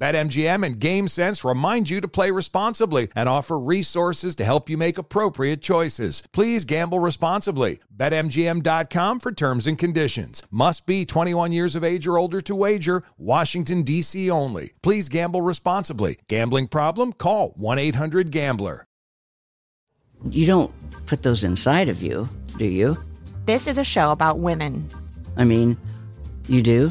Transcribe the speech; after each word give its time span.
BetMGM 0.00 0.64
and 0.64 0.80
GameSense 0.80 1.46
remind 1.46 1.90
you 1.90 2.00
to 2.00 2.08
play 2.08 2.30
responsibly 2.30 3.08
and 3.14 3.28
offer 3.28 3.60
resources 3.60 4.34
to 4.36 4.44
help 4.46 4.70
you 4.70 4.78
make 4.78 4.96
appropriate 4.96 5.60
choices. 5.60 6.22
Please 6.32 6.64
gamble 6.64 7.00
responsibly. 7.00 7.80
BetMGM.com 7.94 9.20
for 9.20 9.30
terms 9.30 9.66
and 9.66 9.78
conditions. 9.78 10.42
Must 10.50 10.86
be 10.86 11.04
21 11.04 11.52
years 11.52 11.76
of 11.76 11.84
age 11.84 12.06
or 12.06 12.16
older 12.16 12.40
to 12.40 12.54
wager. 12.54 13.02
Washington, 13.18 13.82
D.C. 13.82 14.30
only. 14.30 14.72
Please 14.82 15.10
gamble 15.10 15.42
responsibly. 15.42 16.18
Gambling 16.28 16.68
problem? 16.68 17.12
Call 17.12 17.50
1 17.56 17.78
800 17.78 18.30
Gambler. 18.30 18.86
You 20.30 20.46
don't 20.46 20.70
put 21.04 21.22
those 21.22 21.44
inside 21.44 21.90
of 21.90 22.02
you, 22.02 22.26
do 22.56 22.64
you? 22.64 22.96
This 23.44 23.66
is 23.66 23.76
a 23.76 23.84
show 23.84 24.12
about 24.12 24.38
women. 24.38 24.88
I 25.36 25.44
mean, 25.44 25.76
you 26.48 26.62
do? 26.62 26.90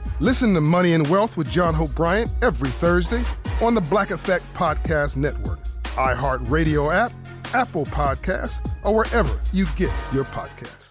Listen 0.21 0.53
to 0.53 0.61
Money 0.61 0.93
and 0.93 1.09
Wealth 1.09 1.35
with 1.35 1.49
John 1.49 1.73
Hope 1.73 1.95
Bryant 1.95 2.29
every 2.43 2.69
Thursday 2.69 3.23
on 3.59 3.73
the 3.73 3.81
Black 3.81 4.11
Effect 4.11 4.45
Podcast 4.53 5.17
Network, 5.17 5.57
iHeartRadio 5.95 6.93
app, 6.93 7.11
Apple 7.55 7.85
Podcasts, 7.87 8.63
or 8.85 8.93
wherever 8.93 9.39
you 9.51 9.65
get 9.75 9.91
your 10.13 10.25
podcasts. 10.25 10.90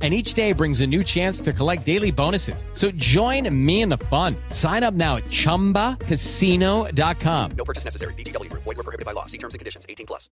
And 0.00 0.14
each 0.14 0.34
day 0.34 0.52
brings 0.52 0.80
a 0.80 0.86
new 0.86 1.02
chance 1.02 1.40
to 1.40 1.52
collect 1.52 1.84
daily 1.84 2.12
bonuses. 2.12 2.64
So 2.72 2.92
join 2.92 3.52
me 3.52 3.82
in 3.82 3.88
the 3.88 3.98
fun. 3.98 4.36
Sign 4.50 4.84
up 4.84 4.94
now 4.94 5.16
at 5.16 5.24
chumbacasino.com. 5.24 7.50
No 7.56 7.64
purchase 7.64 7.84
necessary. 7.84 8.14
VGW 8.14 8.48
Group. 8.48 8.62
Void 8.62 8.76
were 8.76 8.84
prohibited 8.84 9.06
by 9.06 9.12
law. 9.12 9.26
See 9.26 9.38
terms 9.38 9.54
and 9.54 9.58
conditions. 9.58 9.86
18 9.88 10.06
plus. 10.06 10.30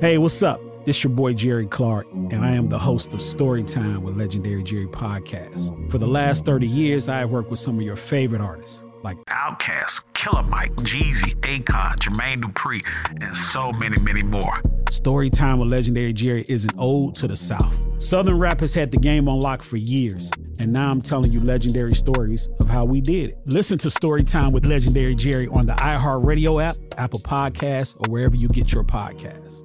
Hey, 0.00 0.18
what's 0.18 0.42
up? 0.42 0.60
This 0.84 1.04
your 1.04 1.12
boy 1.12 1.34
Jerry 1.34 1.66
Clark, 1.66 2.06
and 2.12 2.44
I 2.44 2.54
am 2.54 2.70
the 2.70 2.78
host 2.78 3.12
of 3.12 3.20
Storytime 3.20 3.98
with 3.98 4.16
Legendary 4.16 4.62
Jerry 4.62 4.86
Podcast. 4.86 5.90
For 5.90 5.98
the 5.98 6.06
last 6.06 6.46
30 6.46 6.66
years, 6.66 7.08
I 7.08 7.18
have 7.18 7.30
worked 7.30 7.50
with 7.50 7.60
some 7.60 7.76
of 7.76 7.82
your 7.82 7.96
favorite 7.96 8.40
artists 8.40 8.80
like 9.02 9.16
Outkast, 9.26 10.02
Killer 10.14 10.42
Mike, 10.42 10.74
Jeezy, 10.76 11.34
Akon, 11.40 11.94
Jermaine 11.96 12.38
Dupri, 12.38 12.80
and 13.20 13.36
so 13.36 13.70
many, 13.78 14.00
many 14.00 14.22
more. 14.22 14.60
Storytime 14.90 15.58
with 15.58 15.68
Legendary 15.68 16.12
Jerry 16.12 16.44
is 16.48 16.64
an 16.64 16.70
ode 16.78 17.14
to 17.14 17.28
the 17.28 17.36
South. 17.36 18.02
Southern 18.02 18.38
rap 18.38 18.60
has 18.60 18.74
had 18.74 18.90
the 18.90 18.98
game 18.98 19.28
on 19.28 19.40
lock 19.40 19.62
for 19.62 19.76
years, 19.76 20.30
and 20.58 20.72
now 20.72 20.90
I'm 20.90 21.00
telling 21.00 21.32
you 21.32 21.40
legendary 21.42 21.94
stories 21.94 22.48
of 22.60 22.68
how 22.68 22.84
we 22.84 23.00
did 23.00 23.30
it. 23.30 23.38
Listen 23.46 23.78
to 23.78 23.88
Storytime 23.88 24.52
with 24.52 24.66
Legendary 24.66 25.14
Jerry 25.14 25.46
on 25.48 25.66
the 25.66 25.74
iHeartRadio 25.74 26.62
app, 26.62 26.76
Apple 26.96 27.20
Podcasts, 27.20 27.94
or 27.96 28.10
wherever 28.10 28.34
you 28.34 28.48
get 28.48 28.72
your 28.72 28.84
podcasts. 28.84 29.64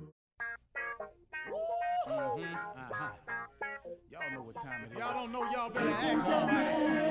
Mm-hmm. 2.10 2.44
Uh-huh. 2.44 3.10
Y'all 4.12 4.32
know 4.34 4.42
what 4.42 4.56
time 4.58 4.84
it 4.84 4.92
is. 4.92 4.98
Y'all 4.98 5.14
don't 5.14 5.32
know 5.32 5.50
y'all 5.52 5.70
better 5.70 5.90
ask 5.90 6.26
somebody. 6.26 7.03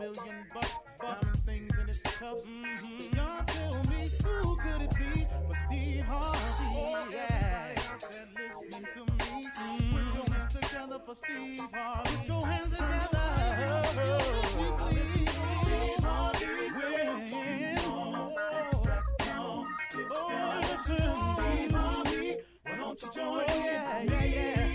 Million 0.00 0.46
bucks, 0.54 0.74
diamond 0.98 1.38
things 1.40 1.78
in 1.78 1.88
its 1.90 2.00
cuffs. 2.00 2.42
Mm-hmm. 2.46 3.16
Y'all 3.16 3.44
tell 3.44 3.74
me 3.84 4.10
who 4.24 4.56
could 4.56 4.82
it 4.82 4.90
be 4.96 5.26
but 5.46 5.56
Steve 5.66 6.04
Harvey? 6.04 6.38
Oh, 6.72 7.06
yeah. 7.12 7.74
Listening 8.38 8.86
to 8.94 9.00
me. 9.12 9.44
Mm-hmm. 9.44 9.96
Put 9.96 10.14
your 10.14 10.24
hands 10.34 10.52
together 10.54 10.98
for 11.04 11.14
Steve 11.14 11.68
Harvey. 11.74 12.16
Put 12.16 12.28
your 12.28 12.46
hands 12.46 12.76
together. 12.76 13.18
Oh, 13.62 13.92
listen 13.92 14.72
Steve 14.78 16.00
Harvey. 16.02 16.46
Oh, 20.12 20.60
listen, 20.62 20.96
Steve 21.36 21.72
Harvey. 21.72 22.36
Why 22.64 22.76
don't 22.78 23.02
you 23.02 23.08
join 23.14 23.40
in? 23.40 23.48
Yeah, 23.50 24.24
yeah, 24.24 24.69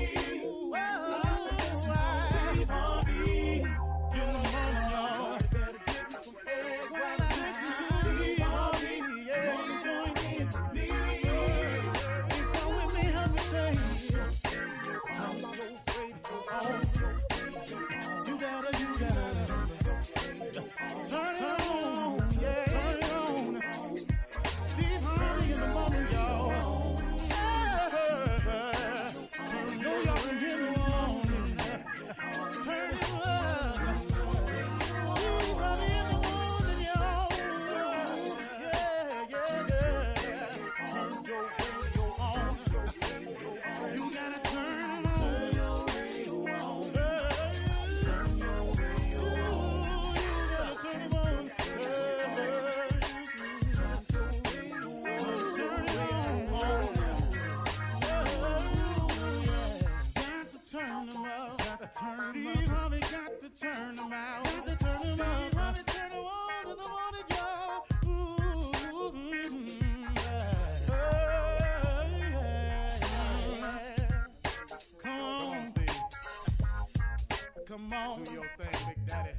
Come 77.76 77.92
on. 77.92 78.24
Do 78.24 78.32
your 78.32 78.46
thing, 78.58 78.88
Big 78.88 79.06
Daddy. 79.06 79.32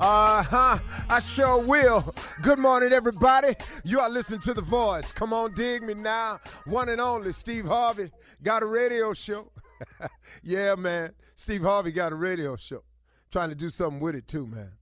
Uh 0.00 0.42
huh. 0.42 0.78
I 1.08 1.20
sure 1.20 1.58
will. 1.64 2.12
Good 2.42 2.58
morning, 2.58 2.92
everybody. 2.92 3.54
You 3.84 4.00
are 4.00 4.10
listening 4.10 4.40
to 4.40 4.54
The 4.54 4.62
Voice. 4.62 5.12
Come 5.12 5.32
on, 5.32 5.54
dig 5.54 5.84
me 5.84 5.94
now. 5.94 6.40
One 6.64 6.88
and 6.88 7.00
only 7.00 7.32
Steve 7.32 7.64
Harvey 7.64 8.10
got 8.42 8.64
a 8.64 8.66
radio 8.66 9.12
show. 9.12 9.52
yeah, 10.42 10.74
man. 10.74 11.12
Steve 11.36 11.62
Harvey 11.62 11.92
got 11.92 12.10
a 12.10 12.16
radio 12.16 12.56
show. 12.56 12.82
Trying 13.30 13.50
to 13.50 13.54
do 13.54 13.70
something 13.70 14.00
with 14.00 14.16
it 14.16 14.26
too, 14.26 14.48
man. 14.48 14.72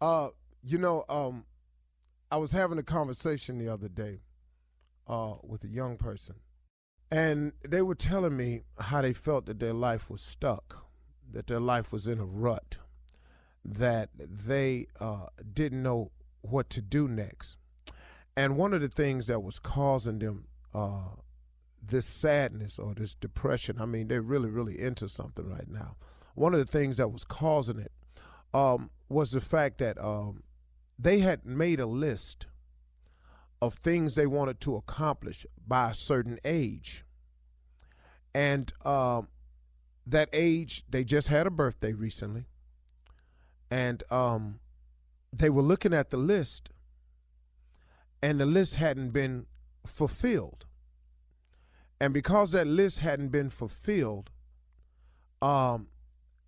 Uh, 0.00 0.28
you 0.64 0.78
know, 0.78 1.04
um, 1.10 1.44
I 2.30 2.38
was 2.38 2.52
having 2.52 2.78
a 2.78 2.82
conversation 2.82 3.58
the 3.58 3.68
other 3.68 3.90
day 3.90 4.22
uh, 5.06 5.34
with 5.42 5.64
a 5.64 5.68
young 5.68 5.98
person, 5.98 6.36
and 7.10 7.52
they 7.62 7.82
were 7.82 7.94
telling 7.94 8.38
me 8.38 8.62
how 8.78 9.02
they 9.02 9.12
felt 9.12 9.44
that 9.44 9.60
their 9.60 9.74
life 9.74 10.08
was 10.08 10.22
stuck, 10.22 10.81
that 11.32 11.46
their 11.46 11.60
life 11.60 11.92
was 11.92 12.06
in 12.06 12.18
a 12.18 12.24
rut 12.24 12.78
that 13.64 14.10
they 14.16 14.86
uh, 15.00 15.26
didn't 15.52 15.82
know 15.82 16.10
what 16.40 16.68
to 16.70 16.82
do 16.82 17.08
next. 17.08 17.56
And 18.36 18.56
one 18.56 18.72
of 18.74 18.80
the 18.80 18.88
things 18.88 19.26
that 19.26 19.42
was 19.42 19.58
causing 19.58 20.18
them 20.18 20.46
uh, 20.74 21.16
this 21.84 22.06
sadness 22.06 22.78
or 22.78 22.94
this 22.94 23.14
depression, 23.14 23.76
I 23.80 23.86
mean, 23.86 24.08
they're 24.08 24.22
really, 24.22 24.48
really 24.48 24.80
into 24.80 25.08
something 25.08 25.48
right 25.48 25.68
now. 25.68 25.96
One 26.34 26.54
of 26.54 26.60
the 26.60 26.70
things 26.78 26.96
that 26.96 27.08
was 27.08 27.24
causing 27.24 27.78
it 27.78 27.92
um, 28.54 28.90
was 29.08 29.32
the 29.32 29.40
fact 29.40 29.78
that 29.78 30.02
um, 30.02 30.42
they 30.98 31.18
had 31.18 31.44
made 31.44 31.80
a 31.80 31.86
list 31.86 32.46
of 33.60 33.74
things 33.74 34.14
they 34.14 34.26
wanted 34.26 34.60
to 34.60 34.76
accomplish 34.76 35.46
by 35.66 35.90
a 35.90 35.94
certain 35.94 36.38
age. 36.44 37.04
And 38.34 38.72
um, 38.84 39.28
that 40.06 40.28
age, 40.32 40.84
they 40.88 41.04
just 41.04 41.28
had 41.28 41.46
a 41.46 41.50
birthday 41.50 41.92
recently 41.92 42.46
and 43.72 44.02
um, 44.10 44.60
they 45.32 45.48
were 45.48 45.62
looking 45.62 45.94
at 45.94 46.10
the 46.10 46.18
list, 46.18 46.68
and 48.22 48.38
the 48.38 48.44
list 48.44 48.74
hadn't 48.74 49.12
been 49.12 49.46
fulfilled. 49.86 50.66
And 51.98 52.12
because 52.12 52.52
that 52.52 52.66
list 52.66 52.98
hadn't 52.98 53.28
been 53.28 53.48
fulfilled, 53.48 54.28
um, 55.40 55.86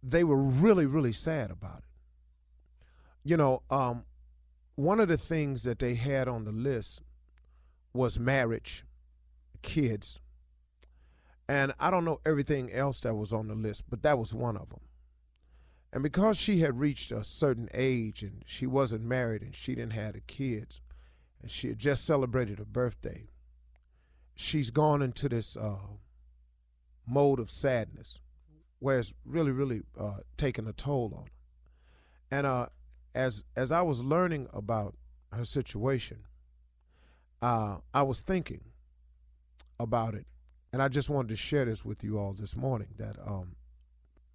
they 0.03 0.23
were 0.23 0.37
really, 0.37 0.85
really 0.85 1.15
sad 1.15 1.51
about 1.51 1.79
it. 1.79 1.85
You 3.25 3.39
know, 3.39 3.63
um, 3.71 4.05
one 4.75 5.01
of 5.01 5.09
the 5.09 5.17
things 5.17 5.63
that 5.63 5.79
they 5.79 5.95
had 5.95 6.29
on 6.29 6.45
the 6.45 6.53
list 6.53 7.01
was 7.95 8.19
marriage, 8.19 8.85
kids, 9.63 10.21
and 11.49 11.73
I 11.79 11.91
don't 11.91 12.05
know 12.05 12.21
everything 12.25 12.73
else 12.73 13.01
that 13.01 13.15
was 13.15 13.33
on 13.33 13.49
the 13.49 13.55
list, 13.55 13.85
but 13.89 14.03
that 14.03 14.19
was 14.19 14.33
one 14.33 14.57
of 14.57 14.71
them. 14.71 14.81
And 15.93 16.03
because 16.03 16.37
she 16.37 16.61
had 16.61 16.81
reached 16.81 17.13
a 17.13 17.23
certain 17.23 17.69
age 17.73 18.23
and 18.23 18.43
she 18.47 18.67
wasn't 18.67 19.05
married 19.05 19.43
and 19.43 19.55
she 19.55 19.75
didn't 19.75 19.93
have 19.93 20.15
the 20.15 20.21
kids, 20.21 20.81
and 21.41 21.51
she 21.51 21.69
had 21.69 21.79
just 21.79 22.05
celebrated 22.05 22.59
her 22.59 22.65
birthday, 22.65 23.29
she's 24.35 24.71
gone 24.71 25.03
into 25.03 25.29
this 25.29 25.57
uh, 25.57 25.77
mode 27.07 27.39
of 27.39 27.51
sadness 27.51 28.19
where 28.81 28.99
it's 28.99 29.15
really, 29.25 29.53
really 29.53 29.83
uh, 29.99 30.19
taking 30.37 30.67
a 30.67 30.73
toll 30.73 31.13
on 31.17 31.25
her. 31.25 31.31
And 32.31 32.47
uh, 32.47 32.67
as 33.15 33.45
as 33.55 33.71
I 33.71 33.83
was 33.83 34.03
learning 34.03 34.49
about 34.53 34.97
her 35.33 35.45
situation, 35.45 36.25
uh, 37.41 37.77
I 37.93 38.03
was 38.03 38.21
thinking 38.21 38.63
about 39.79 40.15
it, 40.15 40.27
and 40.75 40.83
I 40.83 40.89
just 40.89 41.09
wanted 41.09 41.29
to 41.29 41.37
share 41.37 41.65
this 41.67 41.85
with 41.85 42.03
you 42.03 42.19
all 42.19 42.33
this 42.33 42.57
morning. 42.57 42.89
That 42.99 43.17
um, 43.25 43.55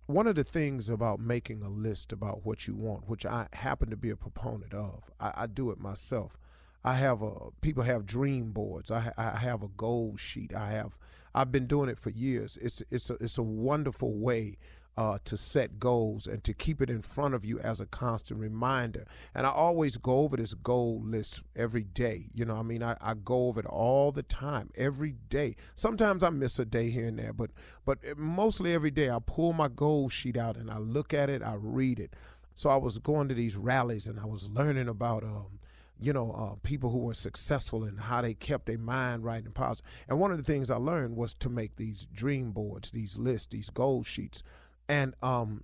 one 0.05 0.25
of 0.25 0.35
the 0.35 0.45
things 0.45 0.87
about 0.87 1.19
making 1.19 1.61
a 1.61 1.67
list 1.67 2.13
about 2.13 2.45
what 2.45 2.65
you 2.65 2.75
want, 2.75 3.09
which 3.09 3.25
I 3.25 3.49
happen 3.51 3.89
to 3.89 3.97
be 3.97 4.09
a 4.09 4.15
proponent 4.15 4.73
of, 4.73 5.11
I, 5.19 5.33
I 5.35 5.47
do 5.47 5.69
it 5.69 5.81
myself. 5.81 6.37
I 6.81 6.93
have 6.93 7.21
a 7.21 7.51
people 7.59 7.83
have 7.83 8.05
dream 8.05 8.53
boards. 8.53 8.89
I, 8.89 9.11
I 9.17 9.31
have 9.31 9.63
a 9.63 9.67
goal 9.67 10.15
sheet. 10.15 10.55
I 10.55 10.69
have 10.69 10.97
I've 11.35 11.51
been 11.51 11.67
doing 11.67 11.89
it 11.89 11.99
for 11.99 12.09
years. 12.09 12.57
It's 12.61 12.81
it's 12.89 13.09
a 13.09 13.15
it's 13.15 13.37
a 13.37 13.43
wonderful 13.43 14.13
way 14.13 14.57
uh, 14.97 15.17
to 15.23 15.37
set 15.37 15.79
goals 15.79 16.27
and 16.27 16.43
to 16.43 16.53
keep 16.53 16.81
it 16.81 16.89
in 16.89 17.01
front 17.01 17.33
of 17.33 17.45
you 17.45 17.57
as 17.59 17.79
a 17.79 17.85
constant 17.85 18.39
reminder. 18.39 19.05
And 19.33 19.47
I 19.47 19.49
always 19.49 19.95
go 19.95 20.19
over 20.19 20.35
this 20.35 20.53
goal 20.53 21.01
list 21.01 21.43
every 21.55 21.83
day. 21.83 22.25
You 22.33 22.43
know, 22.45 22.57
I 22.57 22.63
mean, 22.63 22.83
I, 22.83 22.97
I 22.99 23.13
go 23.13 23.47
over 23.47 23.61
it 23.61 23.65
all 23.65 24.11
the 24.11 24.23
time, 24.23 24.69
every 24.75 25.15
day. 25.29 25.55
Sometimes 25.73 26.23
I 26.23 26.29
miss 26.31 26.59
a 26.59 26.65
day 26.65 26.89
here 26.89 27.07
and 27.07 27.17
there, 27.17 27.33
but 27.33 27.51
but 27.85 27.99
mostly 28.17 28.73
every 28.73 28.91
day 28.91 29.09
I 29.09 29.19
pull 29.25 29.53
my 29.53 29.69
goal 29.69 30.09
sheet 30.09 30.37
out 30.37 30.57
and 30.57 30.69
I 30.69 30.77
look 30.77 31.13
at 31.13 31.29
it, 31.29 31.41
I 31.41 31.53
read 31.55 31.99
it. 31.99 32.13
So 32.55 32.69
I 32.69 32.75
was 32.75 32.97
going 32.97 33.29
to 33.29 33.33
these 33.33 33.55
rallies 33.55 34.07
and 34.07 34.19
I 34.19 34.25
was 34.25 34.49
learning 34.49 34.89
about 34.89 35.23
um, 35.23 35.59
you 35.99 36.13
know, 36.13 36.31
uh, 36.31 36.55
people 36.63 36.89
who 36.89 36.99
were 36.99 37.13
successful 37.13 37.83
and 37.83 37.99
how 37.99 38.21
they 38.21 38.33
kept 38.33 38.65
their 38.65 38.77
mind 38.77 39.23
right 39.23 39.43
and 39.43 39.53
positive. 39.53 39.89
And 40.07 40.19
one 40.19 40.31
of 40.31 40.37
the 40.37 40.43
things 40.43 40.71
I 40.71 40.77
learned 40.77 41.15
was 41.15 41.33
to 41.35 41.49
make 41.49 41.75
these 41.75 42.07
dream 42.13 42.51
boards, 42.51 42.91
these 42.91 43.17
lists, 43.17 43.47
these 43.51 43.69
goal 43.69 44.03
sheets. 44.03 44.43
And 44.89 45.13
um, 45.21 45.63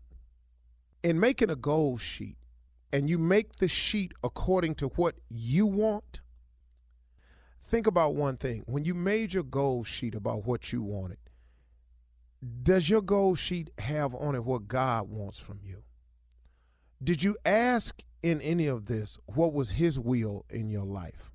in 1.04 1.20
making 1.20 1.50
a 1.50 1.56
goal 1.56 1.98
sheet, 1.98 2.38
and 2.94 3.10
you 3.10 3.18
make 3.18 3.58
the 3.58 3.68
sheet 3.68 4.14
according 4.24 4.76
to 4.76 4.88
what 4.90 5.16
you 5.30 5.66
want, 5.66 6.22
think 7.68 7.88
about 7.88 8.16
one 8.16 8.38
thing. 8.38 8.64
When 8.68 8.86
you 8.86 8.94
made 8.94 9.34
your 9.34 9.44
goal 9.44 9.84
sheet 9.84 10.16
about 10.16 10.46
what 10.46 10.72
you 10.72 10.82
wanted, 10.82 11.18
does 12.62 12.90
your 12.90 13.02
goal 13.02 13.36
sheet 13.36 13.72
have 13.80 14.14
on 14.14 14.36
it 14.36 14.46
what 14.46 14.68
God 14.68 15.10
wants 15.10 15.40
from 15.40 15.60
you? 15.64 15.84
Did 17.04 17.24
you 17.24 17.36
ask 17.46 18.02
in 18.24 18.40
any 18.42 18.68
of 18.68 18.86
this 18.86 19.18
what 19.26 19.54
was 19.54 19.72
His 19.72 20.00
will 20.00 20.46
in 20.50 20.70
your 20.70 20.86
life? 20.86 21.32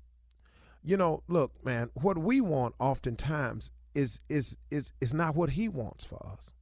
You 0.83 0.97
know, 0.97 1.23
look, 1.27 1.63
man, 1.63 1.89
what 1.93 2.17
we 2.17 2.41
want 2.41 2.73
oftentimes 2.79 3.69
is 3.93 4.19
is 4.29 4.57
is 4.71 4.93
is 5.01 5.13
not 5.13 5.35
what 5.35 5.51
He 5.51 5.67
wants 5.69 6.05
for 6.05 6.25
us. 6.25 6.53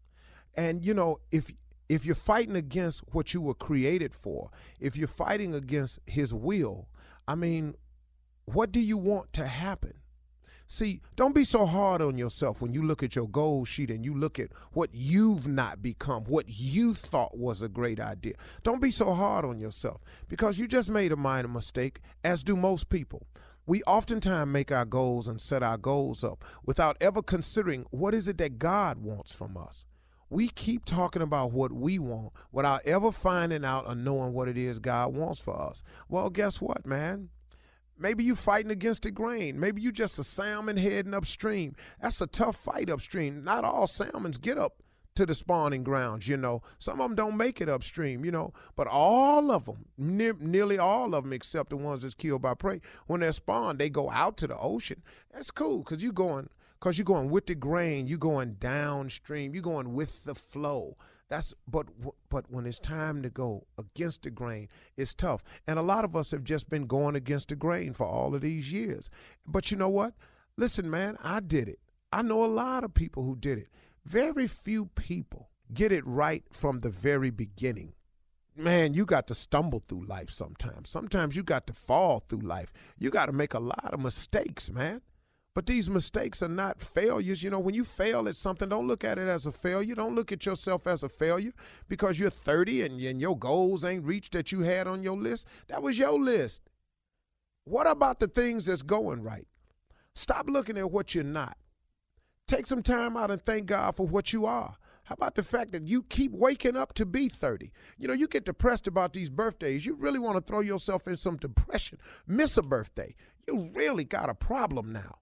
And 0.55 0.83
you 0.83 0.93
know, 0.93 1.19
if 1.31 1.51
if 1.89 2.05
you're 2.05 2.15
fighting 2.15 2.55
against 2.55 3.03
what 3.11 3.33
you 3.33 3.41
were 3.41 3.55
created 3.55 4.13
for, 4.13 4.51
if 4.79 4.95
you're 4.95 5.07
fighting 5.07 5.55
against 5.55 5.99
his 6.05 6.33
will, 6.33 6.87
I 7.27 7.35
mean, 7.35 7.75
what 8.45 8.71
do 8.71 8.79
you 8.79 8.97
want 8.97 9.33
to 9.33 9.47
happen? 9.47 9.93
See, 10.71 11.01
don't 11.15 11.33
be 11.33 11.43
so 11.43 11.65
hard 11.65 11.99
on 11.99 12.19
yourself 12.19 12.61
when 12.61 12.73
you 12.73 12.83
look 12.83 13.01
at 13.01 13.15
your 13.15 13.27
goal 13.27 13.65
sheet 13.65 13.89
and 13.89 14.05
you 14.05 14.13
look 14.13 14.37
at 14.37 14.51
what 14.73 14.91
you've 14.93 15.47
not 15.47 15.81
become, 15.81 16.25
what 16.25 16.45
you 16.47 16.93
thought 16.93 17.35
was 17.35 17.63
a 17.63 17.67
great 17.67 17.99
idea. 17.99 18.35
Don't 18.61 18.79
be 18.79 18.91
so 18.91 19.15
hard 19.15 19.45
on 19.45 19.59
yourself 19.59 20.01
because 20.27 20.59
you 20.59 20.67
just 20.67 20.87
made 20.87 21.11
a 21.11 21.15
minor 21.15 21.47
mistake, 21.47 22.01
as 22.23 22.43
do 22.43 22.55
most 22.55 22.89
people. 22.89 23.25
We 23.65 23.81
oftentimes 23.83 24.51
make 24.51 24.71
our 24.71 24.85
goals 24.85 25.27
and 25.27 25.41
set 25.41 25.63
our 25.63 25.77
goals 25.77 26.23
up 26.23 26.45
without 26.63 26.97
ever 27.01 27.23
considering 27.23 27.87
what 27.89 28.13
is 28.13 28.27
it 28.27 28.37
that 28.37 28.59
God 28.59 28.99
wants 28.99 29.33
from 29.33 29.57
us 29.57 29.87
we 30.29 30.48
keep 30.50 30.86
talking 30.86 31.21
about 31.21 31.51
what 31.51 31.71
we 31.71 32.00
want 32.00 32.33
without 32.51 32.81
ever 32.86 33.12
finding 33.12 33.65
out 33.65 33.88
or 33.88 33.95
knowing 33.95 34.33
what 34.33 34.48
it 34.48 34.57
is 34.57 34.79
God 34.79 35.15
wants 35.15 35.39
for 35.39 35.59
us. 35.59 35.83
Well, 36.07 36.29
guess 36.29 36.62
what, 36.62 36.86
man? 36.86 37.29
Maybe 37.98 38.24
you're 38.24 38.36
fighting 38.36 38.71
against 38.71 39.01
the 39.01 39.12
grain. 39.12 39.59
Maybe 39.59 39.81
you're 39.81 39.91
just 39.91 40.19
a 40.19 40.24
salmon 40.24 40.77
heading 40.77 41.13
upstream. 41.13 41.75
That's 42.01 42.21
a 42.21 42.27
tough 42.27 42.55
fight 42.55 42.89
upstream. 42.89 43.43
Not 43.43 43.65
all 43.65 43.88
salmons 43.88 44.38
get 44.38 44.57
up 44.57 44.81
to 45.15 45.25
the 45.25 45.36
spawning 45.36 45.83
grounds, 45.83 46.25
you 46.25 46.38
know. 46.38 46.62
Some 46.77 47.01
of 47.01 47.09
them 47.09 47.15
don't 47.15 47.36
make 47.36 47.59
it 47.59 47.67
upstream, 47.67 48.24
you 48.24 48.31
know. 48.31 48.53
But 48.77 48.88
all 48.88 49.51
of 49.51 49.65
them, 49.65 49.86
ne- 49.98 50.31
nearly 50.39 50.77
all 50.77 51.13
of 51.13 51.25
them, 51.25 51.33
except 51.33 51.71
the 51.71 51.77
ones 51.77 52.03
that's 52.03 52.13
killed 52.13 52.41
by 52.41 52.53
prey, 52.53 52.79
when 53.07 53.19
they're 53.19 53.33
spawned, 53.33 53.79
they 53.79 53.89
go 53.89 54.09
out 54.09 54.38
to 54.38 54.48
the 54.48 54.57
ocean. 54.57 55.03
That's 55.33 55.51
cool 55.51 55.79
because 55.79 56.01
you're 56.01 56.13
going 56.13 56.50
because 56.79 56.98
you're 56.98 57.05
going 57.05 57.29
with 57.29 57.45
the 57.48 57.55
grain, 57.55 58.07
you're 58.07 58.17
going 58.17 58.53
downstream, 58.53 59.53
you're 59.53 59.63
going 59.63 59.93
with 59.93 60.24
the 60.24 60.36
flow. 60.36 60.95
That's 61.27 61.53
but 61.67 61.88
but 62.29 62.45
when 62.50 62.65
it's 62.65 62.79
time 62.79 63.21
to 63.21 63.29
go 63.29 63.67
against 63.77 64.24
the 64.24 64.31
grain, 64.31 64.67
it's 64.98 65.13
tough. 65.13 65.43
And 65.67 65.77
a 65.77 65.83
lot 65.83 66.05
of 66.05 66.15
us 66.15 66.31
have 66.31 66.43
just 66.43 66.69
been 66.69 66.88
going 66.88 67.15
against 67.15 67.50
the 67.50 67.55
grain 67.55 67.93
for 67.93 68.07
all 68.07 68.33
of 68.33 68.41
these 68.41 68.71
years. 68.71 69.09
But 69.48 69.69
you 69.69 69.77
know 69.77 69.89
what? 69.89 70.13
Listen, 70.57 70.89
man, 70.89 71.17
I 71.24 71.39
did 71.39 71.67
it. 71.67 71.79
I 72.12 72.24
know 72.24 72.43
a 72.43 72.48
lot 72.48 72.83
of 72.83 72.93
people 72.93 73.24
who 73.24 73.36
did 73.36 73.59
it. 73.59 73.67
Very 74.05 74.48
few 74.48 74.88
people 74.88 75.50
get 75.71 75.91
it 75.91 76.05
right 76.07 76.43
from 76.51 76.79
the 76.79 76.89
very 76.89 77.29
beginning. 77.29 77.93
Man, 78.55 78.93
you 78.93 79.05
got 79.05 79.27
to 79.27 79.36
stumble 79.36 79.79
through 79.79 80.05
life 80.05 80.31
sometimes. 80.31 80.89
Sometimes 80.89 81.36
you 81.36 81.43
got 81.43 81.67
to 81.67 81.74
fall 81.74 82.19
through 82.19 82.41
life. 82.41 82.74
You 82.98 83.12
got 83.12 83.27
to 83.27 83.31
make 83.31 83.53
a 83.53 83.59
lot 83.59 83.91
of 83.93 84.00
mistakes, 84.00 84.71
man. 84.71 85.01
But 85.55 85.65
these 85.65 85.89
mistakes 85.89 86.43
are 86.43 86.49
not 86.49 86.79
failures. 86.79 87.41
You 87.41 87.49
know, 87.49 87.59
when 87.59 87.75
you 87.75 87.83
fail 87.83 88.27
at 88.27 88.35
something, 88.35 88.69
don't 88.69 88.87
look 88.87 89.03
at 89.03 89.17
it 89.17 89.27
as 89.27 89.45
a 89.45 89.51
failure. 89.51 89.95
Don't 89.95 90.15
look 90.15 90.31
at 90.31 90.45
yourself 90.45 90.85
as 90.85 91.03
a 91.03 91.09
failure 91.09 91.51
because 91.87 92.19
you're 92.19 92.29
30 92.29 92.83
and, 92.83 93.01
and 93.01 93.19
your 93.19 93.37
goals 93.37 93.83
ain't 93.83 94.05
reached 94.05 94.33
that 94.33 94.51
you 94.51 94.61
had 94.61 94.87
on 94.87 95.03
your 95.03 95.17
list. 95.17 95.47
That 95.67 95.81
was 95.81 95.97
your 95.97 96.19
list. 96.19 96.61
What 97.65 97.87
about 97.87 98.19
the 98.19 98.27
things 98.27 98.65
that's 98.65 98.83
going 98.83 99.23
right? 99.23 99.47
Stop 100.13 100.47
looking 100.47 100.77
at 100.77 100.91
what 100.91 101.15
you're 101.15 101.23
not. 101.23 101.57
Take 102.47 102.65
some 102.65 102.83
time 102.83 103.15
out 103.15 103.31
and 103.31 103.41
thank 103.41 103.67
God 103.67 103.95
for 103.95 104.07
what 104.07 104.33
you 104.33 104.45
are. 104.45 104.75
How 105.03 105.13
about 105.13 105.35
the 105.35 105.43
fact 105.43 105.71
that 105.71 105.87
you 105.87 106.03
keep 106.03 106.31
waking 106.31 106.75
up 106.75 106.93
to 106.93 107.05
be 107.05 107.29
30? 107.29 107.71
You 107.97 108.07
know, 108.07 108.13
you 108.13 108.27
get 108.27 108.45
depressed 108.45 108.85
about 108.85 109.13
these 109.13 109.29
birthdays. 109.29 109.85
You 109.85 109.95
really 109.95 110.19
want 110.19 110.37
to 110.37 110.43
throw 110.43 110.59
yourself 110.59 111.07
in 111.07 111.17
some 111.17 111.37
depression. 111.37 111.97
Miss 112.27 112.57
a 112.57 112.61
birthday. 112.61 113.15
You 113.47 113.71
really 113.73 114.03
got 114.03 114.29
a 114.29 114.35
problem 114.35 114.91
now. 114.91 115.17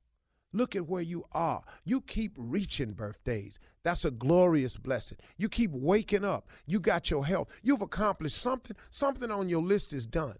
Look 0.53 0.75
at 0.75 0.87
where 0.87 1.01
you 1.01 1.25
are. 1.33 1.63
You 1.83 2.01
keep 2.01 2.33
reaching 2.37 2.93
birthdays. 2.93 3.59
That's 3.83 4.05
a 4.05 4.11
glorious 4.11 4.77
blessing. 4.77 5.17
You 5.37 5.49
keep 5.49 5.71
waking 5.71 6.23
up. 6.23 6.49
You 6.65 6.79
got 6.79 7.09
your 7.09 7.25
health. 7.25 7.49
You've 7.61 7.81
accomplished 7.81 8.41
something. 8.41 8.75
Something 8.89 9.31
on 9.31 9.49
your 9.49 9.61
list 9.61 9.93
is 9.93 10.05
done. 10.05 10.37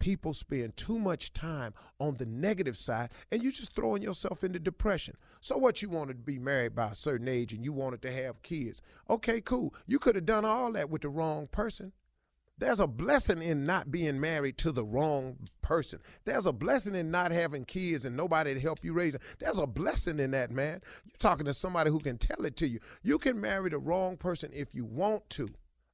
People 0.00 0.34
spend 0.34 0.76
too 0.76 0.98
much 0.98 1.32
time 1.32 1.74
on 2.00 2.16
the 2.16 2.26
negative 2.26 2.76
side 2.76 3.10
and 3.30 3.40
you're 3.40 3.52
just 3.52 3.74
throwing 3.74 4.02
yourself 4.02 4.42
into 4.42 4.58
depression. 4.58 5.16
So, 5.40 5.56
what 5.56 5.80
you 5.80 5.88
wanted 5.88 6.14
to 6.14 6.24
be 6.24 6.40
married 6.40 6.74
by 6.74 6.90
a 6.90 6.94
certain 6.94 7.28
age 7.28 7.52
and 7.52 7.64
you 7.64 7.72
wanted 7.72 8.02
to 8.02 8.12
have 8.12 8.42
kids. 8.42 8.82
Okay, 9.08 9.40
cool. 9.40 9.72
You 9.86 10.00
could 10.00 10.16
have 10.16 10.26
done 10.26 10.44
all 10.44 10.72
that 10.72 10.90
with 10.90 11.02
the 11.02 11.08
wrong 11.08 11.46
person. 11.46 11.92
There's 12.58 12.80
a 12.80 12.86
blessing 12.86 13.42
in 13.42 13.66
not 13.66 13.90
being 13.90 14.20
married 14.20 14.58
to 14.58 14.72
the 14.72 14.84
wrong 14.84 15.36
person. 15.62 15.98
There's 16.24 16.46
a 16.46 16.52
blessing 16.52 16.94
in 16.94 17.10
not 17.10 17.32
having 17.32 17.64
kids 17.64 18.04
and 18.04 18.16
nobody 18.16 18.54
to 18.54 18.60
help 18.60 18.84
you 18.84 18.92
raise 18.92 19.12
them. 19.12 19.22
There's 19.38 19.58
a 19.58 19.66
blessing 19.66 20.18
in 20.18 20.30
that, 20.32 20.50
man. 20.50 20.80
You're 21.04 21.16
talking 21.18 21.46
to 21.46 21.54
somebody 21.54 21.90
who 21.90 21.98
can 21.98 22.18
tell 22.18 22.44
it 22.44 22.56
to 22.58 22.68
you. 22.68 22.78
You 23.02 23.18
can 23.18 23.40
marry 23.40 23.70
the 23.70 23.78
wrong 23.78 24.16
person 24.16 24.50
if 24.52 24.74
you 24.74 24.84
want 24.84 25.28
to. 25.30 25.48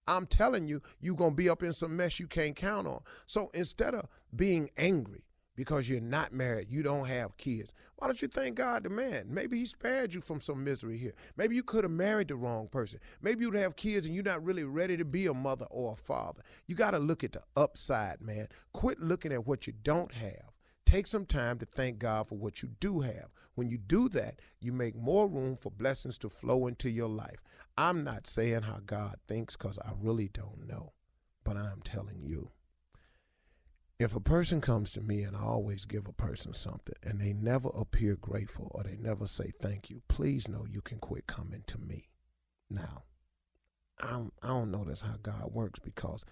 I'm 0.07 0.27
telling 0.27 0.69
you, 0.69 0.83
you're 1.01 1.17
going 1.17 1.33
to 1.33 1.37
be 1.37 1.49
up 1.49 1.63
in 1.63 1.73
some 1.73 1.97
mess 1.97 2.19
you 2.19 2.27
can't 2.27 2.57
count 2.57 2.87
on. 2.87 3.01
So 3.27 3.51
instead 3.55 3.95
of 3.95 4.09
being 4.35 4.71
angry, 4.77 5.23
because 5.59 5.89
you're 5.89 6.01
not 6.01 6.33
married, 6.33 6.71
you 6.71 6.85
don't 6.85 7.09
have 7.09 7.37
kids. 7.37 7.73
Why 7.97 8.07
don't 8.07 8.23
you 8.23 8.29
thank 8.29 8.55
God 8.55 8.85
the 8.85 8.91
man? 8.91 9.25
Maybe 9.29 9.59
he 9.59 9.67
spared 9.67 10.15
you 10.15 10.21
from 10.21 10.41
some 10.41 10.63
misery 10.63 10.97
here. 10.97 11.15
Maybe 11.37 11.57
you 11.57 11.65
could 11.65 11.83
have 11.83 11.91
married 11.91 12.29
the 12.29 12.37
wrong 12.37 12.69
person. 12.69 13.01
Maybe 13.23 13.45
you'd 13.45 13.57
have 13.57 13.75
kids 13.75 14.07
and 14.07 14.15
you're 14.15 14.23
not 14.23 14.45
really 14.45 14.63
ready 14.63 14.97
to 14.97 15.05
be 15.05 15.27
a 15.27 15.35
mother 15.35 15.67
or 15.69 15.95
a 15.95 15.97
father. 15.97 16.43
You 16.69 16.77
got 16.77 16.93
to 16.93 17.01
look 17.01 17.25
at 17.25 17.33
the 17.33 17.43
upside, 17.57 18.21
man. 18.21 18.47
Quit 18.73 19.01
looking 19.01 19.33
at 19.33 19.49
what 19.49 19.67
you 19.67 19.73
don't 19.83 20.13
have. 20.13 20.53
Take 20.87 21.09
some 21.09 21.27
time 21.27 21.59
to 21.59 21.67
thank 21.67 21.99
God 21.99 22.29
for 22.29 22.37
what 22.39 22.63
you 22.63 22.69
do 22.79 23.01
have. 23.01 23.27
When 23.57 23.69
you 23.69 23.79
do 23.79 24.09
that, 24.11 24.39
you 24.61 24.73
make 24.73 24.95
more 24.95 25.27
room 25.27 25.57
for 25.57 25.73
blessings 25.73 26.19
to 26.19 26.31
flow 26.31 26.69
into 26.69 26.89
your 26.89 27.09
life. 27.09 27.43
I'm 27.77 28.05
not 28.05 28.29
saying 28.29 28.63
how 28.63 28.79
God 28.87 29.17
thinks 29.27 29.57
because 29.57 29.81
I 29.81 29.91
really 30.01 30.29
don't 30.29 30.69
know, 30.69 30.93
but 31.43 31.57
I'm 31.57 31.83
telling 31.83 32.23
you 32.23 32.53
if 33.99 34.15
a 34.15 34.21
person 34.21 34.61
comes 34.61 34.93
to 34.93 35.01
me 35.01 35.23
and 35.23 35.37
I 35.37 35.43
always 35.43 35.85
give 35.85 36.07
a 36.07 36.13
person 36.13 36.55
something 36.55 36.95
and 37.03 37.21
they 37.21 37.33
never 37.33 37.69
appear 37.75 38.17
grateful 38.17 38.71
or 38.73 38.85
they 38.85 38.97
never 38.97 39.27
say 39.27 39.51
thank 39.61 39.91
you, 39.91 40.03
please 40.09 40.49
know 40.49 40.67
you 40.71 40.81
can 40.81 40.99
quit 40.99 41.27
coming 41.27 41.65
to 41.67 41.79
me. 41.79 42.09
Now, 42.71 43.03
I 44.01 44.11
don't, 44.11 44.33
I 44.43 44.49
don't 44.49 44.71
know 44.71 44.85
that's 44.85 45.03
how 45.03 45.17
God 45.21 45.53
works 45.53 45.81
because 45.81 46.25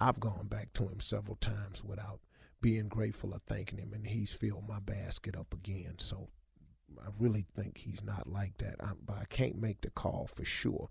I've 0.00 0.18
gone 0.18 0.48
back 0.48 0.72
to 0.74 0.88
him 0.88 0.98
several 0.98 1.36
times 1.36 1.84
without 1.84 2.20
being 2.60 2.88
grateful 2.88 3.34
or 3.34 3.38
thanking 3.38 3.78
him, 3.78 3.92
and 3.92 4.06
he's 4.06 4.32
filled 4.32 4.68
my 4.68 4.80
basket 4.80 5.36
up 5.36 5.52
again. 5.52 5.94
So 5.98 6.28
I 7.00 7.08
really 7.18 7.44
think 7.54 7.78
he's 7.78 8.02
not 8.02 8.26
like 8.26 8.58
that. 8.58 8.76
I, 8.80 8.92
but 9.04 9.18
I 9.18 9.24
can't 9.28 9.60
make 9.60 9.80
the 9.82 9.90
call 9.90 10.28
for 10.32 10.44
sure. 10.44 10.88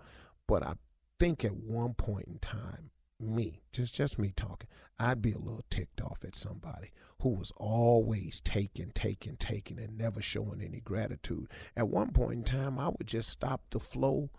But 0.47 0.63
I 0.63 0.73
think 1.19 1.43
at 1.43 1.55
one 1.55 1.93
point 1.93 2.27
in 2.27 2.39
time, 2.39 2.91
me, 3.21 3.61
just 3.71 3.93
just 3.93 4.19
me 4.19 4.31
talking, 4.35 4.69
I'd 4.99 5.21
be 5.21 5.31
a 5.31 5.37
little 5.37 5.65
ticked 5.69 6.01
off 6.01 6.23
at 6.23 6.35
somebody 6.35 6.91
who 7.21 7.29
was 7.29 7.51
always 7.57 8.41
taking, 8.41 8.91
taking, 8.93 9.37
taking, 9.37 9.79
and 9.79 9.97
never 9.97 10.21
showing 10.21 10.61
any 10.61 10.79
gratitude. 10.79 11.47
At 11.75 11.87
one 11.87 12.11
point 12.11 12.33
in 12.33 12.43
time, 12.43 12.79
I 12.79 12.89
would 12.89 13.07
just 13.07 13.29
stop 13.29 13.61
the 13.69 13.79
flow 13.79 14.31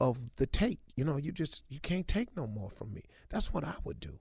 of 0.00 0.36
the 0.36 0.46
take. 0.46 0.80
You 0.96 1.04
know, 1.04 1.16
you 1.16 1.32
just 1.32 1.62
you 1.68 1.78
can't 1.80 2.08
take 2.08 2.36
no 2.36 2.46
more 2.46 2.70
from 2.70 2.94
me. 2.94 3.04
That's 3.28 3.52
what 3.52 3.64
I 3.64 3.74
would 3.84 4.00
do. 4.00 4.18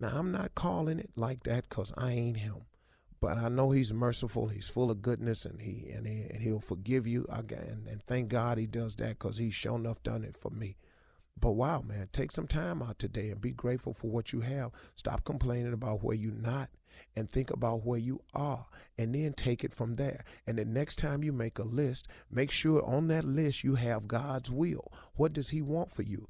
Now 0.00 0.12
I'm 0.14 0.30
not 0.30 0.54
calling 0.54 0.98
it 0.98 1.10
like 1.16 1.42
that 1.44 1.68
because 1.68 1.92
I 1.96 2.12
ain't 2.12 2.36
him, 2.36 2.66
but 3.20 3.36
I 3.36 3.48
know 3.48 3.72
he's 3.72 3.92
merciful. 3.92 4.48
He's 4.48 4.68
full 4.68 4.90
of 4.90 5.02
goodness, 5.02 5.44
and 5.44 5.60
he 5.60 5.90
and, 5.90 6.06
he, 6.06 6.28
and 6.30 6.40
he'll 6.40 6.60
forgive 6.60 7.06
you. 7.06 7.26
Again, 7.28 7.86
and 7.90 8.02
thank 8.04 8.28
God 8.28 8.58
he 8.58 8.66
does 8.66 8.94
that 8.96 9.18
because 9.18 9.38
he's 9.38 9.54
shown 9.54 9.80
enough 9.80 10.02
done 10.02 10.22
it 10.22 10.36
for 10.36 10.50
me. 10.50 10.76
But 11.40 11.52
wow, 11.52 11.82
man, 11.82 12.08
take 12.12 12.32
some 12.32 12.46
time 12.46 12.82
out 12.82 12.98
today 12.98 13.30
and 13.30 13.40
be 13.40 13.52
grateful 13.52 13.92
for 13.92 14.08
what 14.08 14.32
you 14.32 14.40
have. 14.40 14.72
Stop 14.96 15.24
complaining 15.24 15.72
about 15.72 16.02
where 16.02 16.16
you're 16.16 16.32
not 16.32 16.70
and 17.16 17.30
think 17.30 17.50
about 17.50 17.84
where 17.84 17.98
you 17.98 18.20
are 18.34 18.66
and 18.96 19.14
then 19.14 19.32
take 19.32 19.64
it 19.64 19.72
from 19.72 19.96
there. 19.96 20.24
And 20.46 20.58
the 20.58 20.64
next 20.64 20.96
time 20.96 21.22
you 21.22 21.32
make 21.32 21.58
a 21.58 21.64
list, 21.64 22.08
make 22.30 22.50
sure 22.50 22.84
on 22.84 23.08
that 23.08 23.24
list 23.24 23.64
you 23.64 23.76
have 23.76 24.08
God's 24.08 24.50
will. 24.50 24.92
What 25.14 25.32
does 25.32 25.50
he 25.50 25.62
want 25.62 25.92
for 25.92 26.02
you? 26.02 26.28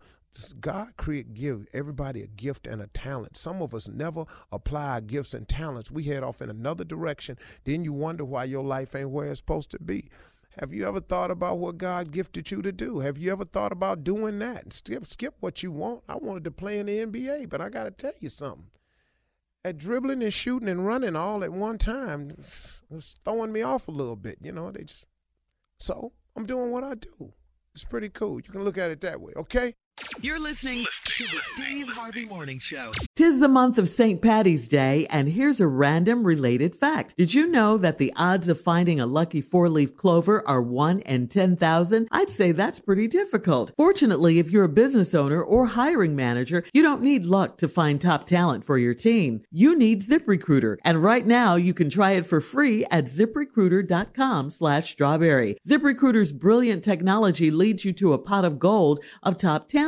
God 0.60 0.88
create 0.96 1.32
give 1.32 1.66
everybody 1.72 2.22
a 2.22 2.26
gift 2.26 2.66
and 2.66 2.82
a 2.82 2.86
talent. 2.88 3.36
Some 3.36 3.62
of 3.62 3.74
us 3.74 3.88
never 3.88 4.24
apply 4.52 5.00
gifts 5.00 5.32
and 5.32 5.48
talents. 5.48 5.90
We 5.90 6.04
head 6.04 6.22
off 6.22 6.42
in 6.42 6.50
another 6.50 6.84
direction. 6.84 7.38
Then 7.64 7.82
you 7.82 7.92
wonder 7.92 8.24
why 8.24 8.44
your 8.44 8.62
life 8.62 8.94
ain't 8.94 9.10
where 9.10 9.30
it's 9.30 9.40
supposed 9.40 9.70
to 9.70 9.78
be. 9.78 10.10
Have 10.58 10.72
you 10.72 10.88
ever 10.88 11.00
thought 11.00 11.30
about 11.30 11.58
what 11.58 11.78
God 11.78 12.10
gifted 12.10 12.50
you 12.50 12.62
to 12.62 12.72
do? 12.72 12.98
Have 12.98 13.16
you 13.16 13.30
ever 13.30 13.44
thought 13.44 13.70
about 13.70 14.02
doing 14.02 14.40
that? 14.40 14.72
Skip, 14.72 15.06
skip 15.06 15.34
what 15.38 15.62
you 15.62 15.70
want. 15.70 16.02
I 16.08 16.16
wanted 16.16 16.42
to 16.44 16.50
play 16.50 16.80
in 16.80 16.86
the 16.86 17.06
NBA, 17.06 17.48
but 17.48 17.60
I 17.60 17.68
got 17.68 17.84
to 17.84 17.92
tell 17.92 18.12
you 18.18 18.28
something. 18.28 18.66
At 19.64 19.78
dribbling 19.78 20.22
and 20.22 20.34
shooting 20.34 20.68
and 20.68 20.84
running 20.84 21.14
all 21.14 21.44
at 21.44 21.52
one 21.52 21.78
time, 21.78 22.30
it's, 22.36 22.82
it's 22.90 23.14
throwing 23.24 23.52
me 23.52 23.62
off 23.62 23.86
a 23.86 23.92
little 23.92 24.16
bit. 24.16 24.38
You 24.42 24.50
know, 24.50 24.72
they 24.72 24.82
just. 24.82 25.06
So 25.78 26.12
I'm 26.34 26.46
doing 26.46 26.72
what 26.72 26.82
I 26.82 26.94
do. 26.94 27.32
It's 27.72 27.84
pretty 27.84 28.08
cool. 28.08 28.40
You 28.40 28.50
can 28.50 28.64
look 28.64 28.78
at 28.78 28.90
it 28.90 29.00
that 29.02 29.20
way. 29.20 29.32
Okay. 29.36 29.74
You're 30.20 30.38
listening 30.38 30.84
to 31.04 31.24
the 31.24 31.40
Steve 31.54 31.88
Harvey 31.88 32.24
Morning 32.24 32.60
Show. 32.60 32.92
Tis 33.16 33.40
the 33.40 33.48
month 33.48 33.78
of 33.78 33.88
St. 33.88 34.22
Patty's 34.22 34.68
Day, 34.68 35.06
and 35.10 35.28
here's 35.28 35.60
a 35.60 35.66
random 35.66 36.24
related 36.24 36.76
fact. 36.76 37.14
Did 37.16 37.34
you 37.34 37.48
know 37.48 37.76
that 37.78 37.98
the 37.98 38.12
odds 38.14 38.46
of 38.48 38.60
finding 38.60 39.00
a 39.00 39.06
lucky 39.06 39.40
four 39.40 39.68
leaf 39.68 39.96
clover 39.96 40.46
are 40.46 40.62
1 40.62 41.00
in 41.00 41.26
10,000? 41.26 42.08
I'd 42.12 42.30
say 42.30 42.52
that's 42.52 42.78
pretty 42.78 43.08
difficult. 43.08 43.72
Fortunately, 43.76 44.38
if 44.38 44.52
you're 44.52 44.64
a 44.64 44.68
business 44.68 45.14
owner 45.14 45.42
or 45.42 45.66
hiring 45.66 46.14
manager, 46.14 46.64
you 46.72 46.82
don't 46.82 47.02
need 47.02 47.24
luck 47.24 47.58
to 47.58 47.66
find 47.66 48.00
top 48.00 48.26
talent 48.26 48.64
for 48.64 48.78
your 48.78 48.94
team. 48.94 49.42
You 49.50 49.76
need 49.76 50.02
ZipRecruiter, 50.02 50.76
and 50.84 51.02
right 51.02 51.26
now 51.26 51.56
you 51.56 51.74
can 51.74 51.90
try 51.90 52.12
it 52.12 52.26
for 52.26 52.40
free 52.40 52.84
at 52.90 53.06
ziprecruiter.com 53.06 54.52
slash 54.52 54.92
strawberry. 54.92 55.56
ZipRecruiter's 55.68 56.32
brilliant 56.32 56.84
technology 56.84 57.50
leads 57.50 57.84
you 57.84 57.92
to 57.94 58.12
a 58.12 58.18
pot 58.18 58.44
of 58.44 58.60
gold 58.60 59.00
of 59.24 59.38
top 59.38 59.68
talent 59.68 59.87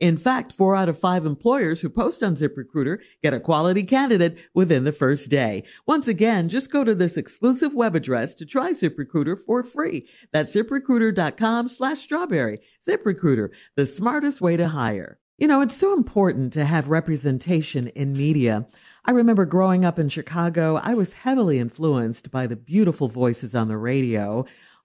In 0.00 0.16
fact, 0.16 0.50
four 0.50 0.74
out 0.74 0.88
of 0.88 0.98
five 0.98 1.26
employers 1.26 1.82
who 1.82 1.90
post 1.90 2.22
on 2.22 2.34
ZipRecruiter 2.34 2.98
get 3.22 3.34
a 3.34 3.40
quality 3.40 3.82
candidate 3.82 4.38
within 4.54 4.84
the 4.84 4.92
first 4.92 5.28
day. 5.28 5.62
Once 5.86 6.08
again, 6.08 6.48
just 6.48 6.72
go 6.72 6.84
to 6.84 6.94
this 6.94 7.18
exclusive 7.18 7.74
web 7.74 7.94
address 7.94 8.32
to 8.34 8.46
try 8.46 8.72
ZipRecruiter 8.72 9.38
for 9.38 9.62
free. 9.62 10.08
That's 10.32 10.54
ziprecruiter.com 10.56 11.68
slash 11.68 11.98
strawberry. 11.98 12.58
ZipRecruiter, 12.88 13.50
the 13.76 13.84
smartest 13.84 14.40
way 14.40 14.56
to 14.56 14.68
hire. 14.68 15.18
You 15.36 15.46
know, 15.46 15.60
it's 15.60 15.76
so 15.76 15.94
important 15.94 16.54
to 16.54 16.64
have 16.64 16.88
representation 16.88 17.88
in 17.88 18.12
media. 18.12 18.66
I 19.04 19.12
remember 19.12 19.46
growing 19.46 19.84
up 19.84 19.98
in 19.98 20.08
Chicago, 20.08 20.76
I 20.76 20.94
was 20.94 21.14
heavily 21.14 21.58
influenced 21.58 22.30
by 22.30 22.46
the 22.46 22.56
beautiful 22.56 23.08
voices 23.08 23.54
on 23.54 23.68
the 23.68 23.78
radio. 23.78 24.44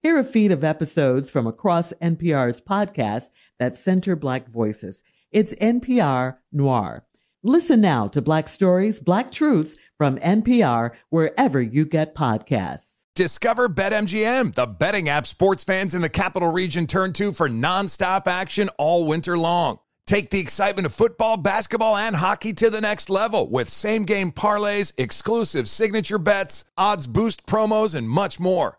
Hear 0.00 0.16
a 0.16 0.24
feed 0.24 0.52
of 0.52 0.62
episodes 0.62 1.28
from 1.28 1.48
across 1.48 1.92
NPR's 1.94 2.60
podcasts 2.60 3.30
that 3.58 3.76
center 3.76 4.14
Black 4.14 4.48
voices. 4.48 5.02
It's 5.32 5.52
NPR 5.54 6.36
Noir. 6.52 7.04
Listen 7.42 7.80
now 7.80 8.06
to 8.08 8.22
Black 8.22 8.48
Stories, 8.48 9.00
Black 9.00 9.32
Truths 9.32 9.74
from 9.96 10.16
NPR 10.18 10.92
wherever 11.10 11.60
you 11.60 11.84
get 11.84 12.14
podcasts. 12.14 12.86
Discover 13.16 13.70
BetMGM, 13.70 14.54
the 14.54 14.66
betting 14.66 15.08
app 15.08 15.26
sports 15.26 15.64
fans 15.64 15.94
in 15.94 16.00
the 16.00 16.08
capital 16.08 16.52
region 16.52 16.86
turn 16.86 17.12
to 17.14 17.32
for 17.32 17.48
nonstop 17.48 18.28
action 18.28 18.68
all 18.78 19.04
winter 19.04 19.36
long. 19.36 19.80
Take 20.06 20.30
the 20.30 20.38
excitement 20.38 20.86
of 20.86 20.94
football, 20.94 21.36
basketball, 21.36 21.96
and 21.96 22.14
hockey 22.14 22.52
to 22.52 22.70
the 22.70 22.80
next 22.80 23.10
level 23.10 23.50
with 23.50 23.68
same 23.68 24.04
game 24.04 24.30
parlays, 24.30 24.92
exclusive 24.96 25.68
signature 25.68 26.18
bets, 26.18 26.66
odds 26.78 27.08
boost 27.08 27.46
promos, 27.46 27.96
and 27.96 28.08
much 28.08 28.38
more. 28.38 28.78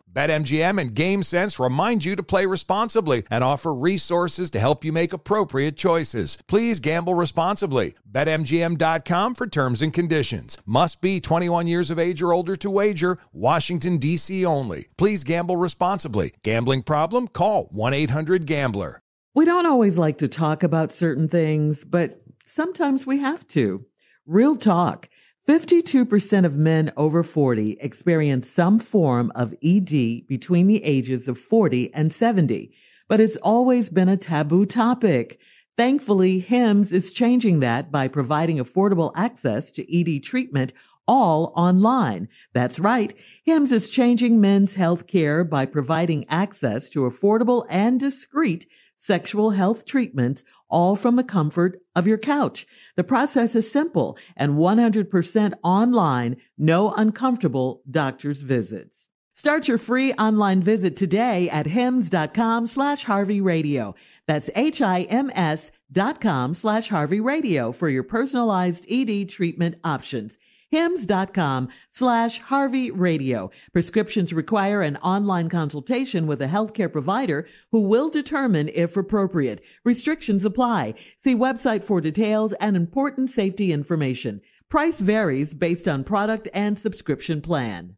BetMGM 0.13 0.79
and 0.79 0.93
GameSense 0.93 1.63
remind 1.63 2.05
you 2.05 2.15
to 2.15 2.23
play 2.23 2.45
responsibly 2.45 3.23
and 3.31 3.43
offer 3.43 3.73
resources 3.73 4.51
to 4.51 4.59
help 4.59 4.83
you 4.83 4.91
make 4.91 5.13
appropriate 5.13 5.77
choices. 5.77 6.37
Please 6.47 6.79
gamble 6.79 7.15
responsibly. 7.15 7.95
BetMGM.com 8.11 9.35
for 9.35 9.47
terms 9.47 9.81
and 9.81 9.93
conditions. 9.93 10.57
Must 10.65 11.01
be 11.01 11.21
21 11.21 11.67
years 11.67 11.89
of 11.89 11.97
age 11.97 12.21
or 12.21 12.33
older 12.33 12.55
to 12.57 12.69
wager. 12.69 13.17
Washington, 13.31 13.97
D.C. 13.97 14.45
only. 14.45 14.87
Please 14.97 15.23
gamble 15.23 15.57
responsibly. 15.57 16.33
Gambling 16.43 16.83
problem? 16.83 17.27
Call 17.27 17.69
1 17.71 17.93
800 17.93 18.45
Gambler. 18.45 19.01
We 19.33 19.45
don't 19.45 19.65
always 19.65 19.97
like 19.97 20.17
to 20.17 20.27
talk 20.27 20.61
about 20.61 20.91
certain 20.91 21.29
things, 21.29 21.85
but 21.85 22.21
sometimes 22.45 23.05
we 23.05 23.19
have 23.19 23.47
to. 23.47 23.85
Real 24.25 24.57
talk. 24.57 25.07
52% 25.47 26.45
of 26.45 26.55
men 26.55 26.93
over 26.95 27.23
40 27.23 27.77
experience 27.79 28.47
some 28.49 28.77
form 28.77 29.31
of 29.33 29.55
ED 29.63 30.27
between 30.27 30.67
the 30.67 30.83
ages 30.83 31.27
of 31.27 31.39
40 31.39 31.91
and 31.95 32.13
70, 32.13 32.71
but 33.07 33.19
it's 33.19 33.37
always 33.37 33.89
been 33.89 34.07
a 34.07 34.17
taboo 34.17 34.65
topic. 34.65 35.39
Thankfully, 35.77 36.39
HIMS 36.39 36.93
is 36.93 37.11
changing 37.11 37.59
that 37.61 37.91
by 37.91 38.07
providing 38.07 38.57
affordable 38.57 39.11
access 39.15 39.71
to 39.71 39.99
ED 39.99 40.23
treatment 40.23 40.73
all 41.07 41.51
online. 41.55 42.29
That's 42.53 42.79
right. 42.79 43.11
HIMS 43.43 43.71
is 43.71 43.89
changing 43.89 44.39
men's 44.39 44.75
health 44.75 45.07
care 45.07 45.43
by 45.43 45.65
providing 45.65 46.27
access 46.29 46.87
to 46.91 47.01
affordable 47.01 47.65
and 47.67 47.99
discreet 47.99 48.67
sexual 49.01 49.51
health 49.51 49.85
treatments, 49.85 50.43
all 50.69 50.95
from 50.95 51.15
the 51.15 51.23
comfort 51.23 51.81
of 51.95 52.05
your 52.05 52.19
couch. 52.19 52.67
The 52.95 53.03
process 53.03 53.55
is 53.55 53.71
simple 53.71 54.17
and 54.35 54.53
100% 54.53 55.53
online, 55.63 56.37
no 56.57 56.91
uncomfortable 56.91 57.81
doctor's 57.89 58.41
visits. 58.41 59.07
Start 59.33 59.67
your 59.67 59.77
free 59.77 60.13
online 60.13 60.61
visit 60.61 60.95
today 60.95 61.49
at 61.49 61.65
hims.com 61.65 62.67
slash 62.67 63.05
Harvey 63.05 63.41
Radio. 63.41 63.95
That's 64.27 64.49
H-I-M-S 64.55 65.71
dot 65.91 66.21
com 66.21 66.53
slash 66.53 66.89
Harvey 66.89 67.19
Radio 67.19 67.71
for 67.71 67.89
your 67.89 68.03
personalized 68.03 68.85
ED 68.89 69.27
treatment 69.29 69.75
options 69.83 70.37
hims.com 70.71 71.67
slash 71.91 72.39
Harvey 72.39 72.89
Radio. 72.89 73.51
Prescriptions 73.73 74.33
require 74.33 74.81
an 74.81 74.97
online 74.97 75.49
consultation 75.49 76.25
with 76.25 76.41
a 76.41 76.47
healthcare 76.47 76.91
provider 76.91 77.47
who 77.71 77.81
will 77.81 78.09
determine 78.09 78.69
if 78.73 78.97
appropriate. 78.97 79.61
Restrictions 79.83 80.43
apply. 80.43 80.95
See 81.23 81.35
website 81.35 81.83
for 81.83 82.01
details 82.01 82.53
and 82.53 82.75
important 82.75 83.29
safety 83.29 83.71
information. 83.71 84.41
Price 84.69 84.99
varies 84.99 85.53
based 85.53 85.87
on 85.87 86.03
product 86.03 86.47
and 86.53 86.79
subscription 86.79 87.41
plan. 87.41 87.97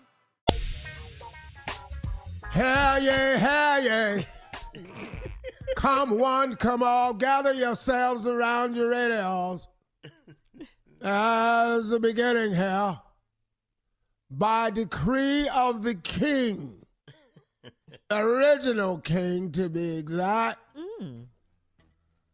Hell 2.51 3.01
yeah, 3.01 3.37
hell 3.37 3.81
yeah. 3.81 4.23
come 5.77 6.19
one, 6.19 6.57
come 6.57 6.83
all, 6.83 7.13
gather 7.13 7.53
yourselves 7.53 8.27
around 8.27 8.75
your 8.75 8.89
radios. 8.89 9.69
As 11.01 11.87
the 11.87 11.99
beginning 11.99 12.53
here, 12.53 12.99
by 14.29 14.69
decree 14.69 15.47
of 15.47 15.81
the 15.81 15.95
king, 15.95 16.85
original 18.11 18.97
king 18.97 19.53
to 19.53 19.69
be 19.69 19.97
exact, 19.97 20.59
mm. 21.01 21.27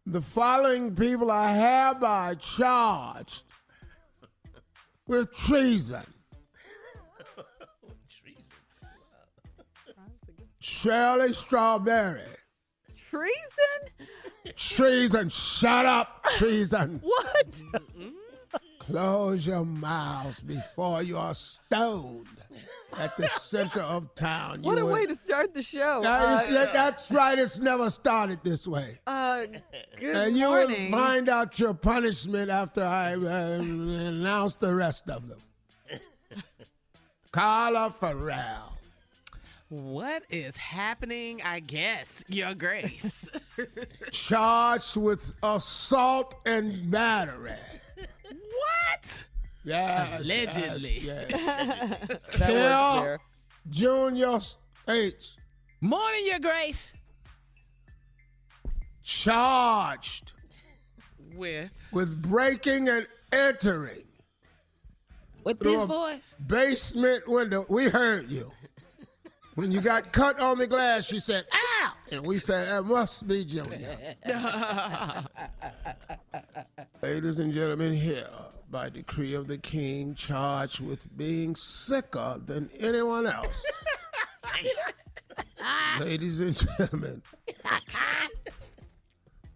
the 0.07 0.21
following 0.23 0.95
people 0.95 1.29
are 1.29 1.53
hereby 1.53 2.33
charged 2.39 3.43
with 5.05 5.31
treason. 5.37 6.03
Shirley 10.81 11.33
Strawberry. 11.33 12.21
Treason? 13.09 14.07
Treason. 14.55 15.29
Shut 15.29 15.85
up, 15.85 16.23
treason. 16.37 17.01
What? 17.11 17.63
Close 18.79 19.45
your 19.45 19.65
mouths 19.65 20.39
before 20.39 21.03
you 21.03 21.17
are 21.17 21.33
stoned 21.35 22.27
at 22.97 23.17
the 23.17 23.27
center 23.27 23.81
of 23.81 24.15
town. 24.15 24.61
What 24.61 24.77
You 24.77 24.83
a 24.83 24.85
will- 24.85 24.93
way 24.93 25.05
to 25.05 25.15
start 25.15 25.53
the 25.53 25.61
show. 25.61 26.01
Uh, 26.05 26.41
that's 26.71 27.11
right. 27.11 27.37
It's 27.37 27.59
never 27.59 27.89
started 27.89 28.39
this 28.45 28.65
way. 28.65 28.97
uh, 29.05 29.45
good 29.99 30.15
and 30.15 30.37
you 30.37 30.47
morning. 30.47 30.91
will 30.91 30.97
find 30.99 31.27
out 31.27 31.59
your 31.59 31.73
punishment 31.73 32.49
after 32.49 32.81
I 32.81 33.15
uh, 33.15 33.59
announce 33.59 34.55
the 34.55 34.73
rest 34.73 35.09
of 35.09 35.27
them. 35.27 35.39
Carla 37.31 37.89
Ferrell. 37.91 38.76
What 39.69 40.23
is 40.29 40.55
happening? 40.55 41.41
I 41.43 41.59
guess, 41.59 42.23
Your 42.29 42.53
Grace. 42.53 43.29
charged 44.11 44.95
with 44.95 45.33
assault 45.43 46.35
and 46.45 46.89
battery. 46.89 47.51
what? 47.97 49.25
Yes, 49.65 50.21
Allegedly. 50.21 50.99
yes, 51.01 51.25
yes. 51.29 52.39
works 52.39 53.23
Junior 53.69 54.39
H. 54.87 55.35
Morning, 55.81 56.25
Your 56.25 56.39
Grace. 56.39 56.93
Charged 59.03 60.31
With 61.35 61.71
with 61.91 62.21
breaking 62.21 62.87
and 62.89 63.05
entering 63.33 64.03
with 65.43 65.59
this 65.59 65.81
voice. 65.81 66.35
basement 66.45 67.27
window. 67.27 67.65
We 67.69 67.89
heard 67.89 68.29
you. 68.31 68.51
When 69.57 69.71
you 69.71 69.81
got 69.81 70.13
cut 70.13 70.39
on 70.39 70.59
the 70.59 70.67
glass, 70.67 71.05
she 71.05 71.19
said, 71.19 71.45
ow! 71.51 71.93
And 72.11 72.23
we 72.23 72.37
said, 72.37 72.67
that 72.67 72.83
must 72.83 73.27
be 73.27 73.43
Junior. 73.43 73.97
Ladies 77.01 77.39
and 77.39 77.51
gentlemen, 77.51 77.93
here, 77.93 78.29
by 78.69 78.89
decree 78.89 79.33
of 79.33 79.47
the 79.47 79.57
king, 79.57 80.13
charged 80.13 80.79
with 80.79 80.99
being 81.17 81.55
sicker 81.55 82.39
than 82.45 82.69
anyone 82.79 83.25
else. 83.25 83.65
Ladies 85.99 86.39
and 86.39 86.55
gentlemen, 86.55 87.23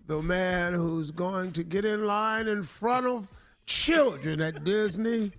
the 0.07 0.19
man 0.19 0.73
who's 0.73 1.11
going 1.11 1.51
to 1.51 1.63
get 1.63 1.85
in 1.85 2.07
line 2.07 2.47
in 2.47 2.63
front 2.63 3.05
of 3.05 3.27
children 3.67 4.41
at 4.41 4.63
Disney 4.63 5.31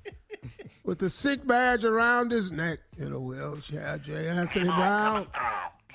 with 0.84 0.98
the 0.98 1.10
sick 1.10 1.46
badge 1.46 1.84
around 1.84 2.30
his 2.30 2.50
neck 2.50 2.80
in 2.98 3.12
a 3.12 3.18
wheelchair, 3.20 3.98
J. 3.98 4.28
Anthony 4.28 4.64
Brown. 4.64 5.26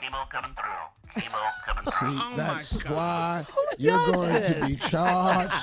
Chemo 0.02 0.30
coming 0.30 0.52
through. 0.54 1.22
Chemo 1.22 1.52
coming 1.66 1.84
through. 1.84 1.92
See, 1.92 2.20
Oh 2.22 2.34
that's 2.38 2.84
why 2.86 3.46
you're 3.78 4.12
going 4.12 4.44
to 4.44 4.66
be 4.68 4.76
charged 4.76 5.54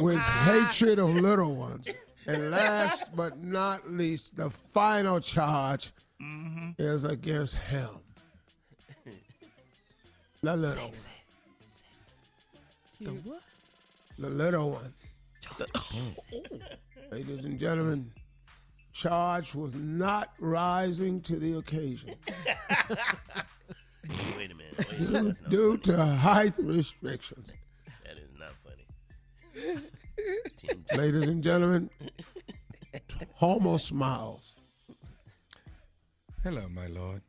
with 0.00 0.18
hatred 0.18 0.98
of 0.98 1.10
little 1.10 1.54
ones. 1.54 1.88
And 2.26 2.50
last 2.50 3.14
but 3.16 3.42
not 3.42 3.90
least, 3.90 4.36
the 4.36 4.50
final 4.50 5.20
charge 5.20 5.92
is 6.78 7.04
against 7.04 7.54
him. 7.54 7.88
The 10.42 10.56
little 10.56 10.84
one. 10.84 10.94
The 13.00 13.10
what? 13.10 13.42
The 14.18 14.30
little 14.30 14.70
one. 14.70 14.92
Ladies 17.12 17.44
and 17.44 17.58
gentlemen, 17.58 18.12
charged 18.92 19.54
with 19.54 19.74
not 19.74 20.30
rising 20.40 21.20
to 21.22 21.36
the 21.36 21.58
occasion 21.58 22.14
Wait 24.36 24.50
a 24.50 24.54
minute. 24.54 24.78
Wait 24.78 24.92
a 24.92 24.96
due, 24.96 25.10
minute. 25.12 25.50
Due 25.50 25.76
to 25.78 26.04
height 26.04 26.54
restrictions. 26.58 27.52
That 28.04 28.16
is 28.16 28.30
not 28.38 28.52
funny. 28.64 29.80
Ladies 30.96 31.22
and 31.22 31.42
gentlemen, 31.42 31.90
Homo 33.34 33.76
smiles. 33.76 34.54
Hello, 36.42 36.66
my 36.70 36.86
lord. 36.86 37.22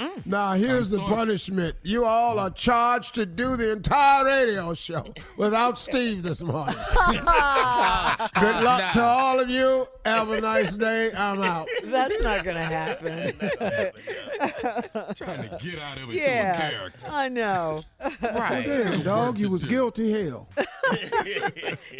Mm. 0.00 0.26
Now, 0.26 0.52
here's 0.54 0.90
the 0.90 0.98
punishment. 0.98 1.76
You 1.82 2.04
all 2.04 2.40
are 2.40 2.50
charged 2.50 3.14
to 3.14 3.26
do 3.26 3.56
the 3.56 3.70
entire 3.70 4.24
radio 4.24 4.74
show 4.74 5.04
without 5.36 5.78
Steve 5.78 6.24
this 6.24 6.42
morning. 6.42 6.74
Good 7.06 8.64
luck 8.64 8.92
to 8.92 9.02
all 9.02 9.38
of 9.38 9.48
you. 9.48 9.86
Have 10.04 10.30
a 10.30 10.40
nice 10.40 10.74
day. 10.74 11.12
I'm 11.12 11.40
out. 11.42 11.68
That's 11.84 12.20
not 12.22 12.42
going 12.42 12.56
to 12.56 12.62
happen. 12.62 13.32
Trying 15.14 15.48
to 15.48 15.58
get 15.62 15.78
out 15.78 15.98
of 15.98 16.10
it 16.10 16.16
yeah, 16.16 16.54
through 16.54 16.66
a 16.66 16.70
character. 16.70 17.06
I 17.10 17.28
know. 17.28 17.84
Well, 18.20 18.62
damn, 18.62 19.02
dog, 19.02 19.38
you 19.38 19.48
was 19.48 19.64
guilty 19.64 20.10
hell. 20.10 20.48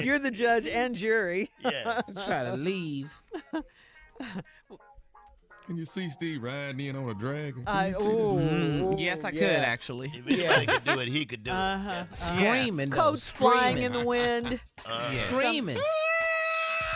You're 0.00 0.18
the 0.18 0.32
judge 0.32 0.66
and 0.66 0.94
jury. 0.94 1.50
Yeah. 1.60 2.00
Try 2.24 2.44
to 2.44 2.56
leave. 2.56 3.12
Can 5.66 5.76
you 5.78 5.84
see 5.86 6.08
Steve 6.10 6.42
riding 6.42 6.80
in 6.86 6.94
on 6.96 7.08
a 7.08 7.14
dragon? 7.14 7.64
Can 7.64 7.68
I, 7.68 7.88
ooh, 7.92 8.38
Mm, 8.38 9.00
yes, 9.00 9.24
I 9.24 9.30
could 9.30 9.42
actually. 9.42 10.12
If 10.14 10.26
anybody 10.30 10.66
could 10.66 10.84
do 10.84 10.98
it, 11.00 11.08
he 11.08 11.24
could 11.24 11.42
do 11.42 11.50
it. 11.50 11.54
Uh-huh. 11.54 12.04
Screaming, 12.10 12.90
though, 12.90 12.96
Coats 12.96 13.30
flying 13.30 13.78
in 13.82 13.92
the 13.92 14.04
wind. 14.04 14.60
Uh, 14.86 15.10
Screaming. 15.12 15.78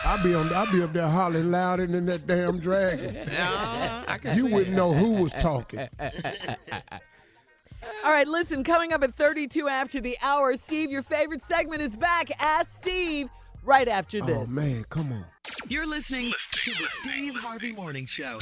I'll 0.03 0.21
be 0.23 0.35
on. 0.35 0.53
I'll 0.53 0.71
be 0.71 0.83
up 0.83 0.93
there 0.93 1.07
hollering 1.07 1.49
louder 1.49 1.87
than 1.87 2.05
that 2.05 2.27
damn 2.27 2.59
dragon. 2.59 3.15
Uh, 3.31 4.03
I 4.07 4.17
can 4.19 4.37
You 4.37 4.45
wouldn't 4.45 4.67
that. 4.67 4.75
know 4.75 4.93
who 4.93 5.13
was 5.13 5.33
talking. 5.33 5.87
All 8.03 8.11
right, 8.13 8.27
listen, 8.27 8.63
coming 8.63 8.93
up 8.93 9.03
at 9.03 9.15
32 9.15 9.67
after 9.67 9.99
the 10.01 10.17
hour, 10.21 10.55
Steve, 10.55 10.91
your 10.91 11.01
favorite 11.01 11.43
segment 11.45 11.81
is 11.81 11.95
back. 11.95 12.29
Ask 12.39 12.75
Steve 12.77 13.29
right 13.63 13.87
after 13.87 14.21
this. 14.21 14.47
Oh 14.49 14.51
man, 14.51 14.85
come 14.89 15.11
on. 15.11 15.25
You're 15.67 15.87
listening 15.87 16.33
to 16.51 16.71
the 16.71 16.87
Steve 17.01 17.35
Harvey 17.35 17.71
Morning 17.71 18.05
Show. 18.05 18.37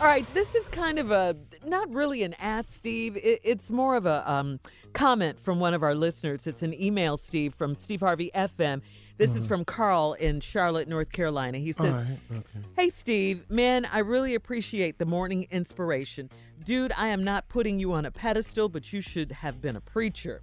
All 0.00 0.06
right, 0.06 0.26
this 0.34 0.54
is 0.54 0.68
kind 0.68 0.98
of 0.98 1.10
a 1.10 1.36
not 1.64 1.92
really 1.92 2.22
an 2.22 2.34
ask 2.34 2.72
Steve. 2.72 3.16
It, 3.16 3.40
it's 3.44 3.70
more 3.70 3.96
of 3.96 4.06
a 4.06 4.30
um, 4.30 4.60
comment 4.92 5.38
from 5.40 5.60
one 5.60 5.74
of 5.74 5.82
our 5.82 5.94
listeners. 5.94 6.46
It's 6.46 6.62
an 6.62 6.80
email, 6.80 7.16
Steve, 7.16 7.54
from 7.54 7.74
Steve 7.74 8.00
Harvey 8.00 8.30
FM. 8.34 8.82
This 9.18 9.34
is 9.34 9.46
from 9.46 9.64
Carl 9.64 10.12
in 10.12 10.40
Charlotte, 10.40 10.88
North 10.88 11.10
Carolina. 11.10 11.56
He 11.56 11.72
says, 11.72 11.94
right, 11.94 12.18
okay. 12.32 12.66
Hey, 12.76 12.90
Steve, 12.90 13.50
man, 13.50 13.86
I 13.90 14.00
really 14.00 14.34
appreciate 14.34 14.98
the 14.98 15.06
morning 15.06 15.46
inspiration. 15.50 16.28
Dude, 16.66 16.92
I 16.94 17.08
am 17.08 17.24
not 17.24 17.48
putting 17.48 17.80
you 17.80 17.94
on 17.94 18.04
a 18.04 18.10
pedestal, 18.10 18.68
but 18.68 18.92
you 18.92 19.00
should 19.00 19.32
have 19.32 19.62
been 19.62 19.74
a 19.74 19.80
preacher. 19.80 20.42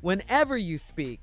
Whenever 0.00 0.56
you 0.56 0.78
speak, 0.78 1.20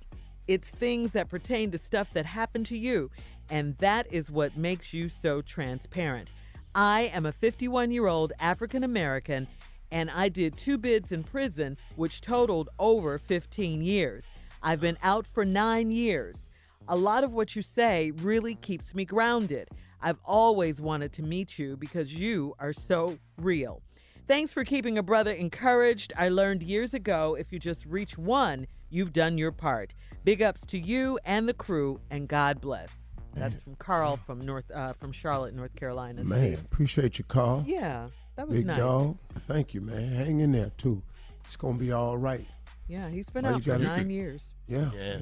it's 0.48 0.70
things 0.70 1.12
that 1.12 1.30
pertain 1.30 1.72
to 1.72 1.78
stuff 1.78 2.12
that 2.14 2.26
happened 2.26 2.66
to 2.68 2.78
you, 2.78 3.10
and 3.50 3.78
that 3.78 4.12
is 4.12 4.32
what 4.32 4.58
makes 4.58 4.94
you 4.94 5.10
so 5.10 5.42
transparent. 5.42 6.32
I 6.74 7.12
am 7.14 7.26
a 7.26 7.32
51 7.32 7.92
year 7.92 8.08
old 8.08 8.34
African 8.40 8.84
American, 8.84 9.48
and 9.92 10.12
I 10.12 10.30
did 10.30 10.58
two 10.58 10.78
bids 10.78 11.12
in 11.12 11.24
prison, 11.24 11.78
which 11.96 12.22
totaled 12.22 12.70
over 12.80 13.18
15 13.18 13.82
years. 13.82 14.26
I've 14.62 14.82
been 14.82 14.98
out 15.04 15.26
for 15.26 15.46
nine 15.46 15.92
years. 15.92 16.48
A 16.88 16.96
lot 16.96 17.24
of 17.24 17.34
what 17.34 17.56
you 17.56 17.62
say 17.62 18.12
really 18.12 18.56
keeps 18.56 18.94
me 18.94 19.06
grounded. 19.06 19.70
I've 20.02 20.20
always 20.24 20.82
wanted 20.82 21.14
to 21.14 21.24
meet 21.24 21.58
you 21.58 21.78
because 21.78 22.14
you 22.14 22.54
are 22.60 22.74
so 22.74 23.18
real. 23.38 23.82
Thanks 24.28 24.54
for 24.54 24.64
keeping 24.64 24.98
a 24.98 25.04
brother 25.04 25.32
encouraged. 25.32 26.14
I 26.18 26.30
learned 26.30 26.62
years 26.64 26.94
ago 26.94 27.36
if 27.40 27.52
you 27.52 27.60
just 27.60 27.86
reach 27.86 28.18
one, 28.18 28.68
you've 28.90 29.14
done 29.14 29.38
your 29.38 29.52
part. 29.52 29.94
Big 30.26 30.42
ups 30.42 30.66
to 30.66 30.78
you 30.80 31.20
and 31.24 31.48
the 31.48 31.54
crew, 31.54 32.02
and 32.10 32.28
God 32.28 32.60
bless. 32.60 32.92
That's 33.36 33.62
from 33.62 33.76
Carl 33.76 34.18
from 34.18 34.40
North 34.42 34.70
uh, 34.74 34.94
from 34.94 35.12
Charlotte, 35.12 35.54
North 35.54 35.76
Carolina. 35.76 36.24
Man, 36.24 36.56
Steve. 36.56 36.66
appreciate 36.66 37.20
your 37.20 37.26
call. 37.28 37.64
Yeah, 37.68 38.08
that 38.38 38.48
was 38.48 38.58
Big 38.58 38.66
nice. 38.66 38.78
dog. 38.78 39.18
Thank 39.48 39.74
you, 39.74 39.82
man. 39.82 40.10
Hang 40.10 40.40
in 40.40 40.52
there 40.52 40.72
too. 40.78 41.02
It's 41.44 41.56
gonna 41.56 41.78
be 41.78 41.92
all 41.92 42.18
right. 42.18 42.46
Yeah, 42.88 43.08
he's 43.10 43.30
been 43.30 43.46
All 43.46 43.52
you 43.52 43.58
out 43.58 43.64
for 43.64 43.70
gotta- 43.72 43.84
nine 43.84 44.10
years. 44.10 44.42
Yeah. 44.68 44.90
Yeah. 44.96 45.18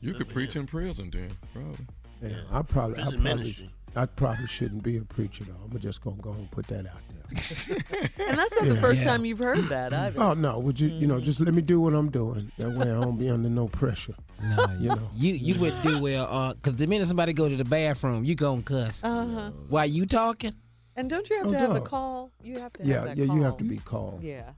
You 0.00 0.14
could 0.14 0.28
preach 0.28 0.56
in 0.56 0.66
prison 0.66 1.10
then, 1.12 1.30
probably. 1.52 1.86
Yeah, 2.20 2.40
I 2.50 2.62
probably, 2.62 2.94
I 2.98 3.02
Prison 3.02 3.20
probably, 3.20 3.34
ministry. 3.42 3.70
I 3.94 4.06
probably 4.06 4.46
shouldn't 4.46 4.82
be 4.82 4.96
a 4.96 5.02
preacher 5.04 5.44
though. 5.44 5.54
I'm 5.70 5.78
just 5.78 6.00
gonna 6.02 6.16
go 6.16 6.32
and 6.32 6.50
put 6.50 6.66
that 6.68 6.86
out 6.86 7.00
there. 7.08 7.18
And 8.28 8.36
that's 8.38 8.52
not 8.54 8.64
the 8.68 8.76
first 8.76 9.00
Yeah. 9.00 9.06
time 9.08 9.24
you've 9.24 9.38
heard 9.38 9.68
that 9.70 9.92
either. 9.92 10.20
Oh 10.20 10.34
no, 10.34 10.58
would 10.58 10.78
you, 10.80 10.88
you 10.88 11.06
know, 11.06 11.20
just 11.20 11.40
let 11.40 11.52
me 11.54 11.62
do 11.62 11.80
what 11.80 11.94
I'm 11.94 12.10
doing. 12.10 12.50
That 12.58 12.70
way 12.70 12.82
I 12.90 13.00
don't 13.00 13.18
be 13.18 13.28
under 13.30 13.48
no 13.48 13.68
pressure. 13.68 14.14
No, 14.42 14.66
You 14.80 14.88
know. 14.90 15.08
you 15.14 15.32
you 15.34 15.60
would 15.60 15.74
do 15.82 16.00
well, 16.00 16.26
uh, 16.30 16.54
cause 16.62 16.76
the 16.76 16.86
minute 16.86 17.06
somebody 17.08 17.32
go 17.32 17.48
to 17.48 17.56
the 17.56 17.64
bathroom, 17.64 18.24
you 18.24 18.34
gonna 18.34 18.62
cuss. 18.62 19.00
Uh-huh. 19.02 19.50
While 19.68 19.86
you 19.86 20.06
talking? 20.06 20.54
And 20.96 21.08
don't 21.08 21.28
you 21.30 21.36
have 21.38 21.46
Oh, 21.48 21.52
to 21.52 21.58
have 21.58 21.76
a 21.76 21.80
call? 21.80 22.30
You 22.42 22.58
have 22.60 22.72
to 22.74 22.84
Yeah, 22.84 22.94
have 22.96 23.04
that 23.04 23.16
yeah, 23.18 23.26
call. 23.26 23.36
you 23.36 23.42
have 23.42 23.56
to 23.58 23.64
be 23.64 23.76
called. 23.78 24.22
Yeah. 24.22 24.50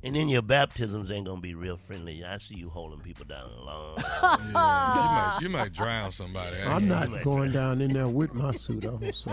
then 0.02 0.12
be 0.12 0.14
they- 0.14 0.14
called. 0.14 0.14
And 0.14 0.14
then 0.16 0.28
your 0.28 0.42
baptisms 0.42 1.10
ain't 1.10 1.26
gonna 1.26 1.40
be 1.40 1.54
real 1.54 1.76
friendly. 1.76 2.24
I 2.24 2.38
see 2.38 2.56
you 2.56 2.68
holding 2.68 3.00
people 3.00 3.24
down 3.24 3.50
along. 3.60 3.96
Yeah, 4.22 4.36
you 4.46 4.52
might 4.52 5.38
you 5.42 5.48
might 5.50 5.72
drown 5.72 6.10
somebody. 6.12 6.56
I'm 6.62 6.82
You 6.84 6.88
not 6.88 7.10
might 7.10 7.24
going 7.24 7.50
down 7.52 7.80
in 7.80 7.92
there 7.92 8.08
with 8.08 8.34
my 8.34 8.52
suit 8.52 8.86
on, 8.86 9.12
so 9.12 9.30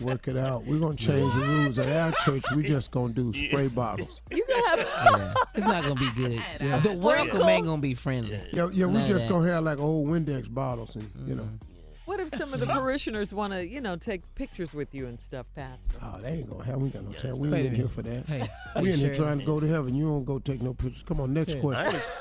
work 0.00 0.28
it 0.28 0.36
out. 0.36 0.64
We're 0.64 0.78
gonna 0.78 0.94
change 0.96 1.32
the 1.34 1.40
rules 1.40 1.78
at 1.78 1.88
our 1.94 2.12
church. 2.24 2.44
We 2.54 2.62
just 2.62 2.90
gonna 2.90 3.12
do 3.12 3.32
spray 3.32 3.68
bottles. 3.68 4.20
You 4.30 4.44
can 4.44 4.64
have 4.78 4.78
Yeah. 5.18 5.34
It's 5.54 5.66
not 5.66 5.82
gonna 5.84 5.94
be 5.94 6.10
good. 6.16 6.42
Yeah. 6.60 6.78
The 6.80 6.92
welcome 6.92 7.42
ain't 7.48 7.64
gonna 7.64 7.80
be 7.80 7.94
friendly. 7.94 8.40
Yeah, 8.52 8.68
yeah, 8.72 8.86
we 8.86 8.98
just 9.06 9.26
that. 9.26 9.30
gonna 9.30 9.48
have 9.50 9.64
like 9.64 9.78
old 9.78 10.08
Windex 10.08 10.52
bottles, 10.52 10.94
and 10.96 11.10
you 11.26 11.34
know, 11.34 11.44
mm-hmm. 11.44 11.75
What 12.06 12.20
if 12.20 12.30
some 12.30 12.54
of 12.54 12.60
the 12.60 12.66
parishioners 12.66 13.34
want 13.34 13.52
to, 13.52 13.66
you 13.66 13.80
know, 13.80 13.96
take 13.96 14.22
pictures 14.36 14.72
with 14.72 14.94
you 14.94 15.08
and 15.08 15.18
stuff, 15.18 15.46
Pastor? 15.56 15.98
oh, 16.00 16.20
they 16.20 16.28
ain't 16.28 16.48
gonna 16.48 16.64
have. 16.64 16.76
We 16.76 16.84
ain't 16.84 16.94
got 16.94 17.04
no 17.04 17.12
time. 17.12 17.38
We 17.38 17.52
ain't 17.52 17.66
in 17.66 17.74
here 17.74 17.88
for 17.88 18.02
that. 18.02 18.24
Hey, 18.26 18.48
we 18.80 18.88
hey, 18.88 18.94
in 18.94 19.00
here 19.00 19.16
trying 19.16 19.40
to 19.40 19.44
go 19.44 19.58
to 19.58 19.66
heaven. 19.66 19.92
You 19.92 20.06
don't 20.06 20.24
go 20.24 20.38
take 20.38 20.62
no 20.62 20.72
pictures. 20.72 21.02
Come 21.02 21.20
on, 21.20 21.34
next 21.34 21.54
Shirley. 21.54 21.74
I 21.74 21.90
question. 21.90 22.16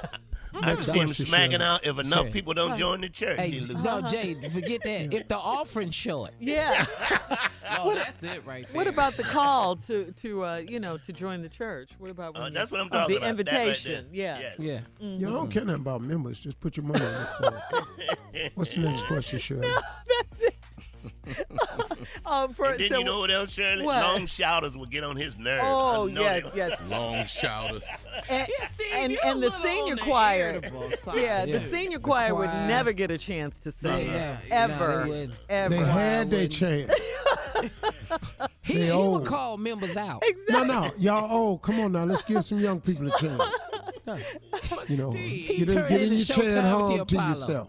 Just, 0.62 0.66
I 0.66 0.76
can 0.76 0.84
see 0.86 1.00
him 1.00 1.14
smacking 1.14 1.52
Shirley. 1.60 1.64
out 1.66 1.86
if 1.86 2.00
enough 2.00 2.22
Sure. 2.24 2.32
people 2.32 2.54
don't 2.54 2.78
join 2.78 3.02
the 3.02 3.10
church. 3.10 3.40
Hey, 3.40 3.60
no, 3.84 4.02
Jay, 4.02 4.34
forget 4.50 4.82
that. 4.84 5.14
If 5.14 5.28
the 5.28 5.38
offering 5.38 5.92
short, 5.92 6.32
Yeah. 6.40 6.86
Oh, 7.80 7.94
that's 7.96 8.22
it 8.24 8.46
right 8.46 8.64
there. 8.68 8.76
what 8.76 8.86
about 8.88 9.18
the 9.18 9.24
call 9.24 9.76
to 9.78 10.12
to 10.12 10.46
uh, 10.46 10.58
you 10.58 10.80
know 10.80 10.98
to 11.00 11.12
join 11.12 11.42
the 11.42 11.50
church? 11.50 11.90
What 11.98 12.12
about 12.12 12.38
Uh, 12.38 12.50
that's 12.52 12.70
what 12.72 12.80
I'm 12.80 12.88
oh, 12.92 13.00
talking 13.00 13.16
the 13.16 13.22
about. 13.22 13.38
That 13.38 13.46
right 13.46 13.46
there. 13.46 13.64
invitation? 13.66 14.06
yeah. 14.14 14.40
Yes. 14.40 14.56
yeah. 14.60 14.80
Y'all 15.18 15.34
don't 15.34 15.50
care 15.52 15.66
nothing 15.66 15.82
about 15.82 16.02
members. 16.02 16.38
Just 16.40 16.60
put 16.60 16.78
your 16.78 16.86
money 16.86 17.04
on 17.04 17.12
this 17.12 17.32
thing. 18.34 18.52
What's 18.54 18.76
the 18.76 18.82
next 18.82 19.04
question, 19.08 19.40
Shirley? 19.40 19.68
Oh, 22.26 22.48
for 22.48 22.66
And 22.72 22.80
then 22.80 22.90
so 22.90 22.98
you 23.00 23.04
know 23.04 23.20
what 23.20 23.32
else, 23.32 23.52
Shirley? 23.52 23.86
What? 23.86 24.02
Long 24.04 24.26
shouters 24.26 24.76
will 24.76 24.86
get 24.88 25.04
on 25.04 25.16
his 25.16 25.38
nerves. 25.38 25.64
Oh 25.66 26.08
yes, 26.08 26.44
they- 26.44 26.58
yes. 26.58 26.80
Long 26.90 27.26
shouters. 27.26 27.84
And, 28.30 28.48
Steve, 28.70 28.88
and, 28.94 29.18
and 29.26 29.44
the 29.44 29.52
senior 29.52 29.98
choir, 29.98 30.54
irritable 30.54 30.90
side, 30.92 31.18
yeah, 31.18 31.46
the 31.46 31.60
too. 31.60 31.68
senior 31.68 31.98
The 32.00 32.04
choir 32.04 32.34
would 32.34 32.48
never 32.68 32.92
get 32.94 33.12
a 33.12 33.18
chance 33.18 33.60
to 33.60 33.72
sing 33.72 34.08
Yeah, 34.08 34.38
yeah. 34.48 34.66
No, 34.68 34.74
ever, 34.74 35.06
they 35.08 35.30
ever. 35.50 35.76
They 35.76 35.84
had 35.84 36.32
their 36.32 36.48
chance. 36.48 36.92
He, 38.62 38.74
They 38.78 38.86
he 38.88 38.92
would 38.92 39.26
call 39.26 39.58
members 39.58 39.96
out. 39.96 40.24
No, 40.50 40.64
no, 40.64 40.90
y'all 40.98 41.32
old. 41.32 41.62
Come 41.62 41.80
on 41.80 41.92
now, 41.92 42.04
let's 42.06 42.24
give 42.24 42.44
some 42.44 42.60
young 42.60 42.82
people 42.82 43.12
a 43.14 43.18
chance. 43.20 43.42
You 44.88 44.98
know, 44.98 45.12
He 45.12 45.58
get 45.60 45.70
in, 45.70 45.76
turned 45.76 45.90
get 45.90 46.02
in 46.02 46.14
into 46.14 46.16
your 46.18 46.26
chair 46.26 46.58
and 46.58 46.66
Showtime 46.68 47.00
with 47.00 47.08
to 47.08 47.16
yourself. 47.16 47.68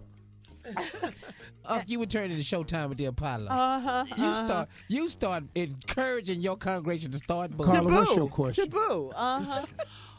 Uh, 1.67 1.83
you 1.87 1.99
would 1.99 2.11
turn 2.11 2.31
into 2.31 2.43
Showtime 2.43 2.89
with 2.89 2.99
the 2.99 3.07
Apollo. 3.07 3.47
Uh-huh, 3.51 4.05
You 4.17 4.25
uh-huh. 4.25 4.47
start 4.47 4.69
you 4.89 5.09
start 5.09 5.45
encouraging 5.55 6.41
your 6.41 6.57
congregation 6.57 7.11
to 7.13 7.19
start 7.19 7.51
booing. 7.57 7.69
Carla, 7.71 7.91
what's 7.91 8.11
your 8.17 8.27
Taboo, 8.27 8.29
question? 8.35 8.65
taboo. 8.71 9.13
Uh 9.15 9.41
huh. 9.43 9.67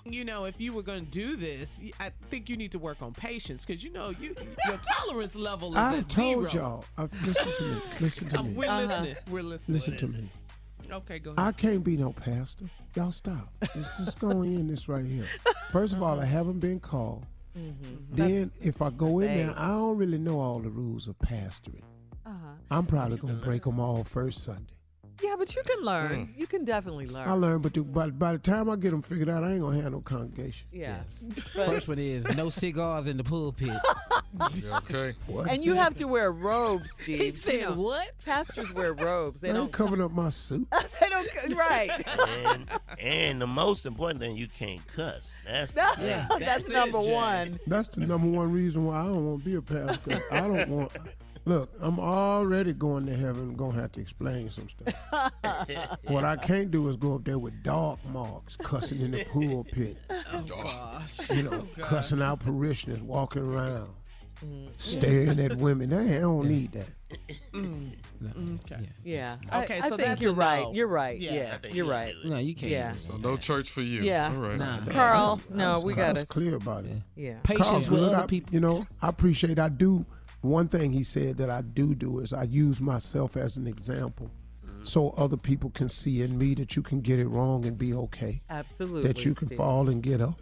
You 0.06 0.24
know, 0.24 0.46
if 0.46 0.60
you 0.62 0.72
were 0.72 0.84
going 0.84 1.04
to 1.04 1.12
do 1.12 1.36
this, 1.36 1.82
I 2.00 2.12
think 2.30 2.48
you 2.50 2.56
need 2.56 2.72
to 2.72 2.80
work 2.80 3.02
on 3.02 3.12
patience 3.14 3.66
because 3.66 3.84
you 3.84 3.92
know 3.92 4.10
you 4.22 4.36
your 4.66 4.78
tolerance 4.78 5.36
level 5.36 5.72
is 5.72 5.78
I've 5.78 6.00
at 6.00 6.10
told 6.10 6.50
zero. 6.50 6.64
y'all. 6.64 6.86
Uh, 6.98 7.08
listen 7.26 7.52
to 7.58 7.64
me. 7.64 7.82
Listen 8.00 8.30
to 8.30 8.40
Uh, 8.40 8.44
me. 8.44 8.54
We're 8.54 8.66
Uh-huh. 8.70 8.82
listening. 8.88 9.16
We're 9.30 9.42
listening. 9.44 9.74
Listen 9.74 9.98
to 9.98 10.08
me. 10.08 10.30
Okay, 10.90 11.20
go 11.20 11.32
ahead. 11.32 11.46
I 11.46 11.52
can't 11.52 11.84
be 11.84 11.98
no 11.98 12.14
pastor. 12.14 12.66
Y'all 12.96 13.12
stop. 13.12 13.50
Let's 13.76 13.98
just 13.98 14.20
go 14.20 14.44
in 14.44 14.68
this 14.68 14.88
right 14.88 15.06
here. 15.06 15.28
First 15.74 15.94
of 15.94 16.02
all, 16.02 16.20
I 16.22 16.26
haven't 16.26 16.60
been 16.60 16.80
called. 16.80 17.26
Mm-hmm. 17.58 18.16
Then, 18.16 18.52
if 18.62 18.82
I 18.82 18.90
go 18.92 19.20
in 19.20 19.36
there, 19.36 19.54
I 19.58 19.68
don't 19.70 19.98
really 19.98 20.18
know 20.18 20.40
all 20.40 20.60
the 20.60 20.70
rules 20.70 21.08
of 21.08 21.18
pastoring. 21.20 21.82
Uh 22.26 22.30
huh. 22.30 22.54
I'm 22.70 22.86
probably 22.86 23.18
gonna 23.18 23.34
break 23.36 23.64
them 23.64 23.80
all 23.80 24.04
first 24.04 24.44
Sunday. 24.44 24.77
Yeah, 25.24 25.36
but 25.38 25.56
you 25.56 25.64
can 25.64 25.84
learn. 25.84 26.12
Mm. 26.28 26.38
You 26.38 26.48
can 26.48 26.64
definitely 26.66 27.08
learn. 27.08 27.28
I 27.28 27.34
learn, 27.34 27.60
but 27.62 27.74
the, 27.74 27.82
by, 27.82 28.10
by 28.10 28.34
the 28.34 28.38
time 28.38 28.70
I 28.70 28.76
get 28.76 28.92
them 28.92 29.02
figured 29.02 29.30
out, 29.30 29.44
I 29.44 29.52
ain't 29.54 29.62
gonna 29.62 29.82
have 29.82 29.92
no 29.92 30.02
congregation. 30.02 30.68
Yeah. 30.72 31.00
First 31.48 31.88
one 31.88 32.00
is 32.00 32.24
no 32.36 32.50
cigars 32.50 33.08
in 33.08 33.18
the 33.18 33.24
pulpit. 33.24 33.70
Yeah, 34.54 34.78
okay. 34.80 35.16
What? 35.26 35.50
And 35.50 35.64
you 35.66 35.74
have 35.74 35.96
to 35.96 36.06
wear 36.06 36.32
robes, 36.32 36.92
Steve. 37.02 37.18
He 37.20 37.26
You 37.28 37.36
said 37.36 37.62
know, 37.62 37.72
what? 37.74 38.12
Pastors 38.24 38.72
wear 38.72 38.94
robes. 38.94 39.42
They 39.42 39.48
I 39.48 39.52
ain't 39.52 39.58
don't. 39.58 39.72
covering 39.72 40.02
up 40.02 40.12
my 40.12 40.30
suit. 40.30 40.68
They 41.00 41.10
don't. 41.10 41.56
Right. 41.56 41.90
and, 42.46 42.68
and 43.02 43.42
the 43.42 43.48
most 43.48 43.86
important 43.88 44.20
thing, 44.20 44.36
you 44.36 44.48
can't 44.48 44.86
cuss. 44.96 45.34
That's 45.46 45.74
That- 45.74 45.98
Yeah, 46.00 46.28
that's, 46.30 46.46
that's 46.46 46.70
it, 46.70 46.74
number 46.74 47.02
Jay. 47.02 47.14
one. 47.14 47.60
That's 47.66 47.88
the 47.88 48.02
number 48.02 48.28
one 48.28 48.52
reason 48.52 48.86
why 48.86 49.00
I 49.00 49.06
don't 49.06 49.26
want 49.26 49.44
to 49.44 49.50
be 49.50 49.56
a 49.56 49.62
pastor. 49.62 49.98
'cause 50.12 50.22
I 50.32 50.42
don't 50.42 50.70
want. 50.70 50.92
Look, 51.48 51.72
I'm 51.80 51.98
already 51.98 52.74
going 52.74 53.06
to 53.06 53.16
heaven. 53.16 53.56
Gonna 53.56 53.80
have 53.80 53.94
to 53.94 54.02
explain 54.02 54.50
some 54.52 54.68
stuff. 54.68 54.94
what 56.04 56.26
I 56.26 56.36
can't 56.36 56.72
do 56.72 56.90
is 56.90 56.98
go 56.98 57.16
up 57.16 57.24
there 57.24 57.40
with 57.40 57.64
dog 57.64 58.00
marks, 58.12 58.58
cussing 58.58 59.00
in 59.00 59.12
the 59.12 59.24
pulpit. 59.24 59.96
oh 60.34 60.42
gosh. 60.42 61.30
You 61.30 61.44
know, 61.44 61.66
Oh, 61.78 61.82
cussing 61.82 62.22
out 62.22 62.42
parishioners, 62.42 63.02
walking 63.02 63.44
around, 63.44 63.88
mm. 64.46 64.68
staring 64.76 65.40
at 65.40 65.56
women. 65.56 65.90
Hey, 65.90 66.18
I 66.18 66.22
don't 66.22 66.50
need 66.50 66.74
that. 66.74 66.90
Mm. 67.54 67.94
Mm, 68.22 68.60
okay. 68.66 68.90
Yeah. 69.06 69.38
Okay, 69.54 69.76
I, 69.76 69.86
I 69.86 69.90
think 69.90 70.02
that's 70.02 70.22
you're 70.22 70.34
right. 70.34 70.64
no. 70.64 70.74
You're 70.74 70.90
right. 70.90 71.18
Yeah, 71.18 71.34
Yeah. 71.34 71.58
You're 71.64 71.86
you 71.86 71.90
right. 71.90 72.14
No, 72.26 72.38
you 72.40 72.56
can't. 72.56 72.74
Yeah. 72.74 72.92
So 73.00 73.16
no 73.16 73.38
church 73.38 73.70
for 73.70 73.80
you. 73.80 74.02
Yeah. 74.04 74.28
All 74.30 74.36
right. 74.36 74.58
Nah. 74.58 74.80
Carl, 74.92 75.40
I 75.54 75.56
no, 75.56 75.74
was- 75.76 75.86
we 75.86 75.94
I 75.94 75.96
got 75.96 76.14
was 76.16 76.24
to. 76.24 76.28
clear 76.28 76.56
about 76.56 76.84
it. 76.84 76.98
Yeah. 77.16 77.36
Patience 77.44 77.68
Carl, 77.68 77.80
with 77.80 77.90
what 77.92 78.02
other 78.04 78.24
I- 78.24 78.28
people. 78.28 78.54
You 78.54 78.60
know, 78.60 78.86
I 79.02 79.08
appreciate. 79.08 79.60
I 79.60 79.70
do. 79.70 80.06
One 80.42 80.68
thing 80.68 80.92
he 80.92 81.04
said 81.04 81.38
that 81.38 81.50
I 81.50 81.62
do 81.62 81.96
do 81.96 82.20
is 82.20 82.34
I 82.34 82.44
use 82.44 82.80
myself 82.80 83.36
as 83.36 83.58
an 83.58 83.68
example, 83.68 84.32
so 84.84 85.10
other 85.12 85.38
people 85.38 85.70
can 85.72 85.90
see 85.90 86.22
in 86.22 86.38
me 86.38 86.54
that 86.56 86.76
you 86.76 86.82
can 86.82 87.02
get 87.02 87.20
it 87.20 87.28
wrong 87.28 87.66
and 87.66 87.78
be 87.78 87.94
okay. 87.94 88.42
Absolutely. 88.50 89.04
that 89.04 89.26
you 89.26 89.34
can 89.34 89.48
Steve. 89.48 89.58
fall 89.58 89.90
and 89.90 90.02
get 90.02 90.22
up. 90.22 90.42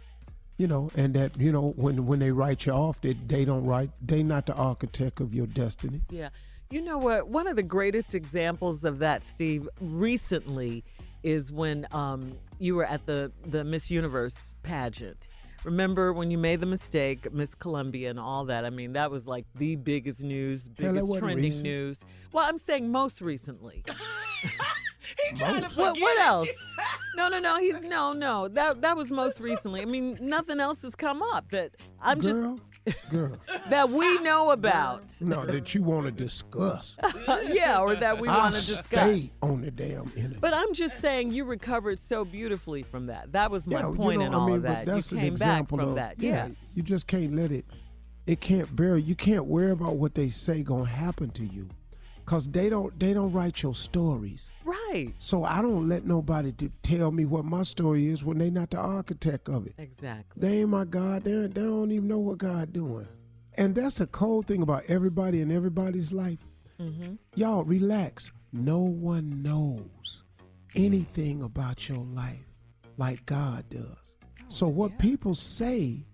You 0.58 0.66
know, 0.66 0.90
and 0.96 1.12
that 1.14 1.38
you 1.38 1.52
know 1.52 1.74
when 1.76 2.06
when 2.06 2.18
they 2.18 2.30
write 2.30 2.64
you 2.64 2.72
off, 2.72 3.00
they 3.00 3.12
they 3.12 3.44
don't 3.44 3.64
write. 3.64 3.90
They 4.00 4.22
not 4.22 4.46
the 4.46 4.54
architect 4.54 5.20
of 5.20 5.34
your 5.34 5.46
destiny. 5.46 6.00
Yeah. 6.10 6.30
You 6.70 6.82
know 6.82 6.98
what? 6.98 7.28
One 7.28 7.46
of 7.46 7.54
the 7.54 7.62
greatest 7.62 8.14
examples 8.14 8.84
of 8.84 8.98
that, 8.98 9.22
Steve, 9.22 9.68
recently 9.80 10.82
is 11.22 11.52
when 11.52 11.86
um, 11.92 12.36
you 12.58 12.74
were 12.74 12.84
at 12.84 13.06
the, 13.06 13.30
the 13.44 13.62
Miss 13.62 13.90
Universe 13.90 14.36
pageant. 14.62 15.28
Remember 15.64 16.12
when 16.12 16.30
you 16.30 16.38
made 16.38 16.60
the 16.60 16.66
mistake, 16.66 17.32
Miss 17.32 17.54
Colombia 17.54 18.10
and 18.10 18.20
all 18.20 18.44
that? 18.44 18.64
I 18.64 18.70
mean, 18.70 18.92
that 18.92 19.10
was 19.10 19.26
like 19.26 19.44
the 19.56 19.76
biggest 19.76 20.22
news, 20.22 20.68
biggest 20.68 21.06
wasn't 21.08 21.18
trending 21.18 21.44
recent. 21.44 21.64
news. 21.64 22.00
Well, 22.32 22.44
I'm 22.46 22.58
saying 22.58 22.90
most 22.90 23.20
recently. 23.20 23.84
He 25.28 25.36
trying 25.36 25.62
to 25.62 25.68
What, 25.70 25.98
what 26.00 26.18
else? 26.20 26.48
No, 27.16 27.28
no, 27.30 27.38
no. 27.38 27.58
He's 27.58 27.80
no, 27.80 28.12
no. 28.12 28.46
That 28.46 28.82
that 28.82 28.94
was 28.94 29.10
most 29.10 29.40
recently. 29.40 29.80
I 29.80 29.86
mean, 29.86 30.18
nothing 30.20 30.60
else 30.60 30.82
has 30.82 30.94
come 30.94 31.22
up 31.22 31.48
that 31.48 31.70
I'm 31.98 32.20
girl, 32.20 32.60
girl, 33.10 33.32
that 33.68 33.90
we 33.90 34.18
know 34.20 34.50
about. 34.50 35.02
no, 35.20 35.44
that 35.46 35.74
you 35.74 35.82
want 35.82 36.06
to 36.06 36.12
discuss. 36.12 36.96
yeah, 37.44 37.78
or 37.80 37.94
that 37.96 38.20
we 38.20 38.28
want 38.28 38.54
to 38.54 38.64
discuss. 38.64 38.86
stay 38.86 39.30
on 39.42 39.60
the 39.62 39.70
damn 39.70 40.06
internet. 40.16 40.40
But 40.40 40.54
I'm 40.54 40.72
just 40.74 40.98
saying 41.00 41.30
you 41.32 41.44
recovered 41.44 41.98
so 41.98 42.24
beautifully 42.24 42.82
from 42.82 43.06
that. 43.06 43.32
That 43.32 43.50
was 43.50 43.66
my 43.66 43.80
Yeah, 43.80 43.88
you 43.90 43.94
know, 43.96 44.10
in 44.10 44.34
I 44.34 44.36
all 44.36 44.46
mean, 44.46 44.56
of 44.56 44.62
that. 44.62 44.86
You 44.86 44.92
that's 44.94 45.12
an 45.12 45.18
came 45.20 45.34
back 45.34 45.60
example 45.60 45.78
from 45.78 45.88
of- 45.90 45.94
that. 45.96 46.20
Yeah. 46.20 46.48
you 46.74 46.82
just 46.82 47.06
can't 47.06 47.34
let 47.34 47.50
it. 47.52 47.64
It 48.26 48.40
can't 48.40 48.74
bear. 48.74 48.96
You 48.96 49.14
can't 49.14 49.46
worry 49.46 49.70
about 49.70 49.96
what 49.96 50.14
they 50.14 50.30
say 50.30 50.62
gonna 50.62 50.84
happen 50.84 51.30
to 51.30 51.44
you, 51.44 51.68
cause 52.26 52.46
they 52.48 52.68
don't. 52.68 52.98
They 52.98 53.14
don't 53.14 53.32
write 53.32 53.62
your 53.62 53.74
stories. 53.74 54.52
Right. 54.64 55.14
So 55.18 55.44
I 55.44 55.62
don't 55.62 55.88
let 55.88 56.04
nobody 56.04 56.52
to 56.52 56.70
tell 56.82 57.10
me 57.10 57.24
what 57.24 57.44
my 57.44 57.62
story 57.62 58.08
is 58.08 58.24
when 58.24 58.38
they 58.38 58.50
not 58.50 58.70
the 58.70 58.78
architect 58.78 59.48
of 59.48 59.66
it. 59.66 59.74
Exactly. 59.78 60.40
They 60.40 60.60
ain't 60.60 60.68
my 60.68 60.84
God. 60.84 61.24
They, 61.24 61.32
they 61.32 61.62
don't 61.62 61.90
even 61.92 62.08
know 62.08 62.18
what 62.18 62.38
God 62.38 62.72
doing. 62.72 63.08
And 63.54 63.74
that's 63.74 64.00
a 64.00 64.06
cold 64.06 64.46
thing 64.46 64.60
about 64.60 64.84
everybody 64.88 65.40
in 65.40 65.50
everybody's 65.50 66.12
life. 66.12 66.44
Mm-hmm. 66.78 67.14
Y'all 67.36 67.64
relax. 67.64 68.30
No 68.52 68.80
one 68.80 69.42
knows 69.42 70.24
anything 70.74 71.42
about 71.42 71.88
your 71.88 72.04
life 72.04 72.60
like 72.96 73.24
God 73.26 73.68
does. 73.70 74.16
So 74.48 74.68
what 74.68 74.98
people 74.98 75.34
say, 75.34 76.04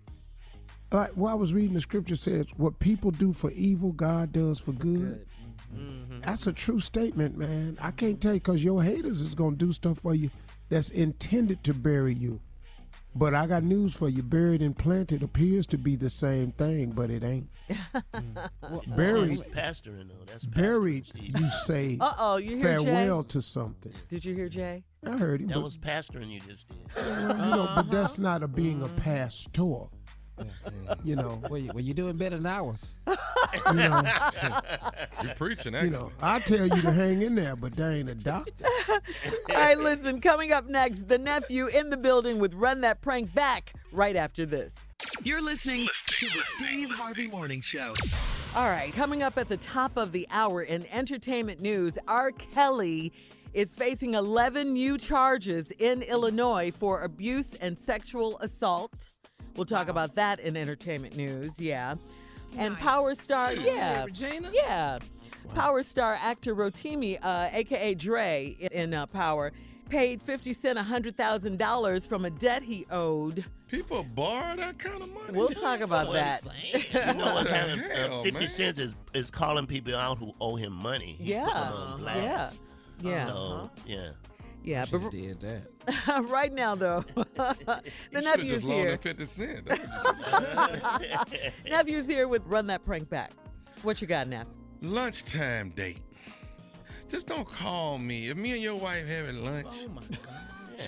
like 0.91 1.11
what 1.11 1.31
I 1.31 1.35
was 1.35 1.53
reading 1.53 1.73
the 1.73 1.81
scripture 1.81 2.15
says, 2.15 2.47
what 2.57 2.79
people 2.79 3.11
do 3.11 3.33
for 3.33 3.51
evil, 3.51 3.91
God 3.91 4.31
does 4.31 4.59
for 4.59 4.71
good. 4.71 5.25
Mm-hmm. 5.75 6.19
That's 6.19 6.47
a 6.47 6.53
true 6.53 6.79
statement, 6.79 7.37
man. 7.37 7.77
I 7.81 7.91
can't 7.91 8.19
tell 8.21 8.33
you 8.33 8.39
because 8.39 8.63
your 8.63 8.83
haters 8.83 9.21
is 9.21 9.35
gonna 9.35 9.55
do 9.55 9.73
stuff 9.73 9.99
for 9.99 10.15
you 10.15 10.29
that's 10.69 10.89
intended 10.89 11.63
to 11.65 11.73
bury 11.73 12.13
you. 12.13 12.39
But 13.15 13.35
I 13.35 13.45
got 13.45 13.63
news 13.63 13.93
for 13.93 14.09
you. 14.09 14.23
Buried 14.23 14.61
and 14.61 14.75
planted 14.75 15.21
appears 15.21 15.67
to 15.67 15.77
be 15.77 15.95
the 15.95 16.09
same 16.09 16.51
thing, 16.51 16.91
but 16.91 17.09
it 17.09 17.23
ain't. 17.23 17.49
Mm. 18.13 18.95
Buried, 18.95 19.43
That's 19.53 19.81
pastoring 19.81 20.07
though. 20.07 20.25
That's 20.25 20.45
buried. 20.45 21.05
Steve. 21.05 21.37
You 21.37 21.49
say 21.49 21.97
Uh 22.01 22.13
oh, 22.17 22.37
you 22.37 22.57
hear 22.57 22.79
Jay? 22.79 22.85
farewell 22.85 23.23
to 23.25 23.41
something. 23.41 23.91
Did 24.09 24.23
you 24.23 24.33
hear 24.33 24.49
Jay? 24.49 24.83
I 25.05 25.17
heard 25.17 25.41
him. 25.41 25.47
That 25.47 25.55
but, 25.55 25.63
was 25.63 25.77
pastoring 25.77 26.29
you 26.29 26.39
just 26.41 26.67
did. 26.69 26.77
well, 26.95 27.19
you 27.21 27.55
know, 27.55 27.71
but 27.75 27.91
that's 27.91 28.13
uh-huh. 28.13 28.23
not 28.23 28.43
a 28.43 28.47
being 28.47 28.81
a 28.81 28.87
mm. 28.87 28.97
pastor. 28.97 29.87
You 31.03 31.15
know, 31.15 31.41
Well, 31.49 31.59
you, 31.59 31.71
well, 31.73 31.83
you're 31.83 31.93
doing 31.93 32.17
better 32.17 32.37
than 32.37 32.45
ours. 32.45 32.95
you 33.07 33.73
know, 33.73 34.01
You're 35.23 35.35
preaching, 35.35 35.73
you 35.75 35.89
know. 35.89 36.11
I 36.21 36.39
tell 36.39 36.65
you 36.65 36.81
to 36.81 36.91
hang 36.91 37.21
in 37.21 37.35
there, 37.35 37.55
but 37.55 37.73
there 37.73 37.91
ain't 37.91 38.09
a 38.09 38.15
doctor. 38.15 38.65
All 38.89 38.99
right, 39.55 39.77
listen, 39.77 40.21
coming 40.21 40.51
up 40.51 40.67
next, 40.67 41.07
the 41.07 41.17
nephew 41.17 41.67
in 41.67 41.89
the 41.89 41.97
building 41.97 42.39
with 42.39 42.53
Run 42.53 42.81
That 42.81 43.01
Prank 43.01 43.33
back 43.33 43.73
right 43.91 44.15
after 44.15 44.45
this. 44.45 44.73
You're 45.23 45.41
listening 45.41 45.87
to 46.07 46.25
the 46.27 46.41
Steve 46.55 46.89
Harvey 46.89 47.27
Morning 47.27 47.61
Show. 47.61 47.93
All 48.55 48.69
right, 48.69 48.93
coming 48.93 49.23
up 49.23 49.37
at 49.37 49.49
the 49.49 49.57
top 49.57 49.97
of 49.97 50.11
the 50.11 50.27
hour 50.31 50.61
in 50.61 50.85
entertainment 50.91 51.59
news, 51.59 51.97
R. 52.07 52.31
Kelly 52.31 53.11
is 53.53 53.75
facing 53.75 54.15
11 54.15 54.73
new 54.73 54.97
charges 54.97 55.71
in 55.79 56.01
Illinois 56.01 56.71
for 56.71 57.01
abuse 57.03 57.53
and 57.55 57.77
sexual 57.77 58.37
assault. 58.39 59.12
We'll 59.55 59.65
talk 59.65 59.87
about 59.87 60.15
that 60.15 60.39
in 60.39 60.57
entertainment 60.57 61.15
news, 61.15 61.59
yeah. 61.59 61.95
And 62.57 62.77
Power 62.77 63.15
Star, 63.15 63.53
yeah. 63.53 64.03
Regina? 64.03 64.49
Yeah. 64.53 64.99
Power 65.55 65.83
Star 65.83 66.17
actor 66.21 66.55
Rotimi, 66.55 67.19
uh, 67.21 67.49
aka 67.51 67.93
Dre 67.95 68.55
in 68.71 68.93
uh, 68.93 69.05
Power, 69.07 69.51
paid 69.89 70.21
50 70.23 70.53
Cent 70.53 70.79
$100,000 70.79 72.07
from 72.07 72.25
a 72.25 72.29
debt 72.29 72.63
he 72.63 72.85
owed. 72.89 73.43
People 73.67 74.03
borrow 74.15 74.55
that 74.55 74.77
kind 74.77 75.01
of 75.01 75.11
money. 75.13 75.31
We'll 75.37 75.49
talk 75.49 75.81
about 75.81 76.11
that. 76.13 76.41
You 76.73 77.13
know 77.15 77.25
what's 77.33 77.49
happening? 77.49 77.79
Hell, 77.91 78.19
Uh, 78.19 78.21
Fifty 78.21 78.39
man. 78.39 78.47
Cent 78.47 78.77
is, 78.77 78.95
is 79.15 79.31
calling 79.31 79.65
people 79.65 79.95
out 79.95 80.19
who 80.19 80.31
owe 80.39 80.55
him 80.55 80.73
money. 80.73 81.17
Yeah. 81.19 81.45
putting 81.47 81.55
them 81.55 81.73
on 81.93 81.99
blast. 82.01 82.61
Yeah. 83.01 83.09
Yeah. 83.09 83.27
So 83.27 83.71
yeah. 83.87 84.09
Yeah, 84.63 84.85
Should've 84.85 85.03
but 85.03 85.11
did 85.11 85.39
that. 85.41 86.23
right 86.29 86.53
now 86.53 86.75
though, 86.75 87.03
the 87.15 87.81
You 88.11 88.21
nephew's 88.21 88.49
just 88.49 88.63
loaned 88.65 88.79
here. 88.81 88.91
him 88.93 88.97
50 88.99 89.25
cents. 89.25 89.61
That's 89.65 91.31
you 91.31 91.47
should 91.61 91.69
Nephew's 91.71 92.07
here 92.07 92.27
with 92.27 92.43
Run 92.45 92.67
That 92.67 92.83
Prank 92.83 93.09
Back. 93.09 93.31
What 93.81 94.01
you 94.01 94.07
got, 94.07 94.27
Neff? 94.27 94.47
Lunchtime 94.81 95.71
date. 95.71 96.01
just 97.09 97.27
don't 97.27 97.45
call 97.47 97.97
me. 97.97 98.29
If 98.29 98.37
me 98.37 98.51
and 98.53 98.61
your 98.61 98.75
wife 98.75 99.05
having 99.07 99.43
lunch, 99.43 99.67
Oh 99.85 99.89
my 99.89 100.01
God. 100.01 100.19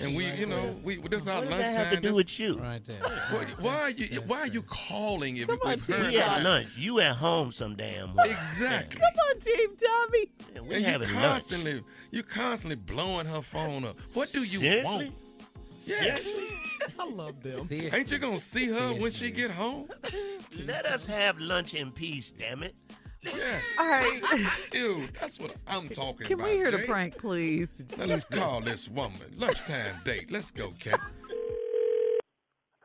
And 0.02 0.16
we, 0.16 0.30
you 0.32 0.46
know, 0.46 0.74
we 0.84 0.96
this 0.96 1.26
our 1.26 1.40
What 1.40 1.50
does 1.50 1.58
that 1.58 1.76
have 1.76 1.90
to 1.90 1.96
do 2.00 2.08
this- 2.08 2.16
with 2.16 2.40
you? 2.40 2.58
Right 2.58 2.84
there. 2.84 3.00
Why, 3.30 3.44
why 3.60 3.74
are 3.82 3.90
you? 3.90 4.20
Why 4.26 4.40
are 4.40 4.46
you 4.48 4.62
calling 4.62 5.36
if, 5.36 5.48
if 5.48 5.86
her 5.86 6.08
We 6.08 6.18
at 6.18 6.28
and- 6.36 6.44
lunch. 6.44 6.68
You 6.76 7.00
at 7.00 7.16
home 7.16 7.52
some 7.52 7.74
damn 7.76 8.14
way. 8.14 8.24
Exactly. 8.30 9.00
Come 9.00 9.14
on, 9.30 9.40
Team 9.40 9.68
Tommy. 9.76 10.26
Yeah, 10.54 10.60
we 10.62 10.74
and 10.76 10.84
you 10.84 10.90
having 10.90 11.08
lunch. 11.14 11.24
constantly, 11.26 11.82
you 12.10 12.22
constantly 12.22 12.76
blowing 12.76 13.26
her 13.26 13.42
phone 13.42 13.84
up. 13.84 13.96
What 14.14 14.30
do 14.32 14.40
you 14.40 14.58
Seriously? 14.60 14.94
want? 15.06 15.12
Yes. 15.84 16.28
I 16.98 17.08
love 17.10 17.42
them. 17.42 17.66
Seriously. 17.68 17.98
Ain't 17.98 18.10
you 18.10 18.18
gonna 18.18 18.38
see 18.40 18.66
her 18.66 18.94
when 18.94 19.12
she 19.12 19.30
get 19.30 19.50
home? 19.50 19.88
Let 20.64 20.86
us 20.86 21.06
have 21.06 21.38
lunch 21.40 21.74
in 21.74 21.92
peace, 21.92 22.30
damn 22.32 22.62
it. 22.62 22.74
Yes. 23.34 23.62
All 23.78 23.88
right. 23.88 24.20
Ew, 24.74 25.08
that's 25.20 25.38
what 25.40 25.54
I'm 25.66 25.88
talking 25.88 26.26
Can 26.28 26.34
about. 26.34 26.48
we 26.48 26.54
hear 26.54 26.70
the 26.70 26.78
Jay. 26.78 26.86
prank, 26.86 27.18
please? 27.18 27.70
Now 27.98 28.04
let's 28.06 28.24
call 28.24 28.60
this 28.60 28.88
woman. 28.88 29.18
Lunchtime 29.36 30.00
date. 30.04 30.30
Let's 30.30 30.50
go, 30.50 30.70
Cat. 30.78 31.00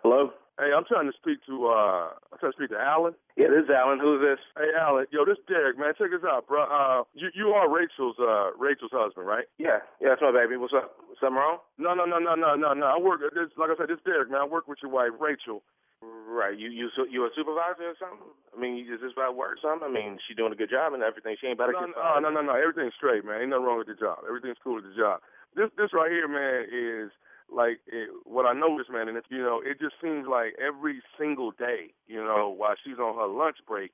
Hello? 0.03 0.31
Hey, 0.61 0.69
I'm 0.77 0.85
trying 0.85 1.09
to 1.09 1.15
speak 1.17 1.41
to 1.49 1.73
uh 1.73 2.13
I'm 2.29 2.37
trying 2.37 2.53
to 2.53 2.57
speak 2.61 2.69
to 2.69 2.77
Alan. 2.77 3.17
Yeah, 3.33 3.49
this 3.49 3.65
is 3.65 3.73
Alan. 3.73 3.97
Who's 3.97 4.21
this? 4.21 4.37
Hey 4.53 4.69
Alan, 4.77 5.09
yo, 5.09 5.25
this 5.25 5.41
Derek, 5.49 5.73
man. 5.73 5.97
Check 5.97 6.13
this 6.13 6.21
out, 6.21 6.45
bro. 6.45 6.69
Uh 6.69 7.01
you 7.17 7.33
you 7.33 7.49
are 7.57 7.65
Rachel's 7.65 8.21
uh 8.21 8.53
Rachel's 8.61 8.93
husband, 8.93 9.25
right? 9.25 9.49
Yeah, 9.57 9.81
yeah, 9.97 10.13
that's 10.13 10.21
my 10.21 10.29
baby. 10.29 10.61
What's 10.61 10.77
up? 10.77 11.01
Something 11.17 11.41
wrong? 11.41 11.65
No, 11.81 11.97
no, 11.97 12.05
no, 12.05 12.21
no, 12.21 12.37
no, 12.37 12.53
no, 12.53 12.77
no. 12.77 12.85
I 12.85 13.01
work 13.01 13.25
this 13.33 13.49
like 13.57 13.73
I 13.73 13.75
said, 13.75 13.89
this 13.89 14.05
Derek, 14.05 14.29
man, 14.29 14.41
I 14.41 14.45
work 14.45 14.69
with 14.69 14.77
your 14.85 14.93
wife, 14.93 15.17
Rachel. 15.17 15.65
Right. 16.05 16.53
You 16.53 16.69
you 16.69 16.93
su- 16.93 17.09
you 17.09 17.25
a 17.25 17.33
supervisor 17.33 17.89
or 17.89 17.97
something? 17.97 18.29
I 18.53 18.61
mean, 18.61 18.85
is 18.85 19.01
this 19.01 19.17
about 19.17 19.33
work 19.33 19.57
or 19.57 19.61
something? 19.65 19.89
I 19.89 19.91
mean, 19.91 20.21
she 20.29 20.37
doing 20.37 20.53
a 20.53 20.57
good 20.57 20.69
job 20.69 20.93
and 20.93 21.01
everything. 21.01 21.37
She 21.41 21.49
ain't 21.49 21.57
about 21.57 21.73
to 21.73 21.77
No, 21.77 21.85
get 21.89 21.97
no, 21.97 22.29
no, 22.29 22.29
no, 22.29 22.41
no. 22.41 22.53
Everything's 22.53 22.93
straight, 22.97 23.25
man. 23.25 23.41
Ain't 23.41 23.49
nothing 23.49 23.65
wrong 23.65 23.81
with 23.81 23.89
the 23.89 23.97
job. 23.97 24.21
Everything's 24.29 24.61
cool 24.61 24.77
with 24.77 24.85
the 24.85 24.93
job. 24.93 25.21
This, 25.57 25.69
this 25.77 25.89
right 25.93 26.09
here, 26.09 26.29
man, 26.29 26.69
is 26.69 27.09
like 27.51 27.79
it, 27.87 28.09
what 28.23 28.45
I 28.45 28.53
noticed, 28.53 28.89
man. 28.89 29.07
And 29.07 29.17
it's, 29.17 29.27
you 29.29 29.39
know, 29.41 29.61
it 29.63 29.79
just 29.79 29.95
seems 30.01 30.27
like 30.29 30.55
every 30.59 31.01
single 31.19 31.51
day, 31.51 31.93
you 32.07 32.23
know, 32.23 32.53
while 32.55 32.75
she's 32.83 32.97
on 32.97 33.15
her 33.15 33.27
lunch 33.27 33.57
break, 33.67 33.91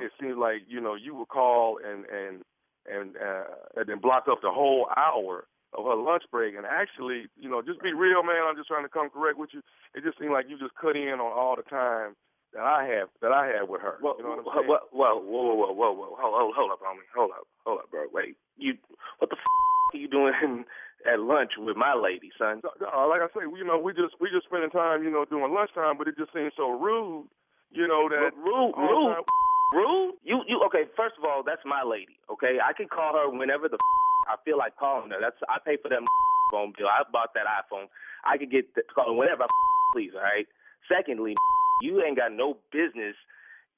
it 0.00 0.12
seems 0.20 0.36
like 0.38 0.62
you 0.66 0.80
know 0.80 0.94
you 0.94 1.14
would 1.14 1.28
call 1.28 1.78
and 1.84 2.04
and 2.06 2.42
and 2.88 3.16
uh, 3.16 3.44
and 3.76 3.88
then 3.88 3.98
block 3.98 4.24
up 4.30 4.40
the 4.42 4.50
whole 4.50 4.88
hour 4.96 5.46
of 5.76 5.84
her 5.84 5.96
lunch 5.96 6.24
break. 6.30 6.54
And 6.56 6.64
actually, 6.66 7.26
you 7.36 7.50
know, 7.50 7.62
just 7.62 7.82
be 7.82 7.92
real, 7.92 8.22
man. 8.22 8.42
I'm 8.48 8.56
just 8.56 8.68
trying 8.68 8.84
to 8.84 8.88
come 8.88 9.10
correct 9.10 9.38
with 9.38 9.50
you. 9.52 9.60
It 9.94 10.04
just 10.04 10.18
seemed 10.18 10.32
like 10.32 10.46
you 10.48 10.58
just 10.58 10.74
cut 10.80 10.96
in 10.96 11.20
on 11.20 11.32
all 11.32 11.56
the 11.56 11.68
time 11.68 12.16
that 12.54 12.62
I 12.62 12.86
have 12.96 13.08
that 13.20 13.32
I 13.32 13.46
had 13.46 13.68
with 13.68 13.82
her. 13.82 13.98
Well, 14.00 14.14
you 14.18 14.24
know 14.24 14.30
what 14.30 14.38
I'm 14.38 14.44
well, 14.44 14.54
saying? 14.56 14.68
well, 14.68 14.88
well, 14.92 15.16
whoa, 15.20 15.54
whoa, 15.54 15.72
whoa, 15.72 15.92
whoa, 15.92 15.92
whoa, 15.92 16.16
hold, 16.16 16.34
hold, 16.34 16.54
hold 16.56 16.70
up, 16.70 16.80
homie, 16.80 17.08
hold 17.14 17.30
up, 17.32 17.46
hold 17.66 17.78
up, 17.80 17.90
bro. 17.90 18.06
Wait, 18.12 18.36
you, 18.56 18.74
what 19.18 19.30
the 19.30 19.36
f- 19.36 19.94
are 19.94 19.98
you 19.98 20.08
doing 20.08 20.32
at 21.06 21.20
lunch 21.20 21.52
with 21.58 21.76
my 21.76 21.94
lady, 21.94 22.30
son? 22.38 22.60
Uh, 22.64 23.06
like 23.08 23.20
I 23.22 23.28
say, 23.36 23.44
you 23.46 23.64
know, 23.64 23.78
we 23.78 23.92
just 23.92 24.16
we 24.20 24.30
just 24.32 24.46
spending 24.46 24.70
time, 24.70 25.04
you 25.04 25.10
know, 25.10 25.24
doing 25.24 25.52
lunchtime, 25.52 25.98
but 25.98 26.08
it 26.08 26.16
just 26.18 26.32
seems 26.32 26.52
so 26.56 26.70
rude, 26.72 27.28
you 27.72 27.86
know, 27.88 28.08
that 28.08 28.32
rude, 28.36 28.74
rude, 28.76 29.14
time- 29.16 29.24
rude. 29.74 30.14
You, 30.24 30.42
you, 30.48 30.60
okay? 30.66 30.84
First 30.96 31.16
of 31.18 31.24
all, 31.24 31.42
that's 31.44 31.62
my 31.64 31.82
lady. 31.84 32.16
Okay, 32.30 32.58
I 32.62 32.72
can 32.72 32.88
call 32.88 33.14
her 33.14 33.28
whenever 33.30 33.68
the 33.68 33.78
I 34.28 34.36
feel 34.44 34.58
like 34.58 34.76
calling 34.76 35.10
her. 35.10 35.20
That's 35.20 35.36
I 35.48 35.58
pay 35.64 35.76
for 35.82 35.88
them 35.88 36.04
phone 36.52 36.72
bill. 36.76 36.88
I 36.88 37.04
bought 37.12 37.34
that 37.34 37.46
iPhone. 37.46 37.88
I 38.24 38.38
could 38.38 38.50
get 38.50 38.74
the 38.74 38.82
call 38.94 39.16
whenever 39.16 39.44
I 39.44 39.48
please. 39.94 40.12
All 40.14 40.22
right. 40.22 40.46
Secondly, 40.88 41.34
you 41.82 42.02
ain't 42.02 42.16
got 42.16 42.32
no 42.32 42.58
business 42.72 43.16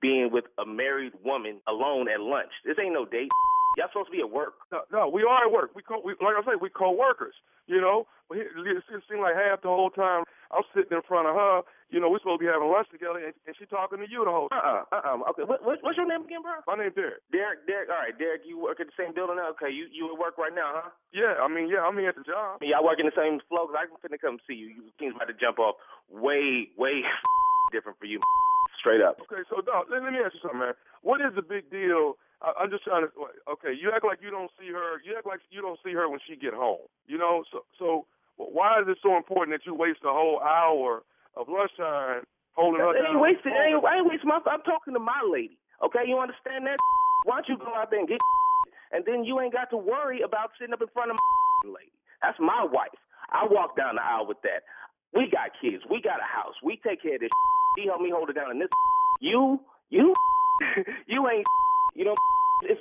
being 0.02 0.30
with 0.32 0.44
a 0.58 0.66
married 0.66 1.12
woman 1.24 1.60
alone 1.68 2.08
at 2.08 2.20
lunch. 2.20 2.52
This 2.64 2.76
ain't 2.80 2.92
no 2.94 3.04
date. 3.06 3.30
Y'all 3.76 3.92
supposed 3.92 4.08
to 4.08 4.16
be 4.16 4.24
at 4.24 4.32
work. 4.32 4.56
No, 4.72 4.80
no, 4.88 5.02
we 5.12 5.20
are 5.22 5.44
at 5.44 5.52
work. 5.52 5.76
We, 5.76 5.84
co- 5.84 6.00
we 6.00 6.16
like 6.24 6.40
I 6.40 6.42
say, 6.48 6.56
we 6.56 6.72
co-workers. 6.72 7.36
You 7.68 7.80
know, 7.84 8.08
it, 8.32 8.48
it 8.56 9.02
seemed 9.04 9.20
like 9.20 9.36
half 9.36 9.60
the 9.60 9.68
whole 9.68 9.90
time 9.92 10.24
I'm 10.48 10.64
sitting 10.72 10.96
in 10.96 11.04
front 11.04 11.28
of 11.28 11.34
her. 11.36 11.60
You 11.92 12.00
know, 12.00 12.08
we're 12.08 12.18
supposed 12.24 12.40
to 12.40 12.46
be 12.46 12.50
having 12.50 12.66
lunch 12.72 12.88
together, 12.88 13.20
and, 13.20 13.36
and 13.46 13.52
she 13.58 13.68
talking 13.68 14.00
to 14.00 14.08
you 14.08 14.24
the 14.24 14.32
whole 14.32 14.48
time. 14.48 14.86
Uh, 14.90 14.96
uh, 14.96 15.02
uh. 15.20 15.30
Okay, 15.36 15.44
what, 15.44 15.60
what, 15.62 15.78
what's 15.84 15.98
your 16.00 16.08
name 16.08 16.24
again, 16.24 16.40
bro? 16.42 16.58
My 16.64 16.74
name's 16.80 16.96
Derek. 16.96 17.20
Derek, 17.30 17.68
Derek. 17.68 17.92
All 17.92 18.00
right, 18.00 18.16
Derek. 18.16 18.42
You 18.48 18.56
work 18.58 18.80
at 18.80 18.88
the 18.88 18.96
same 18.96 19.12
building 19.12 19.36
now? 19.36 19.52
Okay, 19.54 19.68
you 19.70 19.86
you 19.92 20.08
at 20.08 20.18
work 20.18 20.40
right 20.40 20.54
now, 20.56 20.72
huh? 20.80 20.90
Yeah, 21.12 21.36
I 21.38 21.46
mean, 21.52 21.68
yeah, 21.68 21.84
I'm 21.84 21.94
here 22.00 22.10
at 22.10 22.18
the 22.18 22.24
job. 22.26 22.64
Y'all 22.64 22.82
work 22.82 22.96
in 22.98 23.06
the 23.06 23.14
same 23.18 23.44
flow? 23.50 23.68
Cause 23.68 23.76
I'm 23.76 23.92
finna 24.00 24.16
come 24.18 24.40
see 24.48 24.56
you. 24.56 24.72
You 24.72 24.82
things 24.98 25.12
about 25.14 25.28
to 25.28 25.36
jump 25.36 25.60
off 25.60 25.76
way, 26.08 26.72
way 26.80 27.04
different 27.76 27.98
for 28.00 28.06
you. 28.08 28.18
Straight 28.80 29.02
up. 29.02 29.18
Okay, 29.26 29.42
so 29.50 29.60
dog, 29.60 29.86
let, 29.90 30.02
let 30.02 30.12
me 30.14 30.22
ask 30.22 30.34
you 30.34 30.42
something, 30.42 30.60
man. 30.62 30.74
What 31.02 31.20
is 31.20 31.34
the 31.34 31.42
big 31.42 31.68
deal? 31.70 32.14
I, 32.42 32.52
I'm 32.60 32.70
just 32.70 32.84
trying 32.84 33.06
to. 33.06 33.10
Okay, 33.56 33.72
you 33.72 33.92
act 33.94 34.04
like 34.04 34.20
you 34.22 34.30
don't 34.30 34.50
see 34.60 34.68
her. 34.72 35.00
You 35.04 35.16
act 35.16 35.26
like 35.26 35.40
you 35.50 35.62
don't 35.62 35.78
see 35.84 35.92
her 35.92 36.08
when 36.08 36.20
she 36.28 36.36
get 36.36 36.54
home. 36.54 36.86
You 37.06 37.18
know, 37.18 37.44
so 37.52 37.64
so 37.78 38.06
why 38.36 38.80
is 38.80 38.88
it 38.88 38.98
so 39.02 39.16
important 39.16 39.56
that 39.56 39.64
you 39.66 39.74
waste 39.74 40.04
a 40.04 40.12
whole 40.12 40.40
hour 40.40 41.02
of 41.36 41.48
lunchtime 41.48 42.24
holding 42.56 42.80
her 42.80 42.96
It 42.96 43.04
ain't 43.08 43.20
wasted. 43.20 43.52
It 43.52 43.60
ain't, 43.60 43.84
I 43.84 44.00
ain't 44.00 44.08
wasting 44.08 44.28
my. 44.28 44.40
I'm 44.48 44.62
talking 44.64 44.94
to 44.94 45.00
my 45.00 45.20
lady. 45.24 45.58
Okay, 45.84 46.04
you 46.08 46.18
understand 46.18 46.66
that? 46.66 46.76
Why 47.24 47.40
don't 47.40 47.48
you 47.48 47.58
go 47.58 47.72
out 47.74 47.90
there 47.90 48.00
and 48.00 48.08
get, 48.08 48.20
and 48.92 49.04
then 49.04 49.24
you 49.24 49.40
ain't 49.40 49.52
got 49.52 49.70
to 49.70 49.76
worry 49.76 50.22
about 50.22 50.52
sitting 50.58 50.72
up 50.72 50.80
in 50.80 50.88
front 50.92 51.10
of 51.10 51.16
my 51.64 51.72
lady. 51.76 51.92
That's 52.22 52.38
my 52.40 52.64
wife. 52.64 52.96
I 53.32 53.46
walk 53.50 53.76
down 53.76 53.96
the 53.96 54.04
aisle 54.04 54.26
with 54.26 54.40
that. 54.42 54.62
We 55.14 55.28
got 55.30 55.52
kids. 55.60 55.82
We 55.90 56.00
got 56.00 56.20
a 56.20 56.28
house. 56.28 56.54
We 56.62 56.80
take 56.86 57.02
care 57.02 57.16
of 57.16 57.20
this. 57.20 57.30
She 57.78 57.86
helped 57.86 58.02
me 58.02 58.10
hold 58.12 58.30
it 58.30 58.34
down. 58.34 58.50
And 58.50 58.60
this, 58.60 58.68
you, 59.20 59.60
you, 59.90 60.14
you 61.06 61.28
ain't. 61.28 61.46
You 61.96 62.04
know, 62.04 62.14
it's 62.68 62.80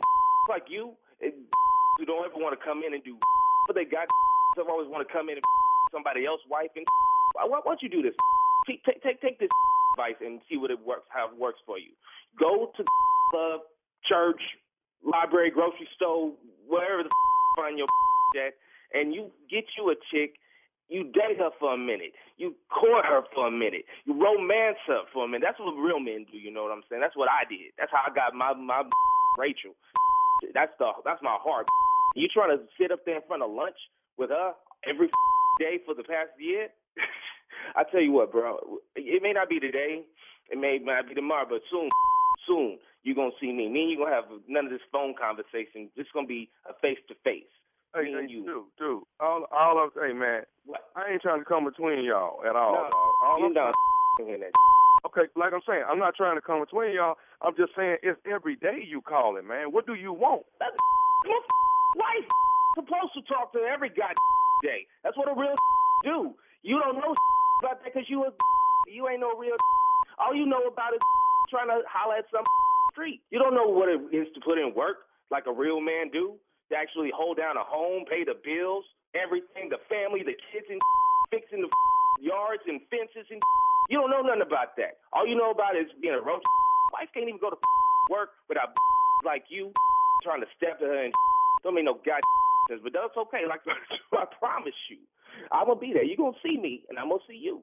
like 0.50 0.68
you. 0.68 0.92
Who 1.98 2.06
don't 2.06 2.28
ever 2.28 2.36
want 2.36 2.52
to 2.52 2.60
come 2.60 2.84
in 2.84 2.94
and 2.94 3.02
do, 3.04 3.16
but 3.68 3.76
they 3.76 3.86
got. 3.86 4.12
Some 4.58 4.68
always 4.70 4.92
want 4.92 5.08
to 5.08 5.12
come 5.12 5.30
in 5.32 5.40
and 5.40 5.46
somebody 5.92 6.26
else's 6.26 6.46
wife 6.52 6.70
and. 6.76 6.86
Why, 7.36 7.60
don't 7.64 7.82
you 7.82 7.90
do 7.90 8.02
this? 8.02 8.14
Take 8.68 8.84
take 8.84 9.22
take, 9.22 9.40
this 9.40 9.50
advice 9.96 10.16
and 10.20 10.42
see 10.50 10.58
what 10.58 10.72
it 10.72 10.80
works 10.80 11.08
how 11.10 11.28
it 11.28 11.38
works 11.40 11.60
for 11.66 11.80
you. 11.80 11.92
Go 12.40 12.72
to 12.76 12.84
the 13.32 13.58
church, 14.08 14.40
library, 15.04 15.52
grocery 15.52 15.88
store, 15.96 16.34
wherever 16.68 17.04
the 17.04 17.10
find 17.56 17.78
your 17.78 17.88
at, 18.36 18.54
and 18.94 19.14
you 19.14 19.32
get 19.50 19.64
you 19.78 19.92
a 19.92 19.96
chick. 20.12 20.36
You 20.88 21.04
date 21.06 21.40
her 21.40 21.50
for 21.60 21.74
a 21.74 21.78
minute. 21.78 22.14
You 22.38 22.56
court 22.70 23.06
her 23.06 23.22
for 23.34 23.48
a 23.48 23.52
minute. 23.52 23.86
You 24.06 24.14
romance 24.14 24.78
her 24.88 25.02
for 25.14 25.26
a 25.26 25.28
minute. 25.28 25.42
That's 25.46 25.60
what 25.60 25.74
real 25.74 26.00
men 26.00 26.26
do. 26.32 26.38
You 26.38 26.52
know 26.54 26.64
what 26.64 26.72
I'm 26.72 26.84
saying? 26.90 27.02
That's 27.02 27.18
what 27.18 27.30
I 27.30 27.48
did. 27.50 27.74
That's 27.78 27.92
how 27.92 28.06
I 28.06 28.14
got 28.14 28.34
my 28.36 28.54
my 28.54 28.84
Rachel. 29.40 29.74
That's 30.54 30.72
the 30.78 30.92
that's 31.04 31.22
my 31.24 31.38
heart. 31.42 31.68
You 32.16 32.28
trying 32.30 32.56
to 32.58 32.64
sit 32.80 32.92
up 32.92 33.00
there 33.06 33.18
in 33.18 33.26
front 33.28 33.44
of 33.44 33.52
lunch 33.52 33.78
with 34.18 34.30
her 34.30 34.54
every 34.88 35.10
day 35.60 35.80
for 35.86 35.96
the 35.96 36.04
past 36.04 36.32
year? 36.40 36.70
I 37.76 37.84
tell 37.92 38.02
you 38.02 38.12
what, 38.12 38.32
bro. 38.32 38.80
It 38.96 39.24
may 39.24 39.34
not 39.34 39.50
be 39.50 39.60
today. 39.60 40.04
It 40.52 40.60
may 40.60 40.78
not 40.82 41.08
be 41.10 41.16
tomorrow, 41.16 41.48
but 41.50 41.62
soon, 41.72 41.90
soon 42.48 42.78
you're 43.04 43.16
gonna 43.16 43.38
see 43.42 43.52
me. 43.52 43.70
Me 43.70 43.82
and 43.84 43.92
you 43.92 43.98
gonna 43.98 44.14
have 44.14 44.26
none 44.48 44.66
of 44.66 44.72
this 44.72 44.86
phone 44.92 45.16
conversation. 45.18 45.90
It's 45.96 46.10
gonna 46.14 46.28
be 46.28 46.50
a 46.70 46.74
face 46.82 47.00
to 47.10 47.16
face. 47.24 47.50
Hey, 47.96 48.12
hey, 48.12 48.28
dude, 48.28 48.68
dude. 48.76 49.04
All, 49.24 49.48
all 49.56 49.80
of, 49.80 49.96
hey, 49.96 50.12
man. 50.12 50.44
I 51.00 51.16
ain't 51.16 51.22
trying 51.24 51.40
to 51.40 51.48
come 51.48 51.64
between 51.64 52.04
y'all 52.04 52.44
at 52.44 52.52
all. 52.52 52.76
No. 52.76 52.90
All 53.24 53.40
you 53.40 53.54
done 53.56 53.72
in 54.20 54.44
that. 54.44 54.52
Okay, 55.08 55.32
like 55.40 55.54
I'm 55.56 55.64
saying, 55.64 55.88
I'm 55.88 56.00
not 56.00 56.12
trying 56.12 56.36
to 56.36 56.44
come 56.44 56.60
between 56.60 56.92
y'all. 56.92 57.16
I'm 57.42 57.56
just 57.56 57.72
saying 57.72 58.04
it's 58.04 58.20
every 58.28 58.58
day 58.58 58.84
you 58.84 59.00
call 59.00 59.38
it, 59.38 59.48
man. 59.48 59.72
What 59.72 59.88
do 59.88 59.94
you 59.94 60.12
want? 60.12 60.44
That's 60.60 60.76
my 61.24 61.40
wife 62.04 62.28
supposed 62.76 63.16
to 63.16 63.22
talk 63.32 63.54
to 63.54 63.60
every 63.64 63.88
god 63.88 64.12
day. 64.62 64.84
That's 65.04 65.16
what 65.16 65.32
a 65.32 65.36
real 65.40 65.56
do. 66.04 66.36
You 66.64 66.82
don't 66.84 67.00
know 67.00 67.16
about 67.64 67.80
that 67.80 67.94
because 67.94 68.10
you 68.10 68.26
a 68.26 68.32
you 68.92 69.08
ain't 69.08 69.22
no 69.22 69.38
real. 69.40 69.56
All 70.20 70.36
you 70.36 70.46
know 70.46 70.68
about 70.68 70.92
is 70.94 71.00
trying 71.50 71.72
to 71.72 71.80
holler 71.88 72.20
at 72.20 72.26
some 72.28 72.44
street. 72.92 73.22
You 73.32 73.40
don't 73.40 73.56
know 73.56 73.68
what 73.72 73.88
it 73.88 74.02
is 74.12 74.28
to 74.36 74.42
put 74.44 74.58
in 74.58 74.74
work 74.76 75.08
like 75.32 75.46
a 75.48 75.54
real 75.54 75.80
man 75.80 76.10
do. 76.12 76.36
To 76.72 76.76
actually 76.76 77.12
hold 77.14 77.38
down 77.38 77.58
a 77.58 77.64
home, 77.64 78.06
pay 78.10 78.24
the 78.26 78.34
bills, 78.42 78.86
everything, 79.14 79.70
the 79.70 79.82
family, 79.90 80.24
the 80.26 80.34
kids, 80.52 80.66
and 80.70 80.82
fixing 81.32 81.62
the 81.62 81.70
yards 82.22 82.64
and 82.68 82.82
fences 82.90 83.28
and. 83.30 83.42
You 83.90 84.02
don't 84.02 84.10
know 84.10 84.22
nothing 84.26 84.42
about 84.42 84.74
that. 84.82 84.98
All 85.14 85.28
you 85.28 85.38
know 85.38 85.52
about 85.52 85.78
is 85.78 85.86
being 86.02 86.16
a 86.16 86.22
roach. 86.22 86.42
Wife 86.94 87.10
can't 87.14 87.30
even 87.30 87.40
go 87.40 87.52
to 87.52 87.58
work 88.10 88.32
without 88.50 88.74
like 89.24 89.46
you 89.50 89.72
trying 90.24 90.42
to 90.42 90.50
step 90.58 90.80
to 90.80 90.86
her 90.86 91.06
and 91.06 91.14
don't 91.64 91.76
make 91.76 91.86
no 91.86 91.94
god 92.06 92.22
sense. 92.70 92.82
But 92.84 92.94
that's 92.94 93.14
okay. 93.30 93.46
Like 93.48 93.62
I 93.68 94.26
promise 94.40 94.74
you, 94.90 94.98
I'm 95.52 95.68
gonna 95.68 95.80
be 95.80 95.94
there. 95.94 96.04
You're 96.04 96.18
gonna 96.18 96.38
see 96.42 96.58
me, 96.58 96.82
and 96.90 96.98
I'm 96.98 97.10
gonna 97.10 97.22
see 97.30 97.38
you. 97.38 97.62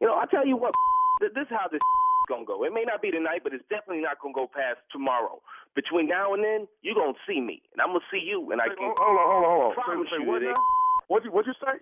You 0.00 0.06
know, 0.06 0.14
I 0.14 0.26
tell 0.30 0.46
you 0.46 0.56
what, 0.56 0.74
this 1.20 1.34
is 1.34 1.50
how 1.50 1.66
this 1.70 1.82
gonna 2.28 2.46
go. 2.46 2.62
It 2.64 2.72
may 2.72 2.84
not 2.86 3.02
be 3.02 3.10
tonight, 3.10 3.42
but 3.42 3.52
it's 3.54 3.66
definitely 3.70 4.02
not 4.02 4.22
gonna 4.22 4.34
go 4.34 4.46
past 4.46 4.78
tomorrow. 4.92 5.42
Between 5.74 6.06
now 6.06 6.34
and 6.34 6.42
then, 6.44 6.68
you're 6.82 6.94
gonna 6.94 7.18
see 7.26 7.40
me, 7.42 7.58
and 7.74 7.82
I'm 7.82 7.90
gonna 7.90 8.06
see 8.10 8.22
you, 8.22 8.46
and 8.54 8.62
I 8.62 8.70
Hey, 8.70 8.78
hold 8.78 8.94
on, 8.94 9.02
hold 9.02 9.18
on, 9.18 9.50
hold 9.50 9.62
on. 9.64 9.74
promise 9.74 10.06
Say- 10.10 10.16
say 10.18 10.22
you 10.22 10.30
what 10.30 10.40
that 10.40 10.54
it- 10.54 10.56
now? 10.56 10.64
What 11.08 11.24
you 11.26 11.30
what 11.34 11.46
you 11.46 11.54
say? 11.58 11.74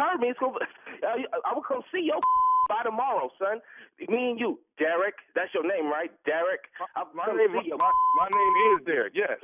Heard 0.00 0.18
me. 0.20 0.28
It's 0.32 0.40
gonna, 0.40 0.58
I, 1.04 1.22
I 1.44 1.52
will 1.54 1.62
come 1.62 1.82
see 1.92 2.00
your 2.08 2.18
by 2.72 2.82
tomorrow, 2.82 3.30
son. 3.38 3.60
Me 4.08 4.32
and 4.32 4.40
you, 4.40 4.58
Derek. 4.80 5.14
That's 5.36 5.52
your 5.54 5.62
name, 5.62 5.86
right? 5.92 6.10
Derek. 6.26 6.66
My 7.14 7.28
name, 7.36 7.52
my, 7.54 7.62
your 7.62 7.76
my, 7.78 7.92
my 8.18 8.28
name 8.32 8.54
is 8.80 8.86
Derek. 8.88 9.12
Yes. 9.14 9.38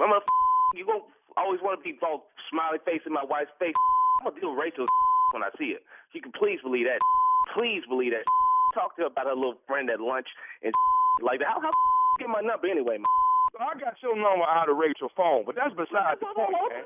I'm 0.00 0.10
a 0.10 0.20
you 0.74 0.86
gonna 0.88 1.04
always 1.36 1.60
want 1.62 1.78
to 1.78 1.84
be 1.84 1.94
both 2.00 2.22
smiley 2.50 2.78
face 2.84 3.02
in 3.06 3.12
my 3.12 3.22
wife's 3.28 3.52
face. 3.60 3.76
I'm 4.24 4.32
gonna 4.32 4.40
deal 4.40 4.50
with 4.56 4.58
Rachel 4.64 4.86
when 5.36 5.44
I 5.44 5.50
see 5.60 5.76
her. 5.76 5.82
You 6.16 6.20
can 6.24 6.32
please 6.32 6.58
believe 6.64 6.86
that. 6.88 6.98
Please 7.54 7.84
believe 7.88 8.12
that. 8.16 8.24
Talk 8.74 8.96
to 8.96 9.02
her 9.02 9.08
about 9.12 9.26
her 9.28 9.36
little 9.36 9.60
friend 9.68 9.90
at 9.90 10.00
lunch 10.00 10.26
and 10.64 10.72
like 11.22 11.38
that. 11.40 11.48
How 11.52 11.60
how 11.60 11.70
get 12.18 12.28
my 12.32 12.40
number 12.40 12.66
anyway, 12.66 12.96
man? 12.98 13.04
I 13.60 13.78
got 13.78 13.94
your 14.02 14.16
number 14.18 14.44
out 14.44 14.68
of 14.68 14.76
Rachel's 14.76 15.14
phone, 15.16 15.44
but 15.46 15.54
that's 15.54 15.74
beside 15.74 16.18
the 16.20 16.26
point, 16.34 16.50
man. 16.70 16.82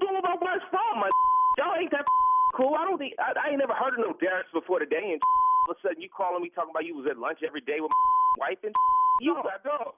Doing 0.00 0.18
about 0.18 0.38
my 0.40 0.58
phone, 0.70 0.96
my 1.02 1.10
y'all 1.58 1.74
ain't 1.78 1.90
that 1.92 2.06
cool. 2.56 2.74
I 2.78 2.84
don't 2.86 2.98
think 2.98 3.14
I, 3.18 3.34
I 3.34 3.44
ain't 3.50 3.58
never 3.60 3.74
heard 3.74 3.94
of 3.98 4.00
no 4.06 4.14
Derek's 4.18 4.50
before 4.54 4.78
today, 4.78 5.16
and 5.16 5.20
all 5.66 5.74
of 5.74 5.78
a 5.78 5.80
sudden 5.82 6.00
you 6.02 6.08
calling 6.14 6.42
me 6.42 6.50
talking 6.54 6.70
about 6.70 6.86
you 6.86 6.94
was 6.96 7.06
at 7.10 7.18
lunch 7.18 7.42
every 7.46 7.60
day 7.62 7.78
with 7.82 7.90
my 7.90 8.48
wife 8.48 8.60
and 8.62 8.74
you. 9.20 9.34
No, 9.34 9.42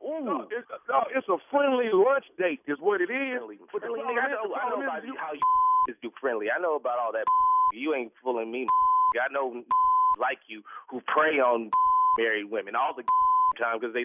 no, 0.02 0.20
no, 0.20 0.36
it's, 0.50 0.68
no, 0.88 0.98
it's 1.14 1.28
a 1.28 1.38
friendly 1.52 1.88
lunch 1.92 2.26
date, 2.36 2.60
is 2.68 2.76
what 2.80 3.00
it 3.00 3.08
is. 3.12 3.40
But 3.72 3.80
Friendly, 3.84 4.00
nigga, 4.04 4.20
I 4.20 4.28
know, 4.32 4.48
the 4.48 4.56
I 4.58 4.64
know 4.68 4.80
about 4.82 5.04
you- 5.06 5.16
how 5.16 5.32
you 5.32 5.44
is 5.88 5.96
do 6.02 6.10
friendly. 6.20 6.48
I 6.50 6.60
know 6.60 6.76
about 6.76 6.98
all 6.98 7.12
that. 7.12 7.24
You 7.72 7.94
ain't 7.94 8.12
fooling 8.22 8.50
me. 8.50 8.66
I 9.20 9.32
know 9.32 9.62
like 10.18 10.38
you 10.48 10.62
who 10.90 11.00
prey 11.06 11.38
on 11.38 11.70
married 12.18 12.50
women 12.50 12.74
all 12.74 12.94
the 12.96 13.02
time 13.58 13.78
because 13.80 13.94
they 13.94 14.04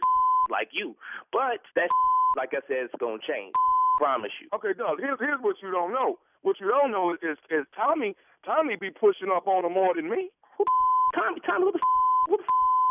like 0.50 0.70
you. 0.72 0.96
But 1.32 1.62
that, 1.76 1.90
like 2.38 2.52
I 2.54 2.62
said, 2.68 2.90
it's 2.90 2.96
gonna 3.00 3.22
change. 3.28 3.54
Promise 3.98 4.32
you. 4.42 4.48
Okay, 4.56 4.74
Doug. 4.78 5.00
Here's 5.00 5.20
here's 5.20 5.42
what 5.42 5.58
you 5.62 5.72
don't 5.72 5.92
know. 5.92 6.20
What 6.42 6.60
you 6.60 6.68
don't 6.70 6.92
know 6.92 7.14
is 7.14 7.38
is 7.50 7.66
Tommy. 7.76 8.16
Tommy 8.46 8.76
be 8.80 8.90
pushing 8.90 9.30
up 9.36 9.48
on 9.48 9.64
her 9.64 9.70
more 9.70 9.94
than 9.96 10.10
me. 10.10 10.30
Tommy, 11.16 11.40
Tommy, 11.46 11.66
who 11.66 11.72
the 11.74 11.80
who 12.30 12.38
the 12.38 12.44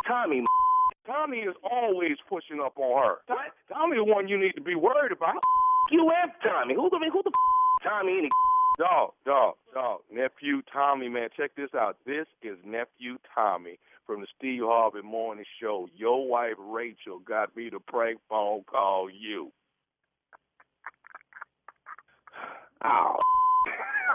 Tommy? 0.06 0.44
Tommy 1.06 1.38
is 1.38 1.56
always 1.64 2.16
pushing 2.28 2.60
up 2.60 2.76
on 2.76 2.92
her. 3.02 3.14
Tommy 3.72 3.96
the 3.96 4.04
one 4.04 4.28
you 4.28 4.38
need 4.38 4.52
to 4.52 4.60
be 4.60 4.74
worried 4.74 5.12
about. 5.12 5.40
You 5.90 6.04
and 6.12 6.30
Tommy. 6.44 6.74
Who 6.74 6.90
the 6.90 7.00
who 7.10 7.22
the 7.24 7.32
Tommy? 7.82 8.18
Any 8.18 8.28
Dog, 8.78 9.10
dog, 9.26 9.54
dog. 9.78 10.00
Nephew 10.12 10.62
Tommy, 10.72 11.08
man, 11.08 11.28
check 11.36 11.52
this 11.56 11.70
out. 11.74 11.96
This 12.06 12.26
is 12.42 12.56
nephew 12.64 13.18
Tommy 13.34 13.78
from 14.06 14.20
the 14.20 14.26
Steve 14.36 14.62
Harvey 14.64 15.02
Morning 15.02 15.44
Show. 15.60 15.88
Your 15.96 16.28
wife 16.28 16.54
Rachel 16.58 17.20
got 17.26 17.54
me 17.56 17.70
to 17.70 17.78
prank 17.78 18.18
phone 18.28 18.64
call 18.64 19.08
you. 19.10 19.52
Oh, 22.84 23.16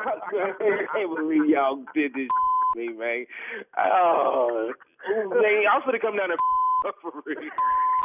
I 0.06 0.52
can't 0.94 1.16
believe 1.16 1.50
y'all 1.50 1.84
did 1.94 2.14
this 2.14 2.28
to 2.28 2.80
me, 2.80 2.88
man. 2.94 3.26
Oh, 3.78 4.72
man, 5.08 5.64
I 5.72 5.78
was 5.78 5.84
gonna 5.86 6.00
come 6.00 6.18
down 6.18 6.32
and 6.32 6.40
for 7.02 7.12
real. 7.26 7.40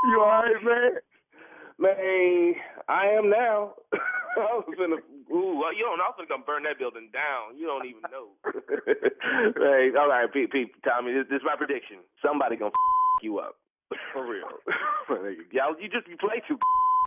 You 0.04 0.20
alright, 0.20 0.62
man? 0.62 0.90
Man, 1.78 2.54
I 2.88 3.06
am 3.06 3.30
now. 3.30 3.74
I 3.92 4.36
was 4.36 4.64
gonna, 4.76 4.96
ooh, 5.30 5.62
you 5.76 5.84
don't. 5.84 6.00
I 6.00 6.10
was 6.16 6.26
gonna 6.28 6.44
burn 6.44 6.64
that 6.64 6.78
building 6.78 7.10
down. 7.12 7.56
You 7.56 7.66
don't 7.66 7.86
even 7.86 8.02
know. 8.10 8.34
right, 9.56 9.92
all 9.96 10.08
right, 10.08 10.32
Pete, 10.32 10.50
Pete, 10.52 10.72
Tommy. 10.84 11.12
This, 11.12 11.26
this 11.30 11.36
is 11.38 11.46
my 11.46 11.56
prediction. 11.56 11.98
Somebody 12.24 12.56
gonna 12.56 12.72
f- 12.72 13.22
you 13.22 13.38
up 13.38 13.56
for 14.12 14.26
real. 14.26 14.48
y'all, 15.52 15.76
you 15.80 15.88
just 15.88 16.08
you 16.08 16.16
play 16.16 16.42
too 16.48 16.58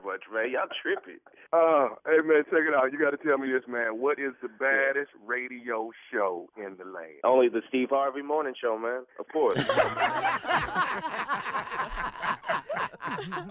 much, 0.06 0.22
man. 0.34 0.52
Y'all 0.52 0.68
tripping. 0.82 1.20
Uh, 1.54 1.90
hey 2.06 2.22
man, 2.26 2.44
check 2.46 2.64
it 2.68 2.74
out. 2.76 2.92
You 2.94 3.00
got 3.00 3.12
to 3.12 3.18
tell 3.18 3.38
me 3.38 3.52
this, 3.52 3.64
man. 3.68 4.00
What 4.00 4.20
is 4.20 4.32
the 4.42 4.48
baddest 4.48 5.12
radio 5.26 5.92
show 6.12 6.50
in 6.58 6.78
the 6.78 6.86
land? 6.86 7.20
Only 7.24 7.50
the 7.50 7.62
Steve 7.68 7.90
Harvey 7.90 8.22
Morning 8.22 8.54
Show, 8.60 8.78
man. 8.78 9.04
Of 9.20 9.28
course. 9.34 9.60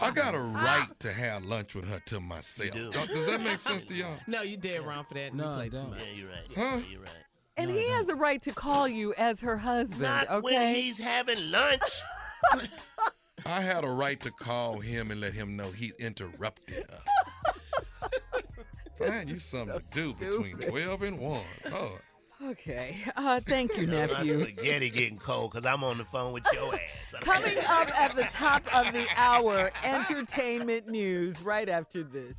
I 0.03 0.11
got 0.15 0.35
a 0.35 0.39
right 0.41 0.89
to 1.01 1.13
have 1.13 1.45
lunch 1.45 1.75
with 1.75 1.89
her 1.89 2.01
to 2.07 2.21
myself. 2.21 2.75
Y'all- 2.75 2.91
Does 3.07 3.27
that 3.27 3.41
make 3.43 3.59
sense 3.59 3.85
to 3.85 3.95
y'all? 3.95 4.17
No, 4.27 4.43
you 4.43 4.57
dead 4.57 4.87
wrong 4.87 5.05
for 5.07 5.15
that. 5.15 5.35
No, 5.35 5.61
you 5.63 5.71
play 5.71 5.81
too 5.81 5.87
much. 5.89 5.99
Yeah, 6.01 6.13
you're 6.15 6.29
right. 6.31 6.39
Huh? 6.57 6.79
You're 6.91 7.01
right. 7.01 7.11
And 7.57 7.71
he 7.71 7.89
has 7.91 8.09
a 8.09 8.15
right 8.15 8.41
to 8.43 8.53
call 8.53 8.89
you 8.89 9.13
as 9.19 9.41
her 9.43 9.59
husband, 9.59 10.01
Not 10.03 10.31
okay? 10.31 10.41
when 10.41 10.75
he's 10.75 10.99
having 10.99 11.51
lunch. 11.51 11.83
I 13.47 13.61
had 13.61 13.85
a 13.85 13.91
right 13.91 14.21
to 14.21 14.31
call 14.31 14.81
him 14.81 15.11
and 15.11 15.21
let 15.21 15.33
him 15.33 15.57
know 15.57 15.71
he 15.71 15.93
interrupted 15.99 16.87
us. 16.91 18.11
Find 18.99 19.31
you 19.31 19.39
something 19.39 19.79
to 19.79 19.85
do 19.93 20.15
between 20.15 20.57
12 20.59 21.03
and 21.03 21.19
1. 21.19 21.41
Oh, 21.73 21.99
Okay. 22.43 22.97
Uh, 23.17 23.39
thank 23.47 23.77
you, 23.77 23.87
nephew. 23.87 24.15
My 24.17 24.23
nephew. 24.23 24.43
spaghetti 24.45 24.89
getting 24.89 25.19
cold 25.19 25.51
because 25.51 25.67
I'm 25.67 25.85
on 25.85 25.99
the 25.99 26.07
phone 26.07 26.33
with 26.33 26.45
your 26.55 26.75
ass. 26.75 27.15
Coming 27.21 27.59
up 27.69 27.91
at 28.01 28.17
the 28.17 28.23
top 28.33 28.63
of 28.75 28.93
the 28.95 29.07
hour, 29.15 29.71
entertainment 29.85 30.89
news 30.89 31.41
right 31.43 31.69
after 31.69 32.03
this. 32.03 32.35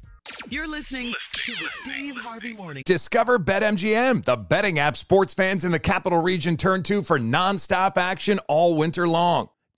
You're 0.49 0.67
listening 0.67 1.13
to 1.33 1.51
the 1.51 1.67
Steve 1.83 2.15
Harvey 2.17 2.53
Morning. 2.53 2.81
Discover 2.85 3.39
BetMGM, 3.39 4.23
the 4.25 4.37
betting 4.37 4.79
app 4.79 4.95
sports 4.97 5.35
fans 5.35 5.63
in 5.65 5.71
the 5.71 5.79
capital 5.79 6.21
region 6.21 6.57
turn 6.57 6.81
to 6.83 7.03
for 7.03 7.19
nonstop 7.19 7.97
action 7.97 8.39
all 8.47 8.75
winter 8.77 9.07
long. 9.07 9.49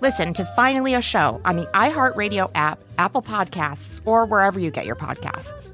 Listen 0.00 0.32
to 0.34 0.44
Finally 0.44 0.94
a 0.94 1.02
Show 1.02 1.40
on 1.44 1.56
the 1.56 1.66
iHeartRadio 1.74 2.52
app, 2.54 2.78
Apple 2.98 3.20
Podcasts, 3.20 4.00
or 4.04 4.26
wherever 4.26 4.60
you 4.60 4.70
get 4.70 4.86
your 4.86 4.94
podcasts. 4.94 5.72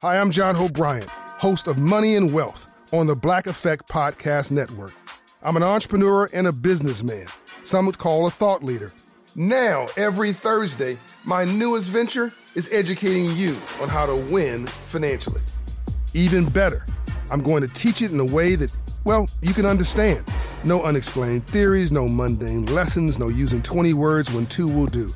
Hi, 0.00 0.18
I'm 0.18 0.30
John 0.30 0.54
Hope 0.54 0.72
Bryant, 0.72 1.10
host 1.10 1.66
of 1.66 1.76
Money 1.76 2.16
and 2.16 2.32
Wealth 2.32 2.66
on 2.90 3.06
the 3.06 3.14
Black 3.14 3.46
Effect 3.46 3.86
Podcast 3.88 4.50
Network. 4.50 4.94
I'm 5.42 5.56
an 5.56 5.62
entrepreneur 5.62 6.30
and 6.32 6.46
a 6.46 6.52
businessman, 6.52 7.26
some 7.64 7.84
would 7.84 7.98
call 7.98 8.26
a 8.26 8.30
thought 8.30 8.64
leader. 8.64 8.94
Now, 9.34 9.88
every 9.98 10.32
Thursday, 10.32 10.96
my 11.24 11.44
newest 11.44 11.90
venture 11.90 12.32
is 12.54 12.72
educating 12.72 13.36
you 13.36 13.56
on 13.80 13.90
how 13.90 14.06
to 14.06 14.16
win 14.16 14.66
financially. 14.66 15.42
Even 16.14 16.48
better, 16.48 16.86
I'm 17.32 17.42
going 17.42 17.62
to 17.62 17.68
teach 17.68 18.02
it 18.02 18.12
in 18.12 18.20
a 18.20 18.24
way 18.26 18.56
that, 18.56 18.70
well, 19.04 19.26
you 19.40 19.54
can 19.54 19.64
understand. 19.64 20.30
No 20.64 20.82
unexplained 20.82 21.46
theories, 21.46 21.90
no 21.90 22.06
mundane 22.06 22.66
lessons, 22.66 23.18
no 23.18 23.28
using 23.28 23.62
20 23.62 23.94
words 23.94 24.30
when 24.30 24.44
two 24.44 24.68
will 24.68 24.86
do. 24.86 25.08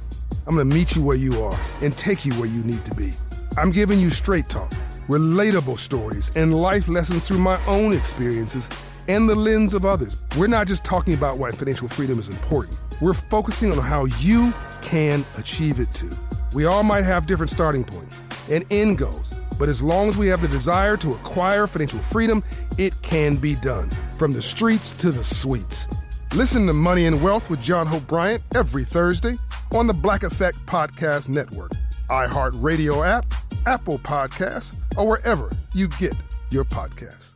I'm 0.47 0.57
gonna 0.57 0.65
meet 0.65 0.97
you 0.97 1.03
where 1.03 1.17
you 1.17 1.43
are 1.43 1.59
and 1.83 1.97
take 1.97 2.25
you 2.25 2.33
where 2.35 2.49
you 2.49 2.63
need 2.65 2.85
to 2.87 2.95
be. 2.95 3.13
I'm 3.59 3.71
giving 3.71 4.01
you 4.01 4.09
straight 4.09 4.49
talk, 4.49 4.73
relatable 5.09 5.79
stories, 5.79 6.35
and 6.37 6.55
life 6.55 6.89
lessons 6.89 7.29
through 7.29 7.39
my 7.39 7.63
own 7.67 7.93
experiences 7.93 8.71
and 9.09 9.29
the 9.29 9.35
lens 9.35 9.75
of 9.75 9.85
others. 9.85 10.17
We're 10.39 10.47
not 10.47 10.67
just 10.67 10.85
talking 10.85 11.13
about 11.13 11.37
why 11.37 11.51
financial 11.51 11.87
freedom 11.87 12.19
is 12.19 12.31
important, 12.31 12.79
we're 13.03 13.13
focusing 13.13 13.71
on 13.73 13.79
how 13.79 14.07
you 14.21 14.55
can 14.81 15.23
achieve 15.37 15.81
it 15.81 15.91
too. 15.91 16.11
We 16.55 16.65
all 16.65 16.83
might 16.83 17.05
have 17.05 17.27
different 17.27 17.51
starting 17.51 17.85
points 17.85 18.23
and 18.49 18.65
end 18.73 18.99
goals, 18.99 19.35
but 19.59 19.69
as 19.69 19.83
long 19.83 20.09
as 20.09 20.17
we 20.17 20.29
have 20.29 20.43
the 20.43 20.49
desire 20.49 20.97
to 20.99 21.13
acquire 21.13 21.67
financial 21.67 21.99
freedom, 21.99 22.43
it 22.79 22.95
can 23.03 23.37
be 23.37 23.55
done. 23.57 23.91
From 24.19 24.33
the 24.33 24.43
streets 24.43 24.95
to 24.95 25.11
the 25.11 25.25
suites. 25.25 25.87
Listen 26.35 26.67
to 26.67 26.73
Money 26.73 27.07
and 27.07 27.23
Wealth 27.23 27.49
with 27.49 27.63
John 27.63 27.87
Hope 27.87 28.07
Bryant 28.07 28.43
every 28.55 28.85
Thursday 28.85 29.37
on 29.73 29.87
the 29.87 29.95
Black 29.95 30.23
Effect 30.23 30.59
Podcast 30.67 31.29
Network, 31.29 31.73
iHeartRadio 32.11 33.07
app, 33.07 33.27
Apple 33.67 33.99
Podcasts, 33.99 34.77
or 34.97 35.07
wherever 35.07 35.51
you 35.75 35.89
get 35.89 36.15
your 36.51 36.65
podcasts. 36.65 37.35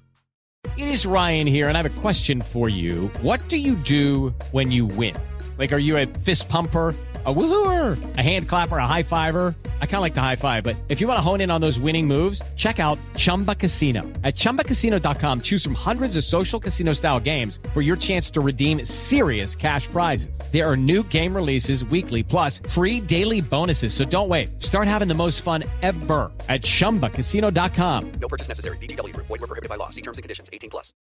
It 0.77 0.89
is 0.89 1.05
Ryan 1.05 1.47
here, 1.47 1.69
and 1.69 1.77
I 1.77 1.83
have 1.83 1.99
a 1.99 2.01
question 2.01 2.41
for 2.41 2.69
you. 2.69 3.09
What 3.23 3.49
do 3.49 3.57
you 3.57 3.75
do 3.75 4.35
when 4.53 4.71
you 4.71 4.87
win? 4.87 5.17
Like, 5.59 5.73
are 5.73 5.79
you 5.79 5.97
a 5.97 6.07
fist 6.07 6.49
pumper? 6.49 6.95
A 7.27 7.35
woohooer, 7.35 8.17
a 8.17 8.23
hand 8.23 8.49
clapper, 8.49 8.79
a 8.79 8.87
high 8.87 9.03
fiver. 9.03 9.55
I 9.83 9.87
kind 9.87 9.97
of 9.97 10.01
like 10.01 10.15
the 10.15 10.23
high 10.23 10.37
five, 10.37 10.65
but 10.65 10.75
if 10.89 11.03
you 11.03 11.07
want 11.07 11.19
to 11.19 11.23
hone 11.23 11.43
in 11.43 11.51
on 11.51 11.61
those 11.61 11.79
winning 11.79 12.07
moves, 12.07 12.41
check 12.57 12.81
out 12.81 12.99
Chumba 13.17 13.55
Casino. 13.55 14.03
At 14.25 14.35
chumbacasino.com, 14.37 15.43
choose 15.43 15.63
from 15.63 15.75
hundreds 15.75 16.17
of 16.17 16.25
social 16.25 16.59
casino 16.59 16.95
style 16.95 17.21
games 17.21 17.61
for 17.75 17.83
your 17.83 17.97
chance 17.97 18.31
to 18.31 18.41
redeem 18.41 18.87
serious 18.87 19.55
cash 19.55 19.87
prizes. 19.89 20.41
There 20.51 20.67
are 20.67 20.79
new 20.79 21.03
game 21.05 21.37
releases 21.37 21.85
weekly, 21.85 22.23
plus 22.23 22.61
free 22.71 23.01
daily 23.01 23.43
bonuses. 23.43 23.93
So 23.93 24.07
don't 24.07 24.29
wait. 24.29 24.63
Start 24.63 24.89
having 24.89 25.09
the 25.09 25.15
most 25.15 25.43
fun 25.43 25.63
ever 25.83 26.33
at 26.49 26.63
chumbacasino.com. 26.63 28.13
No 28.13 28.29
purchase 28.29 28.49
necessary. 28.49 28.79
VGW 28.79 29.13
Group. 29.13 29.27
Void 29.27 29.41
were 29.41 29.47
prohibited 29.47 29.69
by 29.69 29.77
law. 29.77 29.91
See 29.91 30.01
terms 30.01 30.17
and 30.17 30.23
conditions. 30.23 30.49
18 30.51 30.71
plus. 30.71 30.95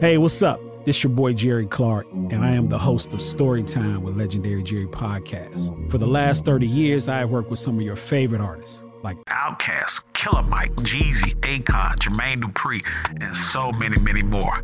Hey, 0.00 0.18
what's 0.18 0.42
up? 0.42 0.60
This 0.84 1.02
your 1.02 1.10
boy 1.10 1.32
Jerry 1.32 1.66
Clark, 1.66 2.06
and 2.12 2.44
I 2.44 2.52
am 2.52 2.68
the 2.68 2.78
host 2.78 3.12
of 3.12 3.18
Storytime 3.18 4.02
with 4.02 4.16
Legendary 4.16 4.62
Jerry 4.62 4.86
Podcast. 4.86 5.90
For 5.90 5.98
the 5.98 6.06
last 6.06 6.44
30 6.44 6.68
years, 6.68 7.08
I 7.08 7.18
have 7.18 7.30
worked 7.30 7.50
with 7.50 7.58
some 7.58 7.76
of 7.76 7.82
your 7.82 7.96
favorite 8.06 8.40
artists, 8.40 8.80
like 9.02 9.16
Outkast, 9.28 10.00
Killer 10.14 10.44
Mike, 10.44 10.72
Jeezy, 10.76 11.34
Akon, 11.40 11.96
Jermaine 11.96 12.36
Dupri, 12.36 12.80
and 13.20 13.36
so 13.36 13.70
many, 13.78 14.00
many 14.00 14.22
more. 14.22 14.60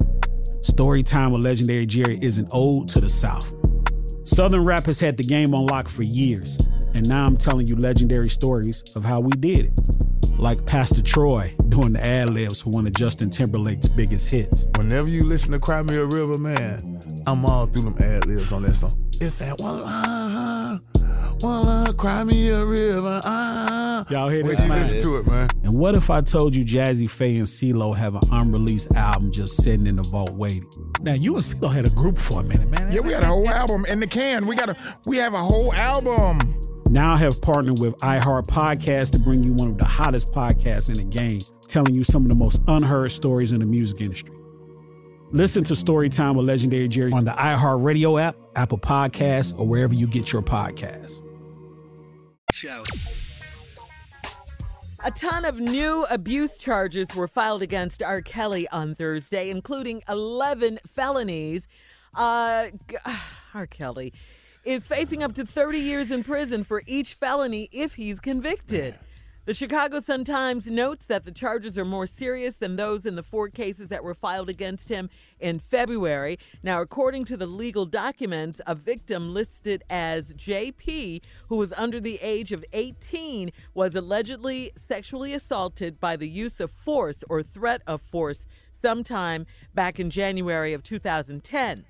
Storytime 0.60 1.32
with 1.32 1.40
Legendary 1.40 1.84
Jerry 1.84 2.18
is 2.22 2.38
an 2.38 2.46
ode 2.52 2.88
to 2.90 3.00
the 3.00 3.10
South. 3.10 3.52
Southern 4.24 4.64
rap 4.64 4.86
has 4.86 5.00
had 5.00 5.16
the 5.16 5.24
game 5.24 5.54
on 5.54 5.66
lock 5.66 5.88
for 5.88 6.04
years, 6.04 6.56
and 6.94 7.08
now 7.08 7.26
I'm 7.26 7.36
telling 7.36 7.66
you 7.66 7.74
legendary 7.74 8.30
stories 8.30 8.84
of 8.94 9.04
how 9.04 9.18
we 9.18 9.32
did 9.32 9.66
it. 9.66 10.21
Like 10.38 10.66
Pastor 10.66 11.02
Troy 11.02 11.54
doing 11.68 11.92
the 11.92 12.04
ad 12.04 12.30
libs 12.30 12.62
for 12.62 12.70
one 12.70 12.86
of 12.86 12.92
Justin 12.94 13.30
Timberlake's 13.30 13.88
biggest 13.88 14.28
hits. 14.28 14.66
Whenever 14.76 15.08
you 15.08 15.24
listen 15.24 15.52
to 15.52 15.58
Cry 15.58 15.82
Me 15.82 15.96
a 15.96 16.04
River, 16.04 16.38
man, 16.38 17.00
I'm 17.26 17.44
all 17.44 17.66
through 17.66 17.82
them 17.84 17.96
ad 18.00 18.26
libs 18.26 18.52
on 18.52 18.62
that 18.62 18.74
song. 18.74 18.98
It's 19.20 19.38
that 19.38 19.60
one, 19.60 19.82
uh, 19.84 20.78
one, 21.40 21.68
uh, 21.68 21.92
cry 21.92 22.24
me 22.24 22.48
a 22.48 22.64
river, 22.64 23.20
uh. 23.24 24.04
Y'all 24.10 24.28
hear 24.28 24.42
this? 24.42 24.58
till 24.58 24.66
you 24.66 24.74
listen 24.74 24.98
to 24.98 25.16
it, 25.18 25.28
man. 25.28 25.48
And 25.62 25.74
what 25.74 25.94
if 25.94 26.10
I 26.10 26.20
told 26.22 26.56
you 26.56 26.64
Jazze 26.64 27.08
Pha 27.08 27.24
and 27.24 27.46
CeeLo 27.46 27.96
have 27.96 28.16
an 28.16 28.22
unreleased 28.32 28.92
album 28.96 29.30
just 29.30 29.62
sitting 29.62 29.86
in 29.86 29.96
the 29.96 30.02
vault 30.02 30.30
waiting? 30.30 30.68
Now 31.02 31.14
you 31.14 31.34
and 31.36 31.44
CeeLo 31.44 31.72
had 31.72 31.84
a 31.86 31.90
group 31.90 32.18
for 32.18 32.40
a 32.40 32.42
minute, 32.42 32.68
man. 32.68 32.90
Yeah, 32.90 33.00
we 33.00 33.12
had 33.12 33.22
a 33.22 33.26
whole 33.26 33.48
album 33.48 33.86
in 33.86 34.00
the 34.00 34.08
can. 34.08 34.44
We 34.46 34.56
got 34.56 34.70
a 34.70 34.76
we 35.06 35.18
have 35.18 35.34
a 35.34 35.42
whole 35.42 35.72
album. 35.72 36.38
Now 36.92 37.14
I 37.14 37.16
have 37.16 37.40
partnered 37.40 37.78
with 37.78 37.96
iHeart 38.00 38.48
Podcast 38.48 39.12
to 39.12 39.18
bring 39.18 39.42
you 39.42 39.54
one 39.54 39.70
of 39.70 39.78
the 39.78 39.86
hottest 39.86 40.34
podcasts 40.34 40.90
in 40.90 40.96
the 40.96 41.04
game, 41.04 41.40
telling 41.66 41.94
you 41.94 42.04
some 42.04 42.22
of 42.22 42.28
the 42.28 42.34
most 42.34 42.60
unheard 42.68 43.10
stories 43.12 43.52
in 43.52 43.60
the 43.60 43.64
music 43.64 44.02
industry. 44.02 44.34
Listen 45.30 45.64
to 45.64 45.72
Storytime 45.72 46.36
with 46.36 46.44
Legendary 46.44 46.88
Jerry 46.88 47.10
on 47.10 47.24
the 47.24 47.30
iHeart 47.30 47.82
Radio 47.82 48.18
app, 48.18 48.36
Apple 48.56 48.76
Podcasts, 48.76 49.58
or 49.58 49.66
wherever 49.66 49.94
you 49.94 50.06
get 50.06 50.34
your 50.34 50.42
podcasts. 50.42 51.22
Show. 52.52 52.82
A 55.02 55.10
ton 55.12 55.46
of 55.46 55.60
new 55.60 56.04
abuse 56.10 56.58
charges 56.58 57.08
were 57.16 57.26
filed 57.26 57.62
against 57.62 58.02
R. 58.02 58.20
Kelly 58.20 58.68
on 58.68 58.94
Thursday, 58.94 59.48
including 59.48 60.02
11 60.10 60.78
felonies. 60.86 61.68
Uh, 62.14 62.66
g- 62.86 62.96
R. 63.54 63.66
Kelly 63.66 64.12
is 64.64 64.86
facing 64.86 65.22
up 65.22 65.34
to 65.34 65.44
30 65.44 65.78
years 65.78 66.10
in 66.10 66.22
prison 66.22 66.64
for 66.64 66.82
each 66.86 67.14
felony 67.14 67.68
if 67.72 67.94
he's 67.94 68.20
convicted. 68.20 68.98
The 69.44 69.54
Chicago 69.54 69.98
Sun-Times 69.98 70.70
notes 70.70 71.06
that 71.06 71.24
the 71.24 71.32
charges 71.32 71.76
are 71.76 71.84
more 71.84 72.06
serious 72.06 72.54
than 72.54 72.76
those 72.76 73.04
in 73.04 73.16
the 73.16 73.24
four 73.24 73.48
cases 73.48 73.88
that 73.88 74.04
were 74.04 74.14
filed 74.14 74.48
against 74.48 74.88
him 74.88 75.10
in 75.40 75.58
February. 75.58 76.38
Now, 76.62 76.80
according 76.80 77.24
to 77.24 77.36
the 77.36 77.48
legal 77.48 77.84
documents, 77.84 78.60
a 78.68 78.76
victim 78.76 79.34
listed 79.34 79.82
as 79.90 80.32
JP, 80.34 81.22
who 81.48 81.56
was 81.56 81.72
under 81.72 81.98
the 81.98 82.20
age 82.22 82.52
of 82.52 82.64
18, 82.72 83.50
was 83.74 83.96
allegedly 83.96 84.70
sexually 84.76 85.34
assaulted 85.34 85.98
by 85.98 86.14
the 86.14 86.28
use 86.28 86.60
of 86.60 86.70
force 86.70 87.24
or 87.28 87.42
threat 87.42 87.82
of 87.84 88.00
force 88.00 88.46
sometime 88.80 89.44
back 89.74 89.98
in 89.98 90.08
January 90.08 90.72
of 90.72 90.84
2010. 90.84 91.84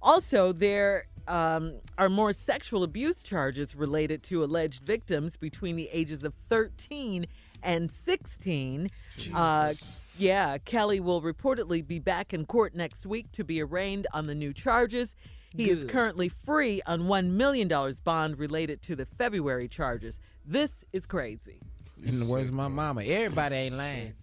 Also, 0.00 0.50
there 0.50 1.08
um, 1.28 1.74
are 1.98 2.08
more 2.08 2.32
sexual 2.32 2.82
abuse 2.82 3.22
charges 3.22 3.74
related 3.74 4.22
to 4.24 4.44
alleged 4.44 4.82
victims 4.84 5.36
between 5.36 5.76
the 5.76 5.88
ages 5.92 6.24
of 6.24 6.34
13 6.48 7.26
and 7.62 7.90
16. 7.90 8.90
Uh, 9.34 9.74
yeah, 10.18 10.58
Kelly 10.58 11.00
will 11.00 11.22
reportedly 11.22 11.86
be 11.86 11.98
back 11.98 12.32
in 12.32 12.46
court 12.46 12.74
next 12.74 13.06
week 13.06 13.32
to 13.32 13.44
be 13.44 13.62
arraigned 13.62 14.06
on 14.12 14.26
the 14.26 14.34
new 14.34 14.52
charges. 14.52 15.16
He 15.56 15.70
is 15.70 15.84
currently 15.84 16.28
free 16.28 16.82
on 16.86 17.02
$1 17.02 17.30
million 17.30 17.68
bond 18.04 18.38
related 18.38 18.82
to 18.82 18.96
the 18.96 19.06
February 19.06 19.68
charges. 19.68 20.20
This 20.44 20.84
is 20.92 21.06
crazy. 21.06 21.60
In 22.04 22.20
the 22.20 22.26
words 22.26 22.48
of 22.48 22.54
my 22.54 22.68
mama, 22.68 23.02
everybody 23.02 23.56
ain't 23.56 23.74
lying. 23.74 24.14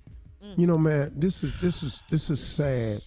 You 0.58 0.68
know, 0.68 0.78
man, 0.78 1.14
this 1.16 1.44
is 1.44 1.54
this 1.62 1.84
is 1.84 2.04
this 2.10 2.30
is 2.30 2.46
sad 2.46 3.00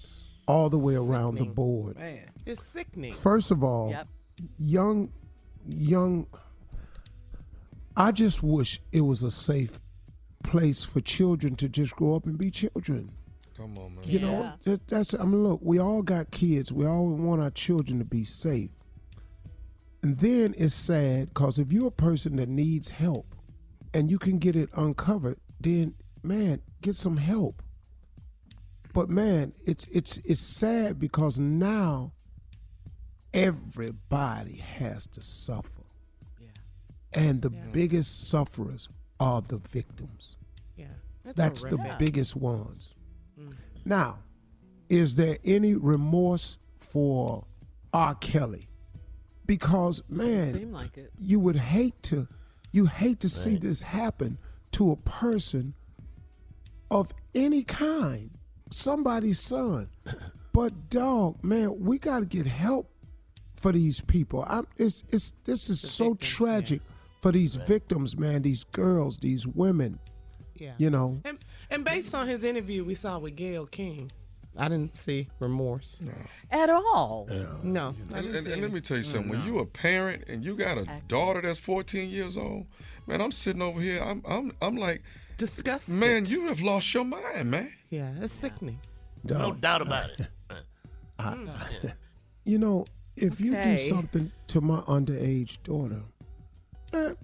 all 0.48 0.70
the 0.70 0.78
way 0.78 0.94
around 0.94 1.36
the 1.36 1.44
board. 1.44 1.98
Man, 1.98 2.30
it's 2.46 2.62
sickening. 2.62 3.12
First 3.12 3.50
of 3.50 3.62
all, 3.62 3.94
young, 4.58 5.12
young. 5.66 6.26
I 7.96 8.12
just 8.12 8.42
wish 8.42 8.80
it 8.92 9.00
was 9.00 9.22
a 9.22 9.30
safe 9.30 9.80
place 10.44 10.84
for 10.84 11.00
children 11.00 11.56
to 11.56 11.68
just 11.68 11.96
grow 11.96 12.14
up 12.14 12.26
and 12.26 12.38
be 12.38 12.50
children. 12.50 13.10
Come 13.56 13.78
on, 13.78 13.96
man. 13.96 14.04
You 14.04 14.20
know, 14.20 14.52
that, 14.64 14.86
that's. 14.86 15.14
I 15.14 15.24
mean, 15.24 15.42
look, 15.42 15.60
we 15.62 15.78
all 15.78 16.02
got 16.02 16.30
kids. 16.30 16.72
We 16.72 16.86
all 16.86 17.08
want 17.08 17.42
our 17.42 17.50
children 17.50 17.98
to 17.98 18.04
be 18.04 18.22
safe. 18.24 18.70
And 20.02 20.16
then 20.18 20.54
it's 20.56 20.74
sad 20.74 21.30
because 21.30 21.58
if 21.58 21.72
you're 21.72 21.88
a 21.88 21.90
person 21.90 22.36
that 22.36 22.48
needs 22.48 22.90
help, 22.90 23.34
and 23.94 24.10
you 24.10 24.18
can 24.18 24.38
get 24.38 24.54
it 24.54 24.68
uncovered, 24.74 25.38
then 25.58 25.94
man, 26.22 26.60
get 26.82 26.94
some 26.94 27.16
help. 27.16 27.62
But 28.92 29.08
man, 29.08 29.54
it's 29.64 29.86
it's 29.86 30.18
it's 30.18 30.40
sad 30.40 31.00
because 31.00 31.38
now 31.38 32.12
everybody 33.36 34.56
has 34.56 35.06
to 35.08 35.22
suffer. 35.22 35.82
And 37.12 37.40
the 37.40 37.50
biggest 37.50 38.28
sufferers 38.28 38.88
are 39.20 39.40
the 39.40 39.58
victims. 39.58 40.36
Yeah, 40.76 40.86
That's, 41.24 41.62
the 41.62 41.76
horrific. 41.76 41.98
biggest 41.98 42.36
ones. 42.36 42.94
Now, 43.84 44.18
is 44.88 45.14
there 45.14 45.38
any 45.44 45.74
remorse 45.74 46.58
for 46.78 47.44
R. 47.94 48.14
Kelly? 48.16 48.68
Because 49.46 50.02
man, 50.08 50.72
like 50.72 50.98
you 51.18 51.38
would 51.38 51.56
hate 51.56 52.02
to 52.04 52.26
you 52.72 52.86
hate 52.86 53.20
to 53.20 53.28
see 53.28 53.56
this 53.56 53.82
happen 53.82 54.38
to 54.72 54.90
a 54.90 54.96
person 54.96 55.74
of 56.90 57.14
any 57.34 57.62
kind, 57.62 58.30
somebody's 58.70 59.40
son. 59.40 59.88
But 60.52 60.88
dog, 60.88 61.44
man, 61.44 61.80
we 61.80 61.98
got 61.98 62.20
to 62.20 62.24
get 62.24 62.46
help 62.46 62.90
for 63.56 63.72
these 63.72 64.00
people. 64.00 64.44
I'm, 64.48 64.66
it's 64.76 65.04
it's 65.12 65.32
this 65.44 65.68
is 65.70 65.80
so 65.80 66.14
tragic 66.14 66.80
for 67.20 67.32
these 67.32 67.54
victims, 67.56 68.16
man. 68.16 68.42
These 68.42 68.64
girls, 68.64 69.18
these 69.18 69.46
women. 69.46 69.98
Yeah. 70.56 70.72
You 70.78 70.90
know. 70.90 71.20
And, 71.24 71.38
and 71.70 71.84
based 71.84 72.14
on 72.14 72.26
his 72.26 72.44
interview 72.44 72.84
we 72.84 72.94
saw 72.94 73.18
with 73.18 73.36
Gayle 73.36 73.66
King, 73.66 74.10
I 74.56 74.68
didn't 74.68 74.94
see 74.94 75.28
remorse 75.38 75.98
at 76.50 76.70
all. 76.70 77.26
No, 77.62 77.94
And, 78.14 78.26
and- 78.26 78.46
and 78.46 78.62
let 78.62 78.72
me 78.72 78.80
tell 78.80 78.96
you 78.96 79.02
something. 79.02 79.28
When 79.28 79.44
you 79.44 79.58
a 79.58 79.66
parent 79.66 80.24
and 80.28 80.42
you 80.44 80.54
got 80.56 80.78
a 80.78 80.86
daughter 81.08 81.42
that's 81.42 81.58
14 81.58 82.08
years 82.08 82.36
old, 82.38 82.66
man, 83.06 83.20
I'm 83.20 83.32
sitting 83.32 83.60
over 83.62 83.80
here. 83.80 84.00
I'm 84.02 84.22
I'm 84.26 84.52
I'm 84.62 84.76
like, 84.76 85.02
disgusted. 85.36 85.98
Man, 86.00 86.24
you 86.24 86.46
have 86.46 86.60
lost 86.60 86.92
your 86.94 87.04
mind, 87.04 87.50
man. 87.50 87.72
Yeah, 87.90 88.12
it's 88.20 88.32
sickening. 88.32 88.78
No 89.24 89.52
doubt 89.52 89.82
about 89.82 90.08
it. 90.18 90.28
I, 91.18 91.34
mm. 91.34 91.92
you 92.44 92.58
know, 92.58 92.86
if 93.16 93.40
you 93.40 93.52
do 93.62 93.76
something 93.78 94.30
to 94.48 94.60
my 94.60 94.80
underage 94.80 95.62
daughter, 95.62 96.02
eh, 96.92 97.14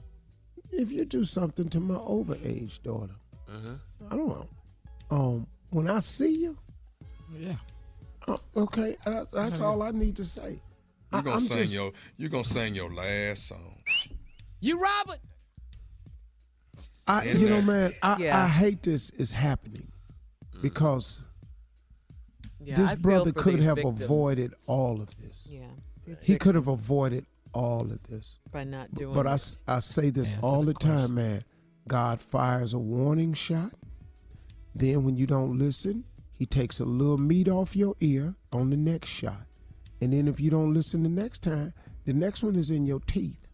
if 0.70 0.90
you 0.90 1.04
do 1.04 1.24
something 1.24 1.68
to 1.68 1.80
my 1.80 1.96
overage 1.96 2.82
daughter, 2.82 3.14
Uh-huh. 3.48 3.74
I 4.10 4.16
don't 4.16 4.28
know. 4.28 4.48
Um, 5.10 5.46
when 5.70 5.88
I 5.90 5.98
see 5.98 6.42
you, 6.42 6.56
Yeah. 7.38 7.56
uh, 8.26 8.38
okay, 8.56 8.96
uh, 9.04 9.26
that's 9.32 9.60
all 9.60 9.82
I 9.82 9.90
need 9.90 10.16
to 10.16 10.24
say. 10.24 10.60
You're 11.12 11.22
gonna 11.22 11.36
I'm 11.36 11.46
sing 11.46 11.58
just- 11.58 11.74
your 11.74 11.92
you're 12.16 12.30
gonna 12.30 12.44
sing 12.44 12.74
your 12.74 12.90
last 12.92 13.46
song. 13.48 13.82
You 14.60 14.80
Robert. 14.80 15.20
I, 17.06 17.24
you 17.24 17.48
know, 17.50 17.60
man, 17.62 17.94
I, 18.02 18.16
Yeah. 18.18 18.44
I 18.44 18.48
hate 18.48 18.82
this 18.82 19.10
is 19.10 19.32
happening 19.34 19.90
because 20.62 21.22
Yeah, 22.60 22.76
this 22.76 22.90
I 22.90 22.94
brother 22.94 23.32
could 23.32 23.60
have 23.60 23.74
victims. 23.76 24.02
avoided 24.02 24.54
all 24.66 25.02
of 25.02 25.14
this. 25.18 25.46
Yeah. 25.46 25.71
These 26.06 26.16
He 26.22 26.36
could 26.36 26.54
have 26.54 26.68
avoided 26.68 27.26
all 27.54 27.82
of 27.82 28.02
this. 28.04 28.38
by 28.50 28.64
not 28.64 28.92
doing 28.94 29.14
But 29.14 29.26
I, 29.26 29.32
it. 29.32 29.34
s- 29.34 29.58
I 29.68 29.78
say 29.80 30.10
this 30.10 30.32
Answer 30.32 30.46
all 30.46 30.62
the 30.62 30.72
the 30.72 30.78
time, 30.78 31.14
man. 31.14 31.44
God 31.88 32.22
fires 32.22 32.72
a 32.72 32.78
warning 32.78 33.34
shot. 33.34 33.72
Then, 34.74 35.04
when 35.04 35.16
you 35.16 35.26
don't 35.26 35.58
listen, 35.58 36.04
he 36.34 36.46
takes 36.46 36.80
a 36.80 36.84
little 36.84 37.18
meat 37.18 37.48
off 37.48 37.76
your 37.76 37.94
ear 38.00 38.34
on 38.52 38.70
the 38.70 38.76
next 38.76 39.10
shot. 39.10 39.46
And 40.00 40.12
then, 40.12 40.28
if 40.28 40.40
you 40.40 40.50
don't 40.50 40.72
listen 40.72 41.02
the 41.02 41.08
next 41.08 41.42
time, 41.42 41.74
the 42.04 42.14
next 42.14 42.42
one 42.42 42.56
is 42.56 42.70
in 42.70 42.86
your 42.86 43.00
teeth. 43.00 43.46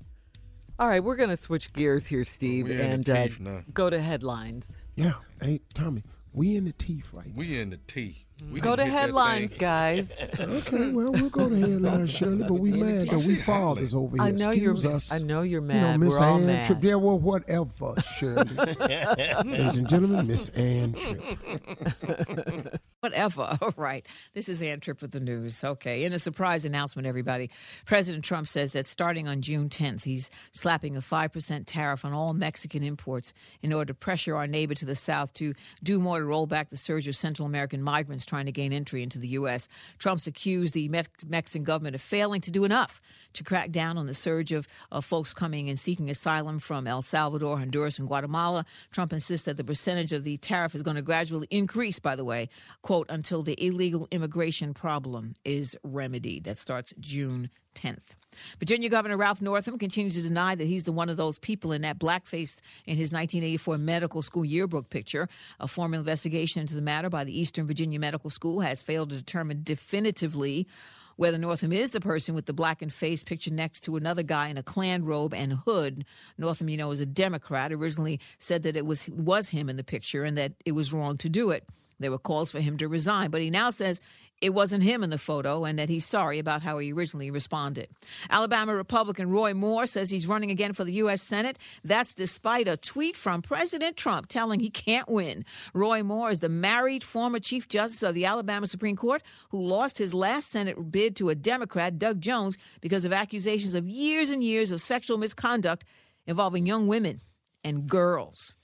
All 0.78 0.88
right, 0.88 1.03
we're 1.03 1.16
going 1.16 1.28
to 1.30 1.36
switch 1.36 1.72
gears 1.72 2.07
here, 2.07 2.22
Steve, 2.24 2.66
We 2.66 2.74
in 2.74 2.80
and 2.80 3.11
uh, 3.11 3.24
teeth 3.26 3.40
now. 3.40 3.62
go 3.74 3.90
to 3.90 4.01
headlines. 4.01 4.76
Yeah. 4.94 5.14
Hey, 5.42 5.61
Tommy, 5.74 6.05
we 6.32 6.55
in 6.57 6.64
the 6.66 6.72
teeth 6.72 7.12
right 7.12 7.26
now. 7.26 7.32
We 7.36 7.59
in 7.61 7.70
the 7.70 7.78
teeth. 7.88 8.22
Mm-hmm. 8.41 8.53
We 8.55 8.61
Go 8.61 8.76
to 8.76 8.84
headlines, 8.84 9.55
guys. 9.55 10.16
Okay, 10.39 10.91
well, 10.93 11.11
we'll 11.12 11.28
go 11.30 11.49
to 11.49 11.57
headlines, 11.57 12.11
Shirley, 12.11 12.45
but 12.45 12.55
we 12.55 12.70
mad 12.72 13.09
that 13.09 13.18
we 13.26 13.34
fathers 13.36 13.95
over 13.95 14.16
here. 14.16 14.24
I 14.26 14.30
know 14.30 14.51
you're. 14.53 14.74
Us. 14.76 15.11
I 15.12 15.18
know 15.18 15.43
you're 15.43 15.61
You 15.61 15.66
mad. 15.66 15.99
know, 16.01 16.07
Miss 16.07 16.18
we're 16.18 16.24
all 16.24 16.39
mad. 16.39 16.66
Tripp. 16.66 16.82
Yeah, 16.84 16.95
well, 16.95 17.18
whatever, 17.18 17.95
Shirley. 18.16 18.45
Ladies 18.55 19.76
and 19.78 19.89
gentlemen, 19.89 20.26
Miss 20.28 20.49
Ann 20.51 20.93
Tripp. 20.95 22.80
Whatever. 23.01 23.57
All 23.62 23.74
right. 23.76 24.05
This 24.34 24.49
is 24.49 24.61
Ann 24.61 24.80
Tripp 24.80 25.01
with 25.03 25.12
the 25.12 25.20
news. 25.20 25.62
Okay. 25.62 26.03
In 26.03 26.12
a 26.12 26.18
surprise 26.18 26.64
announcement, 26.64 27.07
everybody, 27.07 27.49
President 27.86 28.24
Trump 28.24 28.49
says 28.49 28.72
that 28.72 28.86
starting 28.86 29.28
on 29.28 29.40
June 29.40 29.68
10th, 29.68 30.03
he's 30.03 30.30
slapping 30.51 30.96
a 30.96 31.01
5% 31.01 31.62
tariff 31.64 32.05
on 32.05 32.12
all 32.12 32.34
Mexican 32.34 32.82
imports 32.82 33.32
in 33.62 33.72
order 33.72 33.92
to 33.92 33.94
pressure 33.94 34.34
our 34.34 34.49
neighbor 34.49 34.74
to 34.74 34.84
the 34.84 34.96
south 34.96 35.32
to 35.34 35.55
do 35.80 36.01
more 36.01 36.18
to 36.18 36.24
roll 36.24 36.46
back 36.49 36.70
the 36.70 36.76
surge 36.76 37.07
of 37.07 37.14
Central 37.14 37.46
American 37.46 37.82
migrants 37.82 38.26
trying 38.26 38.46
to 38.46 38.53
gain 38.53 38.72
entry 38.72 39.05
into 39.05 39.20
the 39.20 39.28
U.S. 39.28 39.68
Trump's 39.99 40.26
accused 40.26 40.74
the 40.74 40.88
Mex- 40.88 41.24
Mexican 41.24 41.62
government 41.62 41.94
of 41.94 42.01
failing 42.01 42.40
to 42.40 42.51
do 42.51 42.64
enough 42.64 43.01
to 43.34 43.44
crack 43.44 43.70
down 43.70 43.96
on 43.96 44.07
the 44.07 44.14
surge 44.14 44.51
of, 44.51 44.66
of 44.90 45.05
folks 45.05 45.32
coming 45.32 45.68
and 45.68 45.78
seeking 45.78 46.11
asylum 46.11 46.59
from 46.59 46.88
El 46.88 47.03
Salvador, 47.03 47.59
Honduras, 47.59 48.01
and 48.01 48.09
Guatemala. 48.09 48.64
Trump 48.90 49.12
insists 49.12 49.46
that 49.46 49.57
the 49.57 49.62
percentage 49.62 50.12
of 50.12 50.24
the 50.24 50.36
tariff 50.38 50.74
is 50.74 50.82
going 50.82 50.96
to 50.96 51.03
gradually 51.03 51.46
increase, 51.51 52.01
by 52.01 52.16
the 52.16 52.24
way, 52.24 52.49
quote, 52.89 53.07
until 53.11 53.43
the 53.43 53.55
illegal 53.62 54.09
immigration 54.11 54.72
problem 54.72 55.34
is 55.45 55.76
remedied. 55.82 56.45
That 56.45 56.57
starts 56.57 56.95
June 56.99 57.51
10th. 57.74 58.16
Virginia 58.59 58.89
Governor 58.89 59.18
Ralph 59.18 59.43
Northam 59.43 59.76
continues 59.76 60.14
to 60.14 60.22
deny 60.22 60.55
that 60.55 60.66
he's 60.66 60.84
the 60.84 60.93
one 60.93 61.11
of 61.11 61.18
those 61.18 61.39
people 61.39 61.72
in 61.72 61.82
that 61.82 61.99
blackface 61.99 62.57
in 62.86 62.97
his 62.97 63.12
1984 63.12 63.76
medical 63.76 64.22
school 64.22 64.43
yearbook 64.43 64.89
picture. 64.89 65.28
A 65.61 65.68
formal 65.68 65.99
investigation 65.99 66.62
into 66.62 66.74
the 66.74 66.80
matter 66.80 67.11
by 67.11 67.24
the 67.24 67.39
Eastern 67.39 67.66
Virginia 67.66 68.01
Medical 68.01 68.30
School 68.30 68.61
has 68.61 68.80
failed 68.80 69.11
to 69.11 69.16
determine 69.16 69.61
definitively 69.64 70.66
whether 71.16 71.36
Northam 71.36 71.74
is 71.74 71.91
the 71.91 72.01
person 72.01 72.34
with 72.34 72.47
the 72.47 72.55
blackened 72.55 72.95
face 72.95 73.22
pictured 73.22 73.53
next 73.53 73.82
to 73.82 73.97
another 73.97 74.22
guy 74.22 74.49
in 74.49 74.57
a 74.57 74.62
Klan 74.62 75.05
robe 75.05 75.34
and 75.34 75.53
hood. 75.66 76.07
Northam, 76.39 76.70
you 76.70 76.78
know, 76.78 76.91
is 76.91 77.01
a 77.01 77.07
Democrat. 77.07 77.70
Originally 77.70 78.18
said 78.39 78.62
that 78.62 78.78
it 78.78 78.86
was 78.86 79.11
was 79.11 79.51
him 79.51 79.68
in 79.68 79.76
the 79.76 79.84
picture 79.84 80.24
and 80.24 80.39
that 80.39 80.53
it 80.64 80.72
was 80.72 80.91
wrong 80.91 81.18
to 81.18 81.28
do 81.28 81.51
it. 81.51 81.64
There 81.99 82.11
were 82.11 82.18
calls 82.18 82.51
for 82.51 82.61
him 82.61 82.76
to 82.78 82.88
resign, 82.88 83.30
but 83.30 83.40
he 83.40 83.51
now 83.51 83.70
says 83.70 84.01
it 84.40 84.51
wasn't 84.51 84.84
him 84.84 85.03
in 85.03 85.11
the 85.11 85.18
photo 85.18 85.64
and 85.64 85.78
that 85.78 85.88
he's 85.88 86.07
sorry 86.07 86.38
about 86.38 86.62
how 86.62 86.78
he 86.78 86.92
originally 86.92 87.30
responded. 87.30 87.88
Alabama 88.30 88.74
Republican 88.74 89.30
Roy 89.30 89.53
Moore 89.53 89.86
says 89.86 90.11
he's 90.11 90.26
running 90.26 90.51
again 90.51 90.72
for 90.72 90.84
the 90.84 90.92
U.S. 90.94 91.22
Senate. 91.22 91.59
That's 91.82 92.14
despite 92.14 92.68
a 92.68 92.76
tweet 92.76 93.16
from 93.16 93.42
President 93.42 93.96
Trump 93.96 94.28
telling 94.28 94.61
he 94.61 94.70
can't 94.70 95.09
win. 95.09 95.44
Roy 95.74 96.03
Moore 96.03 96.30
is 96.30 96.38
the 96.38 96.49
married 96.49 97.03
former 97.03 97.40
Chief 97.40 97.68
Justice 97.68 98.03
of 98.03 98.14
the 98.14 98.26
Alabama 98.26 98.66
Supreme 98.66 98.96
Court 98.96 99.22
who 99.51 99.62
lost 99.62 99.99
his 99.99 100.14
last 100.14 100.51
Senate 100.51 100.90
bid 100.90 101.16
to 101.16 101.30
a 101.30 101.34
Democrat, 101.34 101.99
Doug 101.99 102.20
Jones, 102.20 102.57
because 102.80 103.05
of 103.05 103.12
accusations 103.12 103.74
of 103.74 103.88
years 103.88 104.30
and 104.30 104.44
years 104.44 104.70
of 104.70 104.80
sexual 104.80 105.18
misconduct 105.18 105.84
involving 106.26 106.66
young 106.66 106.86
women 106.86 107.20
and 107.64 107.88
girls. 107.88 108.55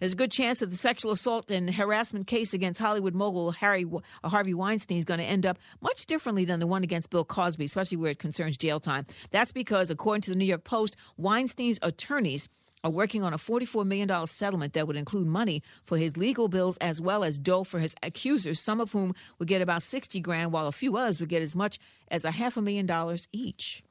There's 0.00 0.12
a 0.12 0.16
good 0.16 0.30
chance 0.30 0.58
that 0.58 0.70
the 0.70 0.76
sexual 0.76 1.12
assault 1.12 1.50
and 1.50 1.72
harassment 1.74 2.26
case 2.26 2.54
against 2.54 2.80
Hollywood 2.80 3.14
mogul 3.14 3.52
Harry 3.52 3.86
uh, 4.22 4.28
Harvey 4.28 4.54
Weinstein 4.54 4.98
is 4.98 5.04
going 5.04 5.20
to 5.20 5.24
end 5.24 5.46
up 5.46 5.58
much 5.80 6.06
differently 6.06 6.44
than 6.44 6.60
the 6.60 6.66
one 6.66 6.82
against 6.82 7.10
Bill 7.10 7.24
Cosby, 7.24 7.64
especially 7.64 7.96
where 7.96 8.10
it 8.10 8.18
concerns 8.18 8.56
jail 8.56 8.80
time. 8.80 9.06
That's 9.30 9.52
because, 9.52 9.90
according 9.90 10.22
to 10.22 10.30
the 10.30 10.36
New 10.36 10.44
York 10.44 10.64
Post, 10.64 10.96
Weinstein's 11.16 11.78
attorneys 11.82 12.48
are 12.84 12.90
working 12.90 13.22
on 13.22 13.32
a 13.32 13.38
$44 13.38 13.86
million 13.86 14.26
settlement 14.26 14.74
that 14.74 14.86
would 14.86 14.96
include 14.96 15.26
money 15.26 15.62
for 15.84 15.96
his 15.96 16.16
legal 16.16 16.48
bills 16.48 16.76
as 16.78 17.00
well 17.00 17.24
as 17.24 17.38
dough 17.38 17.64
for 17.64 17.78
his 17.78 17.94
accusers, 18.02 18.60
some 18.60 18.80
of 18.80 18.92
whom 18.92 19.14
would 19.38 19.48
get 19.48 19.62
about 19.62 19.82
60 19.82 20.20
grand, 20.20 20.52
while 20.52 20.66
a 20.66 20.72
few 20.72 20.96
others 20.96 21.18
would 21.18 21.30
get 21.30 21.42
as 21.42 21.56
much 21.56 21.78
as 22.08 22.24
a 22.24 22.30
half 22.30 22.56
a 22.56 22.60
million 22.60 22.84
dollars 22.84 23.26
each. 23.32 23.82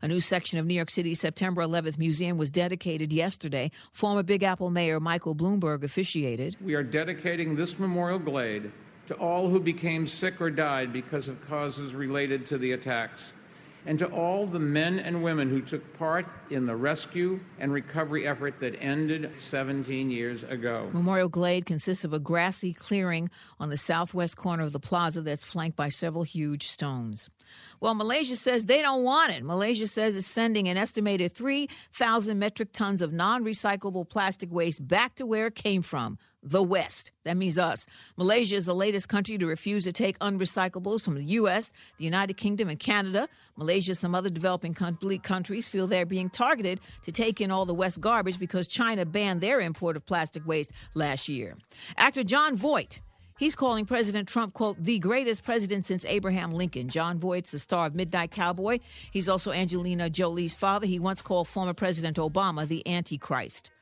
A 0.00 0.08
new 0.08 0.20
section 0.20 0.58
of 0.58 0.66
New 0.66 0.74
York 0.74 0.90
City's 0.90 1.20
September 1.20 1.62
11th 1.62 1.98
museum 1.98 2.38
was 2.38 2.50
dedicated 2.50 3.12
yesterday. 3.12 3.70
Former 3.92 4.22
Big 4.22 4.42
Apple 4.42 4.70
Mayor 4.70 5.00
Michael 5.00 5.34
Bloomberg 5.34 5.82
officiated. 5.82 6.56
We 6.60 6.74
are 6.74 6.82
dedicating 6.82 7.56
this 7.56 7.78
memorial 7.78 8.18
glade 8.18 8.72
to 9.06 9.14
all 9.16 9.48
who 9.48 9.60
became 9.60 10.06
sick 10.06 10.40
or 10.40 10.50
died 10.50 10.92
because 10.92 11.28
of 11.28 11.46
causes 11.48 11.94
related 11.94 12.46
to 12.46 12.58
the 12.58 12.72
attacks, 12.72 13.32
and 13.84 13.98
to 13.98 14.06
all 14.06 14.46
the 14.46 14.60
men 14.60 15.00
and 15.00 15.24
women 15.24 15.50
who 15.50 15.60
took 15.60 15.98
part 15.98 16.24
in 16.50 16.66
the 16.66 16.76
rescue 16.76 17.40
and 17.58 17.72
recovery 17.72 18.26
effort 18.26 18.60
that 18.60 18.80
ended 18.80 19.36
17 19.36 20.10
years 20.10 20.44
ago. 20.44 20.88
Memorial 20.92 21.28
Glade 21.28 21.66
consists 21.66 22.04
of 22.04 22.12
a 22.12 22.20
grassy 22.20 22.72
clearing 22.72 23.28
on 23.58 23.70
the 23.70 23.76
southwest 23.76 24.36
corner 24.36 24.62
of 24.62 24.72
the 24.72 24.78
plaza 24.78 25.20
that's 25.20 25.44
flanked 25.44 25.76
by 25.76 25.88
several 25.88 26.22
huge 26.22 26.68
stones. 26.68 27.28
Well, 27.80 27.94
Malaysia 27.94 28.36
says 28.36 28.66
they 28.66 28.82
don't 28.82 29.02
want 29.02 29.32
it. 29.32 29.42
Malaysia 29.44 29.86
says 29.86 30.16
it's 30.16 30.26
sending 30.26 30.68
an 30.68 30.76
estimated 30.76 31.34
3,000 31.34 32.38
metric 32.38 32.72
tons 32.72 33.02
of 33.02 33.12
non 33.12 33.44
recyclable 33.44 34.08
plastic 34.08 34.52
waste 34.52 34.86
back 34.86 35.14
to 35.16 35.26
where 35.26 35.46
it 35.46 35.54
came 35.54 35.82
from 35.82 36.18
the 36.42 36.62
West. 36.62 37.12
That 37.24 37.36
means 37.36 37.56
us. 37.56 37.86
Malaysia 38.16 38.56
is 38.56 38.66
the 38.66 38.74
latest 38.74 39.08
country 39.08 39.38
to 39.38 39.46
refuse 39.46 39.84
to 39.84 39.92
take 39.92 40.18
unrecyclables 40.18 41.04
from 41.04 41.14
the 41.14 41.24
U.S., 41.24 41.72
the 41.98 42.04
United 42.04 42.36
Kingdom, 42.36 42.68
and 42.68 42.78
Canada. 42.78 43.28
Malaysia, 43.56 43.94
some 43.94 44.14
other 44.14 44.28
developing 44.28 44.74
countries 44.74 45.68
feel 45.68 45.86
they're 45.86 46.04
being 46.04 46.30
targeted 46.30 46.80
to 47.02 47.12
take 47.12 47.40
in 47.40 47.50
all 47.50 47.64
the 47.64 47.74
West 47.74 48.00
garbage 48.00 48.38
because 48.38 48.66
China 48.66 49.06
banned 49.06 49.40
their 49.40 49.60
import 49.60 49.96
of 49.96 50.04
plastic 50.04 50.46
waste 50.46 50.72
last 50.94 51.28
year. 51.28 51.56
Actor 51.96 52.24
Jon 52.24 52.56
Voight. 52.56 53.00
He's 53.42 53.56
calling 53.56 53.86
President 53.86 54.28
Trump, 54.28 54.54
quote, 54.54 54.76
the 54.80 55.00
greatest 55.00 55.42
president 55.42 55.84
since 55.84 56.04
Abraham 56.04 56.52
Lincoln. 56.52 56.88
Jon 56.88 57.18
Voight's 57.18 57.50
the 57.50 57.58
star 57.58 57.86
of 57.86 57.94
Midnight 57.96 58.30
Cowboy. 58.30 58.78
He's 59.10 59.28
also 59.28 59.50
Angelina 59.50 60.08
Jolie's 60.08 60.54
father. 60.54 60.86
He 60.86 61.00
once 61.00 61.22
called 61.22 61.48
former 61.48 61.74
President 61.74 62.18
Obama 62.18 62.68
the 62.68 62.86
Antichrist. 62.86 63.72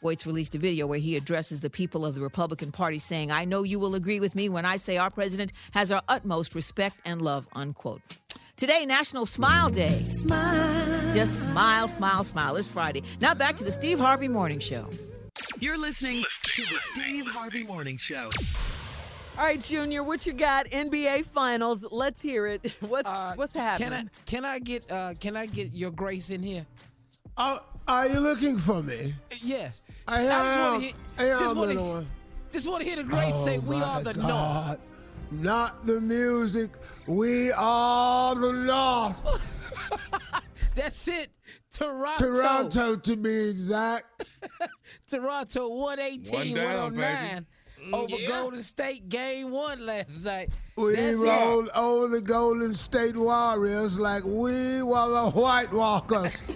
Voight's 0.00 0.26
released 0.26 0.54
a 0.54 0.58
video 0.58 0.86
where 0.86 0.98
he 0.98 1.14
addresses 1.14 1.60
the 1.60 1.68
people 1.68 2.06
of 2.06 2.14
the 2.14 2.22
Republican 2.22 2.72
Party, 2.72 2.98
saying, 2.98 3.30
I 3.30 3.44
know 3.44 3.64
you 3.64 3.78
will 3.78 3.94
agree 3.94 4.18
with 4.18 4.34
me 4.34 4.48
when 4.48 4.64
I 4.64 4.78
say 4.78 4.96
our 4.96 5.10
president 5.10 5.52
has 5.72 5.92
our 5.92 6.00
utmost 6.08 6.54
respect 6.54 6.96
and 7.04 7.20
love, 7.20 7.46
unquote. 7.52 8.00
Today, 8.56 8.86
National 8.86 9.26
Smile 9.26 9.68
Day. 9.68 9.90
Smile. 10.04 11.12
Just 11.12 11.42
smile, 11.42 11.86
smile, 11.86 12.24
smile. 12.24 12.56
It's 12.56 12.66
Friday. 12.66 13.02
Now 13.20 13.34
back 13.34 13.56
to 13.56 13.64
the 13.64 13.72
Steve 13.72 14.00
Harvey 14.00 14.28
Morning 14.28 14.58
Show. 14.58 14.88
You're 15.58 15.76
listening 15.76 16.24
to 16.44 16.62
the 16.62 16.78
Steve 16.94 17.26
Harvey 17.26 17.62
Morning 17.62 17.98
Show. 17.98 18.30
All 19.38 19.44
right, 19.44 19.60
Junior, 19.60 20.02
what 20.02 20.26
you 20.26 20.32
got? 20.34 20.66
NBA 20.66 21.24
Finals. 21.24 21.84
Let's 21.90 22.20
hear 22.20 22.46
it. 22.46 22.76
What's 22.80 23.10
what's 23.36 23.56
happening? 23.56 24.10
Can 24.26 24.44
I 24.44 24.44
can 24.44 24.44
I 24.44 24.58
get 24.58 24.90
uh 24.90 25.14
can 25.18 25.36
I 25.36 25.46
get 25.46 25.72
your 25.72 25.90
grace 25.90 26.30
in 26.30 26.42
here? 26.42 26.66
Oh, 27.38 27.60
are 27.88 28.08
you 28.08 28.20
looking 28.20 28.58
for 28.58 28.82
me? 28.82 29.14
Yes. 29.42 29.80
I 30.06 30.18
just 30.24 30.30
am. 30.30 30.60
want 30.60 30.82
to 30.82 30.86
hear, 30.86 30.96
I 31.18 31.24
am, 31.24 31.38
just 31.38 31.56
wanna- 31.56 31.66
little 31.72 32.06
just 32.52 32.68
want 32.68 32.82
to 32.82 32.88
hear 32.88 32.96
the 32.96 33.04
grace 33.04 33.34
say 33.44 33.58
we 33.58 33.76
are 33.76 34.02
the 34.02 34.12
God. 34.12 34.78
Not 35.30 35.86
the 35.86 35.98
music. 36.00 36.70
We 37.06 37.50
are 37.52 38.34
the 38.34 38.52
North. 38.52 39.16
North. 39.24 39.50
That's 40.74 41.08
it. 41.08 41.30
Toronto. 41.74 42.34
Toronto, 42.34 42.96
to 42.96 43.16
be 43.16 43.48
exact. 43.48 44.26
Toronto 45.10 45.68
118, 45.68 46.34
One 46.38 46.54
down, 46.54 46.94
109. 46.96 47.46
Mm, 47.84 47.94
over 47.94 48.16
Yeah. 48.16 48.28
Golden 48.28 48.62
State 48.62 49.08
game 49.08 49.50
one 49.50 49.84
last 49.84 50.24
night. 50.24 50.50
We 50.76 50.94
That's 50.94 51.18
it. 51.20 51.24
rolled 51.24 51.68
over 51.74 52.08
the 52.08 52.20
Golden 52.20 52.74
State 52.74 53.16
Warriors 53.16 53.98
like 53.98 54.24
we 54.24 54.82
were 54.82 55.08
the 55.08 55.30
White 55.30 55.72
Walkers. 55.72 56.36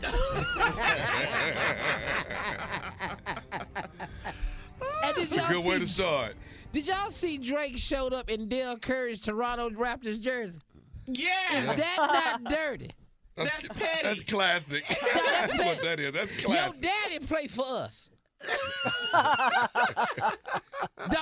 And 5.04 5.14
did 5.14 5.32
a 5.32 5.36
y'all 5.36 5.48
good 5.48 5.64
way 5.64 5.78
to 5.78 5.86
start. 5.86 6.34
Did 6.72 6.88
y'all 6.88 7.10
see 7.10 7.38
Drake 7.38 7.78
showed 7.78 8.12
up 8.12 8.28
in 8.28 8.48
Dell 8.48 8.76
Curry's 8.78 9.20
Toronto 9.20 9.70
Raptors 9.70 10.20
jersey? 10.20 10.58
Yeah. 11.06 11.30
Is 11.60 11.76
that 11.78 12.40
not 12.42 12.44
dirty? 12.52 12.90
That's 13.36 13.68
petty. 13.68 13.82
That's 14.02 14.20
classic. 14.22 14.84
That's 14.88 15.58
what 15.58 15.82
that 15.82 16.00
is. 16.00 16.12
That's 16.12 16.32
classic. 16.32 16.48
Your 16.48 16.56
classic. 16.56 16.82
daddy 16.82 17.18
played 17.26 17.50
for 17.50 17.64
us. 17.66 18.10
Dog, 19.12 19.28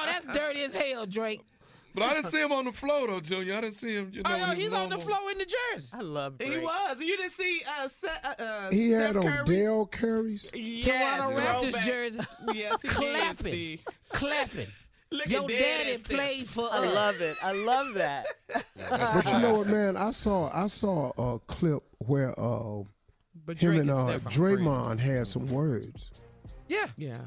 that's 0.07 0.27
dirty 0.35 0.63
as 0.65 0.75
hell, 0.75 1.07
Drake. 1.07 1.43
But 1.95 2.03
I 2.05 2.15
didn't 2.15 2.31
see 2.31 2.43
him 2.43 2.51
on 2.51 2.65
the 2.65 2.73
floor 2.73 3.07
though, 3.07 3.21
Junior. 3.21 3.55
I 3.57 3.61
didn't 3.61 3.77
see 3.77 3.95
him. 3.95 4.11
You 4.13 4.23
know, 4.23 4.31
Oh, 4.31 4.39
when 4.39 4.49
no, 4.49 4.55
he's 4.55 4.73
on 4.73 4.89
the 4.89 4.99
floor 4.99 5.31
in 5.31 5.39
the 5.39 5.47
jersey. 5.47 5.91
I 5.93 6.01
love 6.01 6.35
it. 6.41 6.49
He 6.49 6.59
was. 6.59 7.01
You 7.01 7.17
didn't 7.17 7.33
see 7.33 7.63
uh, 7.81 7.87
Se- 7.87 8.09
uh, 8.25 8.43
uh 8.43 8.71
He 8.73 8.89
Steph 8.89 9.07
had 9.07 9.17
on 9.17 9.23
Curry? 9.23 9.45
Dell 9.45 9.87
Curry's. 9.87 10.51
Yes, 10.53 11.21
Toronto 11.21 11.41
Raptors 11.41 11.61
throwback. 11.63 11.85
jersey. 11.87 12.21
Yes, 12.53 12.83
he 12.83 12.89
did, 12.89 12.97
clapping, 12.97 13.47
Steve. 13.47 13.85
clapping. 14.09 14.67
Look 15.13 15.29
Your 15.29 15.43
at 15.43 15.49
Dad 15.49 15.59
daddy 15.61 15.91
and 15.93 16.01
Steph. 16.01 16.17
played 16.17 16.49
for 16.49 16.69
I 16.73 16.79
us. 16.79 16.95
love 16.95 17.21
it. 17.21 17.37
I 17.45 17.53
love 17.53 17.95
that. 17.95 18.27
But 18.91 19.25
you 19.27 19.39
know 19.39 19.53
what, 19.59 19.69
man? 19.69 19.97
I 19.97 20.11
saw 20.11 20.51
I 20.53 20.67
saw 20.67 21.13
a 21.17 21.39
clip 21.47 21.85
where 21.99 22.35
uh, 22.41 22.83
But 23.47 23.59
him 23.59 23.71
and 23.73 23.81
and 23.83 23.91
uh, 23.93 24.01
Steph 24.19 24.27
are 24.27 24.31
Draymond 24.31 24.99
had 24.99 25.29
some 25.29 25.47
words. 25.47 26.11
Yeah. 26.69 26.87
Yeah. 26.97 27.19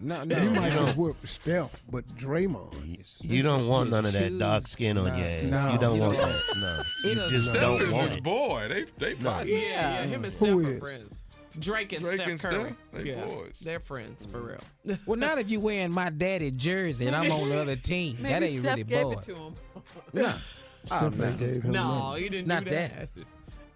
No, 0.00 0.20
He 0.20 0.26
no. 0.26 0.50
might 0.50 0.72
no. 0.74 0.86
have 0.86 0.96
whipped 0.96 1.28
Steph, 1.28 1.80
but 1.90 2.04
Draymond. 2.16 3.00
is- 3.00 3.18
You 3.20 3.42
don't 3.42 3.68
want 3.68 3.90
none 3.90 4.04
of 4.04 4.12
that 4.14 4.36
dark 4.36 4.66
skin 4.66 4.98
on 4.98 5.06
Nah, 5.08 5.16
your 5.16 5.26
ass. 5.26 5.42
no, 5.44 5.72
you 5.72 5.78
don't 5.78 5.98
want 6.00 6.16
that. 6.16 6.42
No. 6.56 6.82
It 7.10 7.16
You 7.16 7.28
just 7.28 7.50
Steph 7.50 7.60
don't 7.60 7.82
is 7.82 7.92
want 7.92 8.08
his 8.08 8.16
it. 8.16 8.22
boy. 8.24 8.66
They 8.68 8.84
they 8.98 9.14
No. 9.22 9.30
partners. 9.30 9.52
Yeah, 9.60 9.60
yeah, 9.68 10.02
him 10.04 10.24
and 10.24 10.32
Who 10.32 10.60
Steph 10.60 10.68
are 10.68 10.72
is? 10.74 10.80
friends. 10.80 11.24
Drake 11.58 11.92
and 11.92 12.02
Drake 12.02 12.14
Steph 12.16 12.28
and 12.28 12.40
Curry. 12.40 12.74
Steph? 12.90 13.02
They 13.02 13.10
yeah, 13.10 13.24
boys. 13.26 13.58
they're 13.60 13.78
friends 13.80 14.26
for 14.26 14.40
real. 14.40 14.98
Well, 15.06 15.18
not 15.18 15.38
if 15.38 15.50
you 15.50 15.60
wearing 15.60 15.92
my 15.92 16.10
daddy 16.10 16.50
jersey 16.50 17.06
and 17.06 17.14
I'm 17.14 17.30
on 17.30 17.50
the 17.50 17.60
other 17.60 17.76
team. 17.76 18.16
Maybe 18.20 18.28
that 18.32 18.42
ain't 18.42 18.60
Steph 18.60 18.70
really 18.72 18.84
gave 18.84 19.02
boy. 19.04 19.12
it 19.12 19.22
to 19.22 19.34
him. 19.36 19.54
No. 20.14 20.34
Steph 20.84 21.02
Oh, 21.02 21.06
ain't 21.06 21.18
no. 21.18 21.32
gave 21.46 21.62
him 21.62 21.70
No, 21.72 21.84
money. 21.84 22.22
he 22.22 22.28
didn't 22.30 22.48
Not 22.48 22.64
do 22.64 22.70
that. 22.70 23.08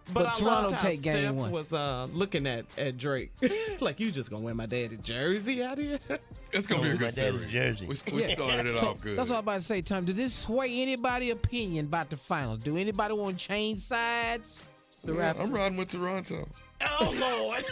That. 0.07 0.15
But 0.15 0.25
But, 0.25 0.35
Toronto 0.35 0.77
take 0.77 1.03
game 1.03 1.13
Steph 1.25 1.35
one. 1.35 1.51
was 1.51 1.73
uh, 1.73 2.07
looking 2.13 2.47
at, 2.47 2.65
at 2.79 2.97
Drake 2.97 3.31
like 3.81 3.99
you 4.01 4.11
just 4.11 4.31
gonna 4.31 4.45
wear 4.45 4.55
my 4.55 4.67
daddy 4.67 4.97
jersey 5.03 5.63
out 5.63 5.79
here. 5.79 5.99
It's 6.53 6.67
gonna 6.67 6.81
be 6.83 6.89
a 6.91 6.93
My 6.93 6.99
good 6.99 7.15
daddy's 7.17 7.51
series. 7.51 7.53
jersey. 7.53 7.87
We, 7.87 8.13
we 8.15 8.23
Yeah. 8.23 8.29
started 8.35 8.67
it 8.67 8.79
So, 8.81 8.87
off 8.89 9.01
good. 9.01 9.17
That's 9.17 9.29
what 9.29 9.35
I'm 9.37 9.41
about 9.43 9.57
to 9.57 9.63
say, 9.63 9.83
Tom. 9.83 10.05
Does 10.07 10.17
this 10.17 10.33
sway 10.33 10.81
anybody' 10.81 11.31
opinion 11.31 11.87
about 11.87 12.09
the 12.09 12.17
final? 12.17 12.57
Do 12.57 12.77
anybody 12.79 13.13
want 13.15 13.39
to 13.39 13.47
change 13.47 13.81
sides? 13.81 14.69
The 15.05 15.13
Yeah, 15.15 15.35
I'm 15.39 15.51
riding 15.53 15.77
with 15.77 15.89
Toronto. 15.89 16.49
Oh 16.83 17.15
Lord, 17.19 17.65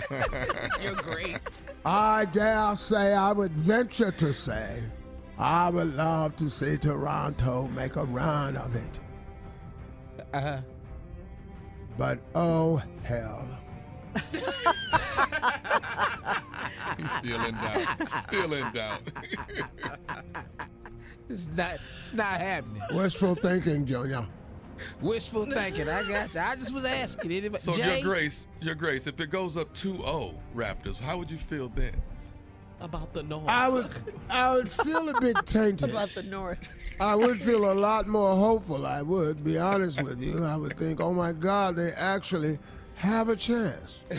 Your 0.82 0.94
Grace. 0.94 1.66
I 1.84 2.24
dare 2.26 2.76
say, 2.76 3.14
I 3.14 3.32
would 3.32 3.52
venture 3.52 4.12
to 4.12 4.32
say, 4.32 4.82
I 5.36 5.68
would 5.70 5.94
love 5.96 6.36
to 6.36 6.48
see 6.48 6.76
Toronto 6.78 7.68
make 7.74 7.96
a 7.96 8.04
run 8.04 8.56
of 8.56 8.74
it. 8.76 9.00
Uh-huh. 10.32 10.58
But 11.96 12.18
oh 12.34 12.82
hell. 13.02 13.46
He's 16.98 17.10
still 17.12 17.44
in 17.44 17.54
doubt. 17.54 18.22
Still 18.22 18.52
in 18.54 18.72
doubt. 18.72 19.00
It's 21.28 21.48
not. 21.56 21.78
It's 22.00 22.12
not 22.12 22.38
happening. 22.38 22.82
Wishful 22.92 23.34
thinking, 23.34 23.86
Junior. 23.86 24.26
Wishful 25.00 25.46
thinking. 25.46 25.88
I 25.88 26.06
got 26.06 26.34
you. 26.34 26.40
I 26.40 26.54
just 26.54 26.72
was 26.74 26.84
asking. 26.84 27.32
Anybody? 27.32 27.62
So 27.62 27.72
Jay? 27.72 28.00
your 28.00 28.04
grace, 28.04 28.46
your 28.60 28.74
grace. 28.74 29.06
If 29.06 29.18
it 29.20 29.30
goes 29.30 29.56
up 29.56 29.72
2-0 29.72 30.34
Raptors, 30.54 31.00
how 31.00 31.16
would 31.16 31.30
you 31.30 31.38
feel 31.38 31.70
then? 31.70 31.94
About 32.84 33.14
the 33.14 33.22
North. 33.22 33.48
I 33.48 33.68
would, 33.70 33.88
I 34.28 34.54
would 34.54 34.70
feel 34.70 35.08
a 35.08 35.18
bit 35.18 35.36
tainted. 35.46 35.88
About 35.88 36.10
the 36.14 36.22
North. 36.22 36.68
I 37.00 37.14
would 37.14 37.40
feel 37.40 37.72
a 37.72 37.74
lot 37.74 38.06
more 38.06 38.36
hopeful. 38.36 38.84
I 38.84 39.00
would 39.00 39.42
be 39.42 39.58
honest 39.58 40.02
with 40.02 40.20
you. 40.20 40.44
I 40.44 40.56
would 40.56 40.76
think, 40.76 41.00
oh 41.00 41.12
my 41.14 41.32
God, 41.32 41.76
they 41.76 41.92
actually 41.92 42.58
have 42.96 43.30
a 43.30 43.36
chance. 43.36 44.00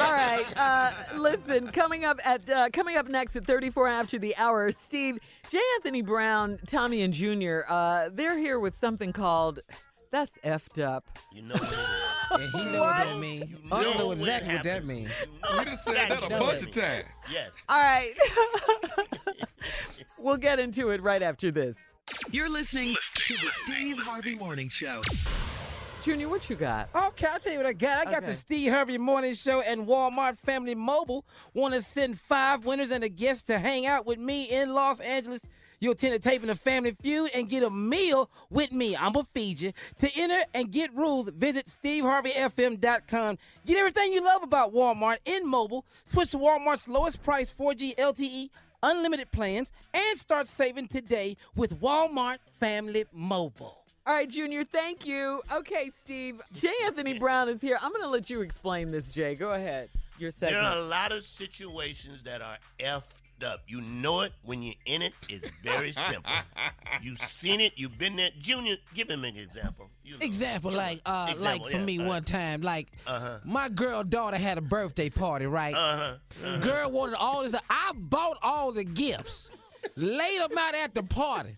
All 0.00 0.12
right. 0.12 0.44
Uh, 0.56 0.90
listen, 1.16 1.68
coming 1.68 2.04
up 2.04 2.18
at 2.24 2.50
uh, 2.50 2.68
coming 2.72 2.96
up 2.96 3.06
next 3.08 3.36
at 3.36 3.46
34 3.46 3.86
after 3.86 4.18
the 4.18 4.36
hour, 4.36 4.72
Steve, 4.72 5.18
J. 5.50 5.60
Anthony 5.76 6.02
Brown, 6.02 6.58
Tommy 6.66 7.02
and 7.02 7.14
Junior. 7.14 7.64
Uh, 7.68 8.10
they're 8.12 8.36
here 8.36 8.58
with 8.58 8.74
something 8.76 9.12
called 9.12 9.60
"That's 10.10 10.32
effed 10.44 10.82
up." 10.82 11.04
You 11.32 11.42
know 11.42 11.54
what 11.54 11.72
it 11.72 11.78
is. 11.78 11.86
And 12.30 12.42
he 12.42 12.64
know 12.66 12.80
what 12.80 13.06
that 13.06 13.18
means. 13.18 13.56
I 13.72 13.82
don't 13.82 13.96
know 13.96 14.04
know 14.04 14.12
exactly 14.12 14.50
it 14.50 14.56
what 14.56 14.64
that 14.64 14.70
happens. 14.70 14.88
means. 14.88 15.10
We 15.58 15.64
done 15.64 15.76
said 15.78 15.94
that 16.10 16.24
a 16.24 16.28
bunch 16.28 16.62
it. 16.62 16.68
of 16.68 16.70
times. 16.72 17.04
Yes. 17.32 17.52
All 17.70 17.80
right. 17.80 18.10
we'll 20.18 20.36
get 20.36 20.58
into 20.58 20.90
it 20.90 21.02
right 21.02 21.22
after 21.22 21.50
this. 21.50 21.78
You're 22.30 22.50
listening 22.50 22.94
to 23.14 23.32
the 23.34 23.50
Steve 23.64 23.98
Harvey 23.98 24.34
Morning 24.34 24.68
Show. 24.68 25.00
Junior, 26.04 26.28
what 26.28 26.48
you 26.48 26.56
got? 26.56 26.88
Okay, 26.94 27.26
I'll 27.26 27.38
tell 27.38 27.52
you 27.52 27.58
what 27.58 27.66
I 27.66 27.72
got. 27.72 28.06
I 28.06 28.10
got 28.10 28.24
the 28.24 28.32
Steve 28.32 28.72
Harvey 28.72 28.98
Morning 28.98 29.34
Show 29.34 29.60
and 29.62 29.86
Walmart 29.86 30.38
Family 30.38 30.74
Mobile. 30.74 31.24
Want 31.54 31.74
to 31.74 31.82
send 31.82 32.20
five 32.20 32.64
winners 32.64 32.90
and 32.90 33.02
a 33.04 33.08
guest 33.08 33.46
to 33.46 33.58
hang 33.58 33.86
out 33.86 34.06
with 34.06 34.18
me 34.18 34.44
in 34.44 34.74
Los 34.74 35.00
Angeles. 35.00 35.40
You'll 35.80 35.92
attend 35.92 36.14
a 36.14 36.18
taping 36.18 36.50
of 36.50 36.58
Family 36.60 36.96
Feud 37.00 37.30
and 37.34 37.48
get 37.48 37.62
a 37.62 37.70
meal 37.70 38.30
with 38.50 38.72
me. 38.72 38.96
I'm 38.96 39.12
going 39.12 39.26
to 39.26 39.30
feed 39.32 39.60
you. 39.60 39.72
To 40.00 40.10
enter 40.16 40.44
and 40.54 40.70
get 40.70 40.94
rules, 40.94 41.28
visit 41.30 41.66
SteveHarveyFM.com. 41.66 43.38
Get 43.66 43.76
everything 43.76 44.12
you 44.12 44.24
love 44.24 44.42
about 44.42 44.74
Walmart 44.74 45.18
in 45.24 45.48
mobile. 45.48 45.86
Switch 46.12 46.30
to 46.32 46.38
Walmart's 46.38 46.88
lowest 46.88 47.22
price 47.22 47.52
4G 47.52 47.96
LTE 47.96 48.50
unlimited 48.82 49.30
plans 49.30 49.72
and 49.92 50.18
start 50.18 50.48
saving 50.48 50.88
today 50.88 51.36
with 51.56 51.80
Walmart 51.80 52.38
Family 52.52 53.04
Mobile. 53.12 53.84
All 54.06 54.14
right, 54.14 54.28
Junior, 54.28 54.64
thank 54.64 55.06
you. 55.06 55.42
Okay, 55.52 55.90
Steve, 55.94 56.40
J. 56.54 56.70
Anthony 56.84 57.18
Brown 57.18 57.48
is 57.48 57.60
here. 57.60 57.78
I'm 57.82 57.92
going 57.92 58.04
to 58.04 58.08
let 58.08 58.30
you 58.30 58.40
explain 58.40 58.90
this, 58.90 59.12
Jay. 59.12 59.34
Go 59.34 59.52
ahead. 59.52 59.90
Your 60.18 60.32
There 60.32 60.58
are 60.58 60.78
a 60.78 60.82
lot 60.82 61.12
of 61.12 61.22
situations 61.22 62.22
that 62.24 62.42
are 62.42 62.56
effed 63.38 63.46
up. 63.46 63.62
You 63.66 63.80
know 63.80 64.20
it 64.22 64.32
when 64.42 64.62
you're 64.62 64.74
in 64.86 65.02
it. 65.02 65.14
It's 65.28 65.50
very 65.62 65.92
simple. 65.92 66.30
You've 67.02 67.18
seen 67.18 67.60
it. 67.60 67.72
You've 67.76 67.98
been 67.98 68.16
there. 68.16 68.30
Junior, 68.40 68.76
give 68.94 69.08
him 69.10 69.24
an 69.24 69.36
example. 69.36 69.88
You 70.04 70.14
know. 70.18 70.24
Example, 70.24 70.70
like 70.72 71.00
uh, 71.06 71.26
Example, 71.30 71.64
like 71.64 71.70
for 71.72 71.78
yeah, 71.78 71.84
me 71.84 72.00
all 72.00 72.06
one 72.06 72.24
time, 72.24 72.62
like 72.62 72.88
Uh-huh. 73.06 73.38
my 73.44 73.68
girl 73.68 74.04
daughter 74.04 74.36
had 74.38 74.58
a 74.58 74.62
birthday 74.62 75.10
party, 75.10 75.46
right? 75.46 75.74
Uh-huh. 75.74 76.56
Girl 76.58 76.90
wanted 76.90 77.16
all 77.16 77.42
this. 77.42 77.54
I 77.68 77.92
bought 77.94 78.38
all 78.42 78.72
the 78.72 78.84
gifts, 78.84 79.50
laid 79.96 80.40
them 80.40 80.56
out 80.58 80.74
at 80.74 80.94
the 80.94 81.02
party. 81.02 81.56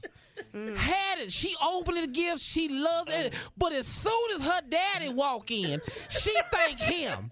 Had 0.77 1.19
it. 1.21 1.33
She 1.33 1.55
opened 1.63 1.99
the 1.99 2.07
gift. 2.07 2.41
She 2.41 2.69
loves 2.69 3.13
it. 3.13 3.35
But 3.57 3.73
as 3.73 3.87
soon 3.87 4.31
as 4.35 4.45
her 4.45 4.61
daddy 4.69 5.09
walk 5.11 5.51
in, 5.51 5.81
she 6.09 6.35
thank 6.53 6.79
him. 6.81 7.31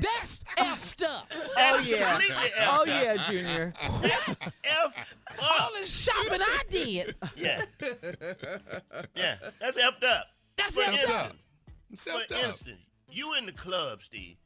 That's 0.00 0.42
effed 0.58 1.04
up. 1.06 1.30
Oh, 1.56 1.82
yeah. 1.84 2.18
Oh, 2.68 2.84
yeah, 2.86 3.16
Junior. 3.28 3.72
That's 4.02 4.28
F 4.64 5.16
All 5.42 5.70
the 5.80 5.86
shopping 5.86 6.40
I 6.42 6.62
did. 6.68 7.14
Yeah. 7.36 7.62
Yeah. 9.14 9.36
That's 9.60 9.76
effed 9.76 10.04
up. 10.04 10.26
That's 10.56 10.74
For 10.74 10.82
effed 10.82 11.10
up. 11.10 11.32
instance, 11.32 11.34
It's 11.90 12.02
for 12.04 12.10
up. 12.34 12.44
instance, 12.44 12.78
you 13.08 13.34
in 13.38 13.46
the 13.46 13.52
club, 13.52 14.02
Steve. 14.02 14.36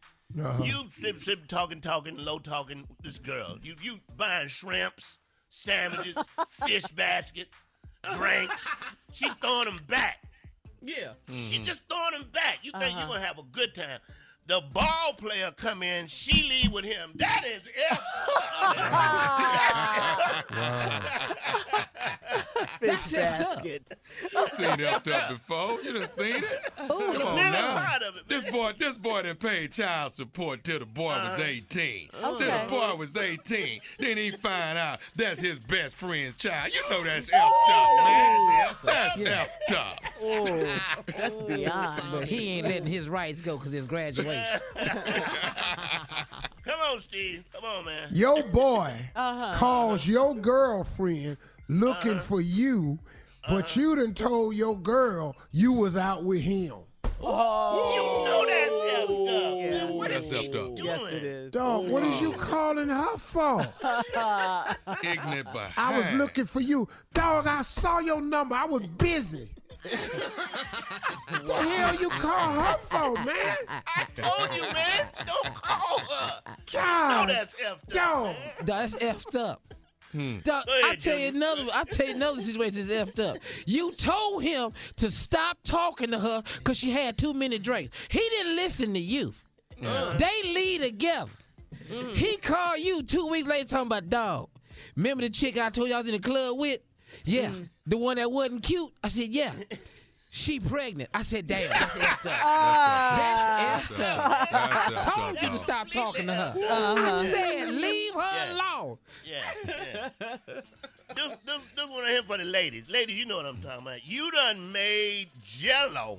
Uh-huh. 0.41 0.63
You 0.65 0.73
sip, 0.91 1.19
sip, 1.19 1.47
talking, 1.49 1.81
talking, 1.81 2.17
low 2.25 2.39
talking. 2.39 2.87
This 3.03 3.19
girl, 3.19 3.57
you 3.63 3.75
you 3.83 3.97
buying 4.17 4.49
shrimps, 4.49 5.19
sandwiches, 5.49 6.17
fish 6.49 6.85
basket, 6.87 7.49
drinks. 8.17 8.69
She 9.13 9.29
throwing 9.41 9.67
them 9.67 9.81
back. 9.89 10.19
Yeah. 10.83 11.13
She 11.29 11.57
Mm-hmm. 11.57 11.65
just 11.65 11.83
throwing 11.89 12.21
them 12.23 12.31
back. 12.33 12.59
You 12.63 12.73
think 12.73 12.85
Uh-huh. 12.85 12.99
you're 13.01 13.09
gonna 13.09 13.27
have 13.27 13.39
a 13.39 13.43
good 13.53 13.75
time. 13.75 13.99
The 14.47 14.61
ball 14.73 15.15
player 15.17 15.51
come 15.57 15.83
in, 15.83 16.07
she 16.07 16.47
leave 16.49 16.71
with 16.73 16.85
him. 16.85 17.13
That 17.15 17.45
is 17.47 17.67
F. 17.91 18.01
Fish 22.81 23.03
That's 23.05 23.13
effed 23.43 23.55
baskets. 23.55 23.93
You 24.33 24.49
seen 24.49 24.67
effed 24.69 25.13
up 25.13 25.31
before. 25.31 25.81
You 25.83 25.93
done 25.95 26.07
seen 26.07 26.37
it. 26.37 26.45
Come 26.77 26.91
on 26.91 27.35
man, 27.37 27.47
I'm 27.47 27.53
now. 27.53 27.81
proud 27.81 28.03
of 28.03 28.17
it, 28.17 28.29
man. 28.31 28.41
This 28.43 28.51
boy, 28.51 28.73
this 28.79 28.97
boy 28.97 29.23
done 29.23 29.37
paid 29.37 29.73
child 29.73 30.13
support 30.15 30.65
till 30.65 30.79
the 30.79 30.87
boy 30.87 31.13
was 31.15 31.39
18. 31.41 32.09
Till 32.11 32.35
Okay. 32.35 32.65
the 32.65 32.71
boy 32.71 32.95
was 32.97 33.17
18. 33.17 33.81
Then 33.99 34.17
he 34.17 34.31
find 34.31 34.79
out 34.79 35.01
that's 35.17 35.41
his 35.41 35.59
best 35.59 35.95
friend's 35.97 36.37
child. 36.39 36.73
You 36.73 36.81
know 36.91 37.03
that's 37.05 37.31
effed 37.31 37.69
up, 37.69 38.05
man. 38.05 38.75
That's 38.85 39.19
Yeah. 39.19 39.47
effed 39.47 39.77
up. 39.77 40.01
Oh, 40.23 41.05
that's 41.07 41.43
beyond. 41.43 42.03
But 42.13 42.25
he 42.25 42.49
ain't 42.59 42.67
letting 42.69 42.87
his 42.87 43.09
rights 43.09 43.41
go 43.41 43.57
because 43.57 43.75
it's 43.75 43.87
graduation. 43.87 44.61
Come 46.65 46.81
on, 46.81 46.95
on, 46.95 47.01
Steve. 47.01 47.45
Come 47.53 47.65
on, 47.65 47.85
man. 47.85 48.09
Your 48.13 48.43
boy 48.45 48.93
Uh-huh. 49.17 49.55
calls 49.59 50.07
your 50.07 50.35
girlfriend 50.35 51.37
looking 51.69 52.13
uh-huh. 52.13 52.23
for 52.23 52.41
you, 52.41 52.99
but 53.49 53.65
uh-huh. 53.65 53.81
you 53.81 53.97
done 53.97 54.15
told 54.15 54.55
your 54.55 54.79
girl 54.79 55.37
you 55.51 55.73
was 55.73 55.97
out 55.97 56.25
with 56.25 56.41
him. 56.41 56.75
Oh. 57.21 57.95
You 57.95 58.31
know 58.31 58.45
that's 58.47 59.11
effed 59.11 59.73
up. 59.73 59.89
man. 59.89 59.95
What 59.95 60.11
is 60.11 60.31
That's 60.31 60.43
he 60.43 60.47
up. 60.49 60.53
doing? 60.53 60.77
Yes, 60.77 61.13
it 61.13 61.25
is. 61.25 61.51
Dog, 61.53 61.89
what 61.89 62.05
is 62.05 62.21
you 62.21 62.33
calling 62.33 62.89
her 62.89 63.17
for? 63.17 63.61
Ignorant 65.03 65.53
behind. 65.53 65.73
I 65.77 65.99
was 65.99 66.19
looking 66.19 66.45
for 66.47 66.61
you. 66.61 66.89
Dog, 67.13 67.47
I 67.47 67.63
saw 67.63 68.01
your 68.01 68.21
number. 68.21 68.55
I 68.55 68.67
was 68.67 68.87
busy. 68.87 69.51
what 69.85 71.47
the 71.47 71.55
hell 71.55 71.95
you 71.97 72.09
call 72.11 72.53
her 72.53 72.77
for, 72.79 73.15
man? 73.25 73.57
I 73.69 74.07
told 74.15 74.55
you, 74.57 74.63
man. 74.63 75.09
Don't 75.27 75.55
call 75.55 75.99
her. 75.99 76.57
God, 76.73 77.29
No, 77.29 77.35
that's 77.35 77.55
effed 77.57 77.71
up. 77.71 77.93
dog. 77.93 78.25
man. 78.25 78.37
That's 78.65 78.95
effed 78.97 79.37
up. 79.39 79.75
Hmm. 80.15 80.37
I 80.49 80.95
tell 80.97 81.19
you 81.19 81.29
another. 81.29 81.65
I 81.75 81.83
tell 81.85 82.07
you 82.07 82.15
another 82.15 82.41
situation 82.41 82.87
that's 82.87 83.11
effed 83.11 83.19
up. 83.19 83.39
You 83.67 83.93
told 83.93 84.45
him 84.45 84.73
to 84.99 85.11
stop 85.11 85.59
talking 85.65 86.13
to 86.13 86.21
her 86.21 86.43
because 86.59 86.77
she 86.77 86.91
had 86.91 87.19
too 87.19 87.35
many 87.35 87.59
drinks. 87.59 87.97
He 88.09 88.21
didn't 88.21 88.55
listen 88.55 88.95
to 88.95 89.01
you. 89.01 89.35
Uh-huh. 89.83 90.17
They 90.17 90.55
lead 90.55 90.83
together. 90.83 91.31
He 92.15 92.37
called 92.37 92.79
you 92.79 93.03
two 93.03 93.27
weeks 93.27 93.49
later 93.49 93.69
talking 93.69 93.89
about 93.89 94.09
dog. 94.09 94.49
Remember 94.97 95.23
the 95.23 95.31
chick 95.31 95.59
I 95.59 95.71
told 95.71 95.89
you 95.89 95.95
I 95.95 95.99
was 95.99 96.07
in 96.07 96.13
the 96.15 96.21
club 96.21 96.59
with? 96.59 96.81
Yeah, 97.25 97.51
the 97.87 97.97
one 97.97 98.17
that 98.17 98.31
wasn't 98.31 98.63
cute. 98.63 98.93
I 99.03 99.09
said 99.09 99.29
yeah. 99.31 99.53
She 100.37 100.59
pregnant. 100.59 101.11
I 101.15 101.23
said 101.23 101.47
damn. 101.47 101.69
That's 101.71 101.85
effed 101.95 102.27
up. 102.27 102.41
That's 103.17 103.87
effed 103.89 104.01
up. 104.01 104.49
I 104.53 105.13
told 105.15 105.41
you 105.41 105.49
to 105.49 105.59
stop 105.59 105.89
talking 105.91 106.27
to 106.27 106.35
her. 106.35 106.55
Uh-huh. 106.59 107.21
I 107.21 107.27
said 107.27 107.69
leave 107.69 108.15
her 108.15 108.21
Yeah. 108.21 108.53
alone. 108.53 108.99
Yeah, 109.25 109.39
yeah. 109.65 110.09
this, 111.15 111.37
this, 111.47 111.61
this 111.77 111.89
one 111.89 112.03
right 112.03 112.11
here 112.11 112.23
for 112.25 112.37
the 112.37 112.45
ladies. 112.45 112.91
Ladies, 112.91 113.17
you 113.17 113.27
know 113.27 113.37
what 113.37 113.47
I'm 113.47 113.59
talking 113.59 113.83
about. 113.87 114.05
You 114.05 114.29
done 114.33 114.73
made 114.73 115.29
jello 115.47 116.19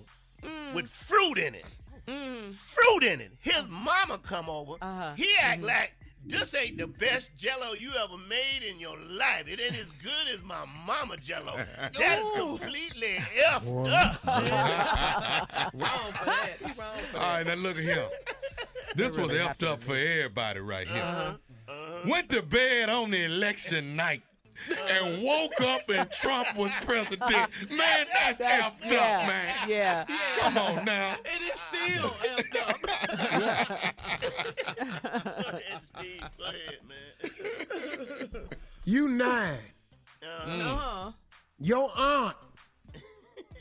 with 0.74 0.88
fruit 0.88 1.38
in 1.38 1.53
it. 1.53 1.66
Fruit 2.55 3.03
in 3.03 3.20
it. 3.20 3.34
His 3.41 3.68
mama 3.68 4.18
come 4.24 4.47
over. 4.49 4.76
Uh-huh. 4.82 5.11
He 5.18 5.28
act 5.41 5.61
like 5.61 5.93
this 6.26 6.55
ain't 6.55 6.78
the 6.78 6.88
best 6.88 7.36
jello 7.38 7.73
you 7.80 7.91
ever 8.03 8.17
made 8.30 8.67
in 8.67 8.80
your 8.80 8.97
life. 9.09 9.47
It 9.47 9.59
ain't 9.61 9.80
as 9.80 9.91
good 10.03 10.34
as 10.34 10.43
my 10.43 10.65
mama 10.86 11.17
jello. 11.17 11.53
That's 11.97 12.30
completely 12.32 13.15
effed 13.49 13.88
up. 13.91 14.23
Wrong 15.73 16.11
for 16.11 16.26
that. 16.26 16.57
Wrong 16.78 16.97
for 17.11 17.17
All 17.17 17.23
right, 17.23 17.45
now 17.45 17.55
look 17.55 17.78
at 17.78 17.84
him. 17.84 18.07
This 18.95 19.17
was 19.17 19.32
effed 19.32 19.65
up 19.65 19.84
for 19.84 19.95
everybody 19.95 20.59
right 20.59 20.88
here. 20.88 21.03
Uh-huh. 21.03 22.09
Went 22.09 22.30
to 22.30 22.41
bed 22.41 22.89
on 22.89 23.11
the 23.11 23.23
election 23.23 23.95
night 23.95 24.21
and 24.89 25.22
woke 25.24 25.60
up 25.62 25.89
and 25.89 26.10
Trump 26.12 26.56
was 26.56 26.72
president. 26.84 27.30
Man, 27.70 28.06
that's, 28.14 28.39
effed 28.39 28.91
yeah, 28.91 29.20
up, 29.20 29.28
man. 29.28 29.53
Yeah. 29.68 30.06
Come 30.39 30.58
on 30.58 30.86
now. 30.86 31.16
It 31.26 31.41
is 31.53 31.60
still 31.60 32.10
effed 32.10 32.56
up. 32.70 32.82
Go 35.43 35.58
ahead, 35.58 35.82
Steve. 35.97 36.24
Go 36.38 36.43
ahead, 36.45 36.80
man. 36.88 38.49
You 38.86 39.08
nine. 39.08 39.58
Uh-huh. 40.24 41.12
Your 41.60 41.91
aunt 41.95 42.36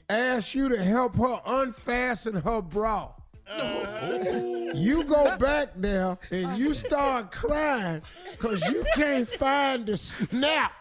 asked 0.09 0.55
you 0.55 0.69
to 0.69 0.83
help 0.83 1.17
her 1.17 1.41
unfasten 1.47 2.35
her 2.37 2.61
bra. 2.63 3.13
Oh. 3.51 4.71
You 4.75 5.05
go 5.05 5.37
back 5.37 5.71
there 5.77 6.19
and 6.31 6.59
you 6.59 6.75
start 6.75 7.31
crying 7.31 8.03
because 8.33 8.63
you 8.69 8.85
can't 8.95 9.29
find 9.29 9.87
the 9.87 9.97
snap 9.97 10.73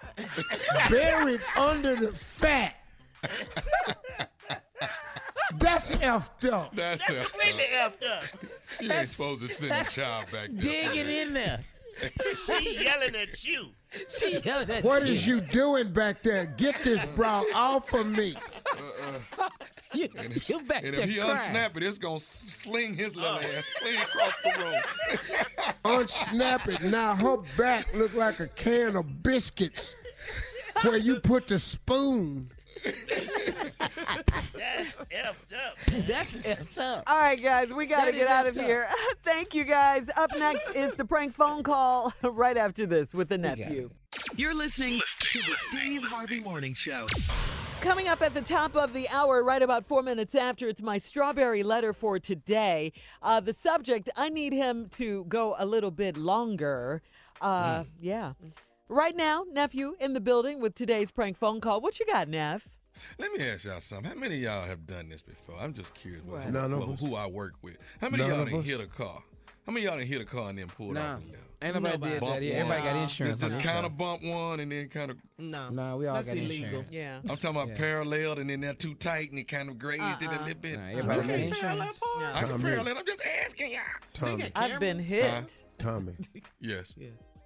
buried 0.90 1.42
under 1.58 1.96
the 1.96 2.08
fat. 2.08 2.76
That's 5.56 5.92
effed 5.94 6.52
up. 6.52 6.76
That's, 6.76 7.06
That's 7.06 7.20
effed 7.20 7.32
completely 7.32 7.64
up. 7.84 8.00
effed 8.00 8.10
up. 8.10 8.24
You 8.82 8.92
ain't 8.92 9.10
supposed 9.10 9.48
to 9.48 9.54
send 9.54 9.72
a 9.72 9.90
child 9.90 10.26
back 10.32 10.50
there. 10.52 10.64
Dig 10.64 10.96
it 10.96 11.08
in 11.08 11.34
there. 11.34 11.60
She 12.46 12.84
yelling 12.84 13.16
at 13.16 13.46
you. 13.46 13.68
She 14.20 14.40
yelling 14.40 14.70
at 14.70 14.84
What 14.84 15.06
you. 15.06 15.14
is 15.14 15.28
you 15.28 15.40
doing 15.42 15.94
back 15.94 16.24
there? 16.24 16.46
Get 16.58 16.84
this 16.84 17.04
bra 17.16 17.44
off 17.54 17.94
of 17.94 18.08
me. 18.08 18.36
Uh-uh. 18.72 19.50
You, 19.94 20.10
you 20.48 20.60
back 20.62 20.84
And 20.84 20.96
there 20.96 21.02
if 21.02 21.10
he 21.10 21.18
crying. 21.18 21.38
unsnap 21.38 21.78
it, 21.78 21.84
it's 21.84 22.00
gonna 22.00 22.20
sling 22.20 22.96
his 22.96 23.16
little 23.16 23.38
oh. 23.38 23.58
ass 23.58 23.66
clean 23.80 23.98
across 24.02 24.34
the 24.44 24.64
room. 24.64 24.82
Unsnap 25.86 26.68
it. 26.68 26.82
Now 26.84 27.14
her 27.16 27.38
back 27.58 27.94
look 27.94 28.14
like 28.16 28.40
a 28.40 28.48
can 28.48 28.96
of 28.96 29.22
biscuits 29.22 29.94
where 30.82 30.98
you 30.98 31.20
put 31.20 31.48
the 31.48 31.60
spoon. 31.60 32.50
That's 32.84 32.96
effed 34.96 35.54
up. 35.54 35.78
That's 36.08 36.36
effed 36.38 36.80
up. 36.80 37.04
All 37.08 37.20
right, 37.20 37.42
guys, 37.42 37.74
we 37.74 37.86
got 37.86 38.06
to 38.06 38.12
get 38.12 38.28
out 38.28 38.48
of 38.48 38.58
up. 38.58 38.64
here. 38.64 38.88
Thank 39.24 39.54
you, 39.54 39.64
guys. 39.64 40.10
Up 40.18 40.32
next 40.38 40.76
is 40.76 40.94
the 40.96 41.06
prank 41.06 41.34
phone 41.34 41.64
call 41.64 42.14
right 42.24 42.58
after 42.58 42.86
this 42.86 43.14
with 43.14 43.30
the 43.30 43.38
nephew. 43.38 43.90
You're 44.36 44.56
listening 44.56 45.02
to 45.20 45.40
the 45.40 45.56
Steve 45.70 46.04
Harvey 46.04 46.40
Morning 46.40 46.74
Show. 46.74 47.06
Coming 47.82 48.08
up 48.08 48.22
at 48.22 48.34
the 48.34 48.42
top 48.42 48.76
of 48.76 48.94
the 48.94 49.10
hour, 49.10 49.44
right 49.44 49.62
about 49.62 49.86
four 49.86 50.02
minutes 50.04 50.36
after, 50.36 50.70
it's 50.70 50.82
my 50.82 50.98
strawberry 50.98 51.64
letter 51.64 51.92
for 51.92 52.18
today. 52.18 52.94
Uh, 53.22 53.42
the 53.42 53.52
subject, 53.52 54.10
I 54.16 54.30
need 54.30 54.54
him 54.54 54.88
to 54.92 55.26
go 55.26 55.56
a 55.58 55.66
little 55.66 55.92
bit 55.92 56.16
longer. 56.16 57.02
Uh, 57.42 57.84
Yeah. 58.00 58.34
Right 58.94 59.16
now, 59.16 59.44
nephew 59.52 59.96
in 60.00 60.14
the 60.14 60.22
building 60.22 60.62
with 60.62 60.76
today's 60.76 61.10
prank 61.10 61.36
phone 61.36 61.60
call. 61.62 61.82
What 61.82 62.00
you 62.00 62.06
got, 62.06 62.28
Neff? 62.28 62.70
Let 63.18 63.32
me 63.34 63.44
ask 63.44 63.66
y'all 63.66 63.82
something. 63.82 64.12
How 64.12 64.16
many 64.16 64.36
of 64.36 64.42
y'all 64.44 64.66
have 64.68 64.86
done 64.86 65.10
this 65.10 65.24
before? 65.24 65.56
I'm 65.60 65.74
just 65.74 65.96
curious 65.96 66.24
what, 66.24 66.48
None 66.52 66.72
of 66.72 66.80
what- 66.80 66.90
us. 66.90 67.00
who 67.00 67.16
I 67.16 67.26
work 67.26 67.54
with. 67.64 67.78
How 68.00 68.10
many 68.10 68.22
None 68.22 68.30
of 68.30 68.38
y'all 68.38 68.44
of 68.46 68.52
done 68.52 68.60
us. 68.60 68.66
hit 68.68 68.80
a 68.82 68.86
car? 68.86 69.24
How 69.66 69.74
many 69.74 69.88
of 69.88 69.90
y'all 69.94 69.98
done 69.98 70.06
hit 70.08 70.22
a 70.22 70.26
car 70.26 70.50
and 70.50 70.60
then 70.60 70.68
pulled 70.68 70.94
Nah, 70.94 71.16
off? 71.16 71.22
and 71.22 71.32
left? 71.32 71.44
ain't 71.64 71.74
nobody, 71.74 71.98
did 72.12 72.20
Bump 72.22 72.34
that. 72.36 72.44
Yeah, 72.44 72.54
everybody 72.54 72.84
got 72.84 72.94
one. 72.94 73.02
insurance. 73.04 73.40
Just, 73.40 73.56
on 73.56 73.62
kind 73.62 73.86
of 73.88 73.98
bump 73.98 74.24
one 74.24 74.60
and 74.60 74.72
then 74.72 74.90
kind 74.90 75.10
of. 75.10 75.18
No. 75.40 75.70
Nah, 75.72 75.96
we 75.96 76.06
all 76.06 76.14
That's 76.14 76.28
got 76.28 76.38
illegal. 76.38 76.66
insurance. 76.66 76.90
Yeah. 76.92 77.18
I'm 77.18 77.38
talking 77.38 77.50
about 77.50 77.70
Yeah. 77.70 77.78
parallel 77.78 78.40
and 78.40 78.50
then 78.52 78.62
they're 78.62 78.74
too 78.76 78.94
tight 78.94 79.32
and 79.32 79.40
it 79.40 79.48
kind 79.48 79.70
of 79.70 79.80
grazed 79.80 80.22
it 80.22 80.28
a 80.28 80.34
Uh-uh. 80.36 80.46
little 80.46 80.62
bit. 80.62 80.78
Nah, 80.78 80.86
everybody 80.90 81.22
got 81.22 81.30
Okay. 81.32 81.48
insurance. 81.48 82.00
I 82.36 82.42
can 82.44 82.62
parallel. 82.62 82.98
I'm 83.00 83.06
just 83.08 83.26
asking 83.44 83.72
y'all. 83.72 83.82
Tommy, 84.14 84.52
I've 84.56 84.80
been 84.80 85.00
hit. 85.00 85.26
Huh? 85.32 85.42
Tommy, 85.80 86.14
Yes. 86.60 86.94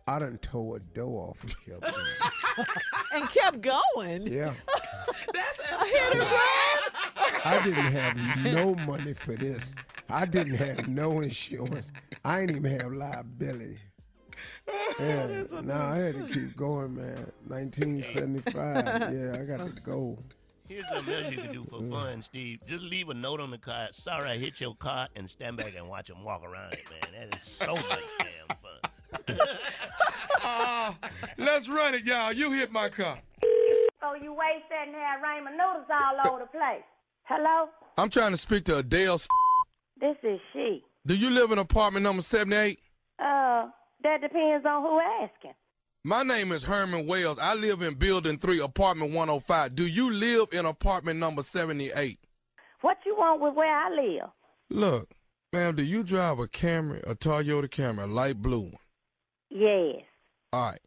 I 0.07 0.19
done 0.19 0.37
tore 0.37 0.77
a 0.77 0.79
door 0.79 1.29
off 1.29 1.43
and 1.43 1.55
kept 1.65 1.81
going. 1.81 2.65
And 3.13 3.29
kept 3.29 3.61
going. 3.61 4.27
Yeah. 4.27 4.53
That's 5.33 5.59
I 5.71 5.87
hit 5.87 6.15
it 6.15 6.19
right. 6.19 7.45
I 7.45 7.63
didn't 7.63 7.91
have 7.91 8.43
no 8.53 8.75
money 8.85 9.13
for 9.13 9.33
this. 9.33 9.73
I 10.09 10.25
didn't 10.25 10.55
have 10.55 10.87
no 10.87 11.21
insurance. 11.21 11.91
I 12.23 12.41
ain't 12.41 12.51
even 12.51 12.79
have 12.79 12.91
liability. 12.91 13.79
Yeah, 14.99 15.43
no, 15.63 15.73
I 15.73 15.95
had 15.95 16.15
to 16.15 16.33
keep 16.33 16.57
going, 16.57 16.95
man. 16.95 17.31
1975. 17.47 19.13
Yeah, 19.13 19.37
I 19.39 19.43
got 19.45 19.65
to 19.65 19.81
go. 19.81 20.17
Here's 20.67 20.87
something 20.89 21.13
else 21.13 21.31
you 21.31 21.37
can 21.41 21.53
do 21.53 21.63
for 21.63 21.81
fun, 21.89 22.21
Steve. 22.21 22.59
Just 22.65 22.83
leave 22.83 23.07
a 23.09 23.13
note 23.13 23.39
on 23.39 23.49
the 23.51 23.57
car. 23.57 23.87
Sorry, 23.91 24.29
I 24.29 24.37
hit 24.37 24.59
your 24.59 24.75
car, 24.75 25.07
and 25.15 25.29
stand 25.29 25.57
back 25.57 25.73
and 25.77 25.87
watch 25.87 26.07
them 26.07 26.23
walk 26.23 26.43
around 26.43 26.73
it, 26.73 26.83
man. 26.89 27.29
That 27.29 27.37
is 27.39 27.47
so 27.47 27.75
much 27.75 28.03
damn 28.19 28.57
fun. 28.57 29.39
Let's 31.37 31.69
run 31.69 31.93
it, 31.93 32.03
y'all. 32.03 32.33
You 32.33 32.51
hit 32.51 32.71
my 32.71 32.89
car. 32.89 33.19
So 34.01 34.13
you 34.21 34.33
waste 34.33 34.65
that 34.69 34.87
have 34.87 35.21
Raymond 35.21 35.55
noodles 35.57 35.85
all 35.89 36.33
over 36.33 36.43
the 36.43 36.47
place. 36.47 36.83
Hello? 37.23 37.69
I'm 37.97 38.09
trying 38.09 38.31
to 38.31 38.37
speak 38.37 38.65
to 38.65 38.77
Adele. 38.77 39.19
This 39.99 40.15
is 40.23 40.39
she. 40.53 40.83
Do 41.05 41.15
you 41.15 41.29
live 41.29 41.51
in 41.51 41.59
apartment 41.59 42.03
number 42.03 42.21
78? 42.21 42.79
Uh, 43.19 43.67
that 44.03 44.21
depends 44.21 44.65
on 44.65 44.81
who 44.81 44.99
asking. 44.99 45.53
My 46.03 46.23
name 46.23 46.51
is 46.51 46.63
Herman 46.63 47.05
Wells. 47.05 47.37
I 47.39 47.53
live 47.55 47.81
in 47.81 47.95
building 47.95 48.37
3, 48.39 48.61
apartment 48.61 49.11
105. 49.11 49.75
Do 49.75 49.85
you 49.85 50.11
live 50.11 50.47
in 50.51 50.65
apartment 50.65 51.19
number 51.19 51.41
78? 51.41 52.19
What 52.81 52.97
you 53.05 53.15
want 53.15 53.41
with 53.41 53.55
where 53.55 53.75
I 53.75 53.89
live? 53.89 54.29
Look, 54.69 55.09
ma'am, 55.51 55.75
do 55.75 55.83
you 55.83 56.03
drive 56.03 56.39
a 56.39 56.47
Camry, 56.47 57.03
a 57.03 57.15
Toyota 57.15 57.67
Camry, 57.69 58.03
a 58.03 58.07
light 58.07 58.41
blue 58.41 58.61
one? 58.61 58.73
Yes. 59.49 60.03
All 60.53 60.71
right. 60.71 60.79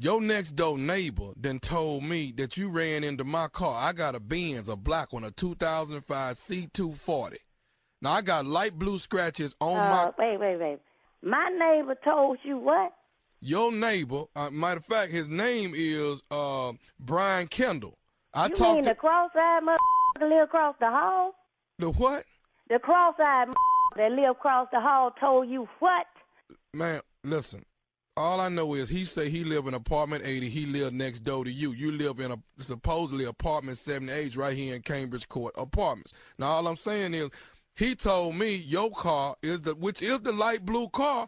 Your 0.00 0.20
next 0.20 0.52
door 0.56 0.76
neighbor 0.76 1.30
then 1.36 1.60
told 1.60 2.02
me 2.02 2.32
that 2.36 2.56
you 2.56 2.68
ran 2.68 3.04
into 3.04 3.22
my 3.22 3.46
car. 3.46 3.76
I 3.80 3.92
got 3.92 4.16
a 4.16 4.20
Benz, 4.20 4.68
a 4.68 4.74
black 4.74 5.12
one, 5.12 5.22
a 5.22 5.30
2005 5.30 6.34
C240. 6.34 7.36
Now 8.02 8.12
I 8.12 8.22
got 8.22 8.44
light 8.44 8.76
blue 8.76 8.98
scratches 8.98 9.54
on 9.60 9.78
uh, 9.78 9.90
my. 9.90 10.12
wait, 10.18 10.40
wait, 10.40 10.58
wait. 10.58 10.78
My 11.22 11.48
neighbor 11.48 11.96
told 12.04 12.38
you 12.42 12.58
what? 12.58 12.92
Your 13.40 13.70
neighbor, 13.70 14.24
uh, 14.34 14.50
matter 14.50 14.78
of 14.78 14.84
fact, 14.84 15.12
his 15.12 15.28
name 15.28 15.72
is 15.76 16.22
uh, 16.30 16.72
Brian 16.98 17.46
Kendall. 17.46 17.96
I 18.34 18.46
you 18.46 18.54
talked 18.54 18.74
mean 18.74 18.82
to 18.84 18.88
the 18.90 18.94
cross-eyed 18.96 19.62
motherfucker 19.62 20.28
live 20.28 20.44
across 20.44 20.74
the 20.80 20.90
hall? 20.90 21.34
the 21.78 21.90
what? 21.92 22.24
The 22.68 22.78
cross-eyed 22.80 23.48
that 23.96 24.10
live 24.10 24.30
across 24.30 24.66
the 24.72 24.80
hall 24.80 25.12
told 25.20 25.48
you 25.48 25.68
what? 25.78 26.06
Man, 26.72 27.00
listen. 27.22 27.64
All 28.16 28.38
I 28.40 28.48
know 28.48 28.74
is 28.74 28.88
he 28.88 29.04
say 29.04 29.28
he 29.28 29.42
live 29.42 29.66
in 29.66 29.74
apartment 29.74 30.22
80. 30.24 30.48
He 30.48 30.66
live 30.66 30.92
next 30.92 31.24
door 31.24 31.44
to 31.44 31.50
you. 31.50 31.72
You 31.72 31.90
live 31.90 32.20
in 32.20 32.30
a 32.30 32.36
supposedly 32.58 33.24
apartment 33.24 33.76
78 33.76 34.36
right 34.36 34.56
here 34.56 34.76
in 34.76 34.82
Cambridge 34.82 35.28
Court 35.28 35.52
Apartments. 35.58 36.12
Now 36.38 36.46
all 36.46 36.68
I'm 36.68 36.76
saying 36.76 37.14
is 37.14 37.30
he 37.74 37.96
told 37.96 38.36
me 38.36 38.54
your 38.54 38.92
car 38.92 39.34
is 39.42 39.62
the 39.62 39.74
which 39.74 40.00
is 40.00 40.20
the 40.20 40.30
light 40.30 40.64
blue 40.64 40.88
car 40.90 41.26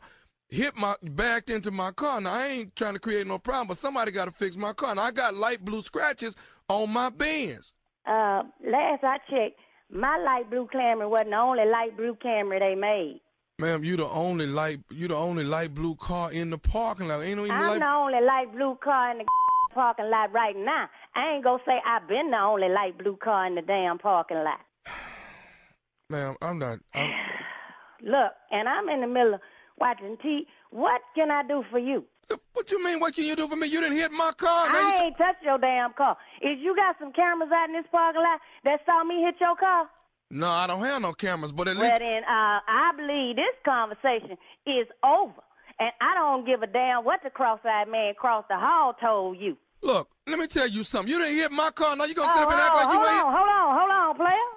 hit 0.49 0.76
my 0.76 0.95
backed 1.03 1.51
into 1.51 1.72
my 1.72 1.91
car. 1.91 2.20
Now 2.20 2.34
I 2.34 2.47
ain't 2.47 2.76
trying 2.76 2.95
to 2.95 3.01
create 3.01 3.26
no 3.26 3.41
problem, 3.41 3.66
but 3.66 3.78
somebody 3.78 4.12
got 4.12 4.26
to 4.26 4.30
fix 4.30 4.57
my 4.57 4.72
car. 4.72 4.95
Now 4.95 5.03
I 5.03 5.11
got 5.11 5.34
light 5.34 5.64
blue 5.64 5.82
scratches 5.82 6.37
on 6.68 6.93
my 6.93 7.11
Benz. 7.11 7.72
Uh, 8.07 8.45
last 8.64 9.03
I 9.03 9.18
checked, 9.28 9.59
my 9.91 10.16
light 10.18 10.49
blue 10.51 10.68
Camry 10.72 11.11
wasn't 11.11 11.30
the 11.30 11.37
only 11.37 11.64
light 11.64 11.97
blue 11.97 12.16
Camry 12.24 12.61
they 12.61 12.76
made. 12.76 13.20
Ma'am, 13.59 13.82
you 13.84 13.96
the 13.96 14.07
only 14.09 14.46
light 14.46 14.80
you 14.90 15.09
the 15.09 15.16
only 15.16 15.42
light 15.42 15.74
blue 15.74 15.94
car 15.94 16.30
in 16.30 16.50
the 16.50 16.59
parking 16.59 17.09
lot. 17.09 17.22
Ain't 17.22 17.38
no 17.38 17.44
even 17.44 17.57
I'm 17.57 17.70
light 17.70 17.78
the 17.78 17.86
only 17.86 18.20
light 18.20 18.52
blue 18.52 18.76
car 18.84 19.12
in 19.12 19.18
the 19.18 19.24
parking 19.74 20.11
lot 20.11 20.30
right 20.30 20.54
now. 20.54 20.90
I 21.14 21.32
ain't 21.32 21.44
gonna 21.44 21.62
say 21.64 21.80
I've 21.86 22.07
been 22.07 22.30
the 22.30 22.36
only 22.36 22.68
light 22.68 22.98
blue 22.98 23.16
car 23.16 23.46
in 23.46 23.54
the 23.54 23.62
damn 23.62 23.96
parking 23.96 24.44
lot. 24.44 24.61
Ma'am, 26.11 26.36
I'm 26.42 26.59
not 26.59 26.80
I'm, 26.92 27.11
Look, 28.02 28.32
and 28.50 28.68
I'm 28.68 28.90
in 28.90 29.00
the 29.00 29.07
middle 29.07 29.34
of 29.34 29.40
watching 29.80 30.18
T. 30.22 30.46
What 30.68 31.00
can 31.14 31.30
I 31.30 31.42
do 31.42 31.64
for 31.70 31.78
you? 31.78 32.04
What 32.52 32.70
you 32.70 32.84
mean? 32.84 33.00
What 33.00 33.14
can 33.14 33.24
you 33.24 33.36
do 33.36 33.48
for 33.48 33.57
me? 33.57 33.68
You 33.68 33.80
didn't 33.80 33.96
hit 33.96 34.12
my 34.12 34.32
car. 34.36 34.70
Now 34.70 34.80
you 34.80 34.86
I 34.88 35.04
ain't 35.07 35.16
touched 35.16 35.42
your 35.42 35.57
damn 35.57 35.94
car. 35.94 36.18
If 36.42 36.59
you 36.61 36.76
got 36.76 36.96
some 37.00 37.12
cameras 37.12 37.50
out 37.54 37.70
in 37.70 37.74
this 37.74 37.86
parking 37.90 38.20
lot 38.20 38.38
that 38.64 38.80
saw 38.84 39.02
me 39.02 39.22
hit 39.24 39.36
your 39.40 39.57
car, 39.57 39.88
No, 40.31 40.49
I 40.49 40.66
don't 40.66 40.85
have 40.85 41.03
no 41.03 41.12
cameras, 41.12 41.53
but 41.53 41.68
at 41.68 41.77
well 41.77 41.85
least 41.85 41.99
then 42.01 42.22
uh, 42.24 42.59
I 42.66 42.91
believe 42.97 43.37
this 43.37 43.55
conversation 43.64 44.37
is 44.66 44.87
over. 45.05 45.41
And 45.79 45.91
I 46.01 46.14
don't 46.14 46.47
give 46.47 46.62
a 46.62 46.66
damn 46.66 47.05
what 47.05 47.20
the 47.22 47.31
cross-eyed 47.31 47.89
man 47.89 48.11
across 48.11 48.45
the 48.49 48.57
hall 48.57 48.95
told 49.01 49.39
you. 49.39 49.57
look. 49.83 50.09
Let 50.27 50.39
me 50.41 50.47
tell 50.49 50.66
you 50.66 50.83
something. 50.83 51.12
You 51.12 51.20
didn't 51.20 51.37
hit 51.37 51.53
my 51.53 51.70
car. 51.70 51.95
Now 51.97 52.05
you 52.07 52.14
gonna 52.14 52.33
sit 52.35 52.43
Oh, 52.43 52.47
up 52.47 52.51
and 52.51 52.61
act 52.61 52.72
oh, 52.74 52.77
like 52.79 52.93
you 52.93 52.99
hold 52.99 53.09
ain't. 53.11 53.24
on, 53.27 53.33
hold 53.33 53.49
on, 53.49 53.79
hold 53.79 53.91
on, 53.91 54.16
player. 54.16 54.51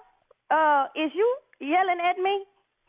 Uh, 0.49 0.85
is 1.05 1.11
you 1.13 1.37
yelling 1.59 1.99
at 2.09 2.17
me? 2.17 2.43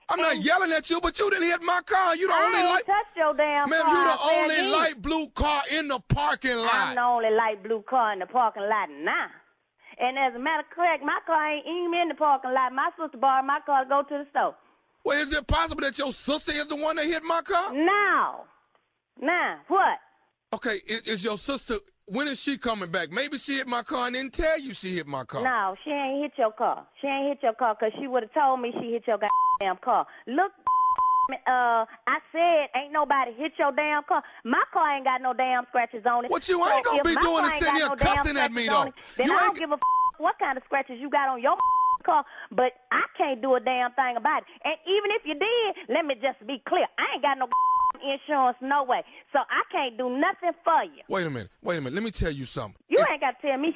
I'm 0.08 0.18
not 0.18 0.42
yelling 0.42 0.72
at 0.72 0.88
you, 0.88 0.98
but 1.00 1.18
you 1.18 1.28
didn't 1.28 1.46
hit 1.48 1.60
my 1.62 1.80
car. 1.84 2.16
You 2.16 2.26
the 2.28 2.32
I 2.32 2.44
only 2.46 2.62
light. 2.62 2.86
touched 2.86 3.16
your 3.16 3.34
damn 3.34 3.68
Ma'am, 3.68 3.82
car. 3.82 3.94
you 3.94 4.04
the 4.04 4.62
only 4.62 4.70
light 4.72 5.02
blue 5.02 5.28
car 5.34 5.62
in 5.70 5.88
the 5.88 6.00
parking 6.08 6.56
lot. 6.56 6.70
I'm 6.72 6.94
the 6.94 7.02
only 7.02 7.30
light 7.30 7.62
blue 7.62 7.82
car 7.88 8.12
in 8.14 8.20
the 8.20 8.26
parking 8.26 8.62
lot 8.62 8.88
now. 9.04 9.26
And 10.00 10.18
as 10.18 10.34
a 10.34 10.38
matter 10.38 10.60
of 10.60 10.74
fact, 10.74 11.04
my 11.04 11.18
car 11.26 11.52
ain't 11.52 11.66
even 11.66 11.94
in 12.02 12.08
the 12.08 12.14
parking 12.14 12.52
lot. 12.52 12.72
My 12.72 12.88
sister 12.98 13.18
borrowed 13.18 13.46
my 13.46 13.60
car 13.66 13.84
to 13.84 13.88
go 13.88 14.02
to 14.02 14.24
the 14.24 14.26
store. 14.30 14.56
Well, 15.04 15.18
is 15.18 15.32
it 15.32 15.46
possible 15.46 15.82
that 15.82 15.98
your 15.98 16.12
sister 16.12 16.52
is 16.52 16.68
the 16.68 16.76
one 16.76 16.96
that 16.96 17.04
hit 17.04 17.22
my 17.22 17.40
car? 17.42 17.74
Now, 17.74 18.44
now, 19.20 19.58
what? 19.68 19.98
Okay, 20.54 20.80
is, 20.86 21.00
is 21.02 21.24
your 21.24 21.38
sister? 21.38 21.74
When 22.06 22.28
is 22.28 22.40
she 22.40 22.56
coming 22.56 22.90
back? 22.90 23.12
Maybe 23.12 23.38
she 23.38 23.56
hit 23.56 23.68
my 23.68 23.82
car 23.82 24.06
and 24.06 24.14
didn't 24.14 24.32
tell 24.32 24.58
you 24.58 24.74
she 24.74 24.96
hit 24.96 25.06
my 25.06 25.24
car. 25.24 25.42
No, 25.42 25.76
she 25.84 25.90
ain't 25.90 26.22
hit 26.22 26.32
your 26.38 26.52
car. 26.52 26.86
She 27.00 27.06
ain't 27.06 27.28
hit 27.28 27.42
your 27.42 27.52
car 27.54 27.76
because 27.78 27.92
she 28.00 28.06
would 28.08 28.24
have 28.24 28.32
told 28.32 28.60
me 28.60 28.72
she 28.80 28.92
hit 28.92 29.06
your 29.06 29.18
goddamn 29.18 29.76
car. 29.84 30.06
Look, 30.26 30.52
uh, 31.34 31.84
I 32.06 32.18
said 32.32 32.68
ain't 32.80 32.92
nobody 32.92 33.32
hit 33.34 33.52
your 33.58 33.72
damn 33.72 34.02
car. 34.04 34.22
My 34.44 34.62
car 34.72 34.96
ain't 34.96 35.04
got 35.04 35.22
no 35.22 35.32
damn 35.32 35.64
scratches 35.68 36.04
on 36.06 36.24
it. 36.24 36.30
What 36.30 36.48
you 36.48 36.62
ain't 36.64 36.84
So 36.84 36.90
gonna 36.90 37.04
be 37.04 37.16
doing 37.16 37.44
is 37.44 37.52
sitting 37.54 37.76
here 37.76 37.88
no 37.88 37.96
cussing 37.96 38.36
at 38.36 38.52
me, 38.52 38.68
though. 38.68 38.82
it, 38.82 38.94
Then 39.16 39.26
You 39.26 39.34
I 39.34 39.38
don't 39.46 39.58
give 39.58 39.72
a 39.72 39.78
what 40.18 40.38
kind 40.38 40.56
of 40.58 40.64
scratches 40.64 40.98
you 41.00 41.08
got 41.08 41.28
on 41.28 41.40
your 41.40 41.56
car, 42.04 42.24
but 42.50 42.72
I 42.92 43.02
can't 43.16 43.40
do 43.40 43.54
a 43.54 43.60
damn 43.60 43.92
thing 43.92 44.16
about 44.16 44.42
it. 44.42 44.48
And 44.64 44.76
even 44.86 45.10
if 45.16 45.22
you 45.24 45.34
did, 45.34 45.94
let 45.94 46.04
me 46.04 46.14
just 46.14 46.44
be 46.46 46.62
clear, 46.68 46.86
I 46.98 47.14
ain't 47.14 47.22
got 47.22 47.38
no 47.38 47.48
insurance, 48.04 48.56
no 48.60 48.84
way. 48.84 49.02
So 49.32 49.38
I 49.38 49.62
can't 49.72 49.96
do 49.96 50.08
nothing 50.10 50.52
for 50.64 50.84
you. 50.84 51.02
Wait 51.08 51.26
a 51.26 51.30
minute. 51.30 51.50
Wait 51.62 51.78
a 51.78 51.80
minute. 51.80 51.94
Let 51.94 52.02
me 52.02 52.10
tell 52.10 52.30
you 52.30 52.44
something. 52.46 52.76
You 52.88 52.98
ain't 53.10 53.20
got 53.20 53.40
to 53.40 53.46
tell 53.46 53.58
me. 53.58 53.74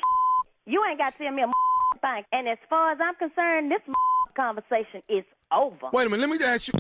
You 0.67 0.83
ain't 0.89 0.99
got 0.99 1.13
to 1.13 1.19
tell 1.19 1.33
me 1.33 1.43
a 1.43 1.99
thing. 2.01 2.25
And 2.33 2.49
as 2.49 2.59
far 2.69 2.93
as 2.93 2.99
I'm 3.01 3.15
concerned, 3.17 3.71
this 3.71 3.81
conversation 4.37 5.03
is 5.09 5.25
over. 5.53 5.89
Wait 5.93 6.07
a 6.07 6.11
minute. 6.11 6.29
Let 6.29 6.39
me 6.39 6.45
ask 6.45 6.69
you. 6.69 6.75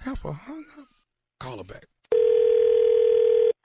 Heifer 0.00 0.32
hung 0.32 0.64
up. 0.78 0.86
Call 1.40 1.58
her 1.58 1.64
back. 1.64 1.86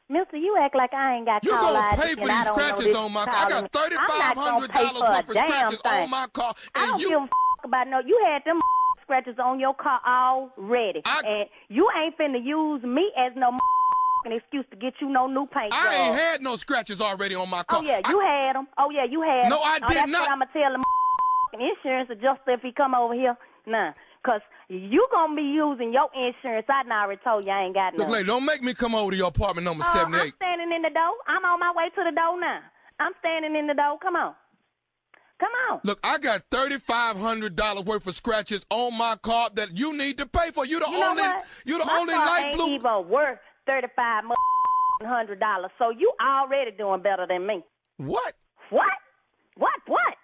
Mister, 0.10 0.38
you 0.38 0.58
act 0.62 0.76
like 0.76 0.94
I 0.94 1.16
ain't 1.16 1.26
got 1.26 1.44
You 1.44 1.52
call 1.52 1.74
gonna 1.74 1.96
pay 1.96 2.14
for 2.14 2.28
these 2.28 2.46
scratches 2.48 2.96
on 2.96 3.14
my 3.14 3.26
car? 3.26 3.34
I 3.36 3.50
got 3.50 3.72
thirty 3.72 3.96
I'm 3.98 4.36
not 4.36 4.36
gonna 4.36 4.68
pay 4.68 4.88
for 4.88 5.06
a 5.06 5.10
worth 5.10 5.30
of 5.30 5.38
scratches 5.38 5.82
thing. 5.82 6.04
on 6.04 6.10
my 6.10 6.28
car, 6.34 6.54
I 6.76 6.82
and 6.82 6.90
don't 6.92 7.00
you. 7.02 7.10
give 7.10 7.20
a 7.20 7.24
f- 7.24 7.30
about 7.66 7.88
no. 7.88 8.00
You 8.06 8.22
had 8.26 8.42
them 8.46 8.60
scratches 9.04 9.36
on 9.40 9.60
your 9.60 9.74
car 9.74 10.02
already, 10.06 11.02
and 11.06 11.50
you 11.70 11.88
ain't 11.98 12.18
finna 12.18 12.44
use 12.44 12.84
me 12.84 13.12
as 13.18 13.32
no 13.36 13.58
excuse 14.26 14.66
to 14.72 14.76
get 14.76 14.94
you 15.02 15.10
no 15.10 15.28
new 15.28 15.48
paint. 15.48 15.74
I 15.74 15.96
ain't 15.96 16.16
had 16.16 16.42
no 16.42 16.58
scratches 16.58 17.00
already 17.00 17.36
on 17.36 17.50
my 17.50 17.62
oh, 17.62 17.64
car. 17.64 17.80
Oh 17.82 17.86
yeah, 17.86 18.02
you 18.08 18.20
had 18.20 18.56
them. 18.56 18.68
Oh 18.78 18.90
yeah, 18.90 19.06
you 19.06 19.22
had. 19.22 19.50
No, 19.50 19.60
I 19.60 19.80
oh, 19.82 19.88
did 19.88 19.98
that's 19.98 20.12
not. 20.12 20.22
What 20.22 20.32
I'm 20.32 20.40
gonna 20.40 20.52
tell 20.54 20.74
the 20.74 21.60
insurance 21.86 22.10
adjuster 22.12 22.52
if 22.54 22.62
he 22.62 22.72
come 22.72 22.94
over 22.94 23.14
here. 23.14 23.38
Nah, 23.66 23.94
cause 24.26 24.42
you 24.70 25.08
gonna 25.12 25.36
be 25.36 25.42
using 25.44 25.94
your 25.94 26.10
insurance. 26.16 26.66
I 26.70 26.84
already 26.90 27.22
told 27.24 27.46
you 27.46 27.52
I 27.52 27.64
ain't 27.66 27.76
got 27.76 27.94
no. 27.94 28.04
Look, 28.04 28.14
lady, 28.14 28.28
don't 28.28 28.46
make 28.46 28.62
me 28.64 28.74
come 28.74 28.96
over 28.96 29.12
to 29.12 29.18
your 29.18 29.28
apartment 29.28 29.66
number 29.66 29.84
Oh, 29.86 29.92
I'm 29.94 30.12
standing 30.36 30.72
in 30.76 30.82
the 30.82 30.90
door. 30.90 31.14
I'm 31.28 31.44
on 31.46 31.60
my 31.60 31.72
way 31.76 31.90
to 31.96 32.04
the 32.04 32.16
door 32.16 32.40
now. 32.40 32.60
I'm 33.00 33.12
standing 33.20 33.56
in 33.56 33.68
the 33.68 33.74
door. 33.74 33.98
Come 34.02 34.16
on. 34.16 34.34
Come 35.40 35.52
on. 35.72 35.80
Look, 35.84 36.00
I 36.04 36.18
got 36.20 36.44
thirty 36.50 36.78
five 36.80 37.18
hundred 37.18 37.56
dollars 37.56 37.84
worth 37.86 38.08
of 38.08 38.16
scratches 38.16 38.66
on 38.70 38.98
my 38.98 39.16
car 39.22 39.50
that 39.56 39.78
you 39.78 39.96
need 39.98 40.18
to 40.20 40.26
pay 40.26 40.52
for. 40.54 40.66
You 40.66 40.80
the 40.80 40.86
You 40.90 41.00
know 41.00 41.10
only, 41.10 41.22
what? 41.24 41.46
you 41.66 41.78
the 41.80 41.86
My 41.86 41.98
only 42.00 42.14
car 42.14 42.26
light 42.26 42.46
ain't 42.48 42.56
blue. 42.56 42.74
even 42.76 43.10
worth 43.10 43.40
thirty 43.66 43.88
five 43.96 44.24
hundred 45.04 45.40
dollars. 45.40 45.72
So 45.78 45.90
you 45.90 46.14
already 46.22 46.72
doing 46.72 47.02
better 47.02 47.26
than 47.28 47.46
me. 47.46 47.64
What? 47.98 48.34
What? 48.70 48.86
What? 49.58 49.74
What? 49.88 50.16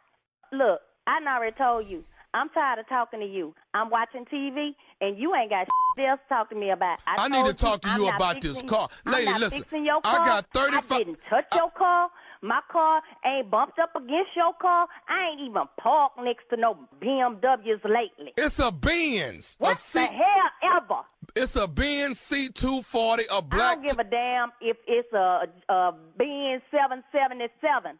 Look, 0.53 0.79
I 1.05 1.19
already 1.27 1.55
told 1.57 1.87
you. 1.89 2.03
I'm 2.33 2.49
tired 2.49 2.79
of 2.79 2.87
talking 2.87 3.19
to 3.21 3.25
you. 3.25 3.55
I'm 3.73 3.89
watching 3.89 4.25
TV, 4.25 4.75
and 5.01 5.17
you 5.17 5.33
ain't 5.35 5.49
got 5.49 5.67
else 5.99 6.19
to 6.29 6.33
talk 6.33 6.49
to 6.49 6.55
me 6.55 6.69
about. 6.69 6.99
I, 7.07 7.25
I 7.25 7.27
need 7.27 7.45
to 7.45 7.53
talk 7.53 7.81
to 7.81 7.89
you 7.89 8.05
not 8.05 8.15
about 8.15 8.41
this 8.41 8.53
fixing- 8.53 8.69
car. 8.69 8.87
I'm 9.05 9.13
Lady, 9.13 9.33
listen, 9.37 9.83
your 9.83 9.99
I 10.03 10.17
got 10.19 10.45
35 10.53 10.91
I 10.91 10.97
didn't 10.99 11.19
touch 11.29 11.45
your 11.55 11.71
car. 11.71 12.09
My 12.41 12.61
car 12.71 13.01
ain't 13.25 13.51
bumped 13.51 13.79
up 13.79 13.93
against 13.97 14.29
your 14.35 14.53
car. 14.61 14.87
I 15.09 15.31
ain't 15.31 15.41
even 15.41 15.63
parked 15.77 16.19
next 16.23 16.43
to 16.51 16.57
no 16.57 16.77
BMWs 17.01 17.83
lately. 17.83 18.31
It's 18.37 18.59
a 18.59 18.71
Benz. 18.71 19.57
What 19.59 19.71
a 19.71 19.73
the 19.73 19.77
C- 19.77 19.99
hell 19.99 20.77
ever? 20.77 21.01
It's 21.35 21.55
a 21.57 21.67
Benz 21.67 22.17
C 22.19 22.47
two 22.49 22.81
forty, 22.81 23.23
a 23.29 23.35
I 23.35 23.41
black. 23.41 23.61
I 23.61 23.75
don't 23.75 23.87
give 23.87 23.99
a 23.99 24.03
damn 24.05 24.51
if 24.61 24.77
it's 24.87 25.11
a, 25.11 25.47
a 25.67 25.91
Benz 26.17 26.61
777. 26.71 27.99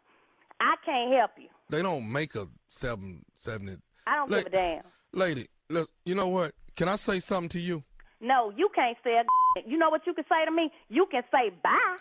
I 0.60 0.74
can't 0.86 1.12
help 1.14 1.32
you. 1.36 1.48
They 1.68 1.82
don't 1.82 2.10
make 2.10 2.34
a 2.34 2.46
seven 2.70 3.24
seventy. 3.34 3.76
I 4.06 4.16
don't 4.16 4.30
give 4.30 4.46
a 4.46 4.50
damn. 4.50 4.82
Lady, 5.12 5.46
look, 5.68 5.90
you 6.04 6.14
know 6.14 6.28
what? 6.28 6.52
Can 6.76 6.88
I 6.88 6.96
say 6.96 7.20
something 7.20 7.48
to 7.50 7.60
you? 7.60 7.84
No, 8.20 8.52
you 8.56 8.68
can't 8.74 8.96
say 9.02 9.16
a 9.16 9.24
You 9.66 9.78
know 9.78 9.90
what 9.90 10.06
you 10.06 10.14
can 10.14 10.24
say 10.28 10.44
to 10.44 10.50
me? 10.50 10.70
You 10.88 11.06
can 11.10 11.22
say 11.32 11.50
bye. 11.62 11.96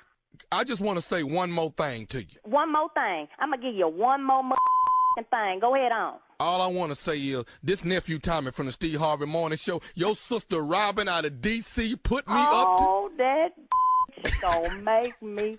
I 0.52 0.64
just 0.64 0.82
want 0.82 0.97
to 0.97 1.02
say 1.02 1.24
one 1.24 1.52
more 1.52 1.74
thing 1.76 2.06
to 2.08 2.20
you. 2.20 2.38
One 2.43 2.72
more 2.72 2.89
thing. 2.93 3.28
I'm 3.39 3.50
going 3.50 3.62
to 3.62 3.68
give 3.68 3.76
you 3.76 3.88
one 3.88 4.24
more 4.24 4.43
thing. 5.18 5.60
Go 5.60 5.76
ahead 5.76 5.91
on. 5.91 6.16
All 6.39 6.62
I 6.62 6.68
want 6.68 6.91
to 6.91 6.95
say 6.95 7.18
is 7.18 7.43
this 7.62 7.84
nephew 7.84 8.20
Tommy 8.20 8.52
from 8.52 8.68
the 8.68 8.72
Steve 8.72 9.00
Harvey 9.00 9.26
Morning 9.26 9.58
Show, 9.58 9.82
your 9.95 10.16
sister 10.16 10.62
Robin 10.62 11.10
out 11.10 11.26
of 11.26 11.41
D.C. 11.41 11.97
put 11.97 12.26
me 12.28 12.34
up 12.36 12.78
to. 12.78 12.84
Oh, 12.86 13.12
that 13.18 13.50
gonna 14.41 14.82
make 14.82 15.22
me. 15.22 15.58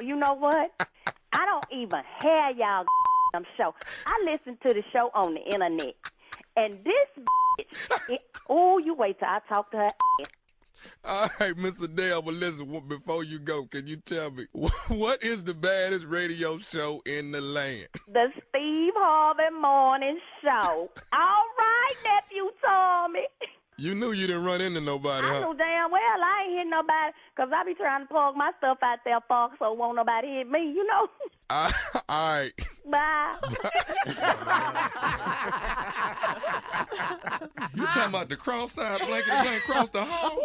You 0.00 0.16
know 0.16 0.34
what? 0.34 0.70
I 1.34 1.44
don't 1.44 1.66
even 1.70 2.00
hear 2.22 2.50
y'all 2.56 2.86
show. 3.56 3.74
I 4.06 4.22
listen 4.24 4.58
to 4.62 4.74
the 4.74 4.82
show 4.92 5.10
on 5.14 5.34
the 5.34 5.40
internet, 5.40 5.94
and 6.56 6.74
this 6.84 7.24
bitch. 7.58 8.10
It, 8.10 8.20
oh, 8.48 8.78
you 8.78 8.94
wait 8.94 9.18
till 9.18 9.28
I 9.28 9.40
talk 9.48 9.70
to 9.72 9.78
her. 9.78 9.90
All 11.04 11.28
right, 11.40 11.54
Mr. 11.54 11.92
Dale, 11.94 12.22
but 12.22 12.34
listen, 12.34 12.82
before 12.88 13.24
you 13.24 13.38
go, 13.38 13.64
can 13.66 13.86
you 13.86 13.96
tell 13.96 14.30
me 14.30 14.46
what 14.88 15.22
is 15.22 15.44
the 15.44 15.54
baddest 15.54 16.06
radio 16.06 16.58
show 16.58 17.00
in 17.06 17.30
the 17.30 17.40
land? 17.40 17.88
The 18.08 18.28
Steve 18.32 18.92
Harvey 18.96 19.54
Morning 19.60 20.18
Show. 20.42 20.90
All 21.12 21.44
right, 21.58 21.94
nephew 22.04 22.50
Tommy. 22.60 23.26
You 23.78 23.94
knew 23.94 24.12
you 24.12 24.26
didn't 24.26 24.44
run 24.44 24.60
into 24.60 24.80
nobody, 24.80 25.26
I 25.26 25.30
huh? 25.32 25.40
knew 25.40 25.56
damn 25.56 25.90
well 25.90 26.00
I 26.02 26.44
ain't 26.46 26.58
hit 26.58 26.66
nobody 26.68 27.12
because 27.34 27.50
I 27.54 27.64
be 27.64 27.74
trying 27.74 28.06
to 28.06 28.12
park 28.12 28.36
my 28.36 28.52
stuff 28.58 28.78
out 28.82 28.98
there, 29.04 29.18
for 29.26 29.48
so 29.58 29.72
won't 29.72 29.96
nobody 29.96 30.28
hit 30.28 30.50
me, 30.50 30.60
you 30.60 30.86
know? 30.86 31.06
Ah, 31.54 31.70
all 32.08 32.40
right. 32.40 32.52
Bye. 32.86 33.34
You 37.74 37.86
talking 37.86 38.02
about 38.10 38.28
the 38.28 38.36
cross-side 38.36 39.00
blanket 39.06 39.26
blanket 39.28 39.56
across 39.58 39.88
the 39.88 40.04
hall? 40.04 40.38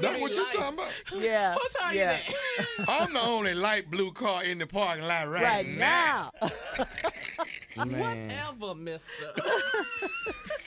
That's 0.00 0.20
what 0.20 0.32
you 0.32 0.44
talking 0.52 0.74
about? 0.74 0.90
Yeah. 1.14 1.54
Who 1.54 1.60
told 1.80 1.94
yeah. 1.94 2.18
you 2.28 2.34
that? 2.78 2.86
I'm 2.88 3.12
the 3.12 3.20
only 3.20 3.54
light 3.54 3.90
blue 3.90 4.12
car 4.12 4.44
in 4.44 4.58
the 4.58 4.66
parking 4.66 5.04
lot 5.04 5.28
right, 5.28 5.42
Right 5.42 5.68
now. 5.68 6.30
now. 6.40 6.48
Whatever, 7.76 8.74
mister. 8.76 9.26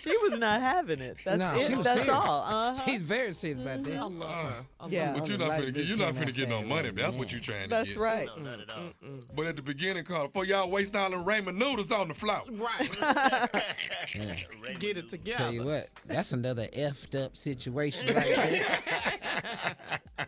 he 0.03 0.16
was 0.24 0.38
not 0.39 0.62
having 0.62 0.99
it. 0.99 1.18
That's 1.24 1.39
no, 1.54 1.60
she 1.60 1.76
was 1.76 1.84
That's 1.86 2.00
serious. 2.02 2.16
all. 2.16 2.41
Uh-huh. 2.43 2.82
She's 2.86 3.02
very 3.02 3.34
serious 3.34 3.60
about 3.60 3.84
that. 3.84 3.93
I 3.96 4.02
love 4.04 4.12
her. 4.30 4.66
I 4.80 4.84
love 4.84 4.91
Yeah. 4.91 5.08
her. 5.14 5.20
But 5.20 5.28
you're 5.30 5.38
not 5.38 5.52
finna 5.52 5.74
get 5.74 5.86
you're 5.86 5.98
not 5.98 6.14
finna 6.14 6.34
get 6.34 6.50
no 6.50 6.62
money. 6.64 6.89
That's 6.91 7.16
what 7.16 7.32
you're 7.32 7.41
trying 7.41 7.64
to 7.64 7.70
That's 7.70 7.89
get. 7.89 7.98
right. 7.98 8.28
No, 8.38 8.52
not 8.52 8.60
at 8.62 8.70
all. 8.70 8.89
But 9.36 9.48
at 9.48 9.56
the 9.56 9.62
beginning, 9.62 10.04
Carl, 10.06 10.28
before 10.28 10.46
y'all 10.46 10.70
waste 10.70 10.96
all 10.96 11.10
them 11.10 11.24
ramen 11.26 11.56
noodles 11.56 11.91
on 11.91 12.08
the 12.08 12.14
floor. 12.14 12.41
Right. 12.52 13.02
Raymond 14.16 14.80
Get 14.80 14.98
it 14.98 15.10
together. 15.10 15.38
Tell 15.46 15.54
you 15.54 15.64
what, 15.64 15.89
that's 16.06 16.32
another 16.34 16.68
effed 16.68 17.16
up 17.22 17.36
situation 17.38 18.14
right 18.16 18.36
there. 18.36 20.28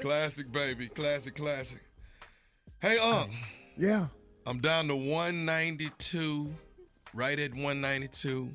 Classic, 0.00 0.50
baby. 0.50 0.88
Classic, 0.88 1.34
classic. 1.34 1.78
Hey, 2.80 2.98
Unc. 2.98 3.30
Yeah. 3.76 4.06
I'm 4.46 4.58
down 4.58 4.88
to 4.88 4.96
192, 4.96 6.52
right 7.14 7.38
at 7.38 7.52
192, 7.52 8.54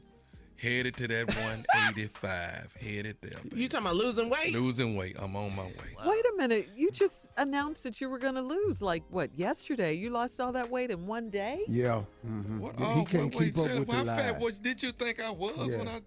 headed 0.61 0.95
to 0.97 1.07
that 1.07 1.27
185, 1.27 2.73
headed 2.79 3.17
there. 3.21 3.31
baby. 3.43 3.61
You 3.61 3.67
talking 3.67 3.87
about 3.87 3.95
losing 3.95 4.29
weight? 4.29 4.53
Losing 4.53 4.95
weight. 4.95 5.15
I'm 5.19 5.35
on 5.35 5.55
my 5.55 5.63
way. 5.63 5.95
Wait 6.05 6.25
a 6.33 6.37
minute. 6.37 6.69
You 6.75 6.91
just 6.91 7.31
announced 7.37 7.83
that 7.83 7.99
you 8.01 8.09
were 8.09 8.19
going 8.19 8.35
to 8.35 8.41
lose, 8.41 8.81
like, 8.81 9.03
what, 9.09 9.33
yesterday? 9.37 9.93
You 9.93 10.09
lost 10.09 10.39
all 10.39 10.51
that 10.53 10.69
weight 10.69 10.91
in 10.91 11.05
one 11.07 11.29
day? 11.29 11.61
Yeah. 11.67 12.01
hmm 12.25 12.59
What? 12.59 12.75
He 12.79 12.83
oh, 12.83 13.05
can't 13.07 13.35
wait, 13.35 13.45
keep 13.45 13.57
up 13.57 13.67
Shirley, 13.67 13.79
with 13.81 13.89
how 13.91 14.03
the 14.03 14.11
fat 14.11 14.33
lies. 14.33 14.41
was, 14.41 14.55
did 14.55 14.81
you 14.83 14.91
think 14.91 15.21
I 15.21 15.29
was 15.31 15.71
Yeah. 15.71 15.77
when 15.79 15.87
I 15.87 15.99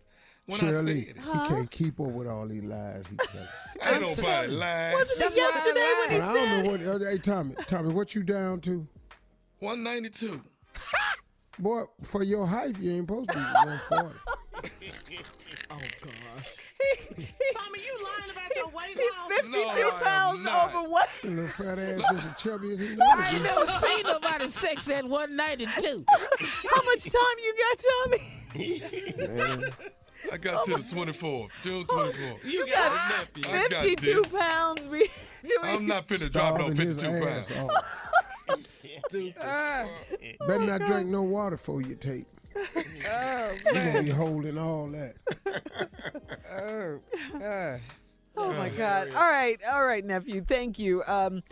when 0.46 0.58
Shirley, 0.58 1.02
I 1.02 1.04
said 1.04 1.16
it? 1.16 1.22
he 1.22 1.54
can't 1.54 1.70
keep 1.70 2.00
up 2.00 2.06
with 2.08 2.26
all 2.26 2.46
these 2.48 2.64
lies. 2.64 3.04
He 3.08 3.16
telling. 3.32 3.48
Ain't 3.82 4.00
nobody 4.18 4.52
lying. 4.52 4.92
Wasn't 4.94 5.10
it 5.12 5.18
That's 5.20 5.36
why 5.38 5.50
I 5.52 5.56
yesterday 5.56 5.92
when 6.00 6.10
he 6.10 6.18
But 6.18 6.24
I 6.24 6.34
don't 6.34 6.50
know 6.64 6.70
what. 6.70 7.02
uh, 7.02 7.10
Hey, 7.10 7.18
Tommy, 7.18 7.54
Tommy, 7.66 7.92
what 7.92 8.14
you 8.14 8.22
down 8.22 8.60
to? 8.62 8.86
192. 9.60 10.42
Boy, 11.60 11.84
for 12.02 12.22
your 12.22 12.46
height, 12.46 12.78
you 12.78 12.92
ain't 12.92 13.06
supposed 13.08 13.28
to 13.30 13.36
be 13.36 13.42
140. 13.42 14.18
Oh 15.72 15.76
gosh. 16.02 16.56
Tommy, 17.54 17.78
you 17.78 17.94
lying 18.02 18.30
about 18.32 18.56
your 18.56 18.68
weight 18.70 18.88
He's 18.88 19.12
loss? 19.12 19.30
52 19.30 19.50
No, 19.52 19.68
I 19.68 19.78
am 19.78 20.02
pounds 20.02 20.44
not. 20.44 20.74
overweight. 20.74 21.04
The 21.22 21.30
little 21.30 21.48
fat 21.50 21.78
ass 21.78 22.00
just 22.12 22.26
as 22.26 22.36
chubby 22.42 22.72
as 22.72 22.80
he 22.80 22.86
I 23.00 23.30
ain't 23.34 23.44
knows. 23.44 23.66
never 23.68 23.86
seen 23.86 24.02
nobody 24.02 24.48
sex 24.48 24.90
at 24.90 25.04
192. 25.04 26.04
How 26.08 26.82
much 26.82 27.04
time 27.04 27.38
you 27.38 27.54
got, 27.62 27.84
Tommy? 27.86 29.36
Man, 29.36 29.70
I 30.32 30.36
got 30.38 30.54
oh 30.68 30.76
to 30.76 30.82
the 30.82 30.88
24th, 30.88 31.48
June 31.62 31.84
24th. 31.84 32.44
You 32.44 32.66
got 32.66 32.92
a 32.92 33.18
nephew. 33.18 33.44
I 33.48 33.68
got 33.68 33.84
52 33.84 34.24
pounds. 34.36 34.88
We, 34.88 35.08
I'm 35.62 35.86
not 35.86 36.08
finna 36.08 36.30
drop 36.32 36.58
no 36.58 36.64
starving 36.74 36.88
his 36.88 37.00
52 37.00 37.26
ass 37.28 37.50
pounds. 37.52 37.70
Off. 38.52 38.66
Stupid. 38.66 39.34
Better 40.46 40.64
not 40.64 40.80
drink 40.86 41.08
no 41.08 41.22
water 41.22 41.56
before 41.56 41.82
you 41.82 41.94
tape. 41.94 42.26
Oh, 43.12 43.52
You 43.66 43.72
gonna 43.72 44.02
be 44.02 44.10
holding 44.10 44.58
all 44.58 44.88
that. 44.88 45.14
oh, 46.52 47.00
uh. 47.42 47.78
Oh 48.36 48.52
my 48.52 48.68
God! 48.70 49.08
All 49.08 49.30
right, 49.30 49.58
all 49.72 49.84
right, 49.84 50.04
nephew. 50.04 50.44
Thank 50.46 50.78
you. 50.78 51.02
Um, 51.06 51.42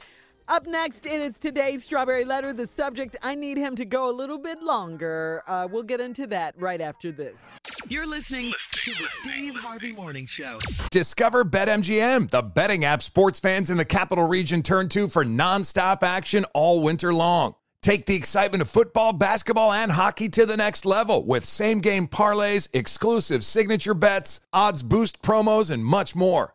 up 0.49 0.67
next, 0.67 1.07
it 1.07 1.21
is 1.21 1.39
today's 1.39 1.85
strawberry 1.85 2.25
letter. 2.25 2.53
The 2.53 2.67
subject: 2.67 3.17
I 3.23 3.35
need 3.35 3.59
him 3.59 3.77
to 3.77 3.85
go 3.85 4.11
a 4.11 4.13
little 4.13 4.39
bit 4.39 4.63
longer. 4.63 5.43
Uh, 5.47 5.69
we'll 5.71 5.83
get 5.83 6.01
into 6.01 6.27
that 6.29 6.55
right 6.59 6.81
after 6.81 7.13
this. 7.13 7.39
You're 7.89 8.07
listening 8.07 8.53
to 8.73 8.91
the 8.93 9.09
Steve 9.21 9.55
Harvey 9.55 9.93
Morning 9.93 10.27
Show. 10.27 10.59
Discover 10.91 11.45
BetMGM, 11.47 12.31
the 12.31 12.43
betting 12.43 12.85
app 12.85 13.03
sports 13.03 13.41
fans 13.41 13.71
in 13.71 13.77
the 13.77 13.85
capital 13.85 14.27
region 14.27 14.63
turn 14.63 14.89
to 14.91 15.09
for 15.09 15.25
nonstop 15.25 16.03
action 16.03 16.45
all 16.55 16.83
winter 16.83 17.13
long. 17.15 17.55
Take 17.81 18.07
the 18.07 18.17
excitement 18.17 18.61
of 18.61 18.69
football, 18.69 19.13
basketball, 19.13 19.73
and 19.73 19.93
hockey 19.93 20.29
to 20.31 20.45
the 20.45 20.57
next 20.57 20.85
level 20.85 21.25
with 21.25 21.45
same 21.45 21.81
game 21.81 22.09
parlays, 22.09 22.69
exclusive 22.73 23.45
signature 23.45 23.95
bets, 23.95 24.41
odds 24.53 24.83
boost 24.83 25.23
promos, 25.23 25.71
and 25.71 25.85
much 25.85 26.17
more. 26.17 26.55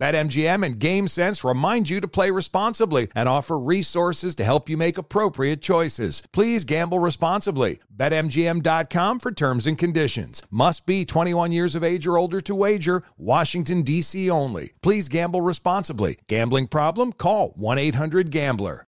BetMGM 0.00 0.64
and 0.64 0.80
GameSense 0.80 1.46
remind 1.46 1.90
you 1.90 2.00
to 2.00 2.08
play 2.08 2.30
responsibly 2.30 3.08
and 3.14 3.28
offer 3.28 3.58
resources 3.58 4.34
to 4.36 4.44
help 4.44 4.70
you 4.70 4.78
make 4.78 4.96
appropriate 4.96 5.60
choices. 5.60 6.22
Please 6.32 6.64
gamble 6.64 6.98
responsibly. 6.98 7.80
BetMGM.com 7.94 9.18
for 9.18 9.30
terms 9.30 9.66
and 9.66 9.76
conditions. 9.76 10.42
Must 10.50 10.86
be 10.86 11.04
21 11.04 11.52
years 11.52 11.74
of 11.74 11.84
age 11.84 12.06
or 12.06 12.16
older 12.16 12.40
to 12.40 12.54
wager. 12.54 13.02
Washington, 13.18 13.82
D.C. 13.82 14.30
only. 14.30 14.72
Please 14.80 15.10
gamble 15.10 15.42
responsibly. 15.42 16.18
Gambling 16.28 16.68
problem? 16.68 17.12
Call 17.12 17.50
1 17.56 17.76
800 17.76 18.30
Gambler. 18.30 18.86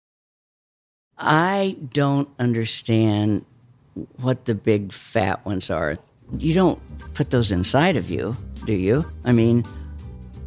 I 1.16 1.76
don't 1.94 2.28
understand 2.38 3.46
what 4.20 4.44
the 4.44 4.54
big 4.54 4.92
fat 4.92 5.44
ones 5.46 5.70
are. 5.70 5.96
You 6.36 6.52
don't 6.52 6.78
put 7.14 7.30
those 7.30 7.50
inside 7.50 7.96
of 7.96 8.10
you, 8.10 8.36
do 8.66 8.74
you? 8.74 9.10
I 9.24 9.32
mean, 9.32 9.64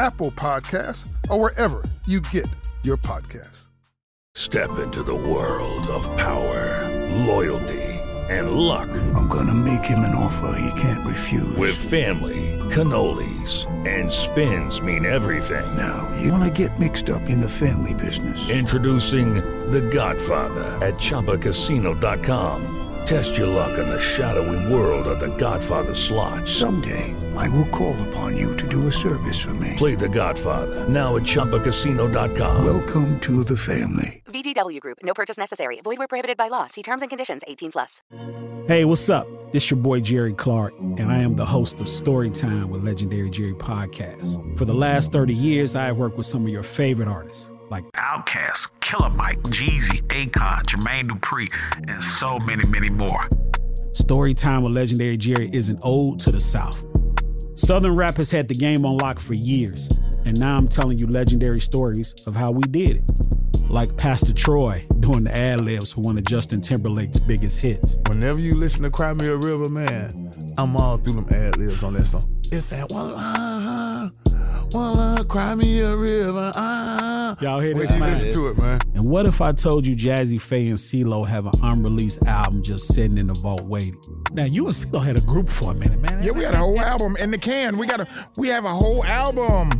Apple 0.00 0.30
Podcasts, 0.32 1.08
or 1.28 1.38
wherever 1.38 1.82
you 2.06 2.20
get 2.20 2.48
your 2.82 2.96
podcasts. 2.96 3.66
Step 4.34 4.78
into 4.78 5.02
the 5.02 5.14
world 5.14 5.86
of 5.88 6.04
power, 6.16 6.88
loyalty, 7.26 7.82
and 8.30 8.52
luck. 8.52 8.88
I'm 9.14 9.28
going 9.28 9.48
to 9.48 9.54
make 9.54 9.84
him 9.84 9.98
an 9.98 10.14
offer 10.14 10.56
he 10.58 10.80
can't 10.80 11.06
refuse. 11.06 11.56
With 11.56 11.76
family, 11.76 12.58
cannolis, 12.70 13.66
and 13.86 14.10
spins 14.10 14.80
mean 14.80 15.04
everything. 15.04 15.76
Now, 15.76 16.10
you 16.22 16.32
want 16.32 16.44
to 16.44 16.66
get 16.66 16.78
mixed 16.80 17.10
up 17.10 17.28
in 17.28 17.38
the 17.38 17.48
family 17.48 17.92
business. 17.92 18.48
Introducing 18.48 19.34
The 19.70 19.82
Godfather 19.82 20.64
at 20.80 20.94
ChumbaCasino.com. 20.94 22.76
Test 23.04 23.36
your 23.36 23.48
luck 23.48 23.78
in 23.78 23.88
the 23.88 24.00
shadowy 24.00 24.72
world 24.72 25.06
of 25.08 25.20
The 25.20 25.34
Godfather 25.36 25.94
slot. 25.94 26.46
Someday, 26.46 27.14
I 27.40 27.48
will 27.48 27.68
call 27.68 27.96
upon 28.08 28.36
you 28.36 28.54
to 28.54 28.68
do 28.68 28.86
a 28.86 28.92
service 28.92 29.40
for 29.40 29.54
me. 29.54 29.72
Play 29.76 29.94
The 29.94 30.08
Godfather 30.08 30.86
now 30.88 31.16
at 31.16 31.22
ChumbaCasino.com. 31.22 32.64
Welcome 32.64 33.18
to 33.20 33.44
the 33.44 33.56
family. 33.56 34.22
VGW 34.26 34.78
Group. 34.80 34.98
No 35.02 35.14
purchase 35.14 35.38
necessary. 35.38 35.80
Void 35.80 35.98
where 35.98 36.08
prohibited 36.08 36.36
by 36.36 36.48
law. 36.48 36.66
See 36.66 36.82
terms 36.82 37.02
and 37.02 37.08
conditions. 37.08 37.42
18 37.46 37.72
plus. 37.72 38.02
Hey, 38.68 38.84
what's 38.84 39.08
up? 39.08 39.26
This 39.52 39.70
your 39.70 39.80
boy 39.80 40.00
Jerry 40.00 40.34
Clark, 40.34 40.74
and 40.78 41.10
I 41.10 41.22
am 41.22 41.34
the 41.34 41.46
host 41.46 41.80
of 41.80 41.86
Storytime 41.86 42.66
with 42.68 42.84
Legendary 42.84 43.30
Jerry 43.30 43.54
Podcast. 43.54 44.58
For 44.58 44.66
the 44.66 44.74
last 44.74 45.10
30 45.10 45.34
years, 45.34 45.74
I 45.74 45.86
have 45.86 45.96
worked 45.96 46.18
with 46.18 46.26
some 46.26 46.44
of 46.44 46.50
your 46.50 46.62
favorite 46.62 47.08
artists 47.08 47.48
like 47.70 47.84
Outkast, 47.92 48.68
Killer 48.80 49.10
Mike, 49.10 49.40
Jeezy, 49.44 50.02
Akon, 50.08 50.62
Jermaine 50.66 51.04
Dupri, 51.04 51.48
and 51.88 52.04
so 52.04 52.38
many, 52.44 52.66
many 52.68 52.90
more. 52.90 53.28
Storytime 53.92 54.62
with 54.62 54.72
Legendary 54.72 55.16
Jerry 55.16 55.48
is 55.52 55.68
an 55.70 55.78
ode 55.82 56.20
to 56.20 56.30
the 56.30 56.40
South. 56.40 56.84
Southern 57.60 57.94
rap 57.94 58.16
has 58.16 58.30
had 58.30 58.48
the 58.48 58.54
game 58.54 58.86
on 58.86 58.96
lock 58.96 59.20
for 59.20 59.34
years, 59.34 59.90
and 60.24 60.38
now 60.40 60.56
I'm 60.56 60.66
telling 60.66 60.98
you 60.98 61.04
legendary 61.06 61.60
stories 61.60 62.14
of 62.26 62.34
how 62.34 62.50
we 62.50 62.62
did 62.62 62.96
it. 62.96 63.70
Like 63.70 63.98
Pastor 63.98 64.32
Troy 64.32 64.86
doing 64.98 65.24
the 65.24 65.36
ad 65.36 65.60
libs 65.60 65.92
for 65.92 66.00
one 66.00 66.16
of 66.16 66.24
Justin 66.24 66.62
Timberlake's 66.62 67.18
biggest 67.18 67.60
hits. 67.60 67.98
Whenever 68.08 68.40
you 68.40 68.54
listen 68.54 68.82
to 68.84 68.90
Cry 68.90 69.12
Me 69.12 69.26
a 69.26 69.36
River, 69.36 69.68
man, 69.68 70.32
I'm 70.56 70.74
all 70.74 70.96
through 70.96 71.16
them 71.16 71.28
ad 71.32 71.58
libs 71.58 71.84
on 71.84 71.92
that 71.94 72.06
song. 72.06 72.26
It's 72.50 72.70
that 72.70 72.90
one, 72.90 73.12
uh, 73.14 74.08
one, 74.72 74.98
uh, 74.98 75.24
Cry 75.24 75.54
Me 75.54 75.80
a 75.80 75.96
River, 75.96 76.52
uh. 76.54 77.36
Y'all 77.40 77.60
hear 77.60 77.74
Wait 77.74 77.82
this, 77.82 77.90
till 77.90 77.98
you 77.98 78.04
man? 78.04 78.24
listen 78.24 78.30
to 78.40 78.48
it, 78.48 78.58
man. 78.58 78.80
And 78.94 79.04
what 79.04 79.26
if 79.26 79.40
I 79.40 79.52
told 79.52 79.86
you 79.86 79.94
Jazze 79.94 80.40
Pha 80.40 80.56
and 80.56 80.74
CeeLo 80.74 81.26
have 81.26 81.46
an 81.46 81.52
unreleased 81.62 82.24
album 82.26 82.62
just 82.62 82.92
sitting 82.92 83.18
in 83.18 83.28
the 83.28 83.34
vault 83.34 83.62
waiting? 83.62 84.00
Now, 84.32 84.44
you 84.44 84.66
and 84.66 84.74
CeeLo 84.74 85.02
had 85.02 85.16
a 85.16 85.20
group 85.20 85.48
for 85.48 85.72
a 85.72 85.74
minute, 85.74 86.00
man. 86.00 86.22
Yeah, 86.22 86.32
we 86.32 86.44
had 86.44 86.54
a 86.54 86.58
whole 86.58 86.80
album 86.80 87.16
in 87.18 87.30
the 87.30 87.38
can. 87.38 87.78
We 87.78 87.86
got 87.86 88.00
a 88.00 88.06
we 88.36 88.48
have 88.48 88.64
a 88.64 88.74
whole 88.74 89.04
album. 89.04 89.70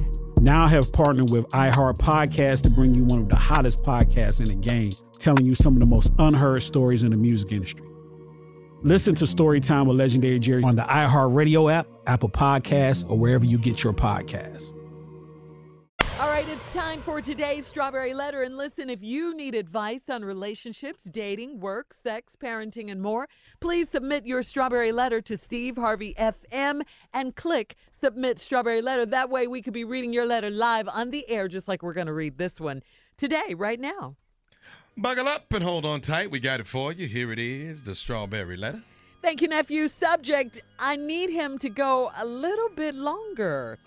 Now 0.41 0.65
I 0.65 0.69
have 0.69 0.91
partnered 0.93 1.31
with 1.31 1.47
iHeart 1.49 1.99
Podcast 1.99 2.63
to 2.63 2.71
bring 2.71 2.95
you 2.95 3.05
one 3.05 3.21
of 3.21 3.29
the 3.29 3.37
hottest 3.37 3.85
podcasts 3.85 4.41
in 4.41 4.47
the 4.47 4.55
game, 4.55 4.93
telling 5.19 5.45
you 5.45 5.55
some 5.55 5.75
of 5.77 5.81
the 5.87 5.95
most 5.95 6.13
unheard 6.19 6.63
stories 6.63 7.03
in 7.03 7.11
the 7.11 7.17
music 7.19 7.53
industry. 7.53 7.85
Listen 8.83 9.15
to 9.17 9.27
Storytime 9.27 9.87
with 9.87 9.99
Legendary 9.99 10.39
Jerry 10.39 10.63
on 10.63 10.75
the 10.75 10.83
iHeartRadio 10.83 11.71
app, 11.71 11.87
Apple 12.07 12.31
Podcasts, 12.31 13.09
or 13.11 13.19
wherever 13.19 13.45
you 13.45 13.59
get 13.59 13.85
your 13.85 13.93
podcasts. 13.93 14.73
All 16.19 16.29
right, 16.29 16.49
it's 16.49 16.71
time 16.73 17.03
for 17.03 17.21
today's 17.21 17.67
Strawberry 17.67 18.15
Letter. 18.15 18.43
And 18.43 18.57
listen, 18.57 18.89
if 18.89 19.03
you 19.03 19.35
need 19.35 19.55
advice 19.55 20.09
on 20.09 20.25
relationships, 20.25 21.05
dating, 21.05 21.61
work, 21.61 21.93
sex, 21.93 22.37
parenting, 22.43 22.91
and 22.91 23.03
more, 23.03 23.29
please 23.61 23.91
submit 23.91 24.25
your 24.25 24.43
Strawberry 24.43 24.93
Letter 24.93 25.21
to 25.23 25.37
Steve 25.37 25.77
Harvey 25.77 26.15
FM 26.19 26.81
and 27.13 27.37
click 27.37 27.75
Submit 28.01 28.39
Strawberry 28.39 28.81
Letter. 28.81 29.05
That 29.05 29.29
way 29.29 29.47
we 29.47 29.61
could 29.61 29.75
be 29.75 29.85
reading 29.85 30.15
your 30.15 30.27
letter 30.27 30.49
live 30.49 30.89
on 30.89 31.11
the 31.11 31.29
air, 31.29 31.49
just 31.49 31.69
like 31.69 31.83
we're 31.83 31.93
going 31.93 32.07
to 32.07 32.15
read 32.15 32.39
this 32.39 32.59
one 32.59 32.83
today, 33.19 33.55
right 33.55 33.81
now. 33.81 34.17
Buckle 35.01 35.29
up 35.29 35.51
and 35.55 35.65
hold 35.65 35.87
on 35.87 36.03
tight. 36.03 36.31
We 36.31 36.41
got 36.41 36.61
it 36.61 36.67
for 36.67 36.93
you. 36.93 37.07
Here 37.07 37.33
it 37.33 37.39
is 37.39 37.85
the 37.85 37.95
strawberry 37.95 38.59
letter. 38.59 38.83
Thank 39.23 39.41
you, 39.41 39.49
nephew. 39.49 39.89
Subject 39.89 40.63
I 40.79 40.97
need 40.97 41.31
him 41.31 41.57
to 41.61 41.71
go 41.71 42.11
a 42.19 42.27
little 42.27 42.69
bit 42.69 42.95
longer. 42.95 43.79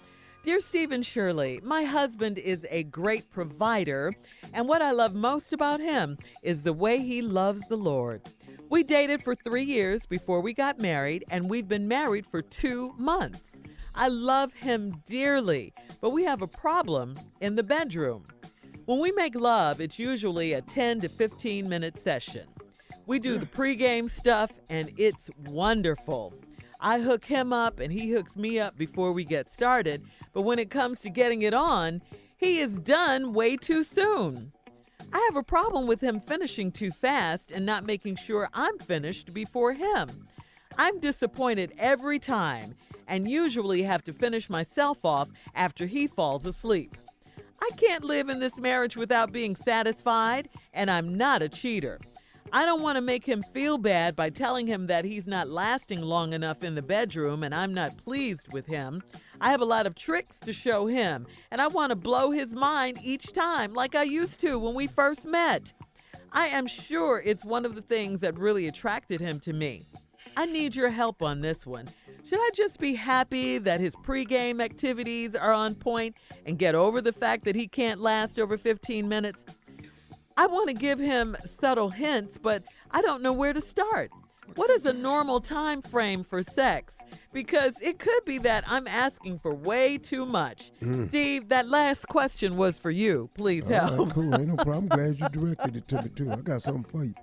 Dear 0.44 0.60
Stephen 0.60 1.04
Shirley, 1.04 1.60
my 1.64 1.84
husband 1.84 2.40
is 2.40 2.66
a 2.72 2.82
great 2.86 3.30
provider, 3.30 4.16
and 4.56 4.68
what 4.68 4.82
I 4.82 4.90
love 4.90 5.14
most 5.14 5.54
about 5.54 5.80
him 5.80 6.18
is 6.42 6.64
the 6.64 6.74
way 6.74 6.98
he 6.98 7.22
loves 7.22 7.62
the 7.68 7.78
Lord. 7.78 8.24
We 8.72 8.82
dated 8.82 9.22
for 9.22 9.36
three 9.36 9.64
years 9.64 10.08
before 10.08 10.42
we 10.42 10.52
got 10.54 10.80
married, 10.80 11.26
and 11.30 11.48
we've 11.48 11.68
been 11.68 11.88
married 11.88 12.26
for 12.26 12.42
two 12.42 12.96
months. 12.98 13.52
I 13.94 14.08
love 14.08 14.52
him 14.54 15.00
dearly, 15.06 15.76
but 16.02 16.10
we 16.10 16.24
have 16.24 16.42
a 16.42 16.48
problem 16.48 17.14
in 17.40 17.56
the 17.56 17.62
bedroom. 17.62 18.26
When 18.86 19.00
we 19.00 19.14
make 19.14 19.36
love, 19.36 19.80
it's 19.80 19.98
usually 19.98 20.52
a 20.52 20.62
10 20.62 21.02
to 21.02 21.10
15 21.10 21.70
minute 21.70 21.98
session. 21.98 22.46
We 23.06 23.18
do 23.18 23.38
the 23.38 23.46
pregame 23.46 24.10
stuff, 24.10 24.52
and 24.70 24.92
it's 24.98 25.30
wonderful. 25.46 26.34
I 26.82 27.00
hook 27.00 27.24
him 27.24 27.54
up, 27.54 27.80
and 27.80 27.94
he 27.94 28.10
hooks 28.10 28.36
me 28.36 28.60
up 28.60 28.78
before 28.78 29.14
we 29.14 29.24
get 29.24 29.50
started. 29.50 30.04
But 30.34 30.42
when 30.42 30.60
it 30.60 30.70
comes 30.70 31.00
to 31.02 31.10
getting 31.10 31.44
it 31.44 31.54
on, 31.54 32.02
he 32.36 32.60
is 32.60 32.78
done 32.80 33.34
way 33.34 33.56
too 33.56 33.86
soon. 33.86 34.52
I 35.14 35.30
have 35.30 35.38
a 35.38 35.44
problem 35.44 35.88
with 35.88 36.02
him 36.02 36.20
finishing 36.20 36.70
too 36.70 36.92
fast 36.92 37.52
and 37.52 37.66
not 37.66 37.86
making 37.86 38.18
sure 38.18 38.50
I'm 38.54 38.80
finished 38.80 39.34
before 39.34 39.72
him. 39.72 40.28
I'm 40.78 41.00
disappointed 41.00 41.74
every 41.78 42.20
time 42.20 42.76
and 43.08 43.30
usually 43.30 43.84
have 43.84 44.04
to 44.06 44.14
finish 44.14 44.50
myself 44.50 45.06
off 45.06 45.30
after 45.56 45.86
he 45.86 46.08
falls 46.08 46.46
asleep. 46.46 46.96
I 47.64 47.70
can't 47.78 48.04
live 48.04 48.28
in 48.28 48.40
this 48.40 48.58
marriage 48.58 48.98
without 48.98 49.32
being 49.32 49.56
satisfied, 49.56 50.50
and 50.74 50.92
I'm 50.92 51.18
not 51.18 51.42
a 51.42 51.48
cheater. 51.48 51.98
I 52.52 52.66
don't 52.66 52.82
want 52.82 52.98
to 52.98 53.02
make 53.02 53.26
him 53.26 53.42
feel 53.42 53.78
bad 53.78 54.18
by 54.18 54.32
telling 54.32 54.68
him 54.68 54.88
that 54.88 55.06
he's 55.06 55.30
not 55.30 55.48
lasting 55.48 56.02
long 56.02 56.34
enough 56.34 56.62
in 56.62 56.76
the 56.76 56.82
bedroom 56.82 57.42
and 57.42 57.56
I'm 57.56 57.74
not 57.74 57.96
pleased 58.04 58.52
with 58.52 58.66
him. 58.66 59.02
I 59.40 59.50
have 59.50 59.62
a 59.62 59.66
lot 59.66 59.88
of 59.88 59.96
tricks 59.96 60.42
to 60.42 60.52
show 60.52 60.88
him, 60.88 61.26
and 61.52 61.62
I 61.62 61.68
want 61.68 61.92
to 61.92 61.96
blow 61.96 62.32
his 62.32 62.54
mind 62.54 62.98
each 63.02 63.32
time, 63.32 63.74
like 63.74 63.96
I 63.96 64.04
used 64.04 64.42
to 64.42 64.60
when 64.60 64.76
we 64.76 64.86
first 64.86 65.26
met. 65.26 65.72
I 66.34 66.48
am 66.48 66.68
sure 66.68 67.22
it's 67.24 67.46
one 67.46 67.66
of 67.66 67.76
the 67.76 67.82
things 67.82 68.20
that 68.20 68.38
really 68.38 68.68
attracted 68.68 69.22
him 69.22 69.40
to 69.40 69.54
me. 69.54 69.84
I 70.36 70.46
need 70.46 70.76
your 70.76 70.90
help 70.90 71.22
on 71.22 71.42
this 71.42 71.66
one. 71.66 71.88
Should 72.28 72.40
I 72.40 72.50
just 72.56 72.80
be 72.80 72.96
happy 72.96 73.58
that 73.60 73.80
his 73.80 73.96
pregame 73.96 74.62
activities 74.62 75.36
are 75.36 75.52
on 75.54 75.76
point 75.76 76.16
and 76.46 76.58
get 76.58 76.76
over 76.76 77.02
the 77.02 77.14
fact 77.14 77.44
that 77.46 77.56
he 77.56 77.68
can't 77.68 78.00
last 78.00 78.40
over 78.40 78.58
15 78.58 79.08
minutes? 79.08 79.46
I 80.36 80.48
want 80.48 80.68
to 80.70 80.74
give 80.74 81.00
him 81.00 81.36
subtle 81.46 81.90
hints, 81.90 82.38
but 82.38 82.64
I 82.92 83.02
don't 83.02 83.22
know 83.22 83.34
where 83.34 83.54
to 83.54 83.62
start. 83.62 84.10
What 84.56 84.70
is 84.70 84.86
a 84.86 84.94
normal 84.94 85.40
time 85.40 85.82
frame 85.82 86.24
for 86.24 86.44
sex? 86.44 86.96
Because 87.32 87.80
it 87.82 87.98
could 88.00 88.26
be 88.26 88.38
that 88.40 88.64
I'm 88.68 88.88
asking 88.88 89.40
for 89.40 89.54
way 89.54 89.98
too 89.98 90.26
much. 90.26 90.72
Mm. 90.82 91.10
Steve, 91.10 91.50
that 91.50 91.68
last 91.70 92.08
question 92.08 92.58
was 92.58 92.78
for 92.78 92.92
you. 92.92 93.30
Please 93.34 93.66
All 93.66 93.72
right, 93.72 93.94
help. 93.94 94.12
cool. 94.12 94.34
Ain't 94.36 94.48
no 94.48 94.56
problem. 94.56 94.84
I'm 94.84 94.88
glad 95.16 95.20
you 95.20 95.30
directed 95.30 95.78
it 95.78 95.88
to 95.90 96.04
me 96.04 96.10
too. 96.10 96.32
I 96.32 96.36
got 96.38 96.62
something 96.62 96.84
for 96.84 97.04
you. 97.04 97.16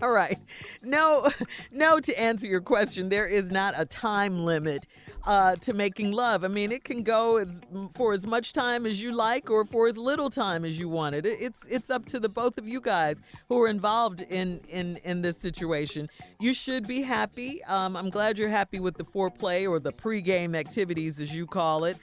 All 0.02 0.10
right. 0.10 0.38
No, 0.82 1.28
no, 1.72 2.00
to 2.00 2.20
answer 2.20 2.46
your 2.46 2.60
question, 2.60 3.08
there 3.08 3.26
is 3.26 3.50
not 3.50 3.74
a 3.76 3.84
time 3.84 4.44
limit 4.44 4.86
uh, 5.24 5.56
to 5.56 5.74
making 5.74 6.12
love. 6.12 6.44
I 6.44 6.48
mean, 6.48 6.72
it 6.72 6.84
can 6.84 7.02
go 7.02 7.36
as 7.36 7.60
for 7.94 8.12
as 8.14 8.26
much 8.26 8.52
time 8.54 8.86
as 8.86 9.00
you 9.02 9.12
like 9.12 9.50
or 9.50 9.64
for 9.66 9.86
as 9.88 9.98
little 9.98 10.30
time 10.30 10.64
as 10.64 10.78
you 10.78 10.88
want 10.88 11.14
it. 11.14 11.26
It- 11.26 11.38
It's 11.40 11.60
it's 11.68 11.90
up 11.90 12.06
to 12.06 12.18
the 12.20 12.28
both 12.28 12.56
of 12.58 12.66
you 12.66 12.80
guys 12.80 13.16
who 13.48 13.60
are 13.62 13.68
involved 13.68 14.22
in 14.22 14.60
in 14.68 14.96
in 15.04 15.20
this 15.22 15.36
situation. 15.36 16.08
You 16.38 16.54
should 16.54 16.86
be 16.86 17.02
happy. 17.02 17.62
Um, 17.64 17.96
I'm 17.96 18.08
glad 18.10 18.38
you're 18.38 18.48
happy 18.48 18.80
with 18.80 18.96
the 18.96 19.04
foreplay 19.04 19.68
or 19.68 19.78
the 19.80 19.92
pregame 19.92 20.56
activities, 20.56 21.20
as 21.20 21.34
you 21.34 21.46
call 21.46 21.84
it. 21.84 21.98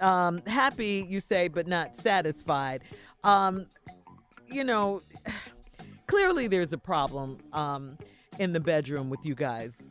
Um, 0.00 0.40
happy, 0.46 1.04
you 1.08 1.20
say, 1.20 1.48
but 1.48 1.66
not 1.66 1.96
satisfied. 1.96 2.82
Um, 3.24 3.66
you 4.50 4.64
know, 4.64 5.02
clearly 6.10 6.48
there's 6.48 6.72
a 6.72 6.78
problem 6.78 7.38
um, 7.52 7.96
in 8.40 8.52
the 8.52 8.58
bedroom 8.58 9.10
with 9.10 9.24
you 9.24 9.36
guys. 9.36 9.86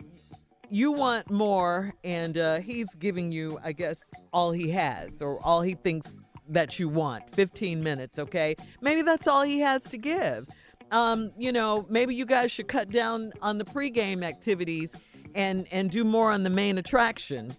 You 0.69 0.91
want 0.91 1.31
more, 1.31 1.93
and 2.03 2.37
uh, 2.37 2.59
he's 2.59 2.93
giving 2.95 3.31
you, 3.31 3.57
I 3.63 3.71
guess, 3.71 3.97
all 4.33 4.51
he 4.51 4.69
has 4.71 5.21
or 5.21 5.39
all 5.43 5.61
he 5.61 5.75
thinks 5.75 6.21
that 6.49 6.77
you 6.77 6.89
want 6.89 7.33
15 7.33 7.81
minutes, 7.81 8.19
okay? 8.19 8.55
Maybe 8.81 9.01
that's 9.01 9.27
all 9.27 9.43
he 9.43 9.59
has 9.59 9.83
to 9.83 9.97
give. 9.97 10.49
Um, 10.91 11.31
you 11.37 11.53
know, 11.53 11.85
maybe 11.89 12.13
you 12.13 12.25
guys 12.25 12.51
should 12.51 12.67
cut 12.67 12.89
down 12.89 13.31
on 13.41 13.57
the 13.57 13.63
pregame 13.63 14.23
activities 14.23 14.95
and 15.35 15.67
and 15.71 15.89
do 15.89 16.03
more 16.03 16.31
on 16.31 16.43
the 16.43 16.49
main 16.49 16.79
attraction. 16.79 17.53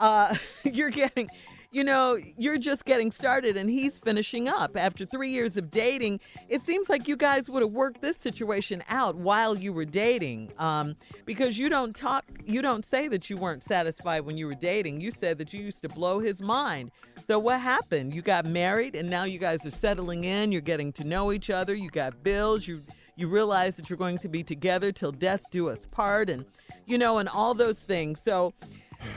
Uh, 0.00 0.34
you're 0.64 0.90
getting 0.90 1.28
you 1.70 1.84
know, 1.84 2.18
you're 2.38 2.56
just 2.56 2.86
getting 2.86 3.10
started 3.10 3.56
and 3.56 3.68
he's 3.68 3.98
finishing 3.98 4.48
up. 4.48 4.74
After 4.76 5.04
three 5.04 5.28
years 5.28 5.58
of 5.58 5.70
dating, 5.70 6.20
it 6.48 6.62
seems 6.62 6.88
like 6.88 7.06
you 7.06 7.16
guys 7.16 7.50
would 7.50 7.62
have 7.62 7.72
worked 7.72 8.00
this 8.00 8.16
situation 8.16 8.82
out 8.88 9.16
while 9.16 9.56
you 9.56 9.74
were 9.74 9.84
dating. 9.84 10.50
Um, 10.58 10.96
because 11.26 11.58
you 11.58 11.68
don't 11.68 11.94
talk, 11.94 12.24
you 12.42 12.62
don't 12.62 12.86
say 12.86 13.06
that 13.08 13.28
you 13.28 13.36
weren't 13.36 13.62
satisfied 13.62 14.20
when 14.20 14.38
you 14.38 14.46
were 14.46 14.54
dating. 14.54 15.02
You 15.02 15.10
said 15.10 15.36
that 15.38 15.52
you 15.52 15.60
used 15.60 15.82
to 15.82 15.90
blow 15.90 16.20
his 16.20 16.40
mind. 16.40 16.90
So 17.26 17.38
what 17.38 17.60
happened? 17.60 18.14
You 18.14 18.22
got 18.22 18.46
married 18.46 18.96
and 18.96 19.10
now 19.10 19.24
you 19.24 19.38
guys 19.38 19.66
are 19.66 19.70
settling 19.70 20.24
in, 20.24 20.52
you're 20.52 20.62
getting 20.62 20.90
to 20.94 21.04
know 21.04 21.32
each 21.32 21.50
other, 21.50 21.74
you 21.74 21.90
got 21.90 22.22
bills, 22.22 22.66
you 22.66 22.80
you 23.16 23.26
realize 23.26 23.74
that 23.74 23.90
you're 23.90 23.96
going 23.96 24.16
to 24.16 24.28
be 24.28 24.44
together 24.44 24.92
till 24.92 25.10
death 25.10 25.50
do 25.50 25.68
us 25.68 25.80
part 25.90 26.30
and 26.30 26.44
you 26.86 26.96
know 26.96 27.18
and 27.18 27.28
all 27.28 27.52
those 27.52 27.80
things. 27.80 28.20
So 28.24 28.54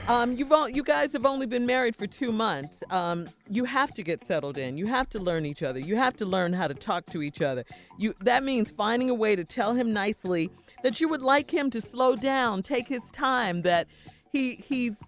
um, 0.08 0.36
you've 0.36 0.52
all, 0.52 0.68
you 0.68 0.82
guys 0.82 1.12
have 1.12 1.26
only 1.26 1.46
been 1.46 1.66
married 1.66 1.96
for 1.96 2.06
two 2.06 2.32
months. 2.32 2.82
Um, 2.90 3.28
you 3.48 3.64
have 3.64 3.92
to 3.94 4.02
get 4.02 4.24
settled 4.24 4.58
in. 4.58 4.76
You 4.76 4.86
have 4.86 5.08
to 5.10 5.18
learn 5.18 5.46
each 5.46 5.62
other. 5.62 5.78
You 5.78 5.96
have 5.96 6.16
to 6.18 6.26
learn 6.26 6.52
how 6.52 6.68
to 6.68 6.74
talk 6.74 7.06
to 7.06 7.22
each 7.22 7.42
other. 7.42 7.64
You 7.98 8.14
that 8.20 8.42
means 8.44 8.70
finding 8.70 9.10
a 9.10 9.14
way 9.14 9.36
to 9.36 9.44
tell 9.44 9.74
him 9.74 9.92
nicely 9.92 10.50
that 10.82 11.00
you 11.00 11.08
would 11.08 11.22
like 11.22 11.50
him 11.50 11.70
to 11.70 11.80
slow 11.80 12.16
down, 12.16 12.62
take 12.62 12.88
his 12.88 13.10
time. 13.12 13.62
That 13.62 13.86
he 14.30 14.54
he's 14.56 14.98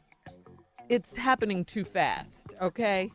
it's 0.88 1.16
happening 1.16 1.64
too 1.64 1.84
fast. 1.84 2.38
Okay, 2.60 3.10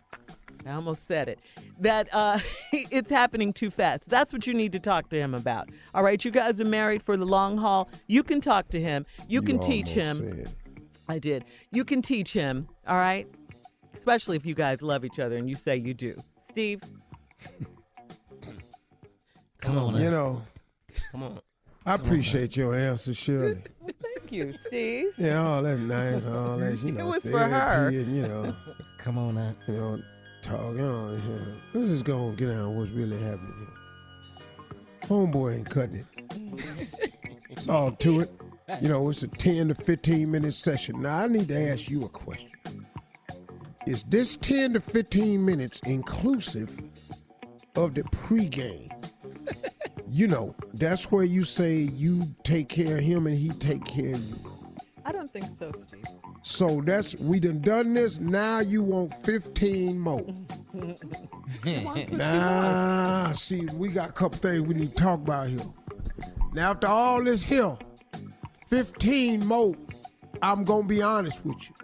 I 0.66 0.72
almost 0.74 1.08
said 1.08 1.30
it. 1.30 1.40
That 1.80 2.10
uh, 2.14 2.40
it's 2.74 3.10
happening 3.10 3.54
too 3.54 3.70
fast. 3.70 4.10
That's 4.10 4.34
what 4.34 4.46
you 4.48 4.54
need 4.54 4.72
to 4.74 4.80
talk 4.80 5.10
to 5.10 5.18
him 5.18 5.34
about. 5.34 5.70
All 5.94 6.04
right, 6.04 6.24
you 6.24 6.32
guys 6.32 6.60
are 6.60 6.66
married 6.66 7.04
for 7.04 7.16
the 7.16 7.26
long 7.26 7.58
haul. 7.58 7.90
You 8.08 8.24
can 8.24 8.42
talk 8.42 8.70
to 8.70 8.82
him. 8.82 9.06
You, 9.28 9.42
can 9.42 9.60
teach 9.60 9.88
him. 9.88 10.18
Said. 10.18 10.56
I 11.10 11.20
did. 11.20 11.44
You 11.72 11.84
can 11.84 12.02
teach 12.02 12.32
him, 12.34 12.68
all 12.88 12.98
right? 12.98 13.28
Especially 13.96 14.38
if 14.38 14.46
you 14.46 14.54
guys 14.54 14.82
love 14.82 15.04
each 15.04 15.20
other 15.20 15.36
and 15.36 15.50
you 15.50 15.56
say 15.56 15.76
you 15.76 15.94
do. 15.94 16.22
Steve? 16.52 16.82
Come 19.62 19.78
on, 19.78 19.96
You 19.96 20.06
now. 20.06 20.10
know, 20.12 20.42
Come 21.12 21.24
on. 21.24 21.40
I 21.86 21.96
appreciate 21.96 22.56
your 22.56 22.76
answer, 22.76 23.14
Shirley. 23.14 23.58
Thank 23.88 24.32
you, 24.32 24.54
Steve. 24.66 25.08
Yeah, 25.18 25.44
all 25.44 25.64
that 25.64 25.78
nice, 25.80 26.24
all 26.26 26.58
that, 26.58 26.82
you 26.84 26.92
know, 26.92 27.08
was 27.08 27.24
for 27.24 27.40
her. 27.40 27.50
therapy 27.50 28.02
and, 28.02 28.16
you 28.16 28.22
know, 28.28 28.56
Come 29.00 29.18
on 29.18 29.36
now. 29.36 29.56
you 29.68 29.74
know, 29.74 30.02
talk, 30.42 30.76
you 30.76 30.82
know, 30.82 31.20
yeah. 31.28 31.54
let's 31.74 31.90
just 31.92 32.06
go 32.06 32.28
and 32.28 32.38
get 32.38 32.48
down 32.48 32.76
what's 32.78 32.92
really 32.92 33.20
happening 33.20 33.54
here. 33.58 35.10
Homeboy 35.10 35.58
ain't 35.58 35.70
cutting 35.70 35.96
it. 35.96 36.06
it's 37.50 37.68
all 37.68 37.92
to 37.94 38.20
it. 38.22 38.30
You 38.82 38.88
know, 38.90 39.10
it's 39.10 39.24
a 39.24 39.28
10 39.28 39.70
to 39.70 39.76
15 39.76 40.30
minute 40.30 40.54
session. 40.54 41.02
Now, 41.02 41.24
I 41.24 41.28
need 41.28 41.48
to 41.48 41.72
ask 41.72 41.90
you 41.90 42.06
a 42.06 42.10
question. 42.10 42.52
Is 43.88 44.04
this 44.04 44.36
10 44.38 44.74
to 44.74 44.80
15 44.80 45.44
minutes 45.44 45.80
inclusive 45.86 46.80
of 47.76 47.96
the 47.96 48.04
pregame? 48.04 48.92
you 50.10 50.28
know, 50.28 50.56
that's 50.74 51.12
where 51.12 51.24
you 51.24 51.44
say 51.46 51.78
you 51.78 52.24
take 52.44 52.70
care 52.70 53.00
of 53.00 53.04
him 53.04 53.26
and 53.26 53.38
he 53.38 53.50
take 53.50 53.84
care 53.86 54.14
of 54.14 54.22
you. 54.22 54.36
I 55.04 55.12
don't 55.12 55.32
think 55.32 55.46
so, 55.58 55.72
Steve. 55.88 56.04
So 56.44 56.82
that's 56.82 57.16
we 57.16 57.40
done 57.40 57.62
done 57.62 57.94
this. 57.96 58.20
Now 58.20 58.60
you 58.60 58.84
want 58.84 59.14
15 59.26 60.00
more. 60.00 60.26
Nah, 62.12 63.32
see, 63.32 63.68
we 63.76 63.90
got 63.90 64.10
a 64.10 64.12
couple 64.14 64.38
things 64.38 64.62
we 64.62 64.76
need 64.76 64.92
to 64.92 64.96
talk 64.96 65.20
about 65.20 65.48
here. 65.50 65.66
Now, 66.54 66.72
after 66.72 66.88
all 66.88 67.24
this 67.24 67.42
here, 67.42 67.76
15 68.70 69.46
more, 69.46 69.76
I'm 70.42 70.64
gonna 70.64 70.84
be 70.88 71.02
honest 71.02 71.44
with 71.46 71.58
you. 71.70 71.76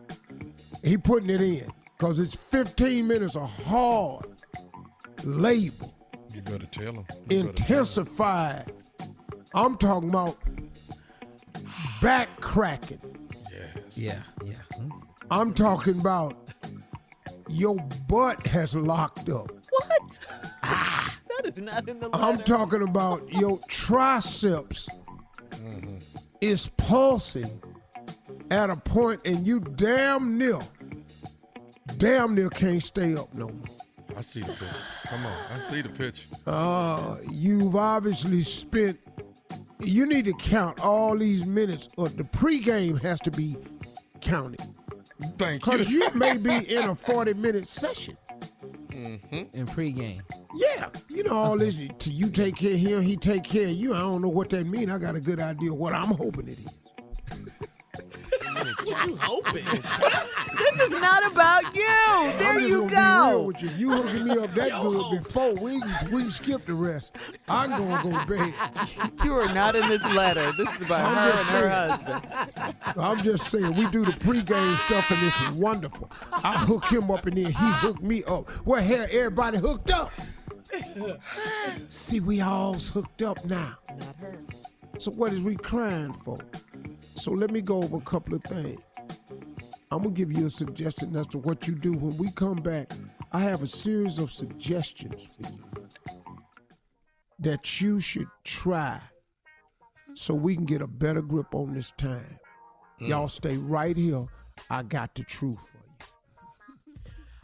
He 0.84 0.98
putting 0.98 1.30
it 1.30 1.42
in. 1.42 1.72
Cause 1.98 2.20
it's 2.20 2.36
15 2.36 3.08
minutes 3.08 3.36
of 3.38 3.50
hard 3.64 4.26
labor, 5.24 5.86
You 6.34 6.42
better 6.42 6.66
tell 6.66 6.94
him. 6.94 7.06
intensified. 7.30 8.72
I'm 9.54 9.78
talking 9.78 10.10
about 10.10 10.38
back 12.02 12.30
cracking. 12.42 13.00
Yeah, 13.96 14.20
yeah. 14.44 14.56
I'm 15.32 15.54
talking 15.54 15.98
about 16.00 16.52
your 17.48 17.78
butt 18.08 18.46
has 18.48 18.76
locked 18.76 19.30
up. 19.30 19.50
What? 19.72 20.20
Ah. 20.64 21.18
that 21.30 21.46
is 21.46 21.62
not 21.62 21.88
in 21.88 22.00
the 22.02 22.10
letter. 22.10 22.24
I'm 22.24 22.38
talking 22.40 22.82
about 22.82 23.28
your 23.32 23.58
triceps 23.70 24.90
is 26.46 26.70
pulsing 26.78 27.62
at 28.52 28.70
a 28.70 28.76
point 28.76 29.20
and 29.26 29.46
you 29.48 29.60
damn 29.60 30.38
near, 30.38 30.60
damn 31.98 32.36
near 32.36 32.50
can't 32.50 32.84
stay 32.84 33.16
up 33.16 33.34
no 33.34 33.48
more. 33.48 34.18
I 34.18 34.22
see 34.22 34.42
the 34.42 34.52
picture. 34.52 34.68
Come 35.08 35.26
on. 35.26 35.38
I 35.52 35.60
see 35.60 35.82
the 35.82 35.90
picture. 35.90 36.30
Uh, 36.46 37.18
you've 37.32 37.76
obviously 37.76 38.44
spent, 38.44 39.00
you 39.80 40.06
need 40.06 40.26
to 40.26 40.34
count 40.34 40.80
all 40.80 41.18
these 41.18 41.46
minutes, 41.46 41.90
or 41.98 42.08
the 42.10 42.24
pregame 42.24 43.02
has 43.02 43.20
to 43.22 43.32
be 43.32 43.58
counted. 44.22 44.62
Thank 45.38 45.66
you. 45.66 45.72
Because 45.72 45.92
you 45.92 46.10
may 46.14 46.38
be 46.38 46.56
in 46.76 46.90
a 46.90 46.96
40 46.96 47.34
minute 47.34 47.68
session. 47.68 48.18
Mm-hmm. 48.90 49.58
In 49.58 49.66
pregame. 49.66 50.22
Yeah, 50.56 50.90
you 51.10 51.24
know 51.24 51.36
all 51.36 51.58
this. 51.58 51.76
You, 51.76 51.90
you 52.06 52.30
take 52.30 52.56
care 52.56 52.74
of 52.74 52.80
him, 52.80 53.02
he 53.04 53.18
take 53.18 53.44
care 53.44 53.66
of 53.66 53.72
you. 53.72 53.94
I 53.94 54.00
don't 54.00 54.22
know 54.22 54.30
what 54.30 54.50
that 54.52 54.66
means. 54.66 54.92
I 54.92 54.98
got 55.00 55.16
a 55.16 55.20
good 55.22 55.40
idea 55.40 55.74
what 55.74 55.94
I'm 55.94 56.08
hoping 56.08 56.48
it 56.48 56.60
is. 56.60 56.80
What 58.86 59.08
you 59.08 59.16
hoping? 59.20 59.66
This 60.78 60.88
is 60.94 61.00
not 61.02 61.30
about 61.30 61.64
you. 61.76 61.82
There 62.38 62.54
I'm 62.54 62.60
you 62.62 62.88
gonna 62.88 62.90
Be 62.90 62.96
real 62.96 63.32
go. 63.32 63.42
with 63.44 63.62
you. 63.62 63.70
You 63.78 63.92
hooking 63.92 64.24
me 64.26 64.32
up 64.38 64.54
that 64.54 64.82
good 64.82 65.24
before 65.24 65.54
we 65.56 65.80
can, 65.82 66.12
we 66.12 66.22
can 66.24 66.32
skip 66.32 66.66
the 66.66 66.74
rest. 66.74 67.12
I'm 67.50 67.72
gonna 67.72 68.02
go 68.04 68.18
to 68.18 68.26
bed. 68.26 68.54
You 69.24 69.34
are 69.34 69.52
not 69.54 69.76
in 69.76 69.88
this 69.90 70.04
letter. 70.14 70.52
This 70.54 70.70
is 70.76 70.82
about 70.86 71.06
I'm 71.06 71.16
her 71.16 71.32
just 71.32 71.52
and 71.52 71.58
her 71.58 71.98
saying. 71.98 72.20
husband. 72.20 72.76
I'm 72.98 73.22
just 73.24 73.50
saying 73.52 73.76
we 73.76 73.88
do 73.88 74.06
the 74.06 74.12
pregame 74.14 74.78
stuff 74.86 75.10
and 75.12 75.26
it's 75.26 75.60
wonderful. 75.60 76.10
I 76.32 76.58
hook 76.58 76.86
him 76.86 77.12
up 77.12 77.26
and 77.26 77.38
then 77.38 77.48
he 77.48 77.54
hooked 77.54 78.02
me 78.04 78.24
up. 78.26 78.50
Well, 78.66 78.82
hell, 78.82 79.08
everybody 79.12 79.58
hooked 79.58 79.92
up. 79.92 80.12
See, 81.90 82.20
we 82.20 82.42
all's 82.42 82.90
hooked 82.90 83.22
up 83.22 83.44
now. 83.46 83.78
So 84.98 85.12
what 85.12 85.34
is 85.34 85.42
we 85.42 85.56
crying 85.56 86.14
for? 86.14 86.40
So 87.18 87.32
let 87.32 87.52
me 87.52 87.62
go 87.62 87.78
over 87.84 87.98
a 87.98 88.02
couple 88.02 88.36
of 88.36 88.44
things. 88.44 88.82
I'm 89.92 90.04
gonna 90.04 90.10
give 90.12 90.36
you 90.36 90.48
a 90.48 90.50
suggestion 90.50 91.16
as 91.16 91.28
to 91.28 91.38
what 91.38 91.68
you 91.68 91.76
do 91.76 91.94
when 91.94 92.18
we 92.18 92.32
come 92.32 92.58
back. 92.58 92.92
I 93.32 93.40
have 93.40 93.64
a 93.64 93.68
series 93.68 94.20
of 94.20 94.32
suggestions 94.32 95.24
for 95.24 95.52
you 95.52 95.88
that 97.40 97.82
you 97.82 98.00
should 98.00 98.28
try 98.44 99.00
so 100.14 100.34
we 100.34 100.56
can 100.56 100.66
get 100.66 100.82
a 100.82 100.88
better 100.88 101.22
grip 101.22 101.54
on 101.54 101.74
this 101.74 101.92
time. 101.98 102.40
Mm. 103.02 103.10
Y'all 103.10 103.28
stay 103.28 103.58
right 103.58 103.96
here. 103.96 104.26
I 104.70 104.84
got 104.84 105.14
the 105.16 105.24
truth. 105.24 105.75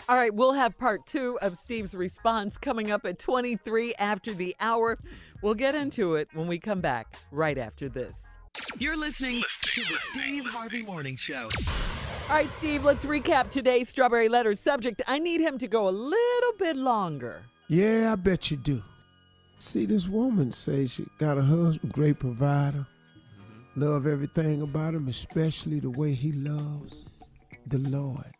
All 0.09 0.15
right, 0.15 0.33
we'll 0.33 0.53
have 0.53 0.77
part 0.77 1.05
two 1.05 1.37
of 1.41 1.57
Steve's 1.57 1.93
response 1.93 2.57
coming 2.57 2.91
up 2.91 3.05
at 3.05 3.19
23 3.19 3.93
after 3.95 4.33
the 4.33 4.55
hour. 4.59 4.97
We'll 5.41 5.53
get 5.53 5.75
into 5.75 6.15
it 6.15 6.27
when 6.33 6.47
we 6.47 6.59
come 6.59 6.81
back 6.81 7.15
right 7.31 7.57
after 7.57 7.87
this. 7.87 8.15
You're 8.77 8.97
listening 8.97 9.43
to 9.61 9.81
the 9.81 9.97
Steve 10.11 10.45
Harvey 10.45 10.81
Morning 10.81 11.15
Show. 11.15 11.47
All 12.29 12.35
right, 12.35 12.51
Steve, 12.51 12.83
let's 12.83 13.05
recap 13.05 13.49
today's 13.49 13.89
Strawberry 13.89 14.27
Letter 14.27 14.55
subject. 14.55 15.01
I 15.07 15.19
need 15.19 15.41
him 15.41 15.57
to 15.59 15.67
go 15.67 15.87
a 15.87 15.91
little 15.91 16.53
bit 16.57 16.77
longer. 16.77 17.43
Yeah, 17.67 18.11
I 18.11 18.15
bet 18.15 18.51
you 18.51 18.57
do. 18.57 18.83
See, 19.59 19.85
this 19.85 20.07
woman 20.07 20.51
says 20.51 20.91
she 20.91 21.05
got 21.19 21.37
a 21.37 21.43
husband, 21.43 21.93
great 21.93 22.19
provider. 22.19 22.85
Mm-hmm. 23.39 23.81
Love 23.81 24.07
everything 24.07 24.61
about 24.61 24.95
him, 24.95 25.07
especially 25.07 25.79
the 25.79 25.91
way 25.91 26.13
he 26.13 26.31
loves 26.31 27.05
the 27.67 27.77
Lord. 27.77 28.33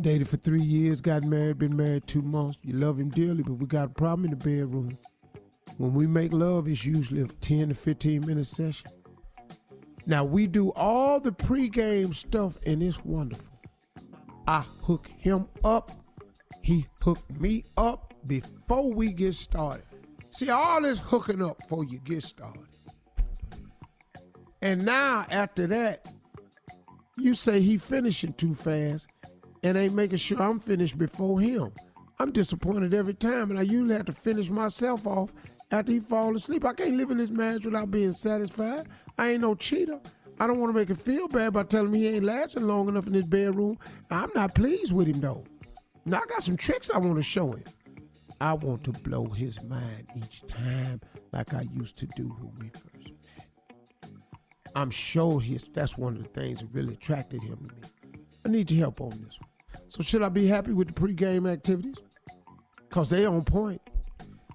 Dated 0.00 0.28
for 0.28 0.36
three 0.36 0.62
years, 0.62 1.00
got 1.00 1.24
married, 1.24 1.58
been 1.58 1.76
married 1.76 2.06
two 2.06 2.22
months. 2.22 2.58
You 2.62 2.74
love 2.74 2.98
him 2.98 3.10
dearly, 3.10 3.42
but 3.42 3.54
we 3.54 3.66
got 3.66 3.86
a 3.86 3.92
problem 3.92 4.24
in 4.24 4.30
the 4.30 4.36
bedroom. 4.36 4.96
When 5.76 5.94
we 5.94 6.06
make 6.06 6.32
love, 6.32 6.68
it's 6.68 6.84
usually 6.84 7.22
a 7.22 7.26
10 7.26 7.68
to 7.68 7.74
15 7.74 8.26
minute 8.26 8.46
session. 8.46 8.90
Now, 10.06 10.24
we 10.24 10.46
do 10.46 10.72
all 10.72 11.20
the 11.20 11.32
pregame 11.32 12.14
stuff, 12.14 12.56
and 12.66 12.82
it's 12.82 13.04
wonderful. 13.04 13.46
I 14.46 14.64
hook 14.82 15.08
him 15.18 15.46
up 15.62 15.90
he 16.62 16.86
hooked 17.02 17.40
me 17.40 17.64
up 17.76 18.14
before 18.26 18.92
we 18.92 19.12
get 19.12 19.34
started. 19.34 19.84
See, 20.30 20.50
all 20.50 20.82
this 20.82 20.98
hooking 20.98 21.42
up 21.42 21.58
before 21.58 21.84
you 21.84 21.98
get 21.98 22.22
started. 22.22 22.66
And 24.62 24.84
now, 24.84 25.26
after 25.30 25.66
that, 25.68 26.06
you 27.16 27.34
say 27.34 27.60
he 27.60 27.78
finishing 27.78 28.34
too 28.34 28.54
fast 28.54 29.08
and 29.62 29.76
ain't 29.76 29.94
making 29.94 30.18
sure 30.18 30.42
I'm 30.42 30.60
finished 30.60 30.98
before 30.98 31.40
him. 31.40 31.72
I'm 32.18 32.32
disappointed 32.32 32.92
every 32.92 33.14
time, 33.14 33.50
and 33.50 33.58
I 33.58 33.62
usually 33.62 33.94
have 33.94 34.06
to 34.06 34.12
finish 34.12 34.50
myself 34.50 35.06
off 35.06 35.32
after 35.70 35.92
he 35.92 36.00
fall 36.00 36.36
asleep. 36.36 36.64
I 36.64 36.72
can't 36.72 36.96
live 36.96 37.10
in 37.10 37.18
this 37.18 37.30
marriage 37.30 37.64
without 37.64 37.90
being 37.90 38.12
satisfied. 38.12 38.88
I 39.18 39.30
ain't 39.32 39.40
no 39.40 39.54
cheater. 39.54 40.00
I 40.38 40.46
don't 40.46 40.58
want 40.58 40.72
to 40.72 40.78
make 40.78 40.88
him 40.88 40.96
feel 40.96 41.28
bad 41.28 41.52
by 41.52 41.64
telling 41.64 41.88
him 41.88 41.94
he 41.94 42.08
ain't 42.08 42.24
lasting 42.24 42.66
long 42.66 42.88
enough 42.88 43.06
in 43.06 43.12
his 43.12 43.28
bedroom. 43.28 43.78
I'm 44.10 44.30
not 44.34 44.54
pleased 44.54 44.92
with 44.92 45.06
him 45.06 45.20
though. 45.20 45.44
Now 46.06 46.18
I 46.18 46.26
got 46.26 46.42
some 46.42 46.56
tricks 46.56 46.90
I 46.90 46.98
want 46.98 47.16
to 47.16 47.22
show 47.22 47.52
him. 47.52 47.64
I 48.40 48.54
want 48.54 48.84
to 48.84 48.92
blow 48.92 49.26
his 49.26 49.62
mind 49.64 50.06
each 50.16 50.42
time 50.48 51.02
like 51.32 51.52
I 51.52 51.68
used 51.74 51.98
to 51.98 52.06
do 52.16 52.24
when 52.24 52.52
we 52.58 52.68
first 52.70 53.12
met. 53.12 54.14
I'm 54.74 54.90
sure 54.90 55.40
his 55.40 55.64
that's 55.74 55.98
one 55.98 56.16
of 56.16 56.22
the 56.22 56.28
things 56.30 56.60
that 56.60 56.68
really 56.72 56.94
attracted 56.94 57.42
him 57.42 57.58
to 57.68 57.74
me. 57.74 58.18
I 58.46 58.48
need 58.48 58.70
your 58.70 58.80
help 58.80 59.02
on 59.02 59.10
this 59.10 59.38
one. 59.38 59.49
So 59.88 60.02
should 60.02 60.22
I 60.22 60.28
be 60.28 60.46
happy 60.46 60.72
with 60.72 60.88
the 60.88 60.94
pregame 60.94 61.50
activities? 61.50 61.96
Cause 62.90 63.08
they 63.08 63.26
on 63.26 63.44
point. 63.44 63.80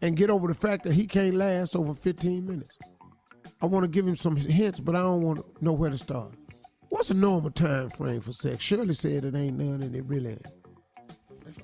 And 0.02 0.16
get 0.16 0.30
over 0.30 0.48
the 0.48 0.54
fact 0.54 0.84
that 0.84 0.94
he 0.94 1.08
can't 1.08 1.36
last 1.36 1.76
over 1.76 1.94
15 1.94 2.46
minutes. 2.46 2.78
I 3.62 3.66
want 3.66 3.84
to 3.84 3.88
give 3.88 4.06
him 4.06 4.16
some 4.16 4.36
hints, 4.36 4.80
but 4.80 4.96
I 4.96 5.00
don't 5.00 5.22
want 5.22 5.40
to 5.40 5.64
know 5.64 5.72
where 5.72 5.90
to 5.90 5.98
start. 5.98 6.34
What's 6.90 7.10
a 7.10 7.14
normal 7.14 7.52
time 7.52 7.90
frame 7.90 8.22
for 8.22 8.34
sex? 8.34 8.64
Shirley 8.64 8.94
said 8.94 9.24
it 9.24 9.36
ain't 9.36 9.58
none, 9.58 9.82
and 9.82 9.96
it 9.96 10.06
really 10.06 10.32
ain't. 10.32 10.48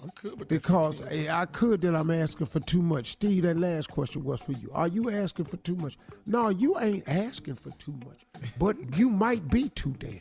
I'm 0.01 0.09
good 0.15 0.39
with 0.39 0.47
Because 0.47 1.01
eh, 1.09 1.27
I 1.29 1.45
could 1.45 1.81
that 1.81 1.95
I'm 1.95 2.09
asking 2.09 2.47
for 2.47 2.59
too 2.59 2.81
much. 2.81 3.11
Steve, 3.11 3.43
that 3.43 3.57
last 3.57 3.89
question 3.89 4.23
was 4.23 4.41
for 4.41 4.53
you. 4.53 4.69
Are 4.73 4.87
you 4.87 5.11
asking 5.11 5.45
for 5.45 5.57
too 5.57 5.75
much? 5.75 5.97
No, 6.25 6.49
you 6.49 6.79
ain't 6.79 7.07
asking 7.07 7.55
for 7.55 7.69
too 7.71 7.93
much, 8.05 8.25
but 8.57 8.75
you 8.97 9.09
might 9.09 9.47
be 9.49 9.69
too 9.69 9.93
damn 9.99 10.19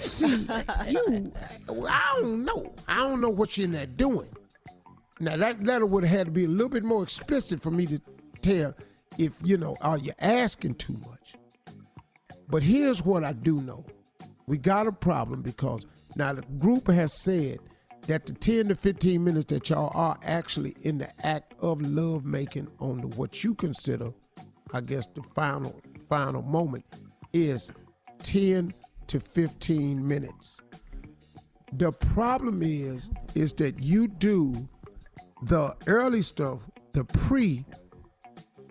See, 0.00 0.46
you, 0.88 1.32
I 1.88 2.14
don't 2.20 2.44
know. 2.44 2.74
I 2.86 2.96
don't 2.96 3.20
know 3.20 3.30
what 3.30 3.56
you're 3.56 3.66
in 3.66 3.72
there 3.72 3.86
doing. 3.86 4.28
Now 5.20 5.36
that 5.36 5.62
letter 5.64 5.86
would 5.86 6.04
have 6.04 6.18
had 6.18 6.26
to 6.26 6.32
be 6.32 6.44
a 6.44 6.48
little 6.48 6.68
bit 6.68 6.84
more 6.84 7.02
explicit 7.02 7.60
for 7.60 7.70
me 7.70 7.86
to 7.86 8.00
tell 8.40 8.74
if 9.18 9.32
you 9.42 9.56
know, 9.56 9.76
are 9.80 9.98
you 9.98 10.12
asking 10.20 10.74
too 10.76 10.96
much? 11.08 11.34
But 12.48 12.62
here's 12.62 13.04
what 13.04 13.24
I 13.24 13.32
do 13.32 13.60
know. 13.60 13.84
We 14.46 14.58
got 14.58 14.86
a 14.86 14.92
problem 14.92 15.42
because 15.42 15.82
now 16.16 16.32
the 16.32 16.42
group 16.58 16.86
has 16.88 17.12
said 17.12 17.58
that 18.06 18.24
the 18.24 18.32
10 18.32 18.68
to 18.68 18.74
15 18.74 19.22
minutes 19.22 19.52
that 19.52 19.68
y'all 19.68 19.92
are 19.94 20.18
actually 20.22 20.74
in 20.82 20.98
the 20.98 21.26
act 21.26 21.54
of 21.60 21.82
love 21.82 22.24
making 22.24 22.68
on 22.80 23.02
the, 23.02 23.08
what 23.08 23.44
you 23.44 23.54
consider, 23.54 24.12
I 24.72 24.80
guess, 24.80 25.06
the 25.08 25.22
final 25.22 25.78
final 26.08 26.40
moment 26.40 26.86
is 27.34 27.70
10 28.22 28.72
to 29.08 29.20
15 29.20 30.06
minutes. 30.06 30.60
The 31.72 31.92
problem 31.92 32.62
is, 32.62 33.10
is 33.34 33.52
that 33.54 33.82
you 33.82 34.08
do 34.08 34.68
the 35.42 35.74
early 35.86 36.22
stuff, 36.22 36.60
the 36.92 37.04
pre, 37.04 37.64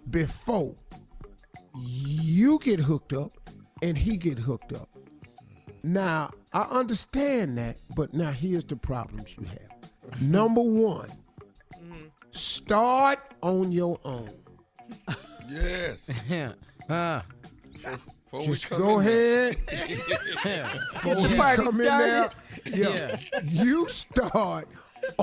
before 0.10 0.76
you 1.76 2.60
get 2.60 2.80
hooked 2.80 3.14
up 3.14 3.32
and 3.82 3.98
he 3.98 4.18
get 4.18 4.38
hooked 4.40 4.74
up. 4.74 4.90
Now, 5.84 6.32
I 6.54 6.62
understand 6.64 7.58
that, 7.58 7.78
but 7.96 8.14
now 8.14 8.32
here's 8.32 8.66
the 8.66 8.76
problems 8.76 9.36
you 9.38 9.46
have. 9.46 10.22
Number 10.22 10.62
one, 10.62 11.10
mm-hmm. 11.76 12.06
start 12.32 13.20
on 13.42 13.72
your 13.72 14.00
own. 14.04 14.30
Yes. 15.50 16.10
Yeah. 16.30 16.54
Ah. 16.90 17.24
Before 18.32 18.40
we 18.42 18.48
Just 18.48 18.70
come 18.70 18.78
go 18.82 19.00
in 19.00 19.06
there. 19.06 19.50
ahead. 19.50 19.58
Before 20.94 21.16
Get 21.16 21.24
the 21.24 21.28
he 21.30 21.36
party 21.38 21.64
come 21.64 21.80
in 21.80 21.86
there, 21.86 22.30
started. 22.66 22.78
yeah, 22.78 23.42
you 23.44 23.88
start 23.88 24.68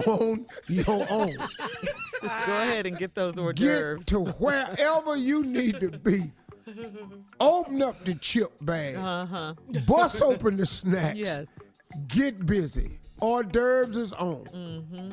on 0.07 0.47
your 0.69 1.07
own. 1.11 1.37
Just 1.37 2.47
go 2.47 2.53
ahead 2.63 2.87
and 2.87 2.97
get 2.97 3.15
those 3.15 3.37
hors 3.39 3.53
d'oeuvres. 3.53 3.99
Get 3.99 4.07
to 4.09 4.21
wherever 4.21 5.17
you 5.17 5.45
need 5.45 5.81
to 5.81 5.91
be. 5.91 6.33
Open 7.41 7.83
up 7.83 8.03
the 8.05 8.15
chip 8.15 8.51
bag. 8.63 8.97
Uh-huh. 8.97 9.55
Bust 9.87 10.23
open 10.23 10.57
the 10.57 10.65
snacks. 10.65 11.19
Yes. 11.19 11.47
Get 12.09 12.47
busy. 12.47 12.99
Hors 13.21 13.43
d'oeuvres 13.43 13.97
is 13.97 14.13
on. 14.15 14.45
Mm-hmm. 14.47 15.11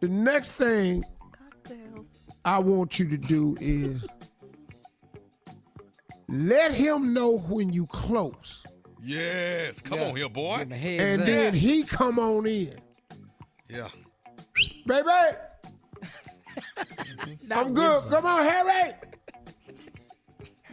The 0.00 0.08
next 0.08 0.52
thing 0.52 1.04
I 2.44 2.58
want 2.58 2.98
you 2.98 3.08
to 3.08 3.16
do 3.16 3.56
is 3.60 4.04
let 6.28 6.72
him 6.72 7.12
know 7.12 7.38
when 7.38 7.72
you 7.72 7.86
close. 7.86 8.64
Yes. 9.02 9.80
Come 9.80 10.00
on 10.00 10.16
here, 10.16 10.28
boy. 10.28 10.66
And 10.70 11.22
then 11.22 11.54
he 11.54 11.84
come 11.84 12.18
on 12.18 12.46
in. 12.46 12.78
Yeah. 13.68 13.88
Baby. 14.86 15.08
I'm 17.50 17.74
good. 17.74 18.02
Come 18.10 18.26
on, 18.26 18.44
Harry. 18.44 18.94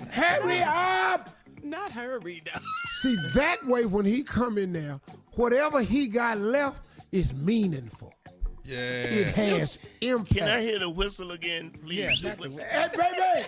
Hurry 0.09 0.61
up. 0.61 1.29
Not 1.63 1.91
hurry 1.91 2.41
though. 2.45 2.59
See, 3.01 3.15
that 3.35 3.57
way 3.65 3.85
when 3.85 4.05
he 4.05 4.23
come 4.23 4.57
in 4.57 4.73
there, 4.73 4.99
whatever 5.35 5.81
he 5.81 6.07
got 6.07 6.37
left 6.39 6.85
is 7.11 7.31
meaningful. 7.33 8.13
Yeah. 8.65 8.77
It 8.77 9.27
has 9.35 9.91
impact. 10.01 10.39
Can 10.39 10.47
I 10.49 10.61
hear 10.61 10.79
the 10.79 10.89
whistle 10.89 11.31
again, 11.31 11.71
please? 11.83 12.23
Yeah, 12.23 12.35
The 12.35 12.41
whistle. 12.41 12.59
Hey, 12.59 12.89
baby. 12.95 13.47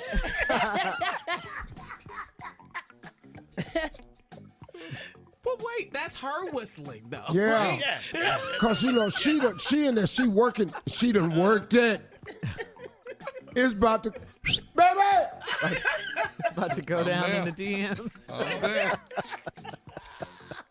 But 5.44 5.62
wait, 5.64 5.94
that's 5.94 6.20
her 6.20 6.50
whistling 6.52 7.04
though. 7.10 7.24
Yeah. 7.32 7.78
right? 8.14 8.40
Cause 8.60 8.82
you 8.82 8.92
know 8.92 9.10
she 9.12 9.40
done, 9.40 9.58
she 9.60 9.86
in 9.86 9.94
there 9.96 10.08
she 10.08 10.28
working 10.28 10.74
she 10.88 11.12
done 11.12 11.36
worked 11.40 11.74
it. 11.76 12.02
It's 13.56 13.74
about 13.74 14.04
to 14.06 14.12
baby. 14.76 15.00
It's 15.64 15.86
about 16.52 16.76
to 16.76 16.82
go 16.82 17.00
I'm 17.00 17.06
down 17.06 17.30
there. 17.30 17.42
in 17.42 17.46
the 17.46 17.52
DMs. 17.52 18.98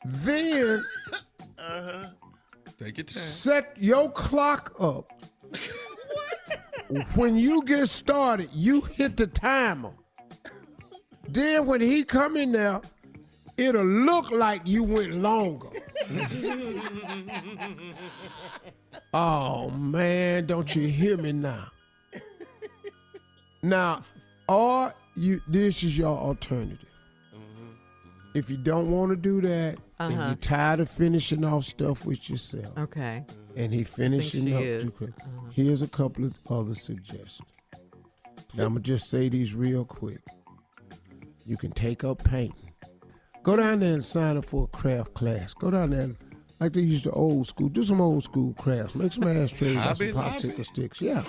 Then 0.05 0.85
Uh-huh. 1.59 2.09
Take 2.79 2.99
your 2.99 3.05
time. 3.05 3.15
set 3.15 3.77
your 3.79 4.11
clock 4.11 4.75
up. 4.81 5.11
when 7.15 7.37
you 7.37 7.63
get 7.65 7.89
started, 7.89 8.51
you 8.53 8.81
hit 8.83 9.17
the 9.17 9.27
timer. 9.29 9.93
Then 11.29 11.65
when 11.67 11.81
he 11.81 12.05
come 12.05 12.37
in 12.37 12.53
there, 12.53 12.83
it'll 13.57 13.85
look 13.85 14.31
like 14.31 14.63
you 14.65 14.83
went 14.85 15.13
longer. 15.17 15.69
Oh 19.13 19.71
man, 19.71 20.47
don't 20.47 20.75
you 20.75 20.89
hear 20.89 21.17
me 21.17 21.33
now? 21.33 21.69
Now, 23.63 24.05
or 24.49 24.93
you 25.17 25.41
this 25.49 25.83
is 25.83 25.97
your 25.97 26.17
alternative. 26.17 26.89
If 28.35 28.51
you 28.51 28.57
don't 28.57 28.91
want 28.91 29.11
to 29.11 29.17
do 29.17 29.41
that, 29.43 29.79
and 30.01 30.13
Uh-huh. 30.15 30.27
you're 30.27 30.35
tired 30.37 30.81
of 30.81 30.91
finishing 30.91 31.45
off 31.45 31.65
stuff 31.65 32.05
with 32.05 32.29
yourself, 32.29 32.77
Okay. 32.77 33.25
and 33.55 33.73
he 33.73 33.85
finishing 33.85 34.47
she 34.47 34.55
up 34.55 34.63
is. 34.63 34.83
too 34.85 34.91
quick, 34.91 35.13
here's 35.53 35.83
a 35.83 35.89
couple 35.89 36.25
of 36.25 36.37
other 36.51 36.75
suggestions. 36.75 37.49
Now 38.55 38.65
I'm 38.65 38.71
gonna 38.73 38.81
just 38.81 39.09
say 39.09 39.29
these 39.29 39.55
real 39.55 39.85
quick. 39.85 40.21
You 41.47 41.57
can 41.57 41.71
take 41.71 42.03
up 42.03 42.25
painting. 42.25 42.64
Go 43.45 43.57
down 43.57 43.81
there 43.81 43.93
and 43.93 44.05
sign 44.05 44.39
up 44.39 44.47
for 44.47 44.65
a 44.65 44.77
craft 44.77 45.13
class. 45.13 45.53
Go 45.53 45.71
down 45.71 45.91
there, 45.91 46.01
and, 46.01 46.17
like 46.61 46.73
they 46.73 46.81
used 46.81 47.05
to 47.05 47.11
old 47.11 47.47
school. 47.47 47.69
Do 47.69 47.85
some 47.85 48.01
old 48.01 48.25
school 48.25 48.55
crafts. 48.55 48.95
Make 48.95 49.13
some 49.13 49.25
ashtrays 49.25 49.77
out 49.77 49.99
some 49.99 50.07
Hobby 50.07 50.13
Lobby? 50.13 50.49
popsicle 50.49 50.65
sticks. 50.65 51.01
Yeah. 51.03 51.23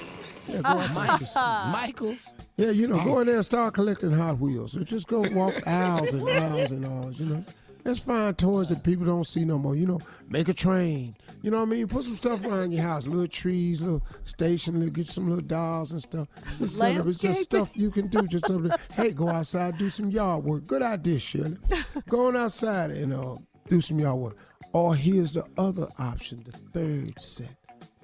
Yeah, 0.47 0.61
go 0.61 0.69
out 0.69 0.93
there 0.95 1.27
and 1.35 1.71
Michaels. 1.73 2.35
yeah, 2.55 2.69
you 2.69 2.87
know, 2.87 3.03
go 3.03 3.19
in 3.19 3.27
there 3.27 3.35
and 3.35 3.43
start 3.43 3.73
collecting 3.73 4.11
Hot 4.11 4.39
Wheels. 4.39 4.77
Or 4.77 4.85
just 4.85 5.07
go 5.07 5.25
walk 5.33 5.67
aisles 5.67 6.13
and 6.13 6.29
aisles 6.29 6.71
and 6.71 6.85
aisles, 6.85 7.19
you 7.19 7.25
know. 7.25 7.43
Let's 7.85 7.99
find 7.99 8.35
toys 8.35 8.69
that 8.69 8.81
people 8.81 9.05
don't 9.05 9.27
see 9.27 9.45
no 9.45 9.59
more. 9.59 9.75
You 9.75 9.85
know, 9.85 9.99
make 10.27 10.49
a 10.49 10.53
train. 10.55 11.15
You 11.43 11.51
know 11.51 11.57
what 11.57 11.67
I 11.67 11.69
mean? 11.69 11.87
Put 11.87 12.05
some 12.05 12.17
stuff 12.17 12.43
around 12.43 12.71
your 12.71 12.81
house. 12.81 13.05
Little 13.05 13.27
trees, 13.27 13.79
little 13.79 14.03
station, 14.23 14.79
little, 14.79 14.89
get 14.89 15.07
some 15.07 15.29
little 15.29 15.45
dolls 15.45 15.91
and 15.91 16.01
stuff. 16.01 16.27
Just 16.57 16.79
set 16.79 16.99
up. 16.99 17.05
It's 17.05 17.19
just 17.19 17.43
stuff 17.43 17.71
you 17.75 17.91
can 17.91 18.07
do. 18.07 18.27
Just 18.27 18.47
something. 18.47 18.71
Hey, 18.93 19.11
go 19.11 19.29
outside, 19.29 19.77
do 19.77 19.91
some 19.91 20.09
yard 20.09 20.43
work. 20.43 20.65
Good 20.65 20.81
idea, 20.81 21.19
Shirley. 21.19 21.57
Going 22.09 22.35
outside 22.35 22.89
and 22.89 23.13
uh, 23.13 23.35
do 23.67 23.79
some 23.81 23.99
yard 23.99 24.17
work. 24.17 24.37
Or 24.73 24.95
here's 24.95 25.35
the 25.35 25.45
other 25.55 25.87
option, 25.99 26.43
the 26.43 26.57
third 26.57 27.21
set. 27.21 27.55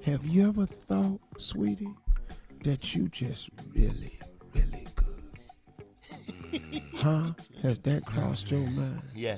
Have 0.04 0.24
you 0.28 0.48
ever 0.48 0.68
thought, 0.68 1.20
sweetie, 1.40 1.96
that 2.64 2.94
you 2.94 3.10
just 3.10 3.50
really, 3.74 4.20
really 4.54 4.88
good? 4.96 6.82
huh? 6.96 7.32
Has 7.64 7.80
that 7.80 8.06
crossed 8.06 8.52
your 8.52 8.68
mind? 8.68 9.02
Yeah. 9.16 9.38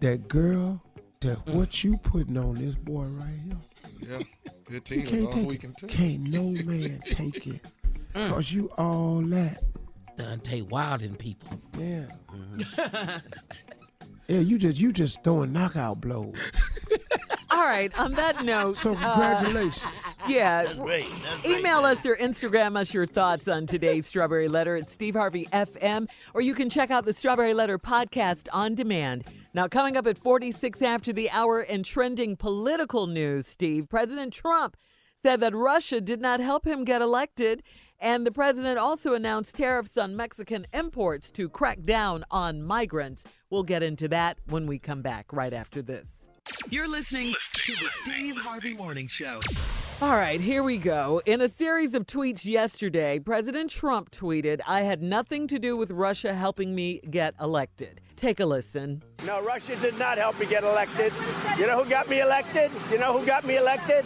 That 0.00 0.28
girl, 0.28 0.82
that 1.20 1.44
mm. 1.44 1.54
what 1.54 1.84
you 1.84 1.96
putting 1.98 2.36
on 2.36 2.54
this 2.54 2.74
boy 2.74 3.04
right 3.04 3.38
here? 3.44 3.56
Yeah. 4.10 4.24
You 4.70 4.76
15 4.76 5.00
is 5.00 5.10
can't 5.10 5.24
all 5.26 5.32
take 5.32 5.48
we 5.48 5.54
it. 5.56 5.60
can 5.60 5.72
take. 5.72 5.90
Can't 5.90 6.20
no 6.20 6.42
man 6.64 7.00
take 7.04 7.46
it. 7.48 7.60
Mm. 8.14 8.28
Cause 8.30 8.52
you 8.52 8.70
all 8.78 9.20
that. 9.22 9.62
Dante 10.16 10.60
Wilding 10.62 11.16
people. 11.16 11.60
Yeah. 11.76 12.06
Mm-hmm. 12.32 13.26
Yeah, 14.30 14.38
you 14.38 14.58
just 14.58 14.76
you 14.76 14.92
just 14.92 15.24
throwing 15.24 15.52
knockout 15.52 16.00
blows. 16.00 16.36
All 17.50 17.62
right. 17.62 17.92
On 17.98 18.12
that 18.12 18.44
note, 18.44 18.76
So 18.76 18.94
uh, 18.94 19.10
congratulations. 19.10 19.82
Yeah. 20.28 20.62
That's 20.62 20.78
great. 20.78 21.06
That's 21.24 21.40
great. 21.42 21.58
Email 21.58 21.84
us 21.84 22.06
or 22.06 22.14
Instagram 22.14 22.76
us 22.76 22.94
your 22.94 23.06
thoughts 23.06 23.48
on 23.48 23.66
today's 23.66 24.06
Strawberry 24.06 24.46
Letter 24.46 24.76
at 24.76 24.88
Steve 24.88 25.16
Harvey 25.16 25.46
FM, 25.46 26.08
or 26.32 26.42
you 26.42 26.54
can 26.54 26.70
check 26.70 26.92
out 26.92 27.06
the 27.06 27.12
Strawberry 27.12 27.54
Letter 27.54 27.76
podcast 27.76 28.46
on 28.52 28.76
demand. 28.76 29.24
Now, 29.52 29.66
coming 29.66 29.96
up 29.96 30.06
at 30.06 30.16
46 30.16 30.80
after 30.80 31.12
the 31.12 31.28
hour 31.30 31.60
in 31.60 31.82
trending 31.82 32.36
political 32.36 33.08
news, 33.08 33.48
Steve, 33.48 33.88
President 33.88 34.32
Trump 34.32 34.76
said 35.24 35.40
that 35.40 35.56
Russia 35.56 36.00
did 36.00 36.20
not 36.20 36.38
help 36.38 36.64
him 36.64 36.84
get 36.84 37.02
elected. 37.02 37.64
And 37.98 38.24
the 38.24 38.30
president 38.30 38.78
also 38.78 39.12
announced 39.12 39.56
tariffs 39.56 39.98
on 39.98 40.16
Mexican 40.16 40.66
imports 40.72 41.32
to 41.32 41.48
crack 41.48 41.82
down 41.84 42.24
on 42.30 42.62
migrants. 42.62 43.24
We'll 43.50 43.64
get 43.64 43.82
into 43.82 44.06
that 44.08 44.38
when 44.46 44.68
we 44.68 44.78
come 44.78 45.02
back 45.02 45.32
right 45.32 45.52
after 45.52 45.82
this. 45.82 46.08
You're 46.68 46.88
listening 46.88 47.34
to 47.54 47.72
the 47.72 47.88
Steve 48.02 48.36
Harvey 48.36 48.72
Morning 48.72 49.08
Show. 49.08 49.40
All 50.00 50.14
right, 50.14 50.40
here 50.40 50.62
we 50.62 50.78
go. 50.78 51.20
In 51.26 51.42
a 51.42 51.48
series 51.48 51.92
of 51.92 52.06
tweets 52.06 52.44
yesterday, 52.44 53.18
President 53.18 53.70
Trump 53.70 54.10
tweeted, 54.10 54.60
I 54.66 54.82
had 54.82 55.02
nothing 55.02 55.46
to 55.48 55.58
do 55.58 55.76
with 55.76 55.90
Russia 55.90 56.32
helping 56.32 56.74
me 56.74 57.00
get 57.10 57.34
elected. 57.38 58.00
Take 58.20 58.40
a 58.40 58.44
listen. 58.44 59.02
No, 59.24 59.42
Russia 59.42 59.76
did 59.76 59.98
not 59.98 60.18
help 60.18 60.38
me 60.38 60.44
get 60.44 60.62
elected. 60.62 61.10
You 61.56 61.66
know 61.66 61.82
who 61.82 61.88
got 61.88 62.06
me 62.06 62.20
elected? 62.20 62.70
You 62.90 62.98
know 62.98 63.18
who 63.18 63.24
got 63.24 63.46
me 63.46 63.56
elected? 63.56 64.04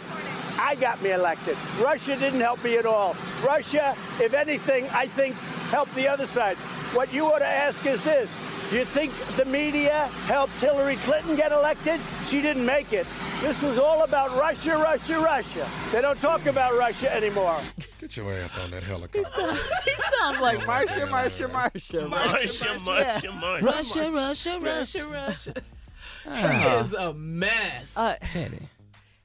I 0.57 0.75
got 0.79 1.03
me 1.03 1.11
elected. 1.11 1.57
Russia 1.83 2.15
didn't 2.15 2.39
help 2.39 2.63
me 2.63 2.77
at 2.77 2.85
all. 2.85 3.13
Russia, 3.45 3.93
if 4.21 4.33
anything, 4.33 4.85
I 4.93 5.07
think 5.07 5.35
helped 5.69 5.93
the 5.95 6.07
other 6.07 6.27
side. 6.27 6.55
What 6.95 7.13
you 7.13 7.25
ought 7.25 7.39
to 7.39 7.45
ask 7.45 7.85
is 7.85 8.01
this. 8.05 8.44
Do 8.71 8.77
you 8.77 8.85
think 8.85 9.11
the 9.37 9.45
media 9.45 10.07
helped 10.25 10.53
Hillary 10.59 10.95
Clinton 10.97 11.35
get 11.35 11.51
elected? 11.51 11.99
She 12.25 12.41
didn't 12.41 12.65
make 12.65 12.93
it. 12.93 13.05
This 13.41 13.61
was 13.61 13.77
all 13.77 14.03
about 14.03 14.35
Russia, 14.39 14.71
Russia, 14.77 15.19
Russia. 15.19 15.67
They 15.91 16.01
don't 16.01 16.19
talk 16.19 16.45
about 16.47 16.73
Russia 16.75 17.13
anymore. 17.15 17.59
Get 18.01 18.17
your 18.17 18.31
ass 18.33 18.57
on 18.63 18.71
that 18.71 18.81
helicopter. 18.83 19.53
he 19.85 19.91
sounds 20.19 20.39
like 20.41 20.59
Marsha, 20.59 21.07
Marsha, 21.07 21.47
Marsha. 21.49 22.07
Marsha, 22.09 22.77
Marsha, 22.79 23.29
Marsha. 23.29 23.61
Russia, 23.61 24.11
Russia, 24.11 24.59
Russia. 24.59 25.05
Russia. 25.07 25.53
Ah. 26.27 26.79
He 26.81 26.85
is 26.87 26.93
a 26.93 27.13
mess. 27.13 27.95
Uh, 27.95 28.15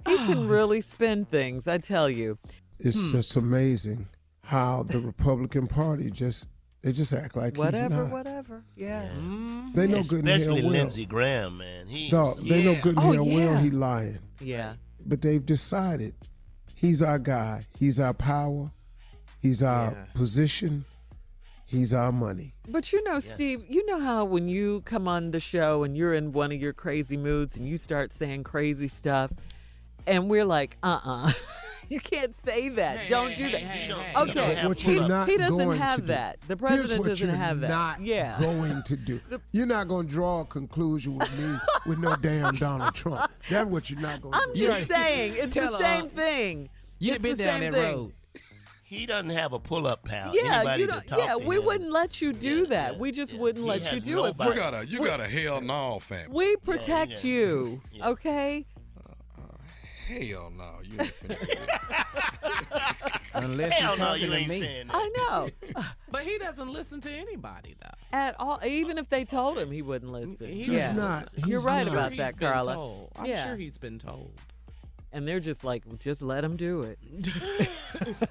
he 0.07 0.17
can 0.17 0.49
really 0.49 0.83
spin 0.83 1.25
things, 1.25 1.67
I 1.67 1.79
tell 1.79 2.11
you. 2.11 2.37
It's 2.79 3.01
Hmm. 3.01 3.13
just 3.13 3.37
amazing 3.37 4.09
how 4.45 4.83
the 4.83 5.01
Republican 5.01 5.67
Party 5.67 6.11
just 6.11 6.47
they 6.83 6.93
just 6.93 7.13
act 7.13 7.37
like 7.37 7.57
Whatever, 7.57 7.95
he's 7.95 8.03
not. 8.05 8.11
whatever. 8.11 8.65
Yeah. 8.77 9.09
They 9.75 9.87
know 9.87 10.03
good 10.03 10.21
and 10.21 10.29
hell 10.29 10.41
Especially 10.41 10.63
well. 10.63 10.71
Lindsey 10.73 11.07
Graham, 11.07 11.59
man. 11.59 11.87
He, 11.89 12.11
Dog, 12.11 12.39
they 12.39 12.65
know 12.65 12.75
good 12.81 12.97
and 12.97 13.05
Oh, 13.07 13.13
hell 13.13 13.25
well 13.27 13.37
yeah. 13.55 13.61
he 13.61 13.71
lying. 13.71 14.19
Yeah. 14.41 14.75
But 15.05 15.21
they've 15.23 15.45
decided 15.45 16.15
he's 16.75 17.03
our 17.03 17.19
guy. 17.19 17.65
He's 17.79 18.01
our 18.01 18.15
power. 18.15 18.71
He's 19.41 19.63
our 19.63 20.07
position. 20.15 20.85
He's 21.67 21.95
our 21.95 22.11
money. 22.13 22.55
But 22.69 22.93
you 22.93 23.03
know, 23.05 23.21
Steve, 23.21 23.65
you 23.69 23.87
know 23.87 24.01
how 24.01 24.25
when 24.25 24.49
you 24.49 24.81
come 24.85 25.07
on 25.07 25.31
the 25.31 25.39
show 25.41 25.85
and 25.85 25.97
you're 25.97 26.15
in 26.15 26.33
one 26.33 26.51
of 26.53 26.61
your 26.61 26.73
crazy 26.73 27.17
moods 27.17 27.57
and 27.57 27.67
you 27.69 27.77
start 27.79 28.13
saying 28.13 28.43
crazy 28.45 28.89
stuff, 28.89 29.33
and 30.07 30.29
we're 30.29 30.45
like, 30.45 30.77
uh 30.83 30.99
uh 31.05 31.33
you 31.95 32.01
can't 32.01 32.35
say 32.45 32.69
that. 32.71 33.09
Don't 33.09 33.37
do 33.37 33.51
that. 33.51 33.91
okay. 34.17 34.59
But 34.63 34.69
what 34.69 34.81
he, 34.81 34.95
you're 34.95 35.09
not 35.09 35.29
he 35.29 35.37
doesn't 35.37 35.57
going 35.59 35.79
have 35.79 35.97
to 35.97 36.01
do- 36.03 36.07
that. 36.09 36.41
The 36.43 36.47
Here's 36.49 36.59
president 36.61 37.01
what 37.01 37.09
doesn't 37.09 37.27
you're 37.29 37.37
have 37.37 37.61
that. 37.61 37.69
Not 37.69 38.01
yeah. 38.01 38.37
going 38.41 38.83
to 38.85 38.97
do. 38.97 39.21
You're 39.53 39.67
not 39.67 39.89
going 39.89 40.07
to 40.07 40.13
draw 40.13 40.41
a 40.41 40.45
conclusion 40.45 41.17
with 41.19 41.39
me 41.39 41.57
with 41.87 41.99
no 41.99 42.15
damn 42.17 42.55
Donald 42.57 42.95
Trump. 42.95 43.31
That's 43.51 43.69
what 43.69 43.91
you're 43.91 44.01
not 44.01 44.23
going 44.23 44.33
to 44.33 44.39
I'm 44.41 44.53
do. 44.53 44.67
just 44.69 44.89
saying, 44.89 45.35
it's 45.37 45.53
Tell 45.55 45.73
the 45.73 45.79
same 45.79 46.09
thing. 46.09 46.69
You 46.99 47.15
It's 47.15 47.23
been 47.23 47.37
the 47.37 47.45
down 47.45 47.61
same 47.61 47.73
that 47.73 47.79
thing. 47.83 47.97
road. 47.97 48.13
he 48.85 49.07
doesn't 49.07 49.31
have 49.31 49.53
a 49.53 49.59
pull-up 49.59 50.05
pal. 50.05 50.35
Yeah, 50.35 50.57
Anybody 50.59 50.81
you 50.83 50.87
to 50.89 50.93
don't, 50.93 51.07
talk 51.09 51.19
yeah, 51.19 51.33
to 51.33 51.39
we 51.39 51.57
him. 51.57 51.65
wouldn't 51.65 51.91
let 51.91 52.21
you 52.21 52.33
do 52.33 52.67
that. 52.67 52.99
We 52.99 53.11
just 53.13 53.35
wouldn't 53.35 53.65
He 53.65 53.69
let 53.71 53.81
you 53.83 53.89
has 53.89 54.05
do 54.05 54.25
it. 54.25 54.37
nobody. 54.39 54.51
You 54.51 54.57
got 54.57 54.75
a 54.75 54.87
you 54.87 55.01
we- 55.01 55.07
got 55.07 55.21
a 55.21 55.27
hell 55.29 55.61
no 55.61 55.99
family. 55.99 56.29
We 56.33 56.57
protect 56.57 57.25
yeah. 57.25 57.31
you, 57.31 57.81
okay? 58.03 58.67
Hell 60.11 60.53
no, 60.57 60.71
you 60.83 61.01
ain't 61.01 61.13
finna 61.21 61.39
do 61.41 61.55
that. 61.67 63.21
Unless 63.35 63.73
Hell 63.75 63.91
you're 63.91 63.99
no, 63.99 64.05
talking 64.07 64.23
you 64.29 64.35
ain't 64.35 64.49
me. 64.49 64.61
saying 64.61 64.87
that. 64.89 64.95
I 64.97 65.09
know. 65.17 65.49
But 66.11 66.23
he 66.23 66.39
doesn't 66.39 66.69
listen 66.73 67.01
to 67.03 67.11
anybody, 67.11 67.77
though. 67.81 68.17
At 68.19 68.35
all, 68.41 68.59
even 68.67 68.99
if 68.99 69.09
they 69.09 69.25
told 69.25 69.59
him, 69.59 69.71
he 69.71 69.81
wouldn't 69.81 70.11
listen. 70.11 70.49
He's 70.49 70.67
yeah. 70.69 70.93
not. 70.93 71.29
You're 71.47 71.61
right 71.61 71.85
not. 71.87 71.93
about 71.95 72.11
He's 72.13 72.19
that, 72.19 72.37
been 72.37 72.49
Carla. 72.53 72.75
told. 72.75 73.13
I'm 73.17 73.27
Yeah. 73.27 73.45
sure 73.45 73.55
he's 73.57 73.79
been 73.79 73.99
told. 73.99 74.33
And 75.13 75.27
they're 75.27 75.39
just 75.41 75.63
like, 75.63 75.85
just 76.01 76.21
let 76.21 76.43
him 76.43 76.57
do 76.57 76.83
it. 76.83 76.99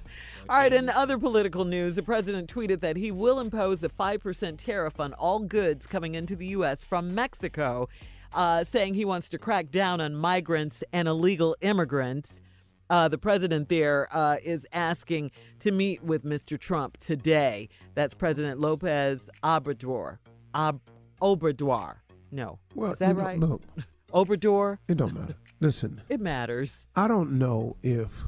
all 0.48 0.56
right, 0.56 0.72
in 0.72 0.88
other 0.90 1.18
political 1.18 1.64
news, 1.64 1.96
the 1.96 2.02
president 2.02 2.52
tweeted 2.54 2.80
that 2.80 2.96
he 2.96 3.10
will 3.10 3.40
impose 3.40 3.82
a 3.82 3.88
5% 3.88 4.58
tariff 4.58 5.00
on 5.00 5.14
all 5.14 5.38
goods 5.40 5.86
coming 5.86 6.14
into 6.14 6.36
the 6.36 6.46
U.S. 6.48 6.84
from 6.84 7.14
Mexico, 7.14 7.88
uh, 8.32 8.64
saying 8.64 8.94
he 8.94 9.04
wants 9.04 9.28
to 9.30 9.38
crack 9.38 9.70
down 9.70 10.00
on 10.00 10.14
migrants 10.14 10.82
and 10.92 11.08
illegal 11.08 11.56
immigrants. 11.60 12.40
Uh, 12.88 13.06
the 13.08 13.18
president 13.18 13.68
there 13.68 14.08
uh, 14.10 14.36
is 14.42 14.66
asking 14.72 15.30
to 15.60 15.70
meet 15.70 16.02
with 16.02 16.24
Mr. 16.24 16.58
Trump 16.58 16.96
today. 16.98 17.68
That's 17.94 18.14
President 18.14 18.60
Lopez 18.60 19.30
Obrador. 19.44 20.18
Ob- 20.54 20.80
Obrador. 21.22 21.96
No. 22.32 22.58
Well, 22.74 22.92
is 22.92 22.98
that 22.98 23.16
right? 23.16 23.38
look, 23.38 23.62
Obrador? 24.12 24.78
it 24.88 24.96
don't 24.96 25.14
matter. 25.14 25.36
Listen, 25.60 26.00
It 26.08 26.20
matters. 26.20 26.88
I 26.96 27.06
don't 27.06 27.32
know 27.38 27.76
if 27.82 28.24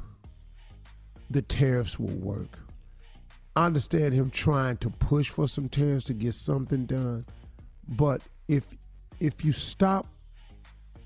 the 1.30 1.42
tariffs 1.42 1.98
will 1.98 2.08
work. 2.08 2.58
I 3.56 3.66
understand 3.66 4.14
him 4.14 4.30
trying 4.30 4.76
to 4.78 4.90
push 4.90 5.28
for 5.28 5.48
some 5.48 5.68
tariffs 5.68 6.04
to 6.06 6.14
get 6.14 6.34
something 6.34 6.86
done, 6.86 7.26
but 7.88 8.22
if 8.48 8.64
if 9.22 9.44
you 9.44 9.52
stop 9.52 10.06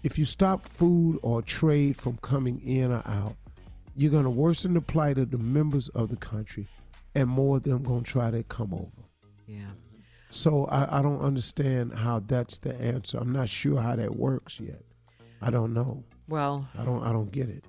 if 0.02 0.18
you 0.18 0.24
stop 0.24 0.66
food 0.66 1.18
or 1.22 1.42
trade 1.42 1.96
from 1.96 2.16
coming 2.18 2.60
in 2.64 2.92
or 2.92 3.02
out, 3.06 3.34
you're 3.96 4.10
going 4.10 4.24
to 4.24 4.30
worsen 4.30 4.72
the 4.74 4.80
plight 4.80 5.18
of 5.18 5.30
the 5.32 5.38
members 5.38 5.88
of 5.88 6.10
the 6.10 6.16
country, 6.16 6.68
and 7.16 7.28
more 7.28 7.56
of 7.56 7.64
them 7.64 7.82
going 7.82 8.04
to 8.04 8.10
try 8.10 8.30
to 8.30 8.44
come 8.44 8.72
over. 8.72 9.08
Yeah. 9.46 9.70
So 10.30 10.66
I, 10.66 11.00
I 11.00 11.02
don't 11.02 11.20
understand 11.20 11.94
how 11.94 12.20
that's 12.20 12.58
the 12.58 12.74
answer. 12.76 13.18
I'm 13.18 13.32
not 13.32 13.48
sure 13.48 13.80
how 13.80 13.96
that 13.96 14.14
works 14.14 14.60
yet. 14.60 14.82
I 15.42 15.50
don't 15.50 15.74
know. 15.74 16.04
Well, 16.28 16.68
I 16.78 16.84
don't. 16.84 17.02
I 17.02 17.12
don't 17.12 17.32
get 17.32 17.48
it. 17.48 17.64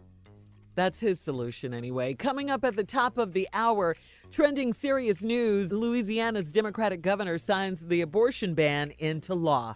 That's 0.76 1.00
his 1.00 1.20
solution 1.20 1.74
anyway. 1.74 2.14
Coming 2.14 2.52
up 2.52 2.64
at 2.64 2.76
the 2.76 2.84
top 2.84 3.18
of 3.18 3.34
the 3.34 3.48
hour, 3.52 3.96
trending 4.32 4.74
serious 4.74 5.24
news 5.24 5.72
Louisiana's 5.72 6.52
Democratic 6.52 7.02
governor 7.02 7.40
signs 7.40 7.80
the 7.82 8.02
abortion 8.02 8.54
ban 8.54 8.92
into 9.00 9.34
law. 9.34 9.76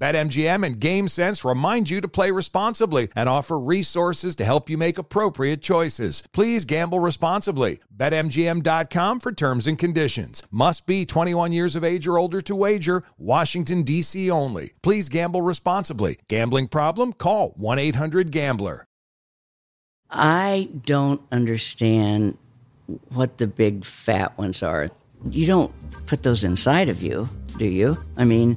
BetMGM 0.00 0.64
and 0.64 0.80
GameSense 0.80 1.48
remind 1.48 1.90
you 1.90 2.00
to 2.00 2.08
play 2.08 2.30
responsibly 2.30 3.08
and 3.14 3.28
offer 3.28 3.60
resources 3.60 4.34
to 4.36 4.44
help 4.44 4.70
you 4.70 4.78
make 4.78 4.96
appropriate 4.96 5.60
choices. 5.60 6.22
Please 6.32 6.64
gamble 6.64 7.00
responsibly. 7.00 7.80
BetMGM.com 7.94 9.20
for 9.20 9.30
terms 9.30 9.66
and 9.66 9.78
conditions. 9.78 10.42
Must 10.50 10.86
be 10.86 11.04
21 11.04 11.52
years 11.52 11.76
of 11.76 11.84
age 11.84 12.06
or 12.08 12.18
older 12.18 12.40
to 12.40 12.56
wager. 12.56 13.02
Washington, 13.18 13.82
D.C. 13.82 14.30
only. 14.30 14.72
Please 14.82 15.10
gamble 15.10 15.42
responsibly. 15.42 16.18
Gambling 16.28 16.68
problem? 16.68 17.12
Call 17.12 17.50
1 17.56 17.78
800 17.78 18.30
Gambler. 18.30 18.86
I 20.10 20.70
don't 20.86 21.20
understand 21.30 22.36
what 23.10 23.38
the 23.38 23.46
big 23.46 23.84
fat 23.84 24.36
ones 24.38 24.62
are. 24.62 24.88
You 25.28 25.46
don't 25.46 25.72
put 26.06 26.22
those 26.22 26.42
inside 26.42 26.88
of 26.88 27.02
you, 27.02 27.28
do 27.58 27.66
you? 27.66 28.02
I 28.16 28.24
mean, 28.24 28.56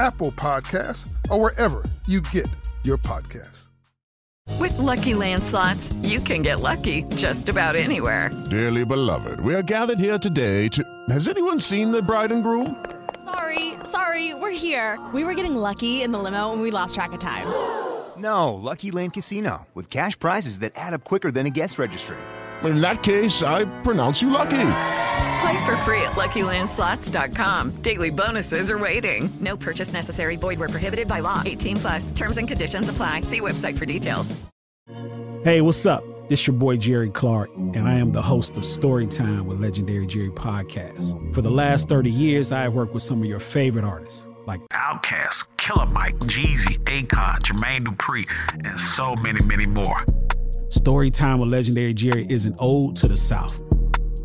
Apple 0.00 0.32
Podcasts, 0.32 1.08
or 1.30 1.38
wherever 1.38 1.82
you 2.06 2.22
get 2.22 2.48
your 2.82 2.96
podcasts. 2.96 3.68
With 4.58 4.76
Lucky 4.78 5.14
Land 5.14 5.44
slots, 5.44 5.92
you 6.02 6.20
can 6.20 6.40
get 6.42 6.60
lucky 6.60 7.04
just 7.14 7.48
about 7.50 7.76
anywhere. 7.76 8.30
Dearly 8.50 8.84
beloved, 8.84 9.40
we 9.40 9.54
are 9.54 9.62
gathered 9.62 9.98
here 10.00 10.18
today 10.18 10.68
to. 10.68 10.82
Has 11.10 11.28
anyone 11.28 11.60
seen 11.60 11.90
the 11.90 12.02
bride 12.02 12.32
and 12.32 12.42
groom? 12.42 12.82
Sorry, 13.24 13.74
sorry, 13.84 14.32
we're 14.34 14.50
here. 14.50 14.98
We 15.12 15.22
were 15.22 15.34
getting 15.34 15.54
lucky 15.54 16.02
in 16.02 16.12
the 16.12 16.18
limo 16.18 16.52
and 16.52 16.62
we 16.62 16.70
lost 16.70 16.94
track 16.94 17.12
of 17.12 17.20
time. 17.20 17.46
No, 18.16 18.54
Lucky 18.54 18.90
Land 18.90 19.12
Casino, 19.12 19.66
with 19.74 19.90
cash 19.90 20.18
prizes 20.18 20.60
that 20.60 20.72
add 20.76 20.94
up 20.94 21.04
quicker 21.04 21.30
than 21.30 21.46
a 21.46 21.50
guest 21.50 21.78
registry. 21.78 22.18
In 22.64 22.80
that 22.80 23.02
case, 23.02 23.42
I 23.42 23.64
pronounce 23.82 24.20
you 24.20 24.30
lucky. 24.30 24.66
Play 25.40 25.64
for 25.64 25.76
free 25.78 26.02
at 26.02 26.12
LuckyLandSlots.com. 26.12 27.82
Daily 27.82 28.10
bonuses 28.10 28.70
are 28.70 28.78
waiting. 28.78 29.30
No 29.40 29.56
purchase 29.56 29.92
necessary. 29.92 30.36
Void 30.36 30.58
were 30.58 30.68
prohibited 30.68 31.08
by 31.08 31.20
law. 31.20 31.42
18 31.44 31.76
plus. 31.76 32.10
Terms 32.10 32.36
and 32.36 32.46
conditions 32.46 32.88
apply. 32.88 33.22
See 33.22 33.40
website 33.40 33.78
for 33.78 33.86
details. 33.86 34.36
Hey, 35.42 35.62
what's 35.62 35.86
up? 35.86 36.04
This 36.28 36.46
your 36.46 36.54
boy 36.54 36.76
Jerry 36.76 37.10
Clark, 37.10 37.50
and 37.56 37.88
I 37.88 37.94
am 37.94 38.12
the 38.12 38.22
host 38.22 38.56
of 38.56 38.62
Storytime 38.62 39.46
with 39.46 39.60
Legendary 39.60 40.06
Jerry 40.06 40.30
Podcast. 40.30 41.34
For 41.34 41.40
the 41.40 41.50
last 41.50 41.88
30 41.88 42.10
years, 42.10 42.52
I 42.52 42.62
have 42.62 42.74
worked 42.74 42.92
with 42.92 43.02
some 43.02 43.20
of 43.20 43.26
your 43.26 43.40
favorite 43.40 43.84
artists 43.84 44.24
like 44.46 44.60
Outkast, 44.72 45.44
Killer 45.56 45.86
Mike, 45.86 46.18
Jeezy, 46.20 46.78
Akon, 46.84 47.36
Jermaine 47.38 47.80
Dupri, 47.80 48.24
and 48.64 48.78
so 48.78 49.14
many, 49.22 49.42
many 49.44 49.66
more. 49.66 50.04
Storytime 50.70 51.40
with 51.40 51.48
Legendary 51.48 51.92
Jerry 51.92 52.26
is 52.30 52.46
an 52.46 52.54
ode 52.60 52.96
to 52.98 53.08
the 53.08 53.16
South. 53.16 53.60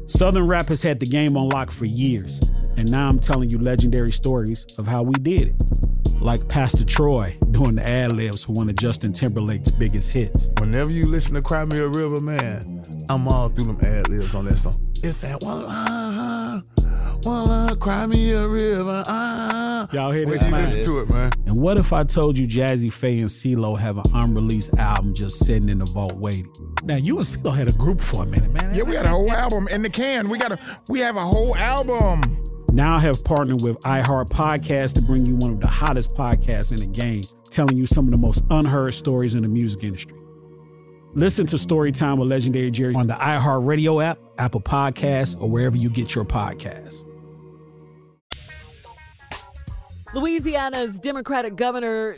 Southern 0.06 0.46
rap 0.46 0.70
has 0.70 0.80
had 0.80 1.00
the 1.00 1.06
game 1.08 1.36
on 1.36 1.50
lock 1.50 1.72
for 1.72 1.86
years, 1.86 2.40
and 2.78 2.90
now 2.92 3.10
I'm 3.10 3.18
telling 3.18 3.50
you 3.50 3.58
legendary 3.58 4.12
stories 4.12 4.64
of 4.78 4.86
how 4.86 5.02
we 5.02 5.14
did 5.14 5.48
it. 5.50 6.22
Like 6.22 6.48
Pastor 6.48 6.86
Troy 6.86 7.36
doing 7.50 7.76
the 7.76 7.88
ad 7.88 8.12
libs 8.12 8.44
for 8.44 8.52
one 8.52 8.70
of 8.70 8.76
Justin 8.76 9.12
Timberlake's 9.12 9.72
biggest 9.72 10.12
hits. 10.12 10.50
Whenever 10.60 10.92
you 10.92 11.08
listen 11.08 11.34
to 11.34 11.42
Cry 11.42 11.66
Me 11.66 11.80
a 11.80 11.88
River, 11.88 12.22
man, 12.22 12.84
I'm 13.10 13.28
all 13.28 13.50
through 13.50 13.66
them 13.66 13.80
ad 13.82 14.08
libs 14.10 14.36
on 14.36 14.46
that 14.46 14.60
song. 14.60 14.76
It's 15.04 15.22
that 15.22 15.42
one, 15.42 15.66
uh, 15.66 16.62
one, 17.26 17.49
uh, 17.49 17.76
Cry 17.76 18.06
Me 18.06 18.31
a 18.31 18.47
River, 18.47 19.03
uh. 19.07 19.88
Y'all 19.91 20.11
hear 20.11 20.26
Wait 20.27 20.34
this? 20.34 20.43
you 20.43 20.52
man? 20.52 20.64
listen 20.64 20.81
to 20.84 20.99
it, 20.99 21.10
man. 21.10 21.31
And 21.45 21.57
what 21.61 21.77
if 21.77 21.91
I 21.93 22.03
told 22.03 22.38
you 22.38 22.45
Jazze 22.47 22.91
Pha 22.91 23.07
and 23.07 23.26
CeeLo 23.30 23.77
have 23.77 23.97
an 23.97 24.06
unreleased 24.14 24.77
album 24.77 25.14
just 25.14 25.45
sitting 25.45 25.69
in 25.69 25.80
the 25.80 25.85
vault 25.85 26.14
waiting? 26.14 26.52
Now 26.84 26.95
you 26.97 27.18
and 27.18 27.26
CeeLo 27.26 27.56
had 27.56 27.68
a 27.68 27.72
group 27.72 28.02
for 28.02 28.23
a 28.23 28.26
minute, 28.26 28.52
man. 28.52 28.73
Yeah, 28.73 28.84
we 28.84 28.95
had 28.95 29.06
a 29.06 29.10
whole 29.10 29.31
album 29.31 29.68
in 29.69 29.81
the 29.81 29.89
can. 29.89 30.30
We 30.30 30.38
got 30.38 30.52
a 30.53 30.60
we 30.89 30.99
have 30.99 31.15
a 31.15 31.26
whole 31.26 31.56
album. 31.56 32.43
Now 32.72 32.97
I 32.97 32.99
have 32.99 33.23
partnered 33.23 33.61
with 33.61 33.77
iHeart 33.81 34.30
Podcast 34.30 34.93
to 34.95 35.02
bring 35.02 35.26
you 35.26 35.35
one 35.35 35.53
of 35.53 35.61
the 35.61 35.68
hottest 35.68 36.15
podcasts 36.15 36.72
in 36.72 36.77
the 36.77 36.85
game, 36.88 37.23
telling 37.49 37.77
you 37.77 37.85
some 37.85 38.06
of 38.07 38.11
the 38.14 38.19
most 38.19 38.43
unheard 38.49 38.93
stories 38.93 39.35
in 39.35 39.43
the 39.43 39.47
music 39.47 39.84
industry. 39.84 40.14
Listen 41.14 41.45
to 41.47 41.56
Storytime 41.56 42.18
with 42.18 42.27
Legendary 42.27 42.69
Jerry 42.72 42.93
on 42.93 43.07
the 43.07 43.14
iHeart 43.14 43.65
Radio 43.65 44.02
app, 44.02 44.19
Apple 44.38 44.60
Podcasts, 44.60 45.39
or 45.41 45.49
wherever 45.49 45.77
you 45.77 45.89
get 45.89 46.14
your 46.14 46.26
podcasts. 46.26 47.06
Louisiana's 50.16 50.98
Democratic 50.98 51.58
Governor 51.58 52.16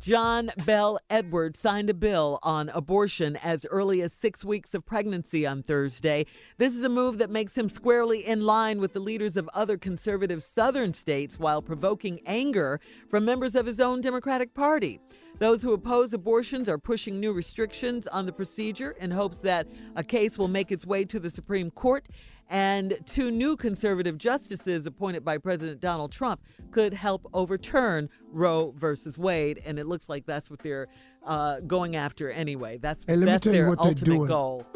John 0.00 0.50
Bel 0.66 0.98
Edwards 1.08 1.60
signed 1.60 1.88
a 1.88 1.94
bill 1.94 2.40
on 2.42 2.70
abortion 2.70 3.36
as 3.36 3.64
early 3.66 4.02
as 4.02 4.12
six 4.12 4.44
weeks 4.44 4.74
of 4.74 4.84
pregnancy 4.84 5.46
on 5.46 5.62
Thursday. 5.62 6.26
This 6.58 6.74
is 6.74 6.82
a 6.82 6.88
move 6.88 7.18
that 7.18 7.30
makes 7.30 7.56
him 7.56 7.68
squarely 7.68 8.26
in 8.26 8.44
line 8.44 8.80
with 8.80 8.94
the 8.94 9.00
leaders 9.00 9.36
of 9.36 9.48
other 9.54 9.78
conservative 9.78 10.42
southern 10.42 10.92
states 10.92 11.38
while 11.38 11.62
provoking 11.62 12.18
anger 12.26 12.80
from 13.08 13.24
members 13.24 13.54
of 13.54 13.64
his 13.64 13.78
own 13.78 14.00
Democratic 14.00 14.52
Party. 14.52 14.98
Those 15.38 15.62
who 15.62 15.72
oppose 15.72 16.12
abortions 16.14 16.68
are 16.68 16.78
pushing 16.78 17.18
new 17.18 17.32
restrictions 17.32 18.06
on 18.08 18.26
the 18.26 18.32
procedure 18.32 18.92
in 19.00 19.10
hopes 19.10 19.38
that 19.38 19.66
a 19.96 20.04
case 20.04 20.36
will 20.36 20.48
make 20.48 20.70
its 20.70 20.84
way 20.84 21.04
to 21.06 21.18
the 21.18 21.30
Supreme 21.30 21.70
Court. 21.70 22.08
And 22.50 22.94
two 23.06 23.30
new 23.30 23.56
conservative 23.56 24.18
justices 24.18 24.86
appointed 24.86 25.24
by 25.24 25.38
President 25.38 25.80
Donald 25.80 26.12
Trump 26.12 26.42
could 26.74 26.92
help 26.92 27.30
overturn 27.32 28.08
Roe 28.32 28.72
versus 28.76 29.16
Wade. 29.16 29.62
And 29.64 29.78
it 29.78 29.86
looks 29.86 30.08
like 30.08 30.26
that's 30.26 30.50
what 30.50 30.58
they're 30.58 30.88
uh, 31.24 31.60
going 31.60 31.94
after 31.94 32.30
anyway. 32.32 32.78
That's, 32.78 33.04
Hey, 33.06 33.14
let 33.14 33.20
me 33.20 33.24
that's 33.26 33.44
tell 33.44 33.52
you 33.54 33.60
their 33.60 33.68
what 33.68 33.78
they're 33.78 33.88
ultimate 33.90 34.04
doing. 34.16 34.26
goal. 34.28 34.66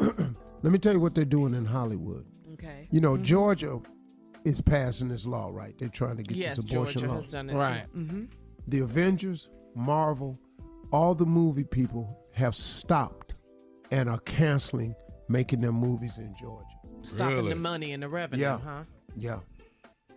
Let 0.61 0.73
me 0.73 0.79
tell 0.79 0.91
you 0.93 0.99
what 0.99 1.13
they're 1.15 1.23
doing 1.25 1.53
in 1.53 1.63
Hollywood. 1.65 2.25
Okay. 2.53 2.87
You 2.91 2.99
know, 3.01 3.15
Mhm. 3.17 3.21
Georgia 3.23 3.79
is 4.43 4.59
passing 4.61 5.07
this 5.09 5.25
law, 5.25 5.49
right? 5.53 5.73
They're 5.77 5.87
trying 5.89 6.17
to 6.17 6.23
get 6.23 6.35
Yes, 6.37 6.55
this 6.57 6.71
abortion 6.71 7.01
Georgia 7.01 7.13
law. 7.15 7.21
has 7.21 7.31
done 7.31 7.49
it 7.49 7.55
right. 7.55 7.85
too. 7.93 7.99
Mhm. 7.99 8.27
The 8.67 8.79
Avengers, 8.79 9.49
Marvel, 9.75 10.37
all 10.91 11.15
the 11.15 11.25
movie 11.25 11.63
people 11.63 12.17
have 12.33 12.55
stopped 12.55 13.35
and 13.91 14.09
are 14.09 14.19
canceling 14.19 14.95
making 15.29 15.61
their 15.61 15.71
movies 15.73 16.17
in 16.17 16.33
Georgia. 16.39 16.65
Stopping 17.03 17.47
the 17.49 17.55
money 17.55 17.91
and 17.93 18.01
the 18.03 18.09
revenue, 18.09 18.41
Yeah. 18.43 18.59
huh? 18.59 18.83
Yeah. 19.15 19.39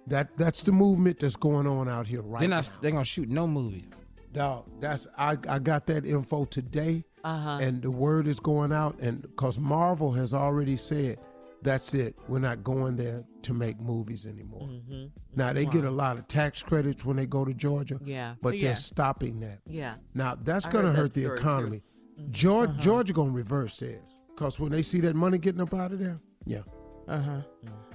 That 0.07 0.37
that's 0.37 0.62
the 0.62 0.73
movement 0.73 1.20
that's 1.20 1.37
going 1.37 1.66
on 1.66 1.89
out 1.89 2.07
here 2.07 2.23
right 2.23 2.41
They're 2.41 2.49
now. 2.49 2.57
not. 2.57 2.83
They're 2.83 2.91
gonna 2.91 3.05
shoot 3.05 3.29
no 3.29 3.47
movie. 3.47 3.87
Dog, 4.33 4.65
that's 4.81 5.07
I, 5.19 5.37
I 5.49 5.59
got 5.59 5.87
that 5.87 6.05
info 6.07 6.45
today, 6.47 7.05
Uh-huh. 7.23 7.59
and 7.61 7.83
the 7.83 7.91
word 7.91 8.27
is 8.27 8.41
going 8.41 8.73
out, 8.73 8.99
and 8.99 9.20
because 9.23 9.59
Marvel 9.59 10.11
has 10.12 10.33
already 10.33 10.77
said, 10.79 11.19
that's 11.61 11.93
it, 11.93 12.16
we're 12.29 12.39
not 12.39 12.65
going 12.65 12.97
there 12.97 13.24
to 13.43 13.53
make 13.55 13.79
movies 13.79 14.24
anymore. 14.24 14.69
Mhm. 14.69 15.11
Now 15.37 15.53
they 15.53 15.66
get 15.66 15.85
a 15.85 15.91
lot 15.91 16.16
of 16.19 16.27
tax 16.29 16.62
credits 16.62 17.05
when 17.05 17.16
they 17.16 17.27
go 17.27 17.45
to 17.45 17.53
Georgia, 17.53 18.01
Yeah. 18.03 18.35
but 18.41 18.55
they're 18.59 18.74
stopping 18.74 19.39
that. 19.41 19.61
Yeah. 19.66 19.97
Now 20.15 20.35
that's 20.43 20.65
going 20.66 20.87
to 20.87 20.93
heard 20.93 20.97
that 20.97 21.01
hurt 21.03 21.12
the 21.12 21.20
story, 21.24 21.37
too. 21.39 21.43
economy. 21.43 21.83
Georgia, 22.31 22.74
Georgia 22.81 23.12
gonna 23.12 23.31
reverse 23.33 23.77
theirs. 23.79 24.09
Cause 24.37 24.59
when 24.59 24.73
they 24.73 24.83
see 24.83 25.01
that 25.01 25.15
money 25.15 25.37
getting 25.39 25.61
up 25.61 25.74
out 25.74 25.93
of 25.93 25.99
there, 25.99 26.19
yeah. 26.47 26.62
Uh 27.09 27.20
huh. 27.20 27.41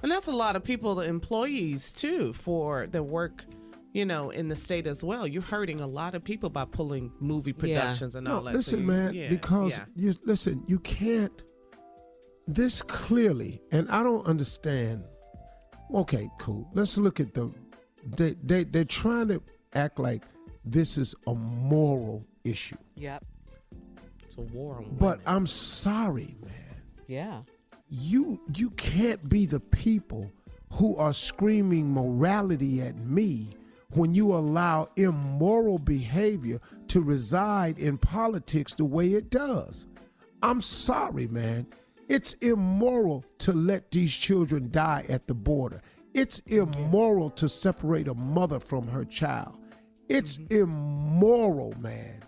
And 0.02 0.12
that's 0.12 0.26
a 0.28 0.32
lot 0.32 0.54
of 0.56 0.62
people, 0.62 0.94
the 0.94 1.08
employees 1.08 1.92
too, 1.92 2.32
for 2.32 2.86
the 2.86 3.02
work, 3.02 3.44
you 3.92 4.04
know, 4.04 4.30
in 4.30 4.48
the 4.48 4.56
state 4.56 4.86
as 4.86 5.02
well. 5.02 5.26
You're 5.26 5.42
hurting 5.42 5.80
a 5.80 5.86
lot 5.86 6.14
of 6.14 6.22
people 6.22 6.50
by 6.50 6.64
pulling 6.64 7.12
movie 7.20 7.52
productions 7.52 8.14
and 8.14 8.28
all 8.28 8.42
no, 8.42 8.44
that. 8.44 8.50
So 8.52 8.56
listen, 8.56 8.80
you- 8.80 8.86
man, 8.86 9.14
yeah, 9.14 9.28
because 9.28 9.78
yeah. 9.78 9.84
you 9.96 10.14
listen, 10.24 10.62
you 10.66 10.78
can't. 10.80 11.42
This 12.46 12.80
clearly, 12.82 13.60
and 13.72 13.90
I 13.90 14.02
don't 14.02 14.26
understand. 14.26 15.04
Okay, 15.94 16.30
cool. 16.38 16.68
Let's 16.74 16.96
look 16.96 17.20
at 17.20 17.34
the. 17.34 17.52
They 18.16 18.34
they 18.42 18.64
they're 18.64 18.84
trying 18.84 19.28
to 19.28 19.42
act 19.74 19.98
like 19.98 20.22
this 20.64 20.96
is 20.96 21.14
a 21.26 21.34
moral 21.34 22.26
issue, 22.44 22.76
Yep. 22.96 23.24
it's 24.24 24.36
a 24.36 24.40
war 24.40 24.76
on 24.76 24.96
but 24.98 25.20
I'm 25.26 25.46
sorry, 25.46 26.36
man. 26.42 26.82
Yeah. 27.06 27.42
You 27.88 28.40
you 28.54 28.70
can't 28.70 29.28
be 29.28 29.46
the 29.46 29.60
people 29.60 30.30
who 30.72 30.96
are 30.96 31.12
screaming 31.12 31.92
morality 31.92 32.80
at 32.80 32.96
me 32.98 33.50
when 33.92 34.12
you 34.12 34.34
allow 34.34 34.88
immoral 34.96 35.78
behavior 35.78 36.60
to 36.88 37.00
reside 37.00 37.78
in 37.78 37.96
politics 37.96 38.74
the 38.74 38.84
way 38.84 39.14
it 39.14 39.30
does. 39.30 39.86
I'm 40.42 40.60
sorry, 40.60 41.26
man. 41.26 41.66
It's 42.08 42.34
immoral 42.34 43.24
to 43.38 43.52
let 43.52 43.90
these 43.90 44.12
children 44.12 44.70
die 44.70 45.04
at 45.08 45.26
the 45.26 45.34
border. 45.34 45.82
It's 46.14 46.40
immoral 46.46 47.30
to 47.30 47.48
separate 47.48 48.08
a 48.08 48.14
mother 48.14 48.60
from 48.60 48.86
her 48.88 49.04
child. 49.04 49.58
It's 50.08 50.38
mm-hmm. 50.38 50.62
immoral, 50.62 51.74
man. 51.78 52.22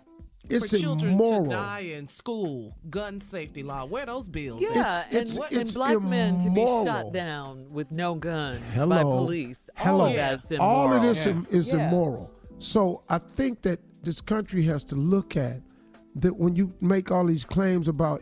It's 0.49 0.71
for 0.71 0.77
children 0.77 1.13
immoral. 1.13 1.43
to 1.43 1.49
die 1.49 1.79
in 1.79 2.07
school, 2.07 2.75
gun 2.89 3.19
safety 3.21 3.63
law. 3.63 3.85
Where 3.85 4.03
are 4.03 4.07
those 4.07 4.27
bills? 4.29 4.61
Yeah, 4.61 4.69
at? 4.81 5.05
and, 5.07 5.15
it's- 5.17 5.37
and 5.37 5.61
it's 5.61 5.73
black 5.73 6.01
men 6.01 6.39
to 6.39 6.49
be 6.49 6.61
shot 6.63 7.11
down 7.13 7.67
with 7.71 7.91
no 7.91 8.15
gun 8.15 8.59
Hello. 8.73 8.95
by 8.95 9.03
police. 9.03 9.57
Hello. 9.75 10.01
All 10.05 10.09
of 10.09 10.15
that's 10.15 10.51
immoral. 10.51 10.71
All 10.75 10.93
of 10.93 11.01
this 11.03 11.25
im- 11.25 11.47
is 11.49 11.71
Yeah. 11.73 11.87
immoral. 11.87 12.31
So 12.59 13.03
I 13.09 13.17
think 13.17 13.61
that 13.63 13.79
this 14.03 14.21
country 14.21 14.63
has 14.63 14.83
to 14.85 14.95
look 14.95 15.37
at 15.37 15.61
that 16.15 16.35
when 16.37 16.55
you 16.55 16.73
make 16.81 17.11
all 17.11 17.25
these 17.25 17.45
claims 17.45 17.87
about 17.87 18.21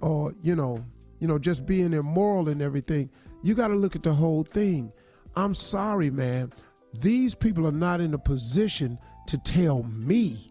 or 0.00 0.32
you 0.42 0.54
know, 0.54 0.84
you 1.18 1.26
know, 1.26 1.38
just 1.38 1.66
being 1.66 1.92
immoral 1.92 2.48
and 2.48 2.62
everything, 2.62 3.10
you 3.42 3.54
got 3.54 3.68
to 3.68 3.74
look 3.74 3.96
at 3.96 4.02
the 4.02 4.12
whole 4.14 4.42
thing. 4.44 4.92
I'm 5.34 5.54
sorry, 5.54 6.10
man. 6.10 6.52
These 7.00 7.34
people 7.34 7.66
are 7.66 7.72
not 7.72 8.00
in 8.00 8.14
a 8.14 8.18
position 8.18 8.98
to 9.26 9.38
tell 9.38 9.82
me 9.82 10.50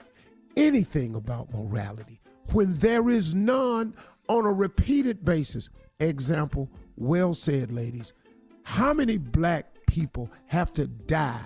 anything 0.58 1.16
about 1.16 1.54
morality 1.54 2.20
when 2.52 2.74
there 2.76 3.10
is 3.10 3.34
none 3.34 3.94
on 4.28 4.46
a 4.46 4.52
repeated 4.52 5.24
basis. 5.24 5.70
Example, 6.00 6.70
well 6.98 7.34
said, 7.34 7.72
ladies. 7.72 8.14
How 8.64 8.94
many 8.94 9.18
black 9.18 9.68
people 9.88 10.30
have 10.48 10.74
to 10.74 10.88
die 10.88 11.46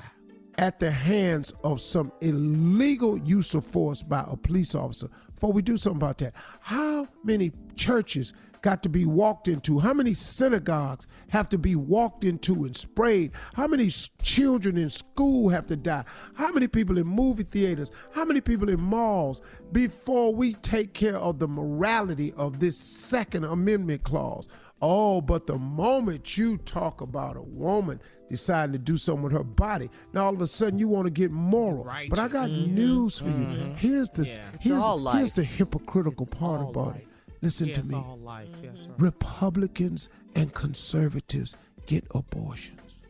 at 0.58 0.80
the 0.80 0.92
hands 0.92 1.54
of 1.64 1.80
some 1.80 2.12
illegal 2.22 3.18
use 3.20 3.54
of 3.54 3.66
force 3.66 4.02
by 4.02 4.26
a 4.28 4.36
police 4.36 4.74
officer 4.74 5.10
before 5.34 5.54
we 5.54 5.62
do 5.62 5.78
something 5.78 5.98
about 5.98 6.18
that? 6.20 6.34
How 6.62 7.08
many 7.24 7.52
churches 7.76 8.34
got 8.62 8.84
to 8.84 8.90
be 8.90 9.06
walked 9.06 9.48
into? 9.48 9.80
How 9.80 9.94
many 9.94 10.14
synagogues 10.14 11.08
have 11.30 11.50
to 11.50 11.58
be 11.58 11.76
walked 11.76 12.24
into 12.24 12.64
and 12.66 12.76
sprayed? 12.76 13.32
How 13.54 13.68
many 13.68 13.90
children 14.22 14.78
in 14.78 14.90
school 14.90 15.50
have 15.50 15.68
to 15.68 15.76
die? 15.76 16.04
How 16.36 16.52
many 16.52 16.68
people 16.68 16.98
in 16.98 17.08
movie 17.08 17.44
theaters? 17.44 17.92
How 18.14 18.26
many 18.26 18.42
people 18.42 18.70
in 18.70 18.80
malls 18.82 19.42
before 19.72 20.34
we 20.34 20.54
take 20.56 20.94
care 20.94 21.18
of 21.18 21.40
the 21.40 21.48
morality 21.48 22.34
of 22.38 22.60
this 22.60 22.78
Second 22.78 23.46
Amendment 23.46 24.04
clause? 24.04 24.48
Oh, 24.84 25.22
but 25.22 25.46
the 25.46 25.60
moment 25.60 26.38
you 26.38 26.58
talk 26.58 27.02
about 27.02 27.38
a 27.38 27.42
woman 27.44 28.00
deciding 28.32 28.74
to 28.74 28.80
do 28.80 28.98
something 28.98 29.22
with 29.24 29.34
her 29.34 29.44
body, 29.44 29.92
now 30.12 30.26
all 30.26 30.34
of 30.34 30.42
a 30.42 30.48
sudden 30.48 30.80
you 30.80 30.88
want 30.88 31.06
to 31.06 31.12
get 31.12 31.30
moral. 31.30 31.84
But 32.10 32.18
I 32.18 32.28
got 32.28 32.50
Righteous. 32.50 32.68
news 32.68 33.20
for 33.20 33.28
you. 33.28 33.32
Mhm. 33.34 33.78
Here's 33.78 34.10
the 34.10 34.26
Yeah. 34.26 34.38
Here's, 34.60 34.84
all 34.84 35.12
here's 35.12 35.32
the 35.34 35.44
hypocritical 35.44 36.26
part 36.26 36.68
about 36.68 36.96
it. 36.96 37.08
Listen 37.42 37.70
Yeah, 37.70 37.74
to 37.76 37.84
me. 37.86 37.96
all 37.96 38.20
life. 38.20 38.50
Yes. 38.64 38.88
Republicans 38.98 40.10
and 40.36 40.54
conservatives 40.54 41.58
get 41.88 42.06
abortions 42.12 43.02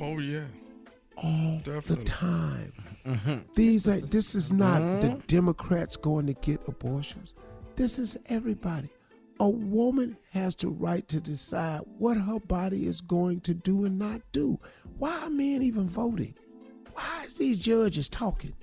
Oh 0.00 0.18
yeah. 0.18 0.44
all 1.16 1.60
the 1.64 1.96
time. 2.04 2.72
Mm-hmm. 3.04 3.38
These 3.54 3.86
are 3.88 3.92
this 4.00 4.34
is 4.34 4.52
not 4.52 4.80
the 5.00 5.20
Democrats 5.26 5.96
going 5.96 6.26
to 6.26 6.34
get 6.34 6.60
abortions. 6.68 7.34
This 7.76 7.98
is 7.98 8.16
everybody. 8.26 8.88
A 9.40 9.48
woman 9.48 10.16
has 10.30 10.54
the 10.54 10.68
right 10.68 11.06
to 11.08 11.20
decide 11.20 11.80
what 11.98 12.16
her 12.16 12.38
body 12.38 12.86
is 12.86 13.00
going 13.00 13.40
to 13.42 13.52
do 13.54 13.84
and 13.84 13.98
not 13.98 14.20
do. 14.30 14.60
Why 14.98 15.24
are 15.24 15.30
men 15.30 15.60
even 15.62 15.88
voting? 15.88 16.34
Why 16.92 17.24
is 17.26 17.34
these 17.34 17.58
judges 17.58 18.08
talking? 18.08 18.54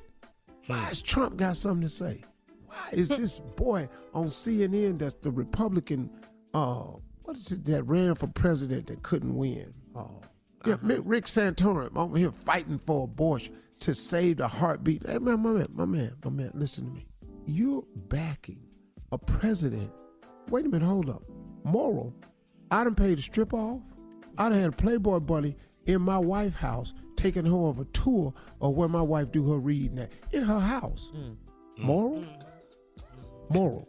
Why 0.68 0.78
has 0.78 1.02
Trump 1.02 1.36
got 1.36 1.58
something 1.58 1.82
to 1.82 1.90
say? 1.90 2.24
Why 2.72 2.89
is 2.91 3.10
this 3.10 3.39
boy 3.39 3.89
on 4.14 4.27
CNN 4.27 4.99
that's 4.99 5.15
the 5.15 5.31
Republican 5.31 6.10
uh 6.53 6.84
what 7.23 7.38
is 7.38 7.52
it 7.52 7.65
that 7.65 7.84
ran 7.84 8.15
for 8.15 8.27
president 8.27 8.88
that 8.88 9.03
couldn't 9.03 9.35
win? 9.35 9.73
Oh. 9.95 10.22
Yeah, 10.65 10.76
uh-huh. 10.76 10.88
Mi- 10.88 10.99
Rick 11.03 11.26
Santorum 11.26 11.95
over 11.95 12.18
here 12.18 12.31
fighting 12.31 12.77
for 12.80 13.03
abortion 13.06 13.56
to 13.80 13.95
save 13.95 14.38
the 14.38 14.48
heartbeat. 14.48 15.07
Hey, 15.07 15.18
man, 15.19 15.39
my 15.41 15.52
man, 15.52 15.65
my 15.73 15.85
man, 15.85 16.14
my 16.23 16.30
man, 16.31 16.52
listen 16.53 16.85
to 16.85 16.91
me. 16.91 17.07
You're 17.45 17.84
backing 17.95 18.60
a 19.11 19.18
president. 19.18 19.91
Wait 20.49 20.65
a 20.65 20.69
minute, 20.69 20.85
hold 20.85 21.10
up. 21.10 21.23
Moral. 21.64 22.14
I 22.69 22.84
done 22.84 22.95
paid 22.95 23.18
to 23.18 23.23
strip 23.23 23.53
off. 23.53 23.81
I 24.38 24.49
done 24.49 24.60
had 24.60 24.69
a 24.69 24.76
Playboy 24.76 25.19
bunny 25.19 25.56
in 25.85 26.02
my 26.02 26.18
wife's 26.18 26.57
house, 26.57 26.93
taking 27.18 27.45
her 27.45 27.52
on 27.52 27.77
a 27.80 27.85
tour 27.85 28.34
of 28.61 28.76
where 28.76 28.88
my 28.88 29.02
wife 29.02 29.31
do 29.31 29.52
her 29.52 29.57
reading 29.60 29.99
at 29.99 30.11
in 30.31 30.43
her 30.43 30.60
house. 30.60 31.11
Mm. 31.15 31.38
Moral. 31.77 32.22
Mm. 32.22 32.40
Moral. 33.53 33.88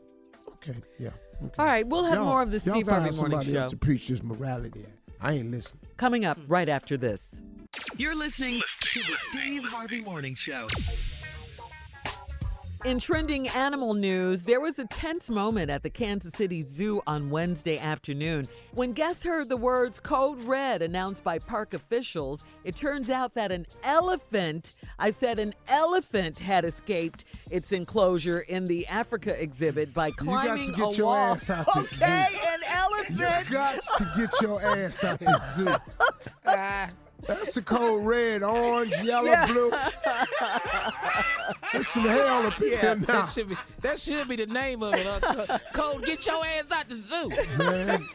Okay, 0.55 0.75
yeah. 0.99 1.09
okay. 1.45 1.55
All 1.59 1.67
right, 1.67 1.87
we'll 1.87 2.05
have 2.05 2.15
Y'all- 2.15 2.25
more 2.27 2.43
of 2.43 2.51
the 2.51 2.61
Steve 2.61 2.87
Harvey 2.89 3.01
Morning 3.05 3.13
somebody 3.13 3.53
Show 3.53 3.61
else 3.61 3.71
to 3.71 3.77
preach 3.77 4.09
this 4.09 4.23
morality 4.23 4.85
at. 4.85 5.15
I 5.21 5.33
ain't 5.35 5.51
listening. 5.51 5.81
coming 5.97 6.25
up 6.25 6.39
right 6.49 6.69
after 6.69 6.97
this. 6.97 7.35
You're 7.97 8.15
listening 8.17 8.61
to 8.81 8.99
the 9.01 9.17
Steve 9.31 9.65
Harvey 9.65 10.01
Morning 10.03 10.35
Show. 10.35 10.67
In 12.85 12.99
trending 12.99 13.47
animal 13.51 13.95
news, 13.95 14.43
there 14.43 14.61
was 14.61 14.81
a 14.81 14.85
tense 14.87 15.31
moment 15.31 15.71
at 15.71 15.85
the 15.85 15.91
Kansas 15.91 16.33
City 16.35 16.63
Zoo 16.63 17.01
on 17.07 17.31
Wednesday 17.31 17.79
afternoon. 17.79 18.49
When 18.73 18.93
guests 18.93 19.23
heard 19.25 19.49
the 19.49 19.57
words 19.57 20.01
Code 20.01 20.43
Red 20.43 20.83
announced 20.83 21.23
by 21.23 21.39
park 21.39 21.75
officials, 21.75 22.43
it 22.65 22.75
turns 22.75 23.09
out 23.09 23.35
that 23.35 23.53
an 23.53 23.67
elephant, 23.85 24.75
I 24.99 25.11
said 25.13 25.39
an 25.39 25.55
elephant, 25.69 26.41
had 26.41 26.65
escaped 26.65 27.25
its 27.53 27.71
enclosure 27.71 28.41
in 28.41 28.67
the 28.67 28.85
Africa 28.89 29.41
exhibit 29.41 29.95
by 29.95 30.11
got 30.11 30.19
to 30.19 30.25
climbing 30.25 30.73
get 30.73 30.95
a 30.95 30.97
your 30.97 31.07
wall. 31.07 31.35
ass 31.35 31.51
out 31.51 31.67
the 31.73 31.85
zoo. 31.85 32.05
okay, 32.05 32.27
an 32.49 32.61
elephant. 32.67 33.19
You 33.49 33.53
got 33.55 33.81
to 33.99 34.13
get 34.17 34.43
your 34.43 34.61
ass 34.61 35.05
out 35.05 35.21
the 35.21 35.41
zoo. 35.55 35.69
Ah. 36.45 36.91
That's 37.27 37.55
the 37.55 37.63
code 37.63 38.05
red, 38.05 38.43
orange, 38.43 38.93
yellow, 39.03 39.27
Yeah. 39.31 39.47
blue. 39.47 39.71
There's 41.73 41.89
some 41.89 42.05
hell 42.05 42.47
up 42.47 42.61
in 42.61 42.71
Yeah, 42.73 42.81
here 42.81 42.95
now. 42.97 43.05
that 43.07 43.27
should 43.29 43.49
be 43.49 43.57
that 43.81 43.99
should 44.01 44.29
be 44.29 44.37
the 44.37 44.47
name 44.47 44.83
of 44.83 44.95
it. 44.95 45.07
Uh, 45.07 45.21
Co- 45.21 45.59
Code, 45.73 46.05
get 46.05 46.27
your 46.27 46.45
ass 46.45 46.71
out 46.71 46.89
the 46.89 46.97
zoo. 46.97 47.31
Man, 47.59 48.07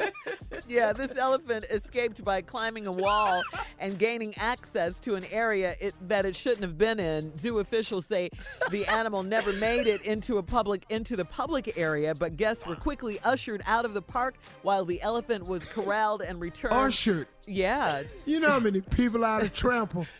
Yeah, 0.68 0.92
this 0.94 1.16
elephant 1.18 1.66
escaped 1.70 2.24
by 2.24 2.42
climbing 2.42 2.88
a 2.88 2.92
wall 2.92 3.42
and 3.80 3.98
gaining 3.98 4.36
access 4.38 5.00
to 5.02 5.16
an 5.16 5.26
area 5.32 5.76
it, 5.80 5.96
that 6.08 6.26
it 6.26 6.36
shouldn't 6.36 6.62
have 6.64 6.78
been 6.78 7.00
in. 7.00 7.38
Zoo 7.38 7.60
officials 7.60 8.06
say 8.06 8.30
the 8.70 8.86
animal 8.88 9.24
never 9.24 9.54
made 9.54 9.88
it 9.88 10.02
into 10.02 10.38
a 10.38 10.44
public 10.44 10.86
into 10.90 11.16
the 11.16 11.26
public 11.26 11.78
area, 11.78 12.14
but 12.14 12.36
guests 12.38 12.66
were 12.66 12.76
quickly 12.76 13.20
ushered 13.24 13.62
out 13.66 13.86
of 13.86 13.94
the 13.94 14.02
park 14.02 14.36
while 14.64 14.84
the 14.86 15.02
elephant 15.02 15.46
was 15.48 15.64
corralled 15.66 16.22
and 16.22 16.40
returned. 16.42 16.74
ushered. 16.74 17.28
Yeah. 17.48 18.04
You 18.26 18.40
know 18.42 18.50
how 18.52 18.60
many 18.60 18.82
people 18.82 19.24
out 19.26 19.42
of 19.42 19.54
trample? 19.54 20.06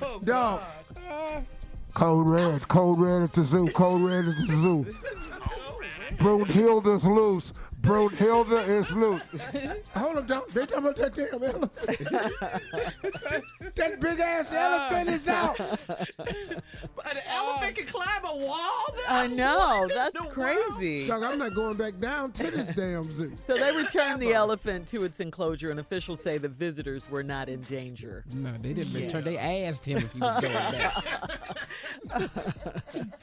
Oh, 0.00 0.20
Dog. 0.20 0.62
Cold 1.94 2.30
red, 2.30 2.68
cold 2.68 3.00
red 3.00 3.22
at 3.22 3.32
the 3.32 3.44
zoo, 3.44 3.68
cold 3.74 4.02
red 4.02 4.26
at 4.28 4.34
the 4.46 4.46
zoo. 4.46 4.86
Brunhilda's 6.18 7.04
loose. 7.04 7.52
Brunhilda 7.80 8.68
is 8.68 8.90
loose. 8.90 9.22
Hold 9.94 10.16
up, 10.18 10.26
dog. 10.26 10.50
They 10.50 10.66
talking 10.66 10.78
about 10.78 10.96
that 10.96 11.14
damn 11.14 11.42
elephant. 11.42 11.98
that 13.76 14.00
big 14.00 14.20
ass 14.20 14.52
uh. 14.52 14.56
elephant 14.56 15.10
is 15.10 15.28
out. 15.28 15.56
But 15.56 16.36
an 17.10 17.22
elephant 17.26 17.76
can 17.76 17.86
climb 17.86 18.24
a 18.24 18.36
wall, 18.36 18.86
I 19.08 19.28
know. 19.28 19.88
That's 19.94 20.18
crazy. 20.26 21.06
Doc, 21.06 21.22
I'm 21.22 21.38
not 21.38 21.54
going 21.54 21.76
back 21.76 22.00
down 22.00 22.32
to 22.32 22.50
this 22.50 22.66
damn 22.68 23.12
zoo. 23.12 23.32
So 23.46 23.56
they 23.56 23.76
returned 23.76 24.20
the 24.20 24.34
elephant 24.34 24.88
to 24.88 25.04
its 25.04 25.20
enclosure, 25.20 25.70
and 25.70 25.78
officials 25.78 26.20
say 26.20 26.38
the 26.38 26.48
visitors 26.48 27.08
were 27.08 27.22
not 27.22 27.48
in 27.48 27.60
danger. 27.62 28.24
No, 28.32 28.52
they 28.60 28.74
didn't 28.74 28.92
return. 28.92 29.22
They 29.22 29.38
asked 29.38 29.84
him 29.84 29.98
if 29.98 30.12
he 30.12 30.20
was 30.20 30.40
going 30.40 30.52
back. 30.52 31.04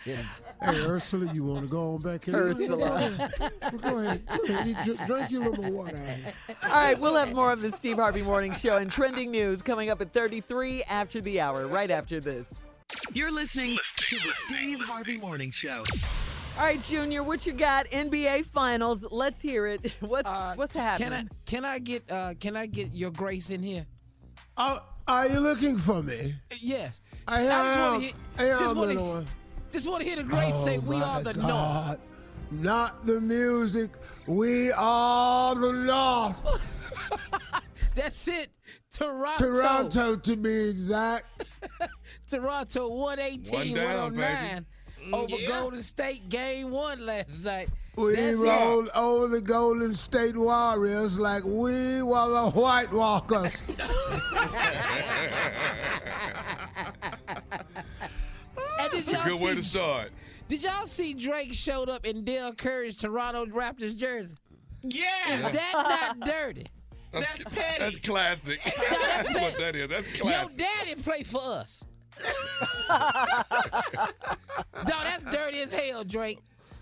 Hey, 0.03 0.17
Ursula, 0.63 1.31
you 1.33 1.43
want 1.43 1.61
to 1.61 1.67
go 1.67 1.95
on 1.95 2.01
back 2.01 2.25
here? 2.25 2.35
Ursula. 2.35 2.77
Well, 2.77 3.77
go 3.81 3.97
ahead. 3.99 4.25
Go 4.27 4.43
ahead. 4.45 4.67
You 4.67 4.95
dr- 4.95 5.07
Drink 5.07 5.31
your 5.31 5.49
little 5.49 5.71
water. 5.71 5.99
All 6.63 6.69
right, 6.71 6.99
we'll 6.99 7.15
have 7.15 7.33
more 7.33 7.51
of 7.51 7.61
the 7.61 7.69
Steve 7.69 7.97
Harvey 7.97 8.21
Morning 8.21 8.53
Show 8.53 8.77
and 8.77 8.91
trending 8.91 9.31
news 9.31 9.61
coming 9.61 9.89
up 9.89 10.01
at 10.01 10.13
33 10.13 10.83
after 10.83 11.19
the 11.21 11.41
hour, 11.41 11.67
right 11.67 11.91
after 11.91 12.19
this. 12.19 12.47
You're 13.13 13.31
listening 13.31 13.77
to 13.97 14.15
the 14.15 14.31
Steve 14.47 14.79
Harvey 14.81 15.17
Morning 15.17 15.51
Show. 15.51 15.83
All 16.57 16.63
right, 16.63 16.81
Junior, 16.81 17.21
what 17.21 17.45
you 17.45 17.51
got? 17.51 17.85
NBA 17.89 18.45
Finals. 18.45 19.05
Let's 19.11 19.41
hear 19.41 19.67
it. 19.67 19.95
What's 19.99 20.29
Uh, 20.29 20.53
what's 20.55 20.71
Can 20.73 20.81
I 20.81 20.85
happening? 20.85 21.29
can 21.45 21.65
I 21.65 21.79
get 21.79 22.09
uh 22.09 22.33
can 22.39 22.55
I 22.55 22.65
get 22.65 22.93
your 22.93 23.11
grace 23.11 23.49
in 23.49 23.61
here? 23.61 23.85
Oh, 24.55 24.79
are 25.07 25.27
you 25.27 25.39
looking 25.39 25.77
for 25.77 26.01
me? 26.01 26.35
Yes. 26.59 27.01
I 27.27 27.43
just 27.43 27.51
am. 27.51 27.91
want 27.91 28.01
to 28.03 28.07
hear. 28.07 28.15
I 28.37 28.43
am, 28.49 28.59
Just 28.59 28.75
want 28.75 28.91
to 28.91 28.99
one. 29.03 29.27
Just 29.71 29.89
want 29.89 30.03
to 30.03 30.07
hear 30.07 30.15
the 30.17 30.23
grace 30.23 30.55
say, 30.63 30.77
Oh, 30.77 30.81
"We 30.81 30.95
are 30.97 31.21
the 31.21 31.33
North." 31.33 31.99
Not 32.51 33.05
the 33.05 33.19
music. 33.19 33.91
We 34.27 34.71
are 34.71 35.55
the 35.55 35.71
North. 35.71 36.67
That's 37.95 38.27
it. 38.27 38.49
Toronto. 38.93 39.55
Toronto, 39.55 40.15
to 40.15 40.35
be 40.35 40.69
exact. 40.69 41.45
Toronto 42.29 42.89
118, 42.89 43.53
One 43.53 43.73
down, 43.73 44.13
109 44.15 44.65
over 45.13 45.35
Golden 45.47 45.83
State 45.83 46.29
game 46.29 46.71
one 46.71 47.05
last 47.05 47.43
night. 47.43 47.69
We 47.95 48.15
That's 48.15 48.37
it. 48.39 48.43
rolled 48.43 48.89
over 48.89 49.27
the 49.27 49.41
Golden 49.41 49.95
State 49.95 50.35
Warriors 50.35 51.17
like 51.17 51.43
we 51.43 52.01
were 52.03 52.29
the 52.29 52.49
White 52.51 52.91
Walkers. 52.91 53.55
And 58.77 58.91
That's 58.91 59.07
a 59.07 59.11
y'all 59.11 59.23
good 59.25 59.41
way 59.41 59.55
to 59.55 59.63
start. 59.63 60.11
Did 60.47 60.63
y'all 60.63 60.85
see 60.85 61.13
Drake 61.13 61.53
showed 61.53 61.89
up 61.89 62.05
in 62.05 62.23
Dell 62.23 62.53
Curry's 62.53 62.95
Toronto 62.95 63.45
Raptors 63.45 63.95
jersey? 63.95 64.35
Yes. 64.83 65.47
Is 65.47 65.53
that 65.53 65.71
not 65.73 66.19
dirty? 66.27 66.65
That's, 67.11 67.43
petty. 67.45 67.79
That's 67.79 67.97
classic. 67.97 68.61
that's 68.63 69.33
That's 69.33 69.39
what 69.39 69.57
that 69.57 69.75
is. 69.75 69.87
That's 69.87 70.07
classic. 70.07 70.23
Your 70.23 70.33
classic. 70.33 70.57
daddy 70.57 70.95
played 71.01 71.27
for 71.27 71.41
us. 71.41 71.83
Dog, 72.89 74.13
that's 74.85 75.23
dirty 75.31 75.61
as 75.61 75.71
hell, 75.73 76.03
Drake. 76.03 76.39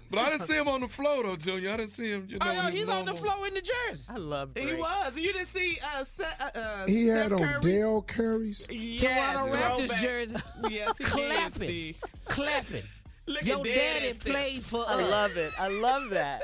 But 0.09 0.19
I 0.19 0.29
didn't 0.29 0.43
see 0.43 0.55
him 0.57 0.67
on 0.67 0.81
the 0.81 0.87
floor 0.87 1.23
though, 1.23 1.35
Junior. 1.35 1.71
I 1.71 1.77
didn't 1.77 1.91
see 1.91 2.11
him. 2.11 2.27
You 2.29 2.37
know, 2.37 2.45
Oh, 2.45 2.53
when 2.53 2.63
no, 2.65 2.69
he 2.69 2.77
he's 2.77 2.85
was 2.87 2.89
on 2.95 3.05
the 3.05 3.13
normal. 3.13 3.31
floor 3.31 3.47
in 3.47 3.53
the 3.55 3.61
jersey. 3.61 4.05
I 4.09 4.17
love 4.17 4.51
He 4.55 4.73
was. 4.73 5.17
You 5.17 5.33
didn't 5.33 5.47
see 5.47 5.79
uh, 5.95 6.03
Se- 6.03 6.23
uh, 6.39 6.49
uh 6.59 6.85
he 6.87 7.03
Steph 7.05 7.17
had 7.23 7.33
on 7.33 7.39
Curry? 7.39 7.61
Dell 7.61 8.01
Curry's. 8.03 8.65
Yes, 8.69 9.33
Toronto 9.33 9.57
Raptors 9.57 9.77
throwback. 9.87 10.01
jersey. 10.01 10.35
Yes, 10.69 10.97
he 10.97 11.03
did, 11.03 11.11
Clapping. 11.13 11.53
Steve. 11.63 12.03
Clapping. 12.25 12.83
Look 13.25 13.43
Your 13.45 13.57
at 13.59 13.63
daddy 13.63 14.05
that's 14.07 14.17
Steph. 14.17 14.33
played 14.33 14.63
for 14.65 14.79
us. 14.81 14.87
I 14.89 15.01
love 15.03 15.37
it. 15.37 15.53
I 15.59 15.67
love 15.69 16.09
that. 16.09 16.43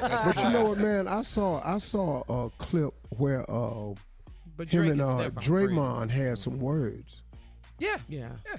But 0.00 0.36
you 0.36 0.50
know 0.50 0.64
what, 0.64 0.78
man? 0.78 1.06
I 1.08 1.20
saw 1.20 1.62
I 1.64 1.78
saw 1.78 2.22
a 2.28 2.50
clip 2.58 2.92
where 3.10 3.48
uh, 3.50 3.94
But 4.56 4.68
him 4.68 4.82
and 4.82 4.90
and 4.92 5.02
uh, 5.02 5.12
Steph 5.12 5.32
Draymond 5.34 6.10
had 6.10 6.36
some 6.38 6.58
words. 6.58 7.22
Yeah. 7.78 7.96
Yeah. 8.08 8.30
Yeah. 8.44 8.58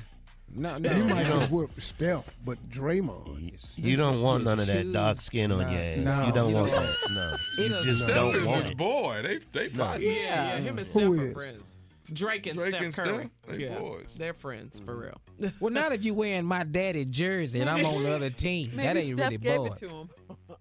No, 0.55 0.77
no. 0.77 0.89
he 0.89 1.01
might 1.03 1.27
no. 1.27 1.39
have 1.39 1.51
whooped 1.51 1.81
Steph, 1.81 2.35
but 2.43 2.57
Draymond. 2.69 3.53
is- 3.53 3.71
You 3.77 3.95
don't 3.97 4.21
want 4.21 4.43
none 4.43 4.59
of 4.59 4.67
that 4.67 4.91
dark 4.91 5.21
skin 5.21 5.51
on 5.51 5.59
Nah, 5.61 5.71
your 5.71 5.79
ass. 5.81 5.97
no, 5.99 6.25
you 6.27 6.33
don't 6.33 6.53
want 6.53 6.71
that. 6.71 6.95
No. 7.11 7.35
It 7.63 7.63
You 7.63 7.69
just 7.83 8.03
Steph 8.03 8.15
don't 8.15 8.35
is 8.35 8.45
want 8.45 8.61
his 8.61 8.69
it. 8.71 8.77
boy. 8.77 9.21
They 9.23 9.37
they 9.53 9.69
No. 9.73 9.83
partners. 9.85 10.07
Yeah, 10.07 10.13
yeah, 10.23 10.57
him 10.57 10.77
and 10.79 10.87
Who 10.87 10.99
Steph 11.13 11.21
are 11.23 11.27
is? 11.27 11.33
friends. 11.33 11.77
Drake 12.11 12.47
and 12.47 12.57
Drake 12.57 12.69
Steph 12.71 12.81
and 12.83 12.93
Curry. 12.93 13.29
Steph? 13.43 13.55
They 13.55 13.63
yeah, 13.65 13.77
boys. 13.79 14.15
they're 14.17 14.33
friends 14.33 14.79
for 14.79 14.95
real. 14.99 15.21
Well, 15.59 15.71
not 15.71 15.91
if 15.93 16.03
you 16.03 16.13
wearing 16.15 16.45
my 16.45 16.63
daddy 16.63 17.05
jersey 17.05 17.61
and 17.61 17.69
I'm 17.69 17.85
on 17.85 18.03
the 18.03 18.15
other 18.15 18.29
team. 18.31 18.71
Maybe 18.73 18.83
that 18.87 18.97
ain't 18.97 19.17
Steph 19.17 19.25
really 19.31 19.37
gave 19.37 19.57
boy. 19.57 19.65
it 19.67 19.75
to 19.77 19.87
him. 19.89 20.09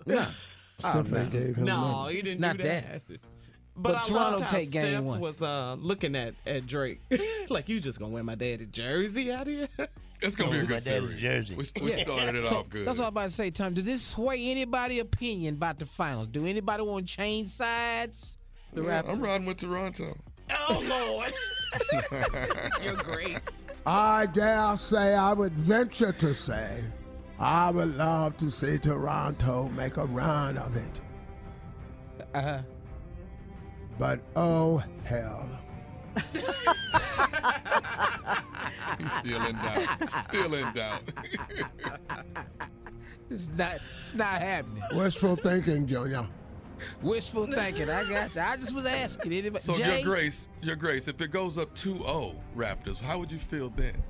No. 0.07 0.27
Oh, 0.85 0.91
Steph 0.91 0.95
Oh, 1.13 1.17
ain't 1.17 1.33
no. 1.35 1.41
gave 1.41 1.57
him 1.57 1.65
No, 1.65 1.81
nothing. 2.03 2.17
he 2.17 2.23
didn't 2.23 2.41
Not 2.41 2.57
do 2.59 2.63
that. 2.63 3.07
that. 3.09 3.21
But, 3.81 3.93
But 3.93 3.97
I 3.97 4.03
Toronto 4.09 4.31
loved 4.39 4.43
how 4.45 4.57
take 4.59 4.71
game 4.73 4.83
Steph 4.83 5.03
one. 5.05 5.21
was 5.21 5.41
uh, 5.41 5.77
looking 5.79 6.17
at, 6.17 6.35
at 6.47 6.67
Drake 6.67 7.01
like 7.49 7.69
you 7.69 7.79
just 7.81 7.99
gonna 8.01 8.13
wear 8.13 8.25
my 8.25 8.35
daddy 8.35 8.67
jersey 8.67 9.31
out 9.33 9.47
here. 9.47 9.69
It's 10.21 10.35
gonna 10.35 10.51
be 10.51 10.57
a 10.59 10.63
My 10.63 10.67
good 10.67 10.83
daddy's 10.85 11.21
series. 11.21 11.21
jersey. 11.21 11.55
We, 11.55 11.65
we 11.85 11.91
Yeah. 11.93 12.03
started 12.03 12.35
it 12.35 12.43
So, 12.43 12.57
off 12.57 12.69
good. 12.71 12.85
That's 12.85 12.99
what 12.99 13.05
I'm 13.05 13.11
about 13.11 13.25
to 13.27 13.31
say, 13.31 13.53
Tom. 13.53 13.73
Does 13.75 13.85
this 13.85 14.03
sway 14.03 14.51
anybody' 14.51 14.99
opinion 14.99 15.55
about 15.55 15.79
the 15.79 15.85
finals? 15.85 16.27
Do 16.33 16.45
anybody 16.45 16.83
want 16.83 17.07
to 17.07 17.15
change 17.17 17.51
sides? 17.51 18.37
The 18.73 18.83
Yeah, 18.83 19.03
I'm 19.07 19.21
riding 19.21 19.47
with 19.47 19.59
Toronto. 19.59 20.17
oh 20.51 20.85
Lord, 20.89 21.33
your 22.83 22.95
grace. 22.97 23.67
I 23.87 24.27
dare 24.27 24.77
say, 24.77 25.15
I 25.15 25.33
would 25.35 25.53
venture 25.53 26.11
to 26.11 26.35
say, 26.35 26.83
I 27.39 27.71
would 27.71 27.97
love 27.97 28.37
to 28.39 28.51
see 28.51 28.77
Toronto 28.77 29.69
make 29.77 29.99
a 29.99 30.05
run 30.07 30.59
of 30.59 30.75
it. 30.77 31.01
Uh-huh. 32.35 32.59
But 33.99 34.21
oh 34.37 34.83
hell. 35.05 35.49
He's 38.99 39.13
still 39.13 39.45
in 39.47 39.55
doubt. 39.57 40.25
Still 40.25 40.55
in 40.55 40.73
doubt. 40.75 41.03
It's 43.31 43.49
not. 43.59 43.79
It's 44.01 44.15
not 44.15 44.41
happening. 44.41 44.83
Wishful 44.95 45.37
thinking, 45.37 45.87
Junior. 45.87 46.27
Wishful 47.03 47.47
thinking. 47.47 47.91
I 47.91 48.09
got 48.09 48.35
you. 48.35 48.41
I 48.41 48.57
just 48.57 48.75
was 48.75 48.87
asking. 48.87 49.33
Anybody? 49.33 49.63
so 49.63 49.75
Jay? 49.75 49.97
your 49.97 50.05
grace, 50.05 50.49
your 50.63 50.77
grace. 50.77 51.09
If 51.09 51.21
it 51.21 51.31
goes 51.31 51.59
up 51.59 51.75
2-0 51.75 52.35
Raptors, 52.57 52.99
how 52.99 53.19
would 53.19 53.31
you 53.31 53.37
feel 53.37 53.69
then? 53.69 54.03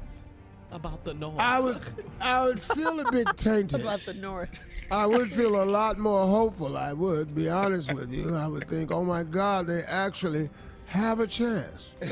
About 0.71 1.03
the 1.03 1.15
North. 1.15 1.41
I 1.41 1.59
would, 1.59 1.81
I 2.21 2.45
would 2.45 2.63
feel 2.63 3.01
a 3.01 3.11
bit 3.11 3.27
tainted. 3.37 3.81
About 3.81 4.05
the 4.07 4.15
North. 4.15 4.61
I 4.91 5.07
would 5.07 5.31
feel 5.31 5.63
a 5.63 5.65
lot 5.65 5.99
more 5.99 6.27
hopeful. 6.27 6.77
I 6.77 6.93
would 6.93 7.35
be 7.35 7.49
honest 7.49 7.93
with 7.93 8.11
you. 8.11 8.35
I 8.35 8.47
would 8.47 8.65
think, 8.69 8.91
oh 8.91 9.05
my 9.05 9.23
God, 9.23 9.67
they 9.67 9.83
actually 9.83 10.49
have 10.87 11.21
a 11.21 11.27
chance. 11.27 11.93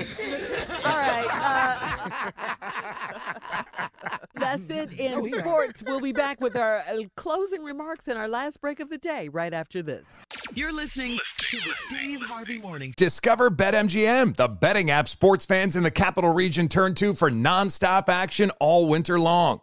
All 0.84 0.98
right. 0.98 1.26
Uh, 1.30 2.30
that's 4.34 4.68
it 4.68 4.92
in 4.94 5.38
sports. 5.38 5.82
We'll 5.82 6.00
be 6.00 6.12
back 6.12 6.40
with 6.40 6.56
our 6.56 6.78
uh, 6.80 7.04
closing 7.16 7.64
remarks 7.64 8.08
and 8.08 8.18
our 8.18 8.28
last 8.28 8.60
break 8.60 8.80
of 8.80 8.90
the 8.90 8.98
day 8.98 9.28
right 9.28 9.54
after 9.54 9.82
this. 9.82 10.06
You're 10.54 10.72
listening 10.72 11.18
to 11.38 11.56
the 11.56 11.72
Steve 11.88 12.20
Harvey 12.22 12.58
Morning 12.58 12.92
Discover 12.96 13.52
BetMGM, 13.52 14.36
the 14.36 14.48
betting 14.48 14.90
app 14.90 15.08
sports 15.08 15.46
fans 15.46 15.76
in 15.76 15.82
the 15.82 15.90
capital 15.90 16.32
region 16.34 16.68
turn 16.68 16.94
to 16.96 17.14
for 17.14 17.30
nonstop 17.30 18.10
action 18.10 18.50
all 18.60 18.86
winter 18.88 19.18
long. 19.18 19.62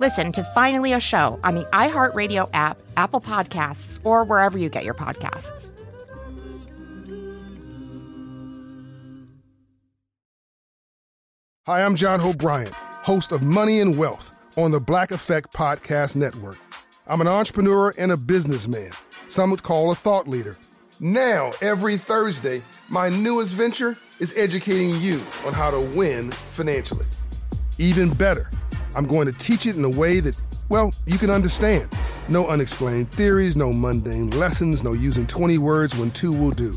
Listen 0.00 0.32
to 0.32 0.42
Finally 0.54 0.94
a 0.94 0.98
Show 0.98 1.38
on 1.44 1.54
the 1.54 1.64
iHeartRadio 1.74 2.48
app, 2.54 2.78
Apple 2.96 3.20
Podcasts, 3.20 3.98
or 4.02 4.24
wherever 4.24 4.56
you 4.56 4.70
get 4.70 4.82
your 4.82 4.94
podcasts. 4.94 5.70
Hi, 11.66 11.82
I'm 11.82 11.96
John 11.96 12.18
Hope 12.18 12.38
Bryant, 12.38 12.72
host 12.72 13.30
of 13.30 13.42
Money 13.42 13.80
and 13.80 13.98
Wealth 13.98 14.32
on 14.56 14.70
the 14.70 14.80
Black 14.80 15.10
Effect 15.10 15.52
Podcast 15.52 16.16
Network. 16.16 16.56
I'm 17.06 17.20
an 17.20 17.28
entrepreneur 17.28 17.92
and 17.98 18.10
a 18.10 18.16
businessman. 18.16 18.92
Some 19.28 19.50
would 19.50 19.62
call 19.62 19.90
a 19.90 19.94
thought 19.94 20.26
leader. 20.26 20.56
Now, 20.98 21.50
every 21.60 21.98
Thursday, 21.98 22.62
my 22.88 23.10
newest 23.10 23.52
venture 23.52 23.98
is 24.18 24.34
educating 24.34 24.98
you 25.02 25.20
on 25.44 25.52
how 25.52 25.70
to 25.70 25.78
win 25.78 26.30
financially. 26.30 27.04
Even 27.80 28.10
better, 28.10 28.50
I'm 28.94 29.06
going 29.06 29.24
to 29.24 29.32
teach 29.32 29.64
it 29.64 29.74
in 29.74 29.86
a 29.86 29.88
way 29.88 30.20
that, 30.20 30.38
well, 30.68 30.92
you 31.06 31.16
can 31.16 31.30
understand. 31.30 31.88
No 32.28 32.46
unexplained 32.46 33.10
theories, 33.10 33.56
no 33.56 33.72
mundane 33.72 34.28
lessons, 34.32 34.84
no 34.84 34.92
using 34.92 35.26
20 35.26 35.56
words 35.56 35.96
when 35.96 36.10
two 36.10 36.30
will 36.30 36.50
do. 36.50 36.74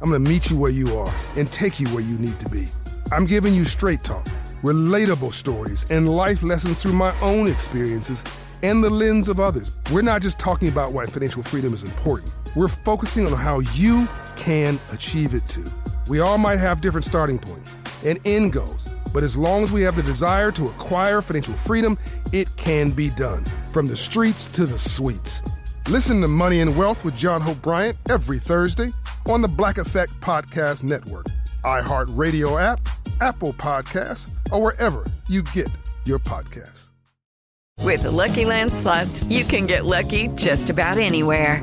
I'm 0.00 0.10
going 0.10 0.22
to 0.22 0.30
meet 0.30 0.50
you 0.50 0.56
where 0.56 0.70
you 0.70 0.96
are 0.96 1.12
and 1.36 1.50
take 1.50 1.80
you 1.80 1.88
where 1.88 2.04
you 2.04 2.16
need 2.18 2.38
to 2.38 2.48
be. 2.50 2.66
I'm 3.10 3.26
giving 3.26 3.52
you 3.52 3.64
straight 3.64 4.04
talk, 4.04 4.24
relatable 4.62 5.32
stories, 5.32 5.90
and 5.90 6.08
life 6.08 6.40
lessons 6.44 6.80
through 6.80 6.92
my 6.92 7.12
own 7.20 7.48
experiences 7.48 8.22
and 8.62 8.82
the 8.82 8.90
lens 8.90 9.26
of 9.26 9.40
others. 9.40 9.72
We're 9.90 10.02
not 10.02 10.22
just 10.22 10.38
talking 10.38 10.68
about 10.68 10.92
why 10.92 11.04
financial 11.06 11.42
freedom 11.42 11.74
is 11.74 11.82
important, 11.82 12.32
we're 12.54 12.68
focusing 12.68 13.26
on 13.26 13.32
how 13.32 13.58
you 13.58 14.06
can 14.36 14.78
achieve 14.92 15.34
it 15.34 15.46
too. 15.46 15.68
We 16.06 16.20
all 16.20 16.38
might 16.38 16.60
have 16.60 16.80
different 16.80 17.06
starting 17.06 17.40
points 17.40 17.76
and 18.04 18.20
end 18.24 18.52
goals, 18.52 18.86
but 19.14 19.22
as 19.22 19.38
long 19.38 19.62
as 19.62 19.72
we 19.72 19.80
have 19.82 19.94
the 19.94 20.02
desire 20.02 20.50
to 20.50 20.66
acquire 20.66 21.22
financial 21.22 21.54
freedom, 21.54 21.96
it 22.32 22.54
can 22.56 22.90
be 22.90 23.08
done. 23.10 23.44
From 23.72 23.86
the 23.86 23.96
streets 23.96 24.48
to 24.48 24.66
the 24.66 24.76
suites. 24.76 25.40
Listen 25.88 26.20
to 26.20 26.28
Money 26.28 26.60
and 26.60 26.76
Wealth 26.76 27.04
with 27.04 27.16
John 27.16 27.40
Hope 27.40 27.62
Bryant 27.62 27.96
every 28.10 28.40
Thursday 28.40 28.92
on 29.26 29.40
the 29.40 29.48
Black 29.48 29.78
Effect 29.78 30.12
Podcast 30.20 30.82
Network, 30.82 31.26
iHeartRadio 31.62 32.60
app, 32.60 32.80
Apple 33.20 33.52
Podcasts, 33.52 34.28
or 34.50 34.60
wherever 34.60 35.04
you 35.28 35.42
get 35.42 35.70
your 36.04 36.18
podcasts. 36.18 36.88
With 37.80 38.02
the 38.02 38.10
Lucky 38.10 38.44
Land 38.44 38.72
slots, 38.72 39.24
you 39.24 39.44
can 39.44 39.66
get 39.66 39.84
lucky 39.84 40.28
just 40.28 40.70
about 40.70 40.98
anywhere. 40.98 41.62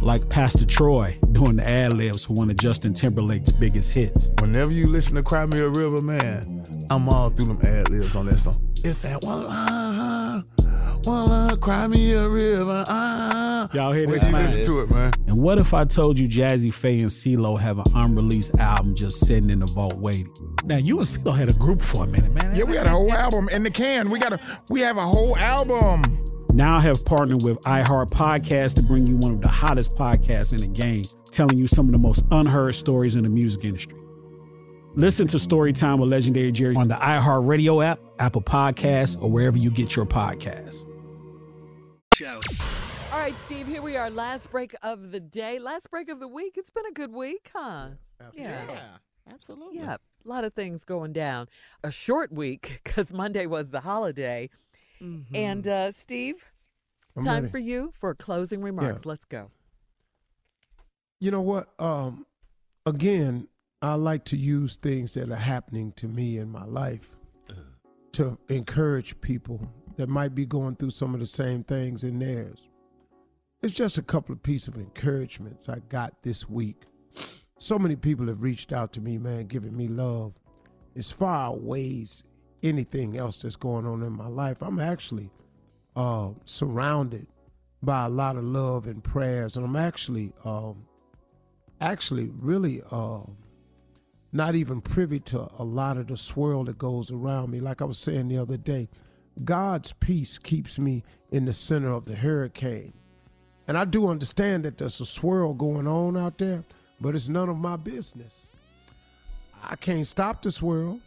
Like 0.00 0.28
Pastor 0.30 0.64
Troy 0.64 1.18
doing 1.32 1.56
the 1.56 1.68
ad 1.68 1.92
libs 1.92 2.24
for 2.24 2.32
one 2.34 2.50
of 2.50 2.56
Justin 2.56 2.94
Timberlake's 2.94 3.50
biggest 3.50 3.92
hits. 3.92 4.30
Whenever 4.40 4.72
you 4.72 4.86
listen 4.86 5.16
to 5.16 5.22
Cry 5.22 5.44
Me 5.46 5.58
a 5.60 5.68
River, 5.68 6.00
man, 6.00 6.62
I'm 6.90 7.08
all 7.08 7.30
through 7.30 7.46
them 7.46 7.60
ad 7.64 7.90
libs 7.90 8.14
on 8.16 8.26
that 8.26 8.38
song. 8.38 8.56
It's 8.84 9.02
that 9.02 9.22
one, 9.22 9.44
uh, 9.46 10.40
one, 11.04 11.30
uh, 11.30 11.56
Cry 11.56 11.88
Me 11.88 12.12
a 12.12 12.28
River, 12.28 12.84
uh. 12.88 13.66
Y'all 13.74 13.92
hear 13.92 14.06
When 14.06 14.14
this? 14.14 14.24
you 14.24 14.30
man? 14.30 14.44
listen 14.46 14.62
to 14.72 14.80
it, 14.82 14.90
man. 14.92 15.12
And 15.26 15.36
what 15.42 15.58
if 15.58 15.74
I 15.74 15.84
told 15.84 16.18
you 16.18 16.26
Jazze 16.28 16.72
Pha 16.72 16.88
and 16.88 17.10
CeeLo 17.10 17.58
have 17.60 17.78
an 17.78 17.86
unreleased 17.94 18.56
album 18.58 18.94
just 18.94 19.26
sitting 19.26 19.50
in 19.50 19.58
the 19.58 19.66
vault 19.66 19.96
waiting? 19.96 20.32
Now 20.64 20.76
you 20.76 20.98
and 20.98 21.06
CeeLo 21.06 21.36
had 21.36 21.50
a 21.50 21.52
group 21.54 21.82
for 21.82 22.04
a 22.04 22.06
minute, 22.06 22.32
man. 22.32 22.54
Yeah, 22.54 22.64
we 22.64 22.76
had 22.76 22.86
a 22.86 22.90
whole 22.90 23.12
album 23.12 23.48
in 23.50 23.64
the 23.64 23.70
can. 23.70 24.08
We 24.10 24.20
got 24.20 24.32
a 24.32 24.40
we 24.70 24.80
have 24.80 24.96
a 24.96 25.06
whole 25.06 25.36
album. 25.36 26.02
Now 26.54 26.78
I 26.78 26.80
have 26.80 27.04
partnered 27.04 27.42
with 27.42 27.58
iHeart 27.60 28.10
Podcast 28.10 28.74
to 28.76 28.82
bring 28.82 29.06
you 29.06 29.16
one 29.16 29.34
of 29.34 29.40
the 29.40 29.48
hottest 29.48 29.96
podcasts 29.96 30.52
in 30.52 30.58
the 30.58 30.66
game, 30.66 31.04
telling 31.30 31.58
you 31.58 31.66
some 31.66 31.86
of 31.88 31.92
the 31.92 32.00
most 32.00 32.24
unheard 32.30 32.74
stories 32.74 33.16
in 33.16 33.22
the 33.22 33.28
music 33.28 33.64
industry. 33.64 33.98
Listen 34.94 35.26
to 35.28 35.36
Storytime 35.36 36.00
with 36.00 36.08
Legendary 36.08 36.50
Jerry 36.50 36.74
on 36.74 36.88
the 36.88 36.96
iHeart 36.96 37.46
Radio 37.46 37.82
app, 37.82 38.00
Apple 38.18 38.42
Podcasts, 38.42 39.20
or 39.22 39.30
wherever 39.30 39.56
you 39.56 39.70
get 39.70 39.94
your 39.94 40.06
podcasts. 40.06 40.86
Show. 42.14 42.40
All 43.12 43.18
right, 43.18 43.38
Steve, 43.38 43.68
here 43.68 43.82
we 43.82 43.96
are. 43.96 44.10
Last 44.10 44.50
break 44.50 44.74
of 44.82 45.12
the 45.12 45.20
day, 45.20 45.58
last 45.58 45.90
break 45.90 46.10
of 46.10 46.18
the 46.18 46.26
week. 46.26 46.54
It's 46.56 46.70
been 46.70 46.86
a 46.86 46.92
good 46.92 47.12
week, 47.12 47.50
huh? 47.54 47.90
Yeah, 48.34 48.60
absolutely. 49.30 49.78
Yeah, 49.78 49.94
a 49.94 50.28
lot 50.28 50.42
of 50.42 50.54
things 50.54 50.82
going 50.82 51.12
down. 51.12 51.48
A 51.84 51.92
short 51.92 52.32
week 52.32 52.80
because 52.82 53.12
Monday 53.12 53.46
was 53.46 53.70
the 53.70 53.80
holiday. 53.80 54.50
And 55.00 55.66
uh, 55.66 55.92
Steve, 55.92 56.44
I'm 57.16 57.24
time 57.24 57.42
ready. 57.42 57.50
for 57.50 57.58
you 57.58 57.92
for 57.98 58.14
closing 58.14 58.62
remarks. 58.62 59.06
Let's 59.06 59.24
go. 59.24 59.50
You 61.20 61.30
know 61.30 61.40
what? 61.40 61.68
Um, 61.78 62.26
again, 62.86 63.48
I 63.82 63.94
like 63.94 64.24
to 64.26 64.36
use 64.36 64.76
things 64.76 65.14
that 65.14 65.30
are 65.30 65.36
happening 65.36 65.92
to 65.96 66.06
me 66.06 66.38
in 66.38 66.50
my 66.50 66.64
life 66.64 67.16
to 68.12 68.38
encourage 68.48 69.20
people 69.20 69.60
that 69.96 70.08
might 70.08 70.34
be 70.34 70.46
going 70.46 70.76
through 70.76 70.90
some 70.90 71.14
of 71.14 71.20
the 71.20 71.26
same 71.26 71.62
things 71.62 72.04
in 72.04 72.18
theirs. 72.18 72.58
It's 73.62 73.74
just 73.74 73.98
a 73.98 74.02
couple 74.02 74.32
of 74.32 74.42
pieces 74.42 74.68
of 74.68 74.76
encouragements 74.76 75.68
I 75.68 75.80
got 75.88 76.22
this 76.22 76.48
week. 76.48 76.82
So 77.58 77.78
many 77.78 77.96
people 77.96 78.26
have 78.28 78.42
reached 78.42 78.72
out 78.72 78.92
to 78.94 79.00
me, 79.00 79.18
man, 79.18 79.46
giving 79.46 79.76
me 79.76 79.88
love. 79.88 80.32
It's 80.94 81.10
far 81.10 81.50
outweighs 81.50 82.24
anything 82.62 83.16
else 83.16 83.42
that's 83.42 83.56
going 83.56 83.86
on 83.86 84.02
in 84.02 84.12
my 84.12 84.26
life. 84.26 84.62
I'm 84.62 84.78
actually 84.78 85.30
uh, 85.96 86.30
surrounded 86.44 87.26
by 87.82 88.06
a 88.06 88.08
lot 88.08 88.36
of 88.36 88.44
love 88.44 88.86
and 88.86 89.02
prayers, 89.02 89.56
and 89.56 89.64
I'm 89.64 89.76
actually, 89.76 90.32
um, 90.44 90.86
actually, 91.80 92.30
really 92.38 92.82
uh, 92.90 93.20
not 94.32 94.54
even 94.54 94.80
privy 94.80 95.20
to 95.20 95.48
a 95.58 95.64
lot 95.64 95.96
of 95.96 96.08
the 96.08 96.16
swirl 96.16 96.64
that 96.64 96.78
goes 96.78 97.10
around 97.10 97.50
me. 97.50 97.60
Like 97.60 97.80
I 97.80 97.84
was 97.84 97.98
saying 97.98 98.28
the 98.28 98.38
other 98.38 98.56
day, 98.56 98.88
God's 99.44 99.92
peace 99.92 100.38
keeps 100.38 100.78
me 100.78 101.04
in 101.30 101.44
the 101.44 101.52
center 101.52 101.92
of 101.92 102.04
the 102.04 102.16
hurricane. 102.16 102.92
And 103.68 103.76
I 103.76 103.84
do 103.84 104.08
understand 104.08 104.64
that 104.64 104.78
there's 104.78 105.00
a 105.00 105.06
swirl 105.06 105.54
going 105.54 105.86
on 105.86 106.16
out 106.16 106.38
there, 106.38 106.64
but 107.00 107.14
it's 107.14 107.28
none 107.28 107.48
of 107.48 107.58
my 107.58 107.76
business. 107.76 108.48
I 109.62 109.76
can't 109.76 110.06
stop 110.06 110.42
the 110.42 110.50
swirl, 110.50 111.00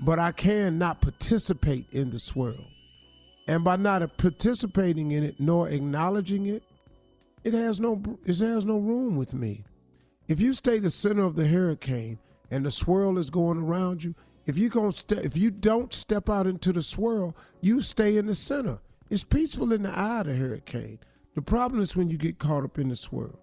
but 0.00 0.18
I 0.18 0.32
can 0.32 0.78
not 0.78 1.00
participate 1.00 1.86
in 1.92 2.10
the 2.10 2.18
swirl. 2.18 2.64
And 3.46 3.64
by 3.64 3.76
not 3.76 4.16
participating 4.16 5.12
in 5.12 5.24
it 5.24 5.40
nor 5.40 5.68
acknowledging 5.68 6.46
it, 6.46 6.62
it 7.44 7.54
has 7.54 7.80
no 7.80 8.02
it 8.24 8.38
has 8.38 8.64
no 8.64 8.78
room 8.78 9.16
with 9.16 9.32
me. 9.32 9.64
If 10.26 10.40
you 10.40 10.52
stay 10.52 10.78
the 10.78 10.90
center 10.90 11.22
of 11.22 11.36
the 11.36 11.46
hurricane, 11.46 12.18
and 12.50 12.64
the 12.64 12.70
swirl 12.70 13.18
is 13.18 13.30
going 13.30 13.58
around 13.58 14.04
you, 14.04 14.14
if 14.46 14.56
you 14.56 14.68
going 14.68 14.92
ste- 14.92 15.24
if 15.24 15.36
you 15.36 15.50
don't 15.50 15.92
step 15.92 16.28
out 16.28 16.46
into 16.46 16.72
the 16.72 16.82
swirl, 16.82 17.36
you 17.60 17.80
stay 17.80 18.16
in 18.16 18.26
the 18.26 18.34
center. 18.34 18.78
It's 19.10 19.24
peaceful 19.24 19.72
in 19.72 19.82
the 19.82 19.90
eye 19.90 20.20
of 20.20 20.26
the 20.26 20.34
hurricane. 20.34 20.98
The 21.34 21.42
problem 21.42 21.80
is 21.80 21.96
when 21.96 22.10
you 22.10 22.18
get 22.18 22.38
caught 22.38 22.64
up 22.64 22.78
in 22.78 22.88
the 22.88 22.96
swirl. 22.96 23.38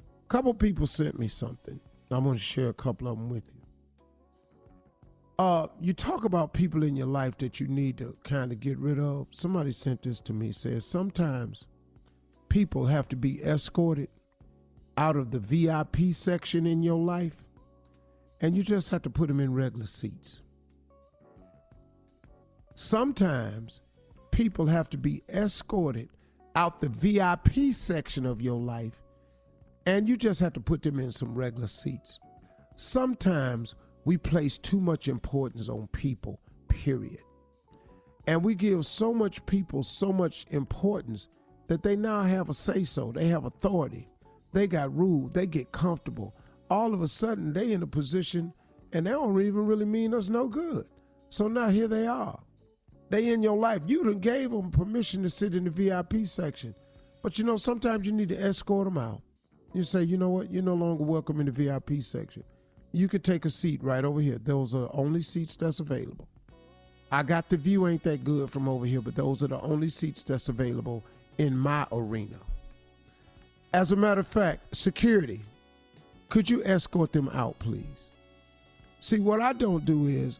A 0.00 0.28
couple 0.28 0.54
people 0.54 0.86
sent 0.86 1.18
me 1.18 1.28
something. 1.28 1.80
I'm 2.10 2.24
going 2.24 2.36
to 2.36 2.42
share 2.42 2.68
a 2.68 2.74
couple 2.74 3.08
of 3.08 3.16
them 3.16 3.28
with 3.28 3.44
you. 3.54 3.57
Uh, 5.38 5.68
you 5.80 5.92
talk 5.92 6.24
about 6.24 6.52
people 6.52 6.82
in 6.82 6.96
your 6.96 7.06
life 7.06 7.38
that 7.38 7.60
you 7.60 7.68
need 7.68 7.96
to 7.96 8.16
kind 8.24 8.50
of 8.50 8.58
get 8.58 8.76
rid 8.78 8.98
of. 8.98 9.28
Somebody 9.30 9.70
sent 9.70 10.02
this 10.02 10.20
to 10.22 10.32
me. 10.32 10.50
Says 10.50 10.84
sometimes 10.84 11.64
people 12.48 12.86
have 12.86 13.08
to 13.08 13.16
be 13.16 13.40
escorted 13.44 14.08
out 14.96 15.14
of 15.14 15.30
the 15.30 15.38
VIP 15.38 16.12
section 16.12 16.66
in 16.66 16.82
your 16.82 16.98
life, 16.98 17.44
and 18.40 18.56
you 18.56 18.64
just 18.64 18.90
have 18.90 19.02
to 19.02 19.10
put 19.10 19.28
them 19.28 19.38
in 19.38 19.54
regular 19.54 19.86
seats. 19.86 20.42
Sometimes 22.74 23.80
people 24.32 24.66
have 24.66 24.90
to 24.90 24.98
be 24.98 25.22
escorted 25.28 26.08
out 26.56 26.80
the 26.80 26.88
VIP 26.88 27.72
section 27.72 28.26
of 28.26 28.42
your 28.42 28.58
life, 28.58 29.04
and 29.86 30.08
you 30.08 30.16
just 30.16 30.40
have 30.40 30.52
to 30.54 30.60
put 30.60 30.82
them 30.82 30.98
in 30.98 31.12
some 31.12 31.32
regular 31.36 31.68
seats. 31.68 32.18
Sometimes 32.74 33.76
we 34.08 34.16
place 34.16 34.56
too 34.56 34.80
much 34.80 35.06
importance 35.06 35.68
on 35.68 35.86
people, 35.88 36.40
period. 36.68 37.20
And 38.26 38.42
we 38.42 38.54
give 38.54 38.86
so 38.86 39.12
much 39.12 39.44
people 39.44 39.82
so 39.82 40.14
much 40.14 40.46
importance 40.48 41.28
that 41.66 41.82
they 41.82 41.94
now 41.94 42.22
have 42.22 42.48
a 42.48 42.54
say 42.54 42.84
so, 42.84 43.12
they 43.12 43.28
have 43.28 43.44
authority, 43.44 44.08
they 44.54 44.66
got 44.66 44.96
rule, 44.96 45.28
they 45.28 45.46
get 45.46 45.72
comfortable. 45.72 46.34
All 46.70 46.94
of 46.94 47.02
a 47.02 47.06
sudden, 47.06 47.52
they 47.52 47.72
in 47.72 47.82
a 47.82 47.86
position 47.86 48.54
and 48.94 49.06
they 49.06 49.10
don't 49.10 49.38
even 49.42 49.66
really 49.66 49.84
mean 49.84 50.14
us 50.14 50.30
no 50.30 50.48
good. 50.48 50.86
So 51.28 51.46
now 51.46 51.68
here 51.68 51.86
they 51.86 52.06
are. 52.06 52.40
They 53.10 53.28
in 53.28 53.42
your 53.42 53.58
life. 53.58 53.82
You 53.86 54.04
done 54.04 54.20
gave 54.20 54.52
them 54.52 54.70
permission 54.70 55.22
to 55.24 55.28
sit 55.28 55.54
in 55.54 55.64
the 55.64 55.70
VIP 55.70 56.26
section. 56.26 56.74
But 57.22 57.36
you 57.36 57.44
know, 57.44 57.58
sometimes 57.58 58.06
you 58.06 58.12
need 58.14 58.30
to 58.30 58.40
escort 58.40 58.86
them 58.86 58.96
out. 58.96 59.20
You 59.74 59.82
say, 59.82 60.02
you 60.02 60.16
know 60.16 60.30
what, 60.30 60.50
you're 60.50 60.62
no 60.62 60.72
longer 60.72 61.04
welcome 61.04 61.40
in 61.40 61.46
the 61.46 61.52
VIP 61.52 62.00
section. 62.00 62.42
You 62.92 63.08
could 63.08 63.24
take 63.24 63.44
a 63.44 63.50
seat 63.50 63.82
right 63.82 64.04
over 64.04 64.20
here. 64.20 64.38
Those 64.38 64.74
are 64.74 64.82
the 64.82 64.92
only 64.92 65.22
seats 65.22 65.56
that's 65.56 65.80
available. 65.80 66.26
I 67.10 67.22
got 67.22 67.48
the 67.48 67.56
view 67.56 67.86
ain't 67.86 68.02
that 68.02 68.24
good 68.24 68.50
from 68.50 68.68
over 68.68 68.84
here, 68.84 69.00
but 69.00 69.14
those 69.14 69.42
are 69.42 69.48
the 69.48 69.60
only 69.60 69.88
seats 69.88 70.22
that's 70.22 70.48
available 70.48 71.04
in 71.38 71.56
my 71.56 71.86
arena. 71.92 72.36
As 73.72 73.92
a 73.92 73.96
matter 73.96 74.20
of 74.20 74.26
fact, 74.26 74.76
security, 74.76 75.40
could 76.28 76.48
you 76.48 76.62
escort 76.64 77.12
them 77.12 77.28
out, 77.30 77.58
please? 77.58 78.08
See, 79.00 79.18
what 79.20 79.40
I 79.40 79.52
don't 79.52 79.84
do 79.84 80.06
is, 80.06 80.38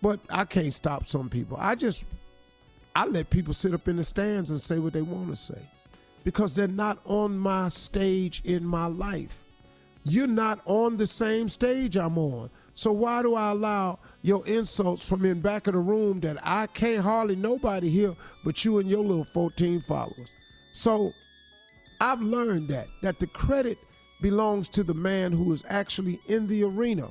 but 0.00 0.20
I 0.30 0.44
can't 0.44 0.72
stop 0.72 1.06
some 1.06 1.28
people. 1.28 1.56
I 1.60 1.74
just, 1.74 2.04
I 2.94 3.06
let 3.06 3.30
people 3.30 3.54
sit 3.54 3.74
up 3.74 3.88
in 3.88 3.96
the 3.96 4.04
stands 4.04 4.50
and 4.50 4.60
say 4.60 4.78
what 4.78 4.92
they 4.92 5.02
want 5.02 5.28
to 5.28 5.36
say 5.36 5.60
because 6.24 6.54
they're 6.54 6.68
not 6.68 6.98
on 7.04 7.38
my 7.38 7.68
stage 7.68 8.42
in 8.44 8.64
my 8.64 8.86
life. 8.86 9.42
You're 10.04 10.26
not 10.26 10.60
on 10.64 10.96
the 10.96 11.06
same 11.06 11.48
stage 11.48 11.96
I'm 11.96 12.18
on. 12.18 12.50
So 12.74 12.90
why 12.90 13.22
do 13.22 13.34
I 13.34 13.50
allow 13.50 13.98
your 14.22 14.46
insults 14.46 15.06
from 15.06 15.24
in 15.24 15.40
back 15.40 15.66
of 15.66 15.74
the 15.74 15.80
room 15.80 16.20
that 16.20 16.38
I 16.42 16.66
can't 16.68 17.02
hardly 17.02 17.36
nobody 17.36 17.88
hear 17.88 18.14
but 18.44 18.64
you 18.64 18.78
and 18.78 18.88
your 18.88 19.04
little 19.04 19.24
14 19.24 19.80
followers? 19.82 20.30
So 20.72 21.12
I've 22.00 22.22
learned 22.22 22.68
that 22.68 22.88
that 23.02 23.20
the 23.20 23.26
credit 23.28 23.78
belongs 24.20 24.68
to 24.68 24.82
the 24.82 24.94
man 24.94 25.32
who 25.32 25.52
is 25.52 25.64
actually 25.68 26.18
in 26.28 26.48
the 26.48 26.64
arena, 26.64 27.08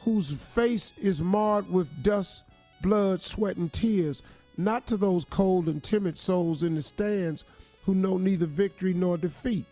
whose 0.00 0.30
face 0.30 0.92
is 0.98 1.22
marred 1.22 1.68
with 1.70 1.88
dust, 2.02 2.44
blood, 2.82 3.22
sweat, 3.22 3.56
and 3.56 3.72
tears, 3.72 4.22
not 4.56 4.86
to 4.88 4.96
those 4.96 5.24
cold 5.24 5.68
and 5.68 5.82
timid 5.82 6.18
souls 6.18 6.62
in 6.62 6.74
the 6.74 6.82
stands 6.82 7.44
who 7.84 7.94
know 7.94 8.18
neither 8.18 8.46
victory 8.46 8.92
nor 8.92 9.16
defeat. 9.16 9.64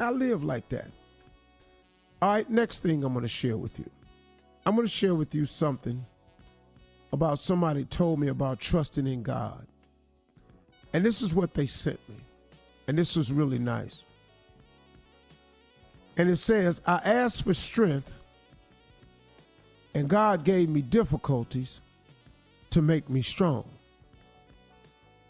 I 0.00 0.10
live 0.10 0.42
like 0.42 0.68
that. 0.70 0.88
All 2.22 2.32
right, 2.32 2.48
next 2.48 2.80
thing 2.80 3.04
I'm 3.04 3.12
going 3.12 3.22
to 3.22 3.28
share 3.28 3.56
with 3.56 3.78
you. 3.78 3.90
I'm 4.64 4.74
going 4.74 4.86
to 4.86 4.92
share 4.92 5.14
with 5.14 5.34
you 5.34 5.44
something 5.44 6.04
about 7.12 7.38
somebody 7.38 7.84
told 7.84 8.18
me 8.18 8.28
about 8.28 8.60
trusting 8.60 9.06
in 9.06 9.22
God. 9.22 9.66
And 10.92 11.04
this 11.04 11.22
is 11.22 11.34
what 11.34 11.54
they 11.54 11.66
sent 11.66 12.00
me. 12.08 12.16
And 12.88 12.98
this 12.98 13.16
was 13.16 13.30
really 13.30 13.58
nice. 13.58 14.02
And 16.16 16.30
it 16.30 16.36
says, 16.36 16.80
I 16.86 17.00
asked 17.04 17.44
for 17.44 17.54
strength, 17.54 18.16
and 19.94 20.08
God 20.08 20.44
gave 20.44 20.68
me 20.68 20.80
difficulties 20.82 21.80
to 22.70 22.82
make 22.82 23.08
me 23.10 23.22
strong. 23.22 23.64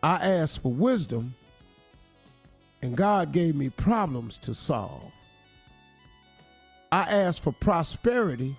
I 0.02 0.16
asked 0.16 0.62
for 0.62 0.72
wisdom, 0.72 1.34
and 2.82 2.96
God 2.96 3.32
gave 3.32 3.56
me 3.56 3.70
problems 3.70 4.36
to 4.38 4.54
solve. 4.54 5.12
I 6.94 7.02
asked 7.10 7.42
for 7.42 7.50
prosperity, 7.50 8.54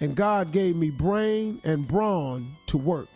and 0.00 0.16
God 0.16 0.50
gave 0.50 0.76
me 0.76 0.88
brain 0.88 1.60
and 1.62 1.86
brawn 1.86 2.52
to 2.68 2.78
work. 2.78 3.10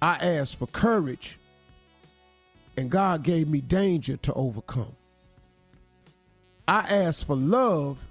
I 0.00 0.14
asked 0.14 0.56
for 0.56 0.68
courage, 0.68 1.38
and 2.78 2.90
God 2.90 3.22
gave 3.22 3.46
me 3.46 3.60
danger 3.60 4.16
to 4.16 4.32
overcome. 4.32 4.96
I 6.66 6.78
asked 6.78 7.26
for 7.26 7.36
love, 7.36 8.02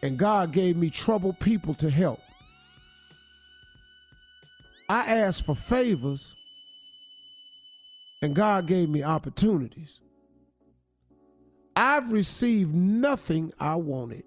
and 0.00 0.16
God 0.16 0.52
gave 0.52 0.76
me 0.76 0.90
troubled 0.90 1.40
people 1.40 1.74
to 1.74 1.90
help. 1.90 2.20
I 4.88 5.08
asked 5.08 5.44
for 5.44 5.56
favors, 5.56 6.36
and 8.22 8.32
God 8.32 8.68
gave 8.68 8.88
me 8.88 9.02
opportunities. 9.02 9.98
I've 11.76 12.10
received 12.10 12.74
nothing 12.74 13.52
I 13.60 13.76
wanted. 13.76 14.24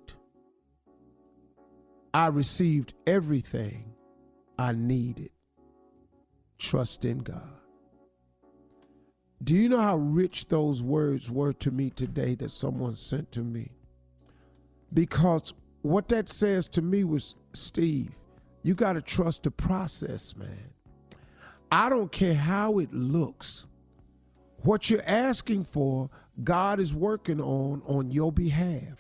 I 2.14 2.28
received 2.28 2.94
everything 3.08 3.96
I 4.60 4.74
needed. 4.74 5.32
Trust 6.60 7.06
in 7.06 7.20
God. 7.20 7.50
Do 9.44 9.56
you 9.56 9.68
know 9.68 9.80
how 9.80 9.98
rich 9.98 10.48
those 10.48 10.84
words 10.84 11.32
were 11.32 11.54
to 11.54 11.72
me 11.72 11.90
today 11.90 12.36
that 12.36 12.52
someone 12.52 12.96
sent 12.96 13.32
to 13.32 13.40
me? 13.40 13.72
Because 14.94 15.54
what 15.82 16.10
that 16.10 16.30
says 16.30 16.68
to 16.68 16.82
me 16.82 17.04
was 17.04 17.36
Steve, 17.54 18.12
you 18.64 18.76
got 18.76 18.94
to 18.94 19.02
trust 19.02 19.44
the 19.44 19.52
process, 19.52 20.36
man. 20.36 20.70
I 21.72 21.90
don't 21.90 22.12
care 22.12 22.36
how 22.36 22.80
it 22.80 22.94
looks. 22.94 23.66
What 24.64 24.90
you're 24.90 25.02
asking 25.06 25.64
for, 25.64 26.10
God 26.44 26.80
is 26.80 26.94
working 26.94 27.42
on 27.42 27.82
on 27.86 28.12
your 28.12 28.32
behalf. 28.32 29.00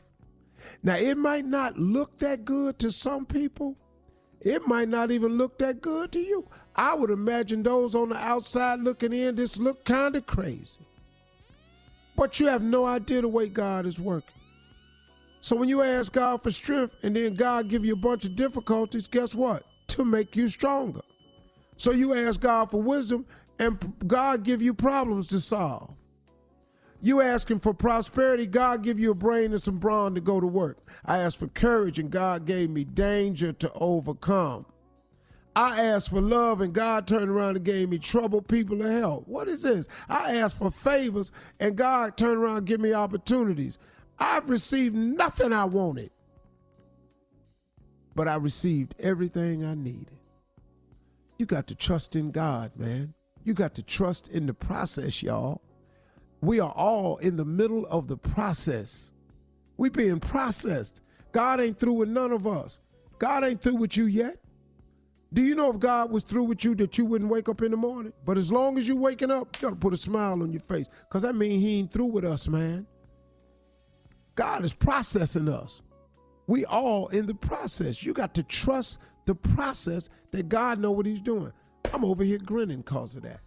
Now, 0.84 0.96
it 0.96 1.18
might 1.18 1.46
not 1.46 1.78
look 1.78 2.20
that 2.20 2.46
good 2.46 2.80
to 2.80 2.92
some 2.92 3.26
people. 3.26 3.76
It 4.42 4.68
might 4.68 4.90
not 4.90 5.12
even 5.12 5.38
look 5.38 5.58
that 5.60 5.82
good 5.82 6.12
to 6.14 6.20
you. 6.20 6.48
I 6.76 6.94
would 6.94 7.10
imagine 7.10 7.64
those 7.64 7.96
on 7.96 8.10
the 8.10 8.18
outside 8.18 8.80
looking 8.80 9.12
in 9.12 9.36
this 9.36 9.58
look 9.58 9.84
kind 9.84 10.16
of 10.16 10.26
crazy. 10.26 10.80
But 12.16 12.40
you 12.40 12.48
have 12.48 12.62
no 12.62 12.86
idea 12.86 13.22
the 13.22 13.28
way 13.28 13.48
God 13.48 13.86
is 13.86 14.00
working. 14.00 14.36
So 15.42 15.56
when 15.56 15.70
you 15.70 15.82
ask 15.82 16.12
God 16.12 16.42
for 16.42 16.52
strength 16.52 16.96
and 17.04 17.16
then 17.16 17.36
God 17.36 17.70
give 17.70 17.86
you 17.86 17.94
a 17.94 17.98
bunch 17.98 18.26
of 18.26 18.36
difficulties, 18.36 19.08
guess 19.08 19.34
what? 19.34 19.64
To 19.88 20.04
make 20.04 20.36
you 20.36 20.50
stronger. 20.50 21.02
So 21.78 21.92
you 21.92 22.14
ask 22.14 22.40
God 22.40 22.70
for 22.72 22.82
wisdom 22.82 23.26
and 23.58 23.94
God 24.06 24.44
give 24.44 24.62
you 24.62 24.74
problems 24.74 25.28
to 25.28 25.40
solve. 25.40 25.94
You 27.02 27.22
asking 27.22 27.60
for 27.60 27.74
prosperity, 27.74 28.46
God 28.46 28.84
give 28.84 29.00
you 29.00 29.12
a 29.12 29.16
brain 29.16 29.52
and 29.52 29.62
some 29.62 29.78
brawn 29.78 30.16
to 30.16 30.22
go 30.22 30.40
to 30.40 30.48
work. 30.48 30.80
I 31.06 31.20
asked 31.20 31.38
for 31.38 31.48
courage 31.48 31.98
and 31.98 32.12
God 32.12 32.46
gave 32.46 32.70
me 32.70 32.84
danger 32.84 33.54
to 33.54 33.72
overcome. 33.74 34.66
I 35.56 35.82
asked 35.82 36.10
for 36.10 36.22
love 36.22 36.62
and 36.62 36.74
God 36.74 37.08
turned 37.08 37.30
around 37.30 37.56
and 37.56 37.66
gave 37.66 37.90
me 37.90 38.00
trouble 38.00 38.42
people 38.42 38.78
to 38.80 38.92
help. 38.92 39.28
What 39.28 39.48
is 39.48 39.64
this? 39.64 39.88
I 40.10 40.36
asked 40.38 40.58
for 40.58 40.72
favors 40.72 41.32
and 41.60 41.76
God 41.76 42.18
turned 42.18 42.38
around 42.38 42.58
and 42.58 42.68
gave 42.68 42.80
me 42.82 42.94
opportunities. 42.94 43.80
I've 44.20 44.50
received 44.50 44.96
nothing 44.96 45.54
I 45.54 45.66
wanted, 45.66 46.12
but 48.14 48.28
I 48.28 48.36
received 48.36 48.96
everything 49.00 49.64
I 49.64 49.76
needed. 49.76 50.20
You 51.38 51.46
got 51.46 51.68
to 51.68 51.76
trust 51.76 52.18
in 52.18 52.32
God, 52.32 52.72
man. 52.76 53.14
You 53.46 53.54
got 53.54 53.74
to 53.76 53.84
trust 53.84 54.28
in 54.28 54.46
the 54.46 54.54
process, 54.54 55.24
y'all. 55.24 55.62
We 56.42 56.60
are 56.60 56.72
all 56.72 57.18
in 57.18 57.36
the 57.36 57.46
middle 57.46 57.86
of 57.88 58.08
the 58.08 58.18
process. 58.18 59.12
We 59.78 59.90
being 59.90 60.20
processed. 60.20 61.02
God 61.32 61.60
ain't 61.60 61.78
through 61.78 61.94
with 61.94 62.10
none 62.10 62.32
of 62.32 62.48
us. 62.48 62.80
God 63.18 63.44
ain't 63.44 63.62
through 63.62 63.76
with 63.76 63.98
you 63.98 64.06
yet. 64.06 64.38
Do 65.32 65.44
you 65.44 65.54
know 65.54 65.70
if 65.70 65.80
God 65.80 66.12
was 66.12 66.24
through 66.24 66.46
with 66.46 66.64
you 66.64 66.74
that 66.76 66.98
you 66.98 67.06
wouldn't 67.06 67.30
wake 67.30 67.50
up 67.50 67.62
in 67.62 67.72
the 67.72 67.78
morning? 67.78 68.14
But 68.26 68.38
as 68.38 68.52
long 68.52 68.80
as 68.80 68.88
you 68.88 68.96
waking 68.96 69.30
up, 69.30 69.56
you 69.56 69.68
gotta 69.68 69.76
put 69.76 69.94
a 69.94 69.98
smile 69.98 70.42
on 70.42 70.52
your 70.52 70.62
face. 70.62 70.88
Cause 71.10 71.22
that 71.22 71.36
means 71.36 71.62
he 71.62 71.80
ain't 71.80 71.92
through 71.92 72.06
with 72.06 72.26
us, 72.26 72.48
man. 72.48 72.88
God 74.34 74.64
is 74.64 74.74
processing 74.74 75.50
us. 75.50 75.82
We 76.48 76.66
all 76.66 77.10
in 77.10 77.28
the 77.28 77.36
process. 77.36 78.02
You 78.02 78.14
got 78.14 78.34
to 78.36 78.44
trust 78.44 79.00
the 79.26 79.36
process 79.36 80.10
that 80.32 80.50
God 80.50 80.80
know 80.80 80.92
what 80.92 81.06
he's 81.06 81.20
doing. 81.20 81.52
I'm 81.94 82.04
over 82.04 82.24
here 82.24 82.40
grinning 82.40 82.82
cause 82.82 83.16
of 83.16 83.24
that. 83.24 83.42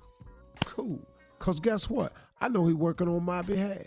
Cool. 0.65 1.01
Cause 1.41 1.59
guess 1.59 1.91
what? 1.91 2.13
I 2.43 2.49
know 2.49 2.67
he 2.67 2.75
working 2.75 3.07
on 3.07 3.23
my 3.23 3.41
behalf. 3.41 3.87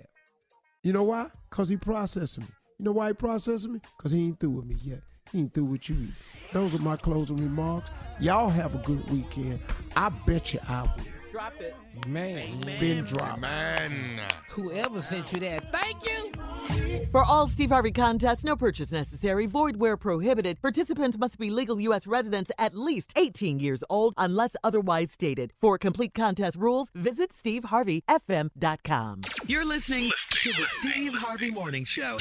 You 0.82 0.94
know 0.94 1.04
why? 1.04 1.28
Cause 1.50 1.68
he 1.68 1.76
processing 1.76 2.44
me. 2.44 2.50
You 2.80 2.86
know 2.86 2.94
why 2.94 3.10
he 3.10 3.14
processing 3.14 3.74
me? 3.74 3.82
Cause 3.98 4.14
he 4.14 4.28
ain't 4.28 4.40
through 4.40 4.52
with 4.52 4.66
me 4.66 4.78
yet. 4.82 5.02
He 5.30 5.40
ain't 5.40 5.54
through 5.54 5.66
with 5.66 5.90
you 5.90 5.98
either. 5.98 6.14
Those 6.54 6.74
are 6.74 6.82
my 6.82 6.96
closing 6.96 7.36
remarks. 7.36 7.90
Y'all 8.22 8.48
have 8.48 8.74
a 8.74 8.78
good 8.78 9.12
weekend. 9.12 9.60
I 9.98 10.08
bet 10.26 10.54
you 10.54 10.62
I 10.70 10.84
will. 10.84 11.15
Drop 11.46 11.62
it. 11.62 11.76
Man, 12.08 12.60
Been 12.80 13.04
dropped. 13.04 13.40
Man. 13.40 14.20
whoever 14.50 15.00
sent 15.00 15.32
you 15.32 15.40
that, 15.42 15.72
thank 15.72 16.04
you. 16.04 17.06
For 17.12 17.24
all 17.24 17.46
Steve 17.46 17.70
Harvey 17.70 17.92
contests, 17.92 18.44
no 18.44 18.56
purchase 18.56 18.92
necessary, 18.92 19.46
void 19.46 19.76
where 19.76 19.96
prohibited. 19.96 20.60
Participants 20.60 21.20
must 21.20 21.38
be 21.38 21.52
legal 21.52 21.80
U.S. 21.82 22.08
residents 22.08 22.50
at 22.58 22.74
least 22.74 23.14
18 23.16 23.60
years 23.60 23.84
old 23.92 24.16
unless 24.18 24.56
otherwise 24.64 25.12
stated. 25.12 25.54
For 25.62 25.78
complete 25.78 26.16
contest 26.16 26.58
rules, 26.58 26.90
visit 26.96 27.32
SteveHarveyFM.com. 27.32 29.22
You're 29.46 29.66
listening 29.66 30.12
to 30.32 30.50
the 30.50 30.66
Steve 30.80 31.14
Harvey 31.14 31.52
Morning 31.52 31.86
Show. 31.86 32.18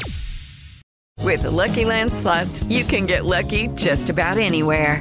With 1.21 1.45
the 1.45 1.51
Lucky 1.51 1.87
Land 1.87 2.13
slots, 2.13 2.63
you 2.65 2.85
can 2.85 3.07
get 3.07 3.25
lucky 3.25 3.69
just 3.69 4.11
about 4.11 4.37
anywhere. 4.37 5.01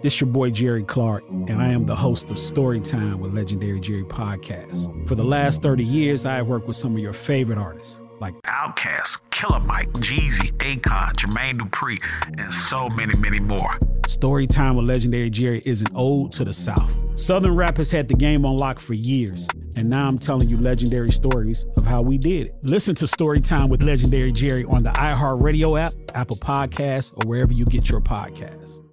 This 0.00 0.20
your 0.20 0.28
boy 0.28 0.50
Jerry 0.50 0.84
Clark, 0.84 1.24
and 1.28 1.60
I 1.60 1.72
am 1.72 1.84
the 1.84 1.96
host 1.96 2.30
of 2.30 2.36
Storytime 2.36 3.16
with 3.16 3.34
Legendary 3.34 3.80
Jerry 3.80 4.04
Podcast. 4.04 5.08
For 5.08 5.16
the 5.16 5.24
last 5.24 5.60
30 5.60 5.82
years, 5.82 6.24
I 6.24 6.36
have 6.36 6.46
worked 6.46 6.68
with 6.68 6.76
some 6.76 6.92
of 6.92 7.00
your 7.00 7.12
favorite 7.12 7.58
artists, 7.58 7.98
like 8.20 8.34
Outkast, 8.42 9.18
Killer 9.30 9.58
Mike, 9.58 9.90
Jeezy, 9.94 10.56
Akon, 10.58 11.14
Jermaine 11.16 11.54
Dupri, 11.54 11.98
and 12.38 12.54
so 12.54 12.88
many, 12.94 13.16
many 13.18 13.40
more. 13.40 13.76
Storytime 14.02 14.76
with 14.76 14.86
Legendary 14.86 15.30
Jerry 15.30 15.62
is 15.66 15.80
an 15.80 15.88
ode 15.96 16.30
to 16.30 16.44
the 16.44 16.52
South. 16.52 17.18
Southern 17.18 17.56
rap 17.56 17.76
has 17.78 17.90
had 17.90 18.06
the 18.06 18.14
game 18.14 18.46
on 18.46 18.56
lock 18.56 18.78
for 18.78 18.94
years, 18.94 19.48
and 19.74 19.90
now 19.90 20.06
I'm 20.06 20.16
telling 20.16 20.48
you 20.48 20.58
legendary 20.58 21.10
stories 21.10 21.66
of 21.76 21.84
how 21.84 22.02
we 22.02 22.18
did 22.18 22.46
it. 22.46 22.54
Listen 22.62 22.94
to 22.94 23.06
Storytime 23.06 23.68
with 23.68 23.82
Legendary 23.82 24.30
Jerry 24.30 24.64
on 24.64 24.84
the 24.84 24.90
iHeartRadio 24.90 25.80
app, 25.80 25.92
Apple 26.14 26.36
Podcasts, 26.36 27.12
or 27.14 27.28
wherever 27.28 27.52
you 27.52 27.64
get 27.64 27.90
your 27.90 28.00
podcasts. 28.00 28.87